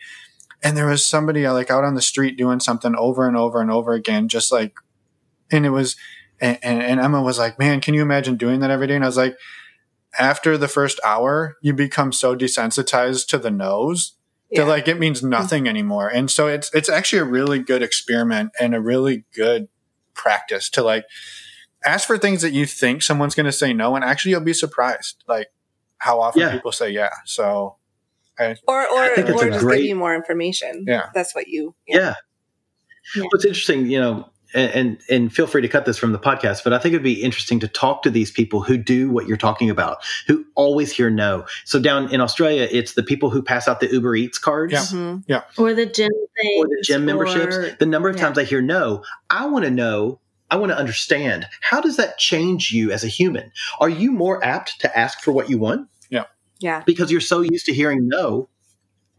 and 0.62 0.76
there 0.76 0.86
was 0.86 1.04
somebody 1.04 1.46
uh, 1.46 1.52
like 1.52 1.70
out 1.70 1.84
on 1.84 1.94
the 1.94 2.02
street 2.02 2.36
doing 2.36 2.60
something 2.60 2.94
over 2.96 3.26
and 3.26 3.36
over 3.36 3.60
and 3.60 3.70
over 3.70 3.92
again, 3.92 4.28
just 4.28 4.50
like, 4.52 4.74
and 5.50 5.66
it 5.66 5.70
was, 5.70 5.96
and, 6.40 6.58
and 6.62 7.00
Emma 7.00 7.22
was 7.22 7.38
like, 7.38 7.58
"Man, 7.58 7.80
can 7.80 7.94
you 7.94 8.02
imagine 8.02 8.36
doing 8.36 8.60
that 8.60 8.70
every 8.70 8.86
day?" 8.86 8.94
And 8.94 9.04
I 9.04 9.08
was 9.08 9.16
like, 9.16 9.36
after 10.18 10.58
the 10.58 10.68
first 10.68 11.00
hour, 11.04 11.56
you 11.62 11.72
become 11.72 12.12
so 12.12 12.34
desensitized 12.34 13.28
to 13.28 13.38
the 13.38 13.50
nose 13.50 14.14
yeah. 14.50 14.62
that 14.62 14.68
like 14.68 14.88
it 14.88 14.98
means 14.98 15.22
nothing 15.22 15.68
anymore. 15.68 16.08
And 16.08 16.30
so 16.30 16.48
it's 16.48 16.72
it's 16.74 16.88
actually 16.88 17.20
a 17.20 17.24
really 17.24 17.58
good 17.58 17.82
experiment 17.82 18.52
and 18.60 18.74
a 18.74 18.80
really 18.80 19.24
good 19.34 19.68
practice 20.14 20.68
to 20.70 20.82
like 20.82 21.04
ask 21.84 22.06
for 22.06 22.18
things 22.18 22.42
that 22.42 22.52
you 22.52 22.66
think 22.66 23.02
someone's 23.02 23.34
going 23.34 23.46
to 23.46 23.52
say 23.52 23.72
no, 23.72 23.94
and 23.94 24.04
actually 24.04 24.32
you'll 24.32 24.40
be 24.40 24.52
surprised. 24.52 25.22
Like 25.28 25.48
how 26.00 26.20
often 26.20 26.42
yeah. 26.42 26.52
people 26.52 26.72
say 26.72 26.90
yeah. 26.90 27.10
So, 27.24 27.76
I, 28.38 28.56
or 28.66 28.82
or, 28.82 28.98
I 28.98 29.12
or 29.12 29.48
just 29.48 29.60
great, 29.60 29.78
give 29.78 29.86
you 29.86 29.96
more 29.96 30.14
information. 30.14 30.84
Yeah, 30.86 31.10
that's 31.14 31.34
what 31.34 31.46
you. 31.46 31.74
Yeah. 31.86 32.14
yeah. 33.14 33.22
What's 33.30 33.44
interesting, 33.44 33.86
you 33.86 34.00
know, 34.00 34.30
and, 34.54 34.70
and, 34.72 35.00
and 35.08 35.32
feel 35.32 35.46
free 35.46 35.62
to 35.62 35.68
cut 35.68 35.84
this 35.84 35.98
from 35.98 36.12
the 36.12 36.18
podcast, 36.18 36.64
but 36.64 36.72
I 36.72 36.78
think 36.78 36.94
it'd 36.94 37.02
be 37.02 37.22
interesting 37.22 37.60
to 37.60 37.68
talk 37.68 38.02
to 38.02 38.10
these 38.10 38.30
people 38.30 38.62
who 38.62 38.76
do 38.76 39.10
what 39.10 39.26
you're 39.26 39.36
talking 39.36 39.70
about, 39.70 39.98
who 40.26 40.44
always 40.54 40.92
hear 40.92 41.10
no. 41.10 41.46
So 41.64 41.80
down 41.80 42.12
in 42.12 42.20
Australia, 42.20 42.68
it's 42.70 42.94
the 42.94 43.02
people 43.02 43.30
who 43.30 43.42
pass 43.42 43.68
out 43.68 43.80
the 43.80 43.92
Uber 43.92 44.16
Eats 44.16 44.38
cards, 44.38 44.72
yeah, 44.72 44.80
mm-hmm. 44.80 45.18
yeah. 45.26 45.42
or 45.56 45.74
the 45.74 45.86
gym 45.86 46.10
or 46.58 46.66
the 46.66 46.82
gym 46.82 47.04
memberships. 47.04 47.56
The 47.78 47.86
number 47.86 48.08
of 48.08 48.16
times 48.16 48.38
I 48.38 48.44
hear 48.44 48.62
no, 48.62 49.04
I 49.28 49.46
want 49.46 49.64
to 49.64 49.70
know 49.70 50.20
I 50.50 50.56
want 50.56 50.72
to 50.72 50.78
understand 50.78 51.46
how 51.60 51.80
does 51.80 51.96
that 51.96 52.18
change 52.18 52.72
you 52.72 52.90
as 52.90 53.04
a 53.04 53.08
human? 53.08 53.52
Are 53.78 53.88
you 53.88 54.10
more 54.10 54.44
apt 54.44 54.80
to 54.80 54.98
ask 54.98 55.20
for 55.20 55.32
what 55.32 55.48
you 55.48 55.58
want? 55.58 55.88
Yeah. 56.60 56.78
Yeah. 56.78 56.82
Because 56.86 57.10
you're 57.10 57.20
so 57.20 57.40
used 57.40 57.66
to 57.66 57.74
hearing 57.74 58.08
no 58.08 58.48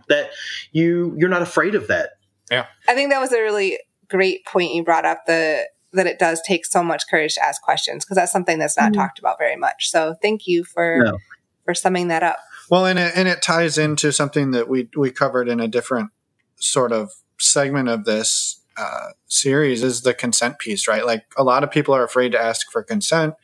that 0.07 0.31
you 0.71 1.15
you're 1.17 1.29
not 1.29 1.41
afraid 1.41 1.75
of 1.75 1.87
that. 1.87 2.11
Yeah. 2.49 2.67
I 2.87 2.95
think 2.95 3.11
that 3.11 3.19
was 3.19 3.31
a 3.31 3.41
really 3.41 3.79
great 4.09 4.45
point 4.45 4.73
you 4.73 4.83
brought 4.83 5.05
up 5.05 5.25
the 5.25 5.67
that 5.93 6.07
it 6.07 6.19
does 6.19 6.41
take 6.45 6.65
so 6.65 6.83
much 6.83 7.03
courage 7.09 7.35
to 7.35 7.43
ask 7.43 7.61
questions 7.61 8.05
because 8.05 8.15
that's 8.15 8.31
something 8.31 8.59
that's 8.59 8.77
not 8.77 8.91
mm-hmm. 8.91 9.01
talked 9.01 9.19
about 9.19 9.37
very 9.37 9.55
much. 9.55 9.89
So 9.89 10.15
thank 10.21 10.47
you 10.47 10.63
for 10.63 11.01
no. 11.03 11.17
for 11.65 11.73
summing 11.73 12.07
that 12.09 12.23
up. 12.23 12.37
Well, 12.69 12.85
and 12.85 12.97
it, 12.97 13.11
and 13.15 13.27
it 13.27 13.41
ties 13.41 13.77
into 13.77 14.11
something 14.11 14.51
that 14.51 14.69
we 14.69 14.89
we 14.95 15.11
covered 15.11 15.49
in 15.49 15.59
a 15.59 15.67
different 15.67 16.11
sort 16.57 16.91
of 16.91 17.11
segment 17.39 17.89
of 17.89 18.05
this 18.05 18.61
uh, 18.77 19.09
series 19.27 19.83
is 19.83 20.01
the 20.01 20.13
consent 20.13 20.59
piece, 20.59 20.87
right? 20.87 21.05
Like 21.05 21.25
a 21.37 21.43
lot 21.43 21.63
of 21.63 21.71
people 21.71 21.93
are 21.93 22.03
afraid 22.03 22.31
to 22.31 22.41
ask 22.41 22.71
for 22.71 22.83
consent 22.83 23.35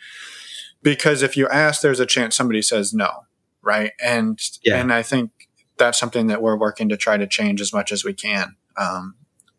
because 0.81 1.21
if 1.21 1.35
you 1.35 1.47
ask, 1.49 1.81
there's 1.81 1.99
a 1.99 2.05
chance 2.05 2.35
somebody 2.35 2.61
says 2.61 2.93
no, 2.93 3.25
right? 3.67 3.91
And 4.01 4.39
yeah. 4.63 4.79
and 4.79 4.91
I 4.91 5.03
think 5.03 5.31
that's 5.77 5.99
something 5.99 6.27
that 6.27 6.41
we're 6.41 6.57
working 6.57 6.89
to 6.89 6.97
try 6.97 7.17
to 7.17 7.27
change 7.27 7.61
as 7.61 7.73
much 7.73 7.91
as 7.91 8.03
we 8.03 8.13
can. 8.13 8.55
Um, 8.77 9.15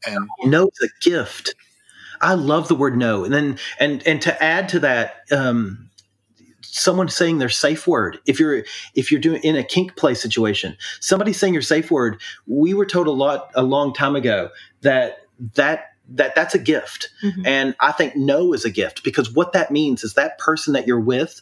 and 0.06 0.28
no 0.44 0.68
is 0.68 0.90
a 0.90 1.04
gift. 1.08 1.54
I 2.20 2.34
love 2.34 2.66
the 2.66 2.74
word 2.74 2.96
no, 2.96 3.24
and 3.24 3.32
then 3.32 3.58
and 3.78 4.04
and 4.06 4.20
to 4.22 4.42
add 4.42 4.70
to 4.70 4.80
that. 4.80 5.16
Um, 5.30 5.90
someone 6.62 7.08
saying 7.08 7.38
their 7.38 7.48
safe 7.48 7.86
word 7.86 8.18
if 8.26 8.38
you're 8.38 8.62
if 8.94 9.10
you're 9.10 9.20
doing 9.20 9.40
in 9.42 9.56
a 9.56 9.64
kink 9.64 9.96
play 9.96 10.12
situation 10.12 10.76
somebody 11.00 11.32
saying 11.32 11.54
your 11.54 11.62
safe 11.62 11.90
word 11.90 12.20
we 12.46 12.74
were 12.74 12.84
told 12.84 13.06
a 13.06 13.12
lot 13.12 13.50
a 13.54 13.62
long 13.62 13.94
time 13.94 14.14
ago 14.14 14.50
that 14.82 15.26
that 15.54 15.92
that 16.10 16.34
that's 16.34 16.54
a 16.54 16.58
gift 16.58 17.08
mm-hmm. 17.22 17.46
and 17.46 17.74
i 17.80 17.90
think 17.90 18.14
no 18.16 18.52
is 18.52 18.66
a 18.66 18.70
gift 18.70 19.02
because 19.02 19.32
what 19.32 19.54
that 19.54 19.70
means 19.70 20.04
is 20.04 20.12
that 20.12 20.36
person 20.38 20.74
that 20.74 20.86
you're 20.86 21.00
with 21.00 21.40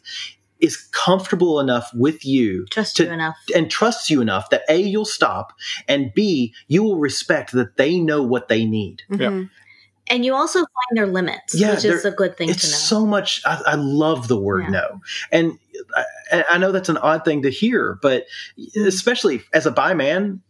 is 0.61 0.76
comfortable 0.76 1.61
enough 1.61 1.90
with 1.94 2.24
you 2.24 2.66
trust 2.66 2.96
to, 2.96 3.04
you 3.04 3.12
enough 3.12 3.36
and 3.54 3.70
trusts 3.70 4.11
you 4.11 4.20
enough 4.20 4.50
that 4.50 4.62
a 4.68 4.76
you'll 4.76 5.04
stop 5.04 5.52
and 5.88 6.12
b 6.14 6.54
you 6.68 6.82
will 6.82 6.98
respect 6.98 7.52
that 7.52 7.76
they 7.76 7.98
know 7.98 8.22
what 8.22 8.48
they 8.48 8.64
need 8.64 9.02
mm-hmm. 9.11 9.20
yeah. 9.20 9.44
and 10.09 10.24
you 10.24 10.34
also 10.34 10.61
find 10.61 10.96
their 10.96 11.07
limits 11.07 11.54
yeah, 11.54 11.74
which 11.74 11.84
is 11.84 12.04
a 12.04 12.11
good 12.11 12.36
thing 12.36 12.48
it's 12.48 12.62
to 12.62 12.70
know 12.70 12.76
so 12.76 13.07
much 13.07 13.42
i, 13.44 13.61
I 13.66 13.74
love 13.74 14.28
the 14.28 14.38
word 14.38 14.64
yeah. 14.64 14.70
no 14.70 15.00
and 15.30 15.59
I, 16.32 16.44
I 16.52 16.59
know 16.59 16.72
that's 16.72 16.88
an 16.88 16.96
odd 16.96 17.24
thing 17.24 17.42
to 17.42 17.50
hear 17.50 17.98
but 18.00 18.26
mm-hmm. 18.59 18.86
especially 18.86 19.42
as 19.52 19.66
a 19.66 19.70
bi 19.70 19.94
man 19.94 20.40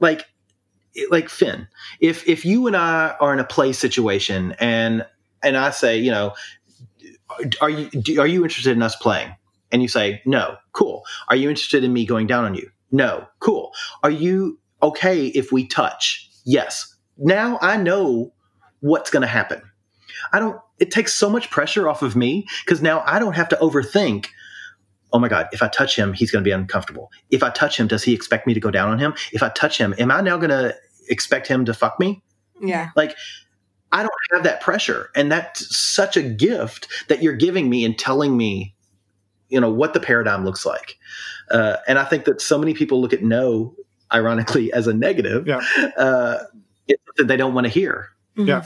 like 0.00 0.26
like 1.10 1.28
Finn, 1.28 1.68
if 2.00 2.26
if 2.28 2.44
you 2.44 2.66
and 2.66 2.76
I 2.76 3.14
are 3.20 3.32
in 3.32 3.38
a 3.38 3.44
play 3.44 3.72
situation 3.72 4.54
and 4.58 5.06
and 5.42 5.56
I 5.56 5.70
say, 5.70 5.98
you 5.98 6.10
know, 6.10 6.34
are 7.60 7.70
you 7.70 7.88
do, 7.90 8.20
are 8.20 8.26
you 8.26 8.42
interested 8.42 8.76
in 8.76 8.82
us 8.82 8.96
playing? 8.96 9.34
And 9.70 9.82
you 9.82 9.88
say, 9.88 10.22
no, 10.24 10.56
cool. 10.72 11.04
Are 11.28 11.36
you 11.36 11.48
interested 11.48 11.84
in 11.84 11.92
me 11.92 12.06
going 12.06 12.26
down 12.26 12.44
on 12.44 12.54
you? 12.54 12.70
No, 12.90 13.26
cool. 13.40 13.72
Are 14.02 14.10
you 14.10 14.58
okay 14.82 15.26
if 15.26 15.52
we 15.52 15.66
touch? 15.66 16.28
Yes. 16.44 16.94
Now 17.18 17.58
I 17.60 17.76
know 17.76 18.32
what's 18.80 19.10
going 19.10 19.22
to 19.22 19.28
happen. 19.28 19.62
I 20.32 20.38
don't. 20.38 20.58
It 20.78 20.90
takes 20.90 21.12
so 21.12 21.28
much 21.28 21.50
pressure 21.50 21.88
off 21.88 22.02
of 22.02 22.16
me 22.16 22.46
because 22.64 22.80
now 22.80 23.02
I 23.04 23.18
don't 23.18 23.34
have 23.34 23.48
to 23.50 23.56
overthink 23.56 24.28
oh 25.10 25.18
my 25.18 25.28
God, 25.28 25.48
if 25.52 25.62
I 25.62 25.68
touch 25.68 25.96
him, 25.96 26.12
he's 26.12 26.30
going 26.30 26.44
to 26.44 26.46
be 26.46 26.52
uncomfortable. 26.52 27.10
If 27.30 27.42
I 27.42 27.48
touch 27.48 27.80
him, 27.80 27.86
does 27.86 28.02
he 28.02 28.12
expect 28.12 28.46
me 28.46 28.52
to 28.52 28.60
go 28.60 28.70
down 28.70 28.90
on 28.90 28.98
him? 28.98 29.14
If 29.32 29.42
I 29.42 29.48
touch 29.48 29.78
him, 29.78 29.94
am 29.98 30.10
I 30.10 30.20
now 30.20 30.36
going 30.36 30.50
to 30.50 30.76
expect 31.08 31.46
him 31.46 31.64
to 31.64 31.74
fuck 31.74 31.98
me. 31.98 32.22
Yeah. 32.60 32.90
Like 32.96 33.16
I 33.92 34.02
don't 34.02 34.12
have 34.32 34.44
that 34.44 34.60
pressure. 34.60 35.10
And 35.16 35.32
that's 35.32 35.76
such 35.76 36.16
a 36.16 36.22
gift 36.22 36.88
that 37.08 37.22
you're 37.22 37.36
giving 37.36 37.68
me 37.68 37.84
and 37.84 37.98
telling 37.98 38.36
me, 38.36 38.74
you 39.48 39.60
know, 39.60 39.70
what 39.70 39.94
the 39.94 40.00
paradigm 40.00 40.44
looks 40.44 40.64
like. 40.66 40.98
Uh, 41.50 41.76
and 41.86 41.98
I 41.98 42.04
think 42.04 42.24
that 42.24 42.40
so 42.40 42.58
many 42.58 42.74
people 42.74 43.00
look 43.00 43.12
at 43.12 43.22
no, 43.22 43.74
ironically, 44.12 44.72
as 44.72 44.86
a 44.86 44.94
negative. 44.94 45.46
Yeah. 45.46 45.60
Uh, 45.96 46.44
that 47.16 47.26
they 47.26 47.36
don't 47.36 47.54
want 47.54 47.64
to 47.64 47.70
hear. 47.70 48.10
Mm-hmm. 48.36 48.48
Yeah. 48.48 48.64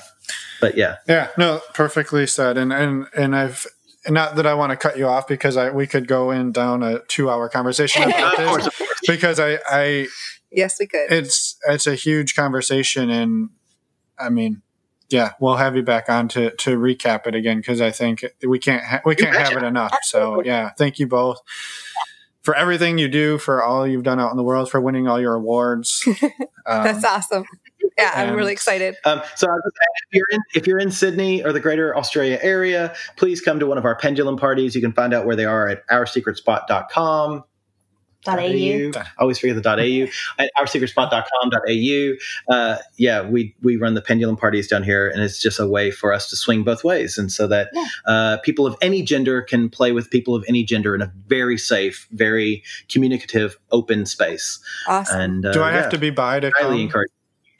But 0.61 0.77
yeah. 0.77 0.97
Yeah. 1.09 1.29
No, 1.39 1.61
perfectly 1.75 2.27
said. 2.27 2.59
And, 2.59 2.73
and, 2.73 3.07
and 3.17 3.35
I've, 3.35 3.67
not 4.09 4.37
that 4.37 4.47
I 4.47 4.55
want 4.55 4.71
to 4.71 4.77
cut 4.77 4.99
you 4.99 5.07
off 5.07 5.27
because 5.27 5.57
I, 5.57 5.71
we 5.71 5.87
could 5.87 6.07
go 6.07 6.31
in 6.31 6.53
down 6.53 6.83
a 6.83 6.99
two 7.09 7.31
hour 7.31 7.49
conversation 7.49 8.03
about 8.11 8.37
this 8.37 8.69
because 9.07 9.41
I, 9.41 9.59
I, 9.67 10.09
Yes, 10.53 10.79
we 10.79 10.87
could. 10.87 11.11
It's 11.11 11.57
it's 11.67 11.87
a 11.87 11.95
huge 11.95 12.37
conversation, 12.37 13.11
and 13.11 13.51
I 14.19 14.29
mean, 14.29 14.63
yeah, 15.13 15.33
we'll 15.41 15.57
have 15.57 15.77
you 15.77 15.83
back 15.83 16.09
on 16.09 16.29
to 16.29 16.51
to 16.51 16.77
recap 16.77 17.27
it 17.27 17.35
again 17.35 17.59
because 17.59 17.81
I 17.81 17.91
think 17.91 18.25
we 18.47 18.59
can't 18.59 18.85
ha- 18.85 19.03
we 19.05 19.15
can't 19.15 19.37
have 19.37 19.57
it 19.57 19.63
enough. 19.63 19.97
So 20.03 20.43
yeah, 20.43 20.71
thank 20.77 20.99
you 20.99 21.07
both 21.07 21.41
for 22.43 22.55
everything 22.57 22.99
you 22.99 23.09
do, 23.09 23.39
for 23.39 23.63
all 23.63 23.87
you've 23.87 24.03
done 24.03 24.21
out 24.21 24.31
in 24.31 24.37
the 24.37 24.43
world, 24.43 24.71
for 24.71 24.81
winning 24.81 25.09
all 25.09 25.21
your 25.21 25.35
awards. 25.35 26.07
Um, 26.65 26.85
That's 26.85 27.05
awesome. 27.05 27.45
Yeah, 27.99 28.13
I'm 28.15 28.37
really 28.37 28.53
excited. 28.53 28.95
Um, 29.05 29.21
so 29.35 29.49
just 29.49 29.77
if 30.11 30.13
you're 30.13 30.27
in 30.31 30.41
if 30.55 30.67
you're 30.69 30.79
in 30.79 30.93
Sydney 30.93 31.43
or 31.43 31.53
the 31.53 31.59
Greater 31.59 31.97
Australia 31.97 32.39
area, 32.41 32.95
please 33.17 33.41
come 33.41 33.59
to 33.59 33.67
one 33.67 33.79
of 33.79 33.85
our 33.85 33.97
pendulum 33.97 34.37
parties. 34.37 34.77
You 34.77 34.81
can 34.81 34.93
find 34.93 35.13
out 35.13 35.27
where 35.27 35.35
they 35.35 35.45
are 35.45 35.69
at 35.69 35.85
oursecretspot.com. 35.89 37.43
Dot 38.25 38.39
AU. 38.39 38.91
I 38.95 39.05
always 39.19 39.39
forget 39.39 39.61
the 39.63 39.69
.au. 39.69 40.09
At 40.43 40.51
oursecretspot.com.au. 40.59 42.55
Uh, 42.55 42.79
yeah, 42.97 43.23
we 43.29 43.55
we 43.63 43.77
run 43.77 43.95
the 43.95 44.03
pendulum 44.03 44.37
parties 44.37 44.69
down 44.69 44.83
here, 44.83 45.09
and 45.09 45.23
it's 45.23 45.39
just 45.41 45.59
a 45.59 45.67
way 45.67 45.91
for 45.91 46.13
us 46.13 46.29
to 46.31 46.37
swing 46.37 46.63
both 46.65 46.85
ways, 46.85 47.19
and 47.19 47.31
so 47.33 47.47
that 47.49 47.69
Yeah. 47.73 47.87
uh, 48.07 48.37
people 48.39 48.67
of 48.67 48.77
any 48.81 49.03
gender 49.03 49.43
can 49.43 49.69
play 49.69 49.93
with 49.93 50.11
people 50.11 50.35
of 50.35 50.45
any 50.49 50.65
gender 50.65 50.95
in 50.95 51.03
a 51.03 51.13
very 51.27 51.59
safe, 51.59 52.07
very 52.13 52.63
communicative, 52.89 53.59
open 53.71 54.07
space. 54.07 54.61
Awesome. 54.87 55.21
And 55.21 55.47
uh, 55.47 55.53
Do 55.53 55.63
I 55.63 55.71
yeah, 55.73 55.81
have 55.83 55.91
to 55.91 55.99
be 55.99 56.11
bi 56.11 56.41
to 56.41 56.51
highly 56.57 56.75
come? 56.77 56.81
encourage. 56.81 57.11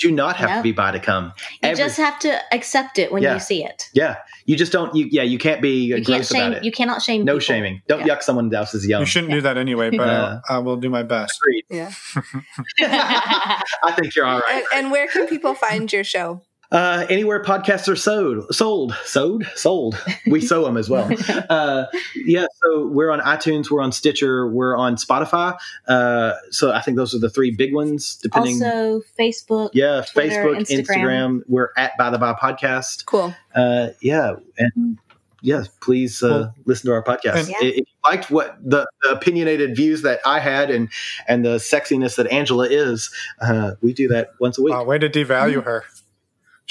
You 0.03 0.11
do 0.11 0.15
not 0.17 0.37
have 0.37 0.51
No. 0.51 0.57
to 0.57 0.63
be 0.63 0.73
bi 0.73 0.91
to 0.93 0.99
come. 1.01 1.33
You 1.63 1.71
Every- 1.71 1.77
just 1.85 1.97
have 1.99 2.19
to 2.21 2.41
accept 2.55 2.99
it 2.99 3.13
when 3.13 3.23
Yeah. 3.23 3.35
you 3.35 3.41
see 3.41 3.65
it. 3.65 3.89
Yeah, 3.95 4.17
you 4.47 4.57
just 4.57 4.73
don't. 4.73 4.95
You 4.97 5.07
yeah, 5.11 5.23
you 5.23 5.39
can't 5.39 5.61
be 5.63 5.85
You 5.85 5.95
can't 5.97 6.07
gross 6.07 6.29
shame. 6.31 6.47
about 6.49 6.57
it. 6.59 6.65
You 6.65 6.73
cannot 6.73 7.03
shame. 7.03 7.25
no 7.25 7.35
people. 7.35 7.41
shaming. 7.41 7.83
Don't 7.89 8.07
Yeah. 8.07 8.17
yuck 8.17 8.23
someone 8.23 8.53
else's 8.55 8.87
yum. 8.87 9.01
You 9.01 9.07
shouldn't 9.07 9.33
do 9.33 9.41
that 9.43 9.57
anyway, 9.57 9.91
but 9.91 10.07
Yeah. 10.07 10.41
I, 10.49 10.55
I 10.57 10.59
will 10.59 10.77
do 10.77 10.89
my 10.91 11.03
best. 11.03 11.39
Agreed. 11.43 11.65
yeah. 11.71 11.93
I 12.81 13.93
think 13.97 14.15
you're 14.15 14.27
all 14.27 14.41
right. 14.41 14.65
And, 14.73 14.85
and 14.85 14.91
where 14.93 15.07
can 15.09 15.27
people 15.27 15.55
find 15.55 15.93
your 15.93 16.05
show? 16.05 16.43
Uh, 16.73 17.07
anywhere 17.11 17.43
podcasts 17.43 17.87
are 17.87 17.95
sold, 17.97 18.47
sold, 18.55 18.95
sold, 19.05 19.45
sold. 19.55 20.03
We 20.27 20.41
sow 20.47 20.65
them 20.65 20.77
as 20.79 20.89
well. 20.89 21.11
Uh, 21.51 21.85
yeah, 22.17 22.47
so 22.63 22.87
we're 22.87 23.11
on 23.11 23.21
iTunes, 23.21 23.71
we're 23.71 23.83
on 23.83 23.93
Stitcher, 23.93 24.49
we're 24.49 24.77
on 24.77 24.97
Spotify. 24.97 25.57
Uh, 25.87 26.33
so 26.51 26.73
I 26.73 26.81
think 26.81 26.97
those 26.97 27.15
are 27.15 27.19
the 27.19 27.29
three 27.31 27.51
big 27.51 27.75
ones. 27.75 28.19
Depending, 28.23 28.63
also, 28.63 29.03
Facebook. 29.19 29.71
yeah, 29.75 30.03
Twitter, 30.11 30.31
Facebook, 30.45 30.57
Instagram. 30.61 30.87
Instagram. 30.87 31.41
We're 31.47 31.69
at 31.77 31.93
By 31.99 32.09
the 32.11 32.19
By 32.19 32.33
Podcast. 32.33 33.05
Cool. 33.05 33.35
Uh, 33.55 33.89
yeah, 34.01 34.37
and 34.57 34.99
yeah, 35.43 35.65
please 35.83 36.23
uh, 36.23 36.29
Cool. 36.29 36.55
listen 36.65 36.89
to 36.89 36.95
our 36.95 37.03
podcast. 37.05 37.35
And- 37.41 37.49
Yeah. 37.49 37.57
If 37.63 37.77
you 37.77 37.85
liked 38.05 38.31
what 38.31 38.57
the, 38.65 38.87
the 39.03 39.11
opinionated 39.11 39.77
views 39.77 40.03
that 40.03 40.21
I 40.25 40.39
had 40.41 40.71
and 40.71 40.89
and 41.29 41.45
the 41.45 41.57
sexiness 41.57 42.17
that 42.17 42.27
Angela 42.33 42.67
is, 42.69 43.11
uh, 43.41 43.73
we 43.83 43.93
do 43.93 44.09
that 44.09 44.31
once 44.41 44.57
a 44.59 44.63
week. 44.63 44.73
Wow, 44.73 44.85
way 44.85 44.99
to 44.99 45.09
devalue 45.11 45.63
her. 45.65 45.85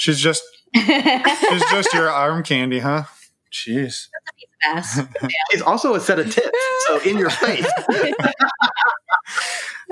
She's 0.02 0.18
just 0.18 0.42
she's 0.74 1.70
just 1.70 1.94
your 1.94 2.10
arm 2.10 2.42
candy, 2.42 2.80
huh? 2.80 3.04
Jeez. 3.52 4.08
Ass. 4.64 5.00
She's 5.52 5.62
also 5.62 5.94
a 5.94 6.00
set 6.00 6.18
of 6.18 6.28
tits, 6.28 6.50
so 6.88 7.00
in 7.02 7.18
your 7.18 7.30
face. 7.30 7.70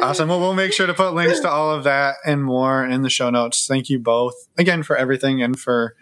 Awesome. 0.00 0.30
Well, 0.30 0.40
we'll 0.40 0.54
make 0.54 0.72
sure 0.72 0.86
to 0.86 0.94
put 0.94 1.12
links 1.12 1.40
to 1.40 1.50
all 1.50 1.70
of 1.70 1.84
that 1.84 2.14
and 2.24 2.42
more 2.42 2.86
in 2.86 3.02
the 3.02 3.10
show 3.10 3.28
notes. 3.28 3.66
Thank 3.66 3.90
you 3.90 3.98
both 3.98 4.32
again 4.56 4.82
for 4.82 4.96
everything 4.96 5.42
and 5.42 5.60
for, 5.60 5.94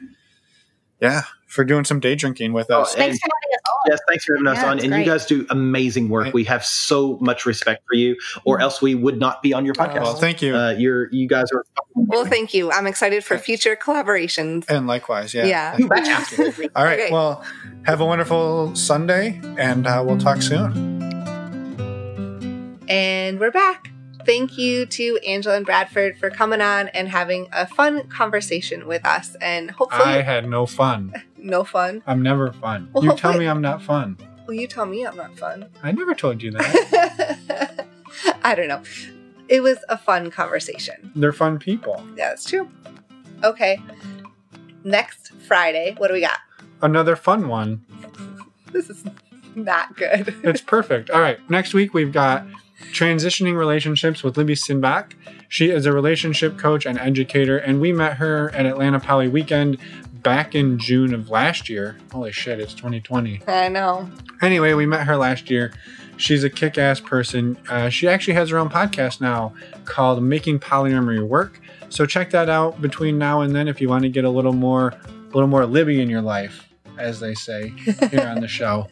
yeah, 1.00 1.22
for 1.46 1.64
doing 1.64 1.84
some 1.84 2.00
day 2.00 2.14
drinking 2.14 2.52
with 2.52 2.66
Oh, 2.70 2.82
us. 2.82 2.94
and- 2.94 3.04
Thanks 3.04 3.18
for 3.18 3.28
having 3.28 3.54
us 3.54 3.60
on. 3.66 3.90
Yes, 3.90 4.00
thanks 4.08 4.24
for 4.24 4.34
having 4.34 4.46
us 4.48 4.56
Yeah, 4.58 4.70
on. 4.70 4.78
And 4.80 4.88
great. 4.90 4.98
you 5.00 5.04
guys 5.10 5.26
do 5.26 5.46
amazing 5.50 6.08
work. 6.08 6.24
Right. 6.26 6.34
We 6.34 6.44
have 6.44 6.64
so 6.64 7.16
much 7.20 7.46
respect 7.46 7.82
for 7.88 7.94
you, 7.96 8.16
or 8.44 8.60
else 8.60 8.82
we 8.82 8.94
would 8.94 9.18
not 9.18 9.42
be 9.42 9.52
on 9.54 9.64
your 9.64 9.74
podcast. 9.74 10.02
Well, 10.02 10.14
thank 10.16 10.42
you. 10.42 10.54
Uh, 10.56 10.70
you're 10.72 11.08
you 11.12 11.26
guys 11.28 11.46
are. 11.52 11.64
Well, 11.94 12.24
thank 12.26 12.52
you. 12.54 12.70
I'm 12.70 12.86
excited 12.86 13.24
for 13.24 13.38
future 13.38 13.76
collaborations. 13.76 14.64
and 14.68 14.86
likewise, 14.86 15.32
yeah. 15.34 15.46
Yeah. 15.46 15.76
Thank 15.76 16.06
you. 16.06 16.44
Thank 16.44 16.58
you. 16.58 16.70
All 16.76 16.84
right. 16.84 16.98
Okay. 17.00 17.12
Well, 17.12 17.42
have 17.84 18.00
a 18.00 18.06
wonderful 18.06 18.74
Sunday, 18.76 19.40
and 19.58 19.86
uh, 19.86 20.02
we'll 20.06 20.18
talk 20.18 20.42
soon. 20.42 20.86
And 22.88 23.38
we're 23.38 23.50
back. 23.50 23.90
Thank 24.24 24.58
you 24.58 24.86
to 24.86 25.18
Angela 25.26 25.56
and 25.56 25.66
Bradford 25.66 26.18
for 26.18 26.30
coming 26.30 26.60
on 26.60 26.88
and 26.88 27.08
having 27.08 27.48
a 27.52 27.66
fun 27.66 28.08
conversation 28.08 28.86
with 28.86 29.04
us. 29.06 29.36
And 29.40 29.70
hopefully, 29.70 30.04
I 30.04 30.22
had 30.22 30.48
no 30.48 30.66
fun. 30.66 31.14
no 31.36 31.64
fun. 31.64 32.02
I'm 32.06 32.22
never 32.22 32.52
fun. 32.52 32.90
Well, 32.92 33.04
you 33.04 33.16
tell 33.16 33.36
me 33.38 33.46
I'm 33.46 33.60
not 33.60 33.82
fun. 33.82 34.18
Well, 34.46 34.56
you 34.56 34.66
tell 34.66 34.86
me 34.86 35.06
I'm 35.06 35.16
not 35.16 35.36
fun. 35.36 35.68
I 35.82 35.92
never 35.92 36.14
told 36.14 36.42
you 36.42 36.50
that. 36.52 37.86
I 38.44 38.54
don't 38.54 38.68
know. 38.68 38.82
It 39.48 39.62
was 39.62 39.78
a 39.88 39.96
fun 39.96 40.30
conversation. 40.30 41.12
They're 41.14 41.32
fun 41.32 41.58
people. 41.58 42.04
Yeah, 42.16 42.30
that's 42.30 42.44
true. 42.44 42.68
Okay. 43.44 43.80
Next 44.84 45.32
Friday, 45.46 45.94
what 45.98 46.08
do 46.08 46.14
we 46.14 46.20
got? 46.20 46.38
Another 46.82 47.16
fun 47.16 47.48
one. 47.48 47.84
This 48.70 48.90
is 48.90 49.02
not 49.54 49.96
good. 49.96 50.34
It's 50.44 50.60
perfect. 50.60 51.08
All 51.08 51.22
right. 51.22 51.38
Next 51.48 51.72
week, 51.72 51.94
we've 51.94 52.12
got 52.12 52.46
Transitioning 52.92 53.56
Relationships 53.56 54.22
with 54.22 54.36
Libby 54.36 54.54
Sinback. 54.54 55.12
She 55.48 55.70
is 55.70 55.86
a 55.86 55.92
relationship 55.92 56.58
coach 56.58 56.86
and 56.86 56.98
educator, 56.98 57.58
and 57.58 57.80
we 57.80 57.92
met 57.92 58.16
her 58.16 58.50
at 58.54 58.66
Atlanta 58.66 59.00
Poly 59.00 59.28
Weekend 59.28 59.78
back 60.22 60.54
in 60.54 60.78
June 60.78 61.14
of 61.14 61.30
last 61.30 61.68
year. 61.68 61.96
Holy 62.12 62.32
shit, 62.32 62.60
it's 62.60 62.74
2020. 62.74 63.42
I 63.46 63.68
know. 63.68 64.10
Anyway, 64.42 64.74
we 64.74 64.86
met 64.86 65.06
her 65.06 65.16
last 65.16 65.50
year. 65.50 65.72
She's 66.16 66.44
a 66.44 66.50
kick 66.50 66.78
ass 66.78 67.00
person. 67.00 67.56
Uh, 67.68 67.88
she 67.88 68.08
actually 68.08 68.34
has 68.34 68.50
her 68.50 68.58
own 68.58 68.68
podcast 68.68 69.20
now 69.20 69.54
called 69.84 70.22
Making 70.22 70.58
Polyamory 70.58 71.26
Work. 71.26 71.60
So 71.90 72.06
check 72.06 72.30
that 72.30 72.48
out 72.48 72.80
between 72.82 73.18
now 73.18 73.40
and 73.40 73.54
then 73.54 73.68
if 73.68 73.80
you 73.80 73.88
want 73.88 74.02
to 74.02 74.08
get 74.08 74.24
a 74.24 74.30
little 74.30 74.52
more, 74.52 74.88
a 74.88 75.32
little 75.32 75.46
more 75.46 75.64
Libby 75.64 76.00
in 76.00 76.10
your 76.10 76.20
life, 76.22 76.68
as 76.98 77.20
they 77.20 77.34
say 77.34 77.68
here 78.10 78.26
on 78.26 78.40
the 78.40 78.48
show. 78.60 78.88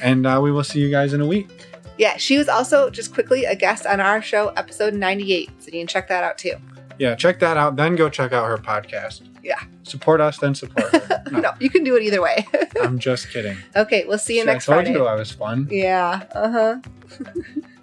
And 0.00 0.26
uh, 0.26 0.40
we 0.42 0.52
will 0.52 0.64
see 0.64 0.80
you 0.80 0.90
guys 0.90 1.12
in 1.12 1.20
a 1.20 1.26
week. 1.26 1.57
Yeah, 1.98 2.16
she 2.16 2.38
was 2.38 2.48
also 2.48 2.90
just 2.90 3.12
quickly 3.12 3.44
a 3.44 3.54
guest 3.56 3.84
on 3.86 4.00
our 4.00 4.22
show, 4.22 4.48
episode 4.56 4.94
98. 4.94 5.50
So 5.58 5.66
you 5.66 5.72
can 5.80 5.86
check 5.86 6.08
that 6.08 6.22
out 6.24 6.38
too. 6.38 6.54
Yeah, 6.98 7.14
check 7.14 7.38
that 7.40 7.56
out. 7.56 7.76
Then 7.76 7.96
go 7.96 8.08
check 8.08 8.32
out 8.32 8.46
her 8.46 8.56
podcast. 8.58 9.22
Yeah. 9.42 9.60
Support 9.82 10.20
us, 10.20 10.38
then 10.38 10.54
support 10.54 10.90
her. 10.92 11.22
No, 11.30 11.38
No, 11.40 11.50
you 11.60 11.70
can 11.70 11.84
do 11.84 11.96
it 11.96 12.02
either 12.02 12.20
way. 12.22 12.46
I'm 12.80 12.98
just 12.98 13.30
kidding. 13.30 13.56
okay, 13.76 14.04
we'll 14.06 14.18
see 14.18 14.34
you 14.36 14.42
See, 14.42 14.46
next 14.46 14.68
I 14.68 14.74
told 14.74 14.84
Friday. 14.86 14.98
you 14.98 15.06
I 15.06 15.14
was 15.14 15.32
fun. 15.32 15.68
Yeah. 15.70 16.24
Uh 16.32 16.50
huh. 16.50 16.76